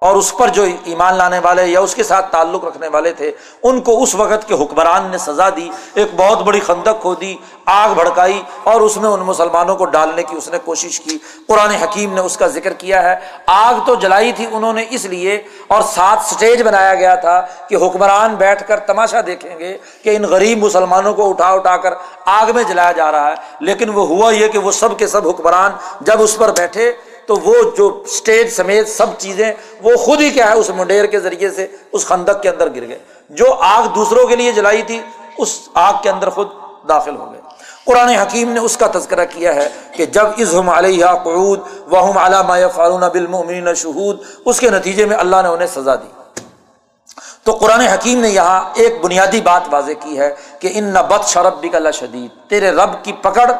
[0.00, 3.30] اور اس پر جو ایمان لانے والے یا اس کے ساتھ تعلق رکھنے والے تھے،
[3.62, 7.36] ان کو اس وقت کے حکمران نے سزا دی، ایک بہت بڑی خندق کھو دی،
[7.66, 11.70] آگ بھڑکائی اور اس میں ان مسلمانوں کو ڈالنے کی اس نے کوشش کی۔ قرآن
[11.70, 13.14] حکیم نے اس کا ذکر کیا ہے۔
[13.46, 17.74] آگ تو جلائی تھی انہوں نے اس لیے اور ساتھ سٹیج بنایا گیا تھا کہ
[17.74, 22.46] حکمران بیٹھ کر تماشا دیکھیں گے کہ ان غریب مسلمانوں کو اٹھا اٹھا کر آگ
[22.54, 25.72] میں جلایا جا رہا ہے۔ لیکن وہ ہوا یہ کہ وہ سب کے سب حکمران
[26.00, 26.92] جب اس پر بیٹھے
[27.30, 29.52] تو وہ جو اسٹیج سمیت سب چیزیں،
[29.82, 32.88] وہ خود ہی کیا ہے، اس منڈیر کے ذریعے سے اس خندق کے اندر گر
[32.88, 32.98] گئے۔
[33.30, 35.02] جو آگ دوسروں کے لیے جلائی تھی،
[35.38, 36.48] اس آگ کے اندر خود
[36.88, 37.40] داخل ہو گئے۔
[37.86, 41.60] قرآن حکیم نے اس کا تذکرہ کیا ہے کہ جب از ہم علیہ قعود
[41.92, 46.40] و ہم علامہ فارون بالمؤمنین شہود، اس کے نتیجے میں اللہ نے انہیں سزا دی۔
[47.42, 51.28] تو قرآن حکیم نے یہاں ایک بنیادی بات واضح کی ہے کہ ان نہ بد
[51.28, 53.50] شرب بھی اللہ شدید تیرے رب کی پکڑ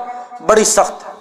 [0.46, 1.12] بڑی سخت ہے،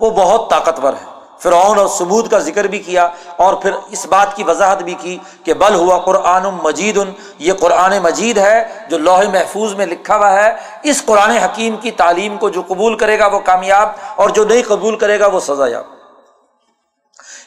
[0.00, 4.36] وہ بہت طاقتور ہے۔ فرعون اور ثبوت کا ذکر بھی کیا اور پھر اس بات
[4.36, 6.98] کی وضاحت بھی کی کہ بل ہوا قرآن مجید،
[7.38, 11.90] یہ قرآن مجید ہے جو لوہ محفوظ میں لکھا ہوا ہے۔ اس قرآن حکیم کی
[11.90, 15.40] تعلیم کو جو قبول کرے گا وہ کامیاب اور جو نہیں قبول کرے گا وہ
[15.40, 15.84] سزا یاب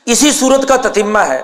[0.06, 1.42] اسی صورت کا تتمہ ہے۔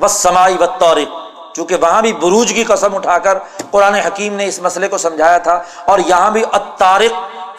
[0.00, 1.20] بس سماعی و طورق
[1.54, 3.38] چونکہ وہاں بھی بروج کی قسم اٹھا کر
[3.70, 7.12] قرآن حکیم نے اس مسئلے کو سمجھایا تھا اور یہاں بھی اتارق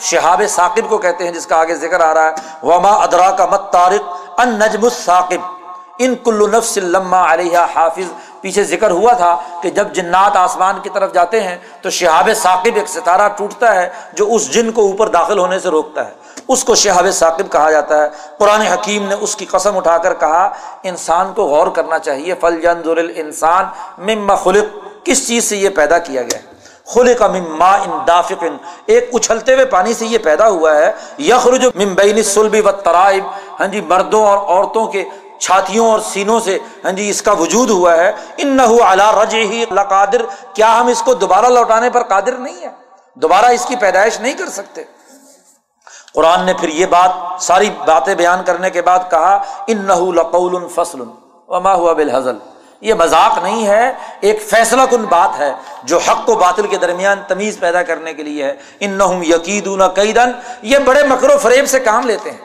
[0.03, 2.33] شہاب ثاقب کو کہتے ہیں، جس کا آگے ذکر آ رہا ہے،
[2.64, 5.41] وما ادرا کا مت طارق ان نجم الثاقب
[5.99, 10.90] ان کل نفس لما علیہ حافظ۔ پیچھے ذکر ہوا تھا کہ جب جنات آسمان کی
[10.93, 15.07] طرف جاتے ہیں، تو شہاب ثاقب ایک ستارہ ٹوٹتا ہے جو اس جن کو اوپر
[15.07, 16.11] داخل ہونے سے روکتا ہے۔
[16.48, 20.14] اس کو شہاب ثاقب کہا جاتا ہے۔ قرآن حکیم نے اس کی قسم اٹھا کر
[20.14, 20.49] کہا،
[20.83, 23.65] انسان کو غور کرنا چاہیے فل جن انسان
[23.98, 26.52] مم خلق۔ کس چیز سے یہ پیدا کیا گیا؟ ہے
[26.88, 28.56] خلق مما ان دافقن
[28.86, 30.92] ایک اچھلتے ہوئے پانی سے یہ پیدا ہوا ہے.
[31.20, 33.24] یخرج ممبئی سلبی و ترائب
[33.60, 35.03] ہاں جی مردوں اور عورتوں کے
[35.40, 38.12] چھاتیوں اور سینوں سے ہاں جی اس کا وجود ہوا ہے.
[38.38, 40.22] ان نہ اللہ رج ہی اللہ قادر
[40.53, 42.70] کیا ہم اس کو دوبارہ لوٹانے پر قادر نہیں ہے
[43.18, 44.84] دوبارہ اس کی پیدائش نہیں کر سکتے؟
[46.14, 49.38] قرآن نے پھر یہ بات، ساری باتیں بیان کرنے کے بعد کہا
[49.68, 51.02] ان نہ لقول فصل
[51.50, 52.38] وما ہوا بالحزل.
[52.84, 55.53] یہ مذاق نہیں ہے، ایک فیصلہ کن بات ہے
[55.84, 59.68] جو حق و باطل کے درمیان تمیز پیدا کرنے کے لیے ہے۔ ان نہ یقید
[59.95, 60.32] قیدن
[60.62, 62.38] یہ بڑے مکر و فریب سے کام لیتے ہیں۔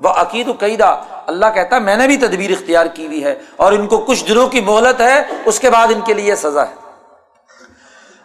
[0.00, 0.88] وہ عقید و قیدا
[1.26, 4.24] اللہ کہتا ہے، میں نے بھی تدبیر اختیار کی ہوئی ہے اور ان کو کچھ
[4.28, 6.74] دنوں کی مہلت ہے، اس کے بعد ان کے لیے سزا ہے۔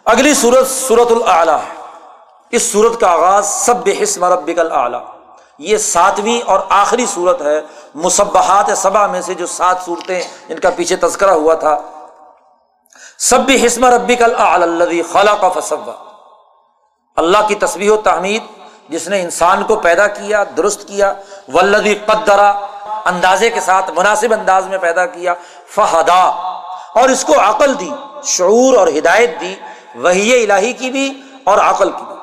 [0.04, 1.82] اگلی صورت صورت العلیٰ ہے
[2.50, 5.17] اس صورت کا آغاز سب حسم ربک العلیٰ
[5.58, 7.60] یہ ساتویں اور آخری صورت ہے
[7.94, 11.78] مصبحات صبا میں سے جو سات صورتیں جن کا پیچھے تذکرہ ہوا تھا۔
[13.18, 14.36] سب حسم ربی کل
[15.12, 15.92] خلا کا فصبا
[17.16, 18.42] اللہ کی تصویر و تحمید،
[18.88, 21.14] جس نے انسان کو پیدا کیا، درست کیا
[21.54, 22.50] ولدی قدرا
[23.04, 25.34] اندازے کے ساتھ، مناسب انداز میں پیدا کیا،
[25.66, 26.22] فہدا۔
[26.94, 27.90] اور اس کو عقل دی،
[28.24, 29.54] شعور اور ہدایت دی
[29.94, 32.16] وہی الہی کی بھی اور عقل کی بھی۔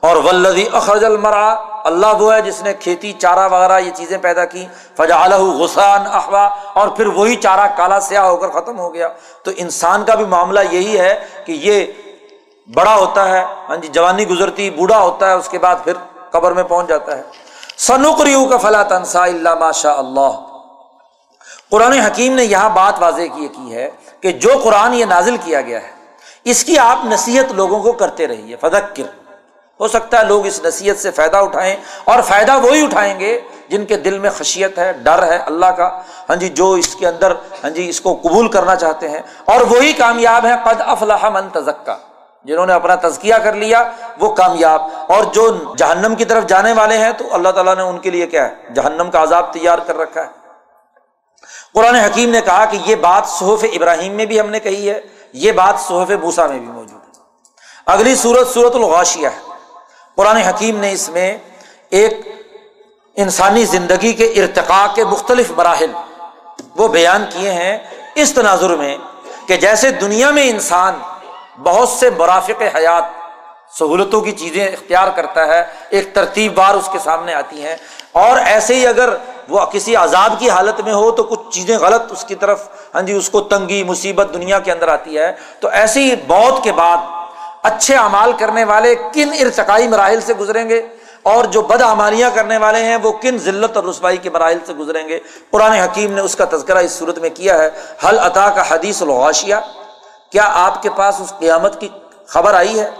[0.00, 1.54] اور ولدی اخرج المرا
[1.84, 5.26] اللہ وہ ہے جس نے کھیتی، چارہ وغیرہ یہ چیزیں پیدا کی۔ فجا
[5.58, 6.44] غسان احوا،
[6.74, 9.08] اور پھر وہی چارہ کالا سیاہ ہو کر ختم ہو گیا۔
[9.42, 11.14] تو انسان کا بھی معاملہ یہی ہے
[11.46, 11.86] کہ یہ
[12.68, 15.92] بڑا ہوتا ہے ہاں جی جوانی گزرتی، بوڑھا ہوتا ہے، اس کے بعد پھر
[16.30, 17.22] قبر میں پہنچ جاتا ہے۔
[17.78, 20.30] سنوکریو کا فلا تنسا اللہ ماشاء اللہ۔
[21.70, 25.82] قرآن حکیم نے یہاں بات واضح کی ہے کہ جو قرآن یہ نازل کیا گیا
[25.82, 25.90] ہے،
[26.44, 29.02] اس کی آپ نصیحت لوگوں کو کرتے رہیے۔ فدکر
[29.82, 33.86] ہو سکتا ہے لوگ اس نصیحت سے فائدہ اٹھائیں اور فائدہ وہی اٹھائیں گے جن
[33.86, 37.32] کے دل میں خشیت ہے، ڈر ہے اللہ کا۔ ہاں جی جو اس کے اندر
[37.64, 41.48] ہاں جی اس کو قبول کرنا چاہتے ہیں۔ اور وہی کامیاب ہے قد افلاح من
[41.48, 41.96] تزکا۔
[42.44, 46.98] جنہوں نے اپنا تزکیہ کر لیا، وہ کامیاب۔ اور جو جہنم کی طرف جانے والے
[46.98, 49.96] ہیں، تو اللہ تعالیٰ نے ان کے لیے کیا ہے؟ جہنم کا عذاب تیار کر
[49.96, 50.26] رکھا ہے۔
[51.74, 55.00] قرآن حکیم نے کہا کہ یہ بات صحف ابراہیم میں بھی ہم نے کہی ہے،
[55.32, 57.20] یہ بات صحف بوسا میں بھی موجود ہے۔
[57.86, 59.51] اگلی صورت صورت الغاشیہ ہے۔
[60.18, 61.36] قرآن حکیم نے اس میں
[62.00, 62.20] ایک
[63.16, 65.92] انسانی زندگی کے ارتقاء کے مختلف مراحل
[66.76, 67.78] وہ بیان کیے ہیں
[68.22, 68.96] اس تناظر میں
[69.46, 70.98] کہ جیسے دنیا میں انسان
[71.64, 73.20] بہت سے مرافق حیات
[73.78, 77.76] سہولتوں کی چیزیں اختیار کرتا ہے، ایک ترتیب بار اس کے سامنے آتی ہیں،
[78.12, 79.10] اور ایسے ہی اگر
[79.48, 83.02] وہ کسی عذاب کی حالت میں ہو تو کچھ چیزیں غلط اس کی طرف ہاں
[83.02, 86.72] جی اس کو تنگی، مصیبت دنیا کے اندر آتی ہے، تو ایسی ہی موت کے
[86.72, 86.98] بعد
[87.64, 90.80] اچھے اعمال کرنے والے کن ارتقائی مراحل سے گزریں گے
[91.22, 94.72] اور جو بد امالیاں کرنے والے ہیں وہ کن ذلت اور رسوائی کے مراحل سے
[94.74, 95.18] گزریں گے
[95.50, 97.68] قرآن حکیم نے اس کا تذکرہ اس صورت میں کیا ہے
[98.06, 99.54] حل عطا کا حدیث الغاشیہ؟
[100.32, 101.88] کیا آپ کے پاس اس قیامت کی
[102.26, 102.90] خبر آئی ہے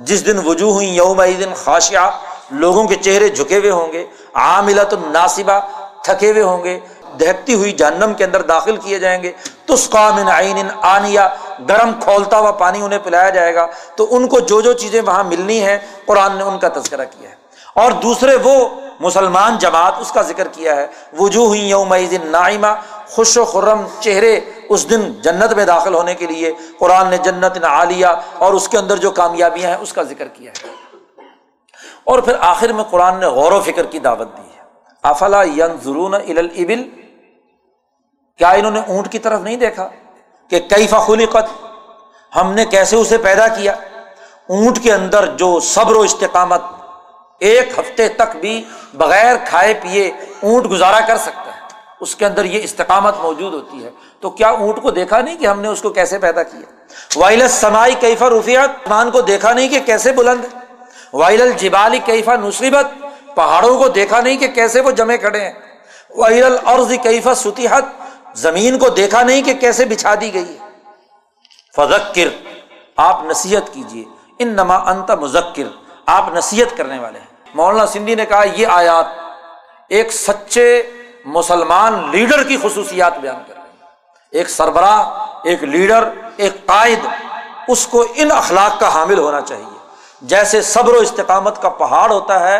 [0.00, 2.08] جس دن وجوہ ہوئی یوم دن خاشیہ
[2.50, 5.58] لوگوں کے چہرے جھکے ہوئے ہوں گے عاملت الناصبہ
[6.04, 6.78] تھکے ہوئے ہوں گے
[7.20, 9.32] دہتی ہوئی جہنم کے اندر داخل کیے جائیں گے۔
[9.66, 11.28] تسقا من عین آنیا
[11.68, 13.66] گرم کھولتا ہوا پانی انہیں پلایا جائے گا۔
[13.96, 17.30] تو ان کو جو جو چیزیں وہاں ملنی ہے قرآن نے ان کا تذکرہ کیا
[17.30, 17.34] ہے۔
[17.74, 18.68] اور دوسرے وہ
[19.00, 20.86] مسلمان جماعت، اس کا ذکر کیا ہے۔
[21.18, 22.66] وجوہ یوم نائمہ
[23.08, 27.64] خوش و خرم چہرے اس دن جنت میں داخل ہونے کے لیے۔ قرآن نے جنت
[27.64, 28.06] عالیہ
[28.38, 30.68] اور اس کے اندر جو کامیابیاں ہیں، اس کا ذکر کیا ہے۔
[32.04, 34.62] اور پھر آخر میں قرآن نے غور و فکر کی دعوت دی ہے۔
[35.02, 37.01] افلا ین ضرون ابل
[38.42, 39.88] کیا انہوں نے اونٹ کی طرف نہیں دیکھا
[40.50, 41.50] کہ کئی فخلی قط
[42.36, 43.72] ہم نے کیسے اسے پیدا کیا؟
[44.48, 46.62] اونٹ کے اندر جو صبر و استقامت
[47.40, 48.64] ایک ہفتے تک بھی
[48.94, 50.10] بغیر کھائے پیے
[50.42, 51.60] اونٹ گزارا کر سکتا ہے،
[52.00, 53.90] اس کے اندر یہ استقامت موجود ہوتی ہے۔
[54.20, 56.60] تو کیا اونٹ کو دیکھا نہیں کہ ہم نے اس کو کیسے پیدا کیا؟
[57.16, 60.44] وائل سمائی کیفا رفیات مان کو دیکھا نہیں کہ کیسے بلند؟
[61.12, 62.86] وائل الجبالی کیفا نصیبت
[63.34, 65.52] پہاڑوں کو دیکھا نہیں کہ کیسے وہ جمے کھڑے ہیں؟
[66.16, 68.01] وائل العرض کیفا ستیحت
[68.34, 70.68] زمین کو دیکھا نہیں کہ کیسے بچھا دی گئی ہے۔
[71.76, 72.28] فذکر،
[72.96, 74.04] آپ نصیحت کیجیے
[74.38, 75.62] ان نما انت مذکر،
[76.06, 79.06] آپ نصیحت کرنے والے ہیں۔ مولانا سندھی نے کہا، یہ آیات
[79.88, 80.82] ایک سچے
[81.24, 83.68] مسلمان لیڈر کی خصوصیات بیان کر رہے ہیں۔
[84.30, 86.98] ایک سربراہ، ایک لیڈر، ایک قائد،
[87.68, 89.78] اس کو ان اخلاق کا حامل ہونا چاہیے۔
[90.22, 92.56] جیسے صبر و استقامت کا پہاڑ ہوتا ہے،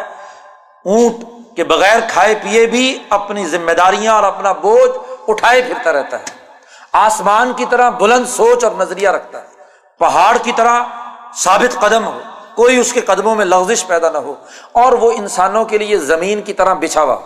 [0.85, 1.15] اونٹ
[1.57, 6.25] کے بغیر کھائے پیے بھی اپنی ذمہ داریاں اور اپنا بوجھ اٹھائے پھرتا رہتا ہے۔
[6.93, 9.47] آسمان کی طرح بلند سوچ اور نظریہ رکھتا ہے۔
[9.99, 10.81] پہاڑ کی طرح
[11.37, 12.19] ثابت قدم ہو۔
[12.55, 14.35] کوئی اس کے قدموں میں لغزش پیدا نہ ہو
[14.73, 17.17] اور وہ انسانوں کے لیے زمین کی طرح بچھاوا۔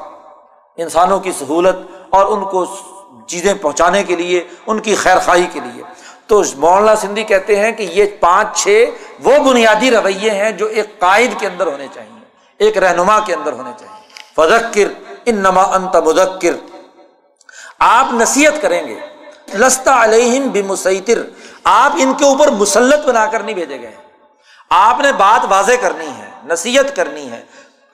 [0.77, 1.77] انسانوں کی سہولت
[2.11, 2.67] اور ان کو
[3.27, 5.83] چیزیں پہنچانے کے لیے، ان کی خیر خواہی کے لیے۔
[6.27, 8.85] تو مولانا سندھی کہتے ہیں کہ یہ پانچ چھ
[9.25, 12.25] وہ بنیادی رویے ہیں جو ایک قائد کے اندر ہونے چاہیے
[12.59, 16.76] ایک رہنما کے اندر ہونے چاہیے فذکر ان نما انت مدکر
[17.79, 19.01] آپ نصیحت کریں گے،
[19.55, 21.23] لستا علیہم بمسیطر،
[21.65, 23.97] آپ ان کے اوپر مسلط بنا کر نہیں بھیجے گئے۔
[24.71, 27.43] آپ نے بات واضح کرنی ہے، نصیحت کرنی ہے۔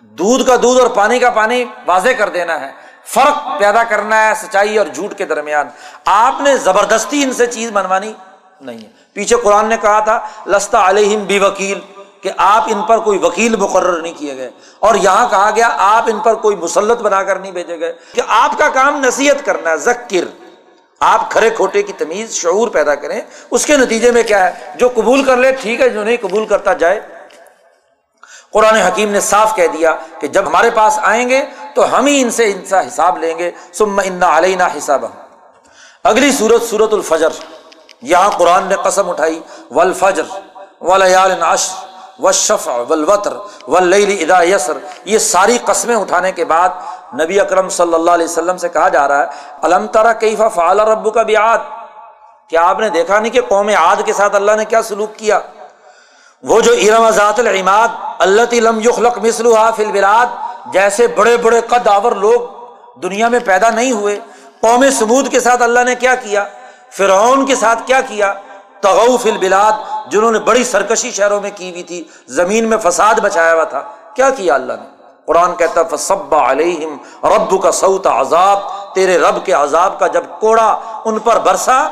[0.01, 2.73] دودھ کا دودھ اور پانی کا پانی واضح کر دینا ہے۔
[3.05, 5.69] فرق پیدا کرنا ہے سچائی اور جھوٹ کے درمیان۔
[6.05, 8.13] آپ نے زبردستی ان سے چیز منوانی
[8.61, 11.81] نہیں ہے۔ پیچھے قرآن نے کہا تھا، لستا علیہم بی وکیل
[12.23, 16.05] کہ آپ ان پر کوئی وکیل مقرر نہیں کیے گئے۔ اور یہاں کہا گیا آپ
[16.07, 19.71] ان پر کوئی مسلط بنا کر نہیں بھیجے گئے۔ کہ آپ کا کام نصیحت کرنا
[19.71, 20.25] ہے ذکر۔
[21.01, 23.21] آپ کھڑے کھوٹے کی تمیز، شعور پیدا کریں۔
[23.51, 26.47] اس کے نتیجے میں کیا ہے؟ جو قبول کر لے، ٹھیک ہے، جو نہیں قبول
[26.47, 27.01] کرتا جائے۔
[28.51, 31.45] قرآن حکیم نے صاف کہہ دیا کہ جب ہمارے پاس آئیں گے
[31.75, 35.05] تو ہم ہی ان سے ان کا حساب لیں گے۔ سم انا علینا حساب
[36.05, 37.29] اگلی سورت سورت الفجر۔
[38.03, 40.23] یہاں قرآن نے قسم اٹھائی ولفجر
[40.81, 41.92] ولیال ناشر
[42.23, 43.33] و شف ولوطر
[43.69, 46.69] و ادا یسر۔ یہ ساری قسمیں اٹھانے کے بعد
[47.21, 50.81] نبی اکرم صلی اللہ علیہ وسلم سے کہا جا رہا ہے علم ترا کیفا فعال
[50.81, 51.59] ربو کا بھی آد
[52.49, 55.41] کیا آپ نے دیکھا نہیں کہ قوم عاد کے ساتھ اللہ نے کیا سلوک کیا؟
[56.45, 60.27] وہ جو ارم ذات العماد اللہ تلم یخلق مسلو فی البلاد،
[60.73, 62.41] جیسے بڑے بڑے قد آور لوگ
[63.03, 64.19] دنیا میں پیدا نہیں ہوئے،
[64.61, 66.45] قوم سمود کے ساتھ اللہ نے کیا کیا؟
[66.97, 68.33] فرعون کے ساتھ کیا کیا؟
[68.83, 69.73] تغوف البلاد،
[70.11, 73.83] جنہوں نے بڑی سرکشی شہروں میں کی ہوئی تھی، زمین میں فساد بچایا ہوا تھا۔
[74.15, 74.89] کیا کیا اللہ نے؟
[75.27, 76.97] قرآن کہتا فصب علیہم
[77.27, 78.59] رب کا سعود عذاب۔
[78.95, 81.89] تیرے رب کے عذاب کا جب کوڑا ان پر برسا،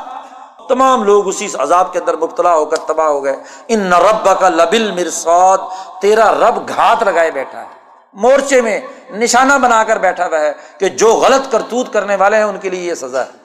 [0.69, 4.39] تمام لوگ اسی عذاب کے اندر مبتلا ہو کر تباہ ہو گئے۔ ان نہ رب
[4.39, 5.59] کا لبل مرسود
[6.01, 7.81] تیرا رب گھات لگائے بیٹھا ہے۔
[8.13, 12.43] مورچے میں نشانہ بنا کر بیٹھا ہوا ہے کہ جو غلط کرتوت کرنے والے ہیں،
[12.43, 13.40] ان کے لیے یہ سزا ہے۔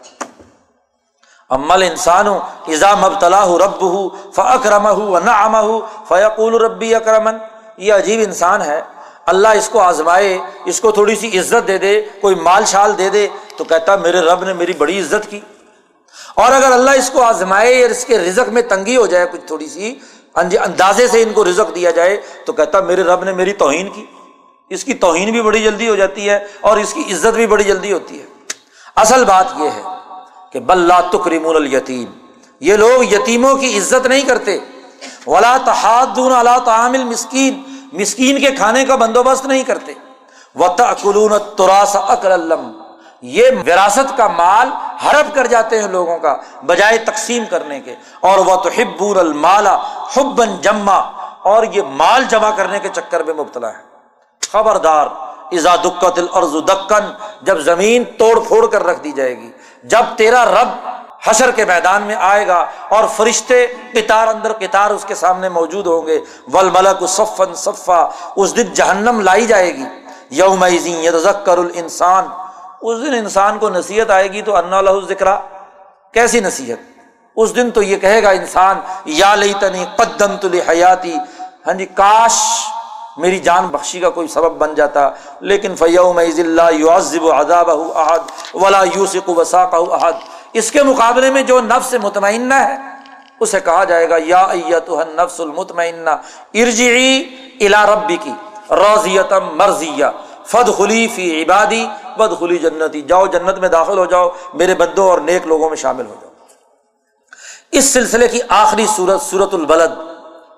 [1.51, 2.27] امل انسان
[2.67, 7.37] ازا مبتلا رب ہوں فکرم ہوں نہ اما ہوں فیقول ربی اکرمن۔
[7.77, 8.81] یہ عجیب انسان ہے۔
[9.27, 13.09] اللہ اس کو آزمائے، اس کو تھوڑی سی عزت دے دے، کوئی مال شال دے
[13.09, 15.41] دے، تو کہتا میرے رب نے میری بڑی عزت کی۔
[16.35, 19.41] اور اگر اللہ اس کو آزمائے اور اس کے رزق میں تنگی ہو جائے کچھ
[19.47, 19.95] تھوڑی سی
[20.37, 23.53] ہاں جی، اندازے سے ان کو رزق دیا جائے، تو کہتا میرے رب نے میری
[23.53, 24.07] توہین کی۔
[24.71, 27.65] اس کی توہین بھی بڑی جلدی ہو جاتی ہے اور اس کی عزت بھی بڑی
[27.65, 28.27] جلدی ہوتی ہے۔
[28.97, 29.96] اصل بات یہ ہے
[30.53, 32.27] کہ بلّہ تکریم الیتیم۔
[32.61, 34.59] یہ لوگ یتیموں کی عزت نہیں کرتے۔
[35.27, 39.93] ولا تحادون اللہ تعامل مسکین مسکین کے کھانے کا بندوبست نہیں کرتے۔
[40.57, 42.73] و تقلون تراس اکرم
[43.23, 44.69] یہ وراثت کا مال
[45.05, 49.79] ہڑپ کر جاتے ہیں لوگوں کا بجائے تقسیم کرنے کے۔ اور وہ تو ہبور المالا
[50.17, 50.97] حبن جما۔
[51.43, 53.87] اور یہ مال جمع کرنے کے چکر میں مبتلا ہے
[54.53, 55.07] خبردار
[55.53, 59.51] ازا دکت الارض دکن، جب زمین توڑ پھوڑ کر رکھ دی جائے گی۔
[59.83, 60.69] جب تیرا رب
[61.27, 65.87] حشر کے میدان میں آئے گا اور فرشتے قطار اندر قطار اس کے سامنے موجود
[65.87, 66.21] ہوں گے
[66.53, 69.85] ول ملک صفن صفا، اس دن جہنم لائی جائے گی۔
[70.31, 70.65] یوم
[71.23, 72.29] ذکر الانسان۔
[72.81, 75.27] اس دن انسان کو نصیحت آئے گی تو انا لہ ذکر
[76.13, 76.79] کیسی نصیحت؟
[77.37, 81.17] اس دن تو یہ کہے گا انسان، یا لئی تنی قدم تلی حیاتی
[81.67, 82.33] ہاں جی کاش
[83.17, 88.19] میری جان بخشی کا کوئی سبب بن جاتا۔ لیکن فیوم اللہ یعذب عذاب احد
[88.55, 90.13] ولا یوسق وساق احد۔
[90.53, 92.77] اس کے مقابلے میں جو نفس مطمئنہ ہے،
[93.41, 96.11] اسے کہا جائے گا، یا ایتہ النفس المطمئنہ،
[96.55, 97.23] ارجعی
[97.61, 98.31] الی ربی کی
[98.71, 100.07] روزیتم مرضیہ۔
[100.47, 101.87] فد خلی فی عبادی
[102.19, 105.77] بد خلی جنتی۔ جاؤ جنت میں داخل ہو جاؤ، میرے بدوں اور نیک لوگوں میں
[105.77, 106.33] شامل ہو جاؤ۔
[107.73, 109.91] اس سلسلے کی آخری صورت سورت البلد،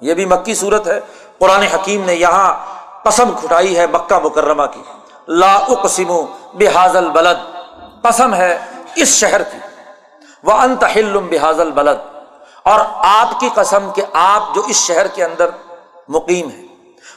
[0.01, 1.01] یہ بھی مکی صورت ہے۔
[1.39, 2.67] قرآن حکیم نے یہاں
[3.05, 4.83] قسم کھٹائی ہے مکہ مکرمہ کی۔
[5.28, 7.57] لا اقسم بحاظ البلد
[8.02, 8.58] قسم ہے
[8.94, 9.58] اس شہر کی۔
[10.42, 11.99] وہ انتحل بحاظ البلد
[12.62, 15.49] اور آپ کی قسم کہ آپ جو اس شہر کے اندر
[16.08, 16.62] مقیم ہے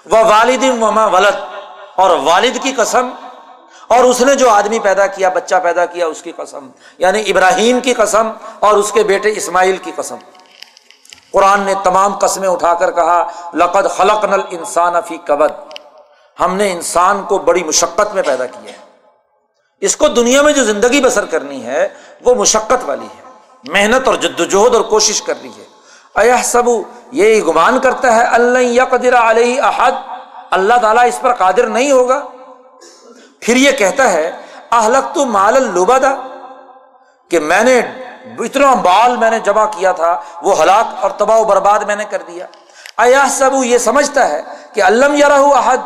[0.06, 1.58] وہ والد وما ولد۔
[1.96, 3.10] اور والد کی قسم۔
[3.88, 7.80] اور اس نے جو آدمی پیدا کیا، بچہ پیدا کیا، اس کی قسم۔ یعنی ابراہیم
[7.80, 10.16] کی قسم اور اس کے بیٹے اسماعیل کی قسم۔
[11.34, 15.52] قرآن نے تمام قسمیں اٹھا کر کہا، لقد خلق نل انسان فی قبد
[16.40, 18.78] ہم نے انسان کو بڑی مشقت میں پیدا کیا ہے۔
[19.82, 21.88] اس کو دنیا میں جو زندگی بسر کرنی ہے،
[22.26, 23.22] وہ مشقت والی ہے۔
[23.64, 25.64] محنت اور جد وجہد اور کوشش کر رہی ہے۔
[26.16, 26.64] اہ سب
[27.12, 29.92] یہ گمان کرتا ہے اللہ یا قدر علیہ احد۔
[30.52, 32.22] اللہ تعالیٰ اس پر قادر نہیں ہوگا۔
[33.40, 34.32] پھر یہ کہتا ہے
[34.72, 36.16] اہلک تو مال البادا
[37.30, 37.82] کہ میں نے
[38.26, 42.06] اتنا بال میں نے جمع کیا تھا، وہ ہلاک اور تباہ و برباد میں نے
[42.06, 42.46] کر دیا۔
[42.98, 44.42] ایا سب یہ سمجھتا ہے
[44.74, 45.78] کہ علم یا رہو احد،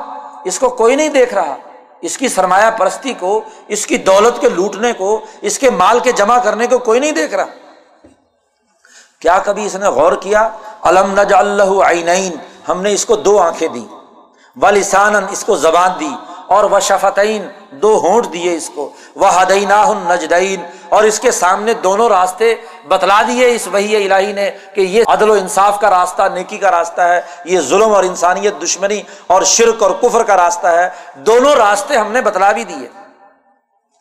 [0.45, 1.55] اس کو کوئی نہیں دیکھ رہا۔
[2.01, 6.11] اس کی سرمایہ پرستی کو، اس کی دولت کے لوٹنے کو، اس کے مال کے
[6.11, 7.45] جمع کرنے کو کوئی نہیں دیکھ رہا۔
[9.19, 10.49] کیا کبھی اس نے غور کیا؟
[10.83, 12.31] علم نج اللہ عینین،
[12.67, 13.87] ہم نے اس کو دو آنکھیں دی
[14.61, 16.11] والسان اس کو زبان دی۔
[16.47, 19.71] اور وہ شفتعین دو ہونٹ دیے اس کو۔ وہ ہدعین
[20.09, 22.55] نجدین اور اس کے سامنے دونوں راستے
[22.87, 26.71] بتلا دیے۔ اس وہی الہی نے کہ یہ عدل و انصاف کا راستہ، نیکی کا
[26.71, 31.55] راستہ ہے۔ یہ ظلم اور انسانیت دشمنی اور شرک اور کفر کا راستہ ہے۔ دونوں
[31.55, 32.87] راستے ہم نے بتلا بھی دیے۔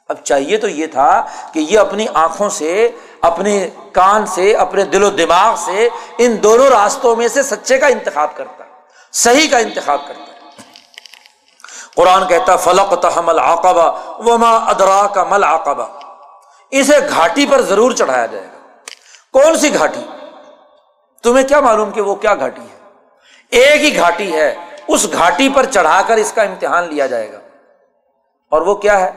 [0.09, 2.91] اب چاہیے تو یہ تھا کہ یہ اپنی آنکھوں سے،
[3.21, 7.87] اپنے کان سے، اپنے دل و دماغ سے ان دونوں راستوں میں سے سچے کا
[7.87, 8.65] انتخاب کرتا۔
[9.13, 10.34] صحیح کا انتخاب کرتا۔
[11.97, 15.87] قرآن کہتا فلق تحمل آقبہ وما ادرا کا مل آقبہ
[16.71, 18.69] اسے گھاٹی پر ضرور چڑھایا جائے گا۔
[19.33, 20.07] کون سی گھاٹی؟
[21.23, 22.79] تمہیں کیا معلوم کہ وہ کیا گھاٹی ہے؟
[23.51, 24.55] ایک ہی گھاٹی ہے،
[24.89, 27.39] اس گھاٹی پر چڑھا کر اس کا امتحان لیا جائے گا۔
[28.51, 29.11] اور وہ کیا ہے؟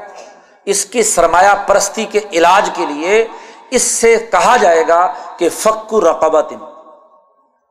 [0.66, 3.28] اس کی سرمایہ پرستی کے علاج کے لیے
[3.72, 6.54] اس سے کہا جائے گا کہ فکر رقبت۔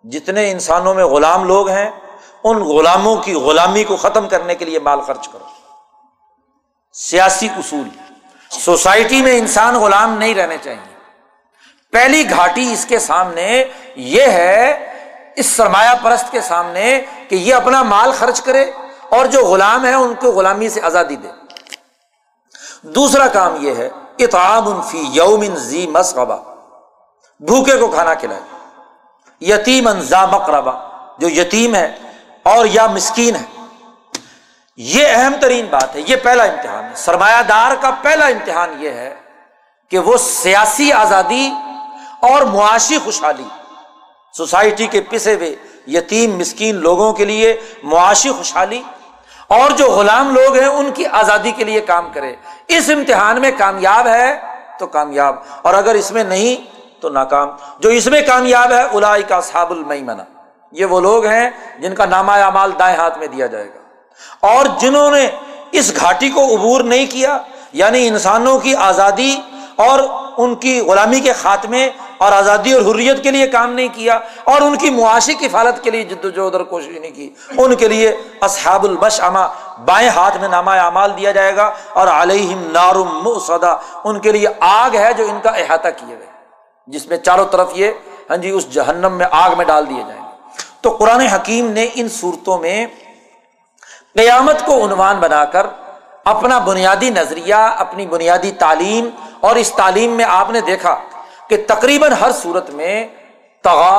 [0.05, 1.91] جتنے انسانوں میں غلام لوگ ہیں
[2.50, 5.44] ان غلاموں کی غلامی کو ختم کرنے کے لیے مال خرچ کرو۔
[6.92, 7.89] سیاسی اصول۔
[8.50, 10.97] سوسائٹی میں انسان غلام نہیں رہنے چاہیے۔
[11.92, 13.65] پہلی گھاٹی اس کے سامنے
[13.97, 14.92] یہ ہے،
[15.36, 18.70] اس سرمایہ پرست کے سامنے کہ یہ اپنا مال خرچ کرے
[19.08, 21.28] اور جو غلام ہے ان کو غلامی سے آزادی دے۔
[22.83, 26.36] دوسرا کام یہ ہے اتعام فی یوم زی مسغبہ۔
[27.41, 28.41] بھوکے کو کھانا کھلائے۔
[29.41, 30.73] یتیم انزا مقربہ۔
[31.18, 31.97] جو یتیم ہے
[32.47, 33.65] اور یا مسکین ہے۔
[34.76, 38.91] یہ اہم ترین بات ہے، یہ پہلا امتحان ہے۔ سرمایہ دار کا پہلا امتحان یہ
[38.91, 39.15] ہے
[39.91, 41.50] کہ وہ سیاسی آزادی
[42.20, 43.44] اور معاشی خوشحالی،
[44.36, 48.83] سوسائٹی کے پسے ہوئے یتیم، مسکین لوگوں کے لیے معاشی خوشحالی
[49.49, 52.36] اور جو غلام لوگ ہیں ان کی آزادی کے لیے کام کرے۔
[52.68, 54.41] اس امتحان میں کامیاب ہے
[54.78, 59.23] تو کامیاب۔ اور اگر اس میں نہیں تو ناکام۔ جو اس میں کامیاب ہے الائی
[59.23, 60.02] کا صاب المئی
[60.79, 64.67] یہ وہ لوگ ہیں جن کا نامہ اعمال دائیں ہاتھ میں دیا جائے گا۔ اور
[64.81, 65.29] جنہوں نے
[65.73, 67.39] اس گھاٹی کو عبور نہیں کیا
[67.73, 69.35] یعنی انسانوں کی آزادی
[69.85, 70.01] اور
[70.39, 71.89] ان کی غلامی کے خاتمے
[72.19, 75.91] اور آزادی اور حریت کے لیے کام نہیں کیا، اور ان کی معاشی کفالت کے
[75.91, 78.09] لیے جد و جہد اور کوشش نہیں کی، ان کے لیے
[78.41, 79.47] اصحاب البش اما
[79.85, 83.75] بائیں ہاتھ میں نامہ اعمال دیا جائے گا اور علیہم نارم صدا
[84.05, 86.27] ان کے لیے آگ ہے جو ان کا احاطہ کیے گئے
[86.89, 87.91] جس میں چاروں طرف یہ
[88.31, 90.26] ہاں جی اس جہنم میں آگ میں ڈال دیے جائیں گے۔
[90.87, 92.87] تو قرآن حکیم نے ان صورتوں میں
[94.15, 95.67] قیامت کو عنوان بنا کر
[96.25, 99.09] اپنا بنیادی نظریہ، اپنی بنیادی تعلیم
[99.41, 100.95] اور اس تعلیم میں آپ نے دیکھا
[101.49, 103.07] کہ تقریباً ہر صورت میں
[103.63, 103.99] تغا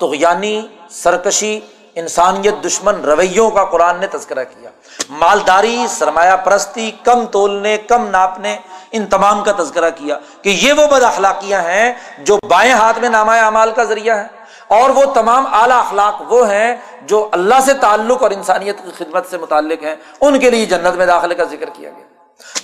[0.00, 1.60] تغیانی سرکشی،
[1.94, 4.70] انسانیت دشمن رویوں کا قرآن نے تذکرہ کیا۔
[5.10, 8.56] مالداری، سرمایہ پرستی، کم تولنے، کم ناپنے،
[8.92, 13.08] ان تمام کا تذکرہ کیا کہ یہ وہ بد اخلاقیاں ہیں جو بائیں ہاتھ میں
[13.08, 17.74] نامہ اعمال کا ذریعہ ہے اور وہ تمام اعلیٰ اخلاق وہ ہیں جو اللہ سے
[17.74, 21.44] تعلق اور انسانیت کی خدمت سے متعلق ہیں، ان کے لیے جنت میں داخلے کا
[21.44, 22.04] ذکر کیا گیا۔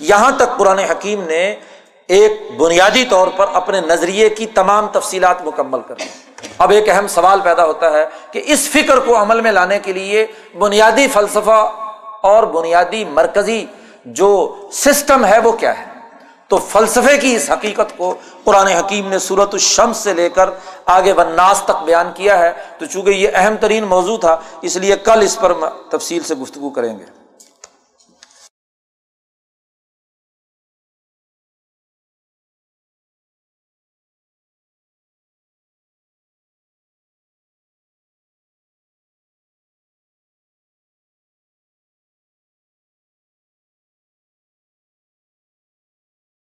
[0.01, 1.57] یہاں تک قرآن حکیم نے
[2.07, 5.95] ایک بنیادی طور پر اپنے نظریے کی تمام تفصیلات مکمل کر
[6.59, 9.93] اب ایک اہم سوال پیدا ہوتا ہے کہ اس فکر کو عمل میں لانے کے
[9.93, 10.27] لیے
[10.59, 11.73] بنیادی فلسفہ
[12.23, 13.67] اور بنیادی مرکزی
[14.05, 15.85] جو سسٹم ہے وہ کیا ہے؟
[16.51, 18.15] تو فلسفے کی اس حقیقت کو
[18.45, 20.51] قرآن حکیم نے صورت الشمس سے لے کر
[20.87, 24.97] آگے وناس تک بیان کیا ہے تو چونکہ یہ اہم ترین موضوع تھا، اس لیے
[24.97, 25.53] کل اس پر
[25.91, 27.20] تفصیل سے گفتگو کریں گے۔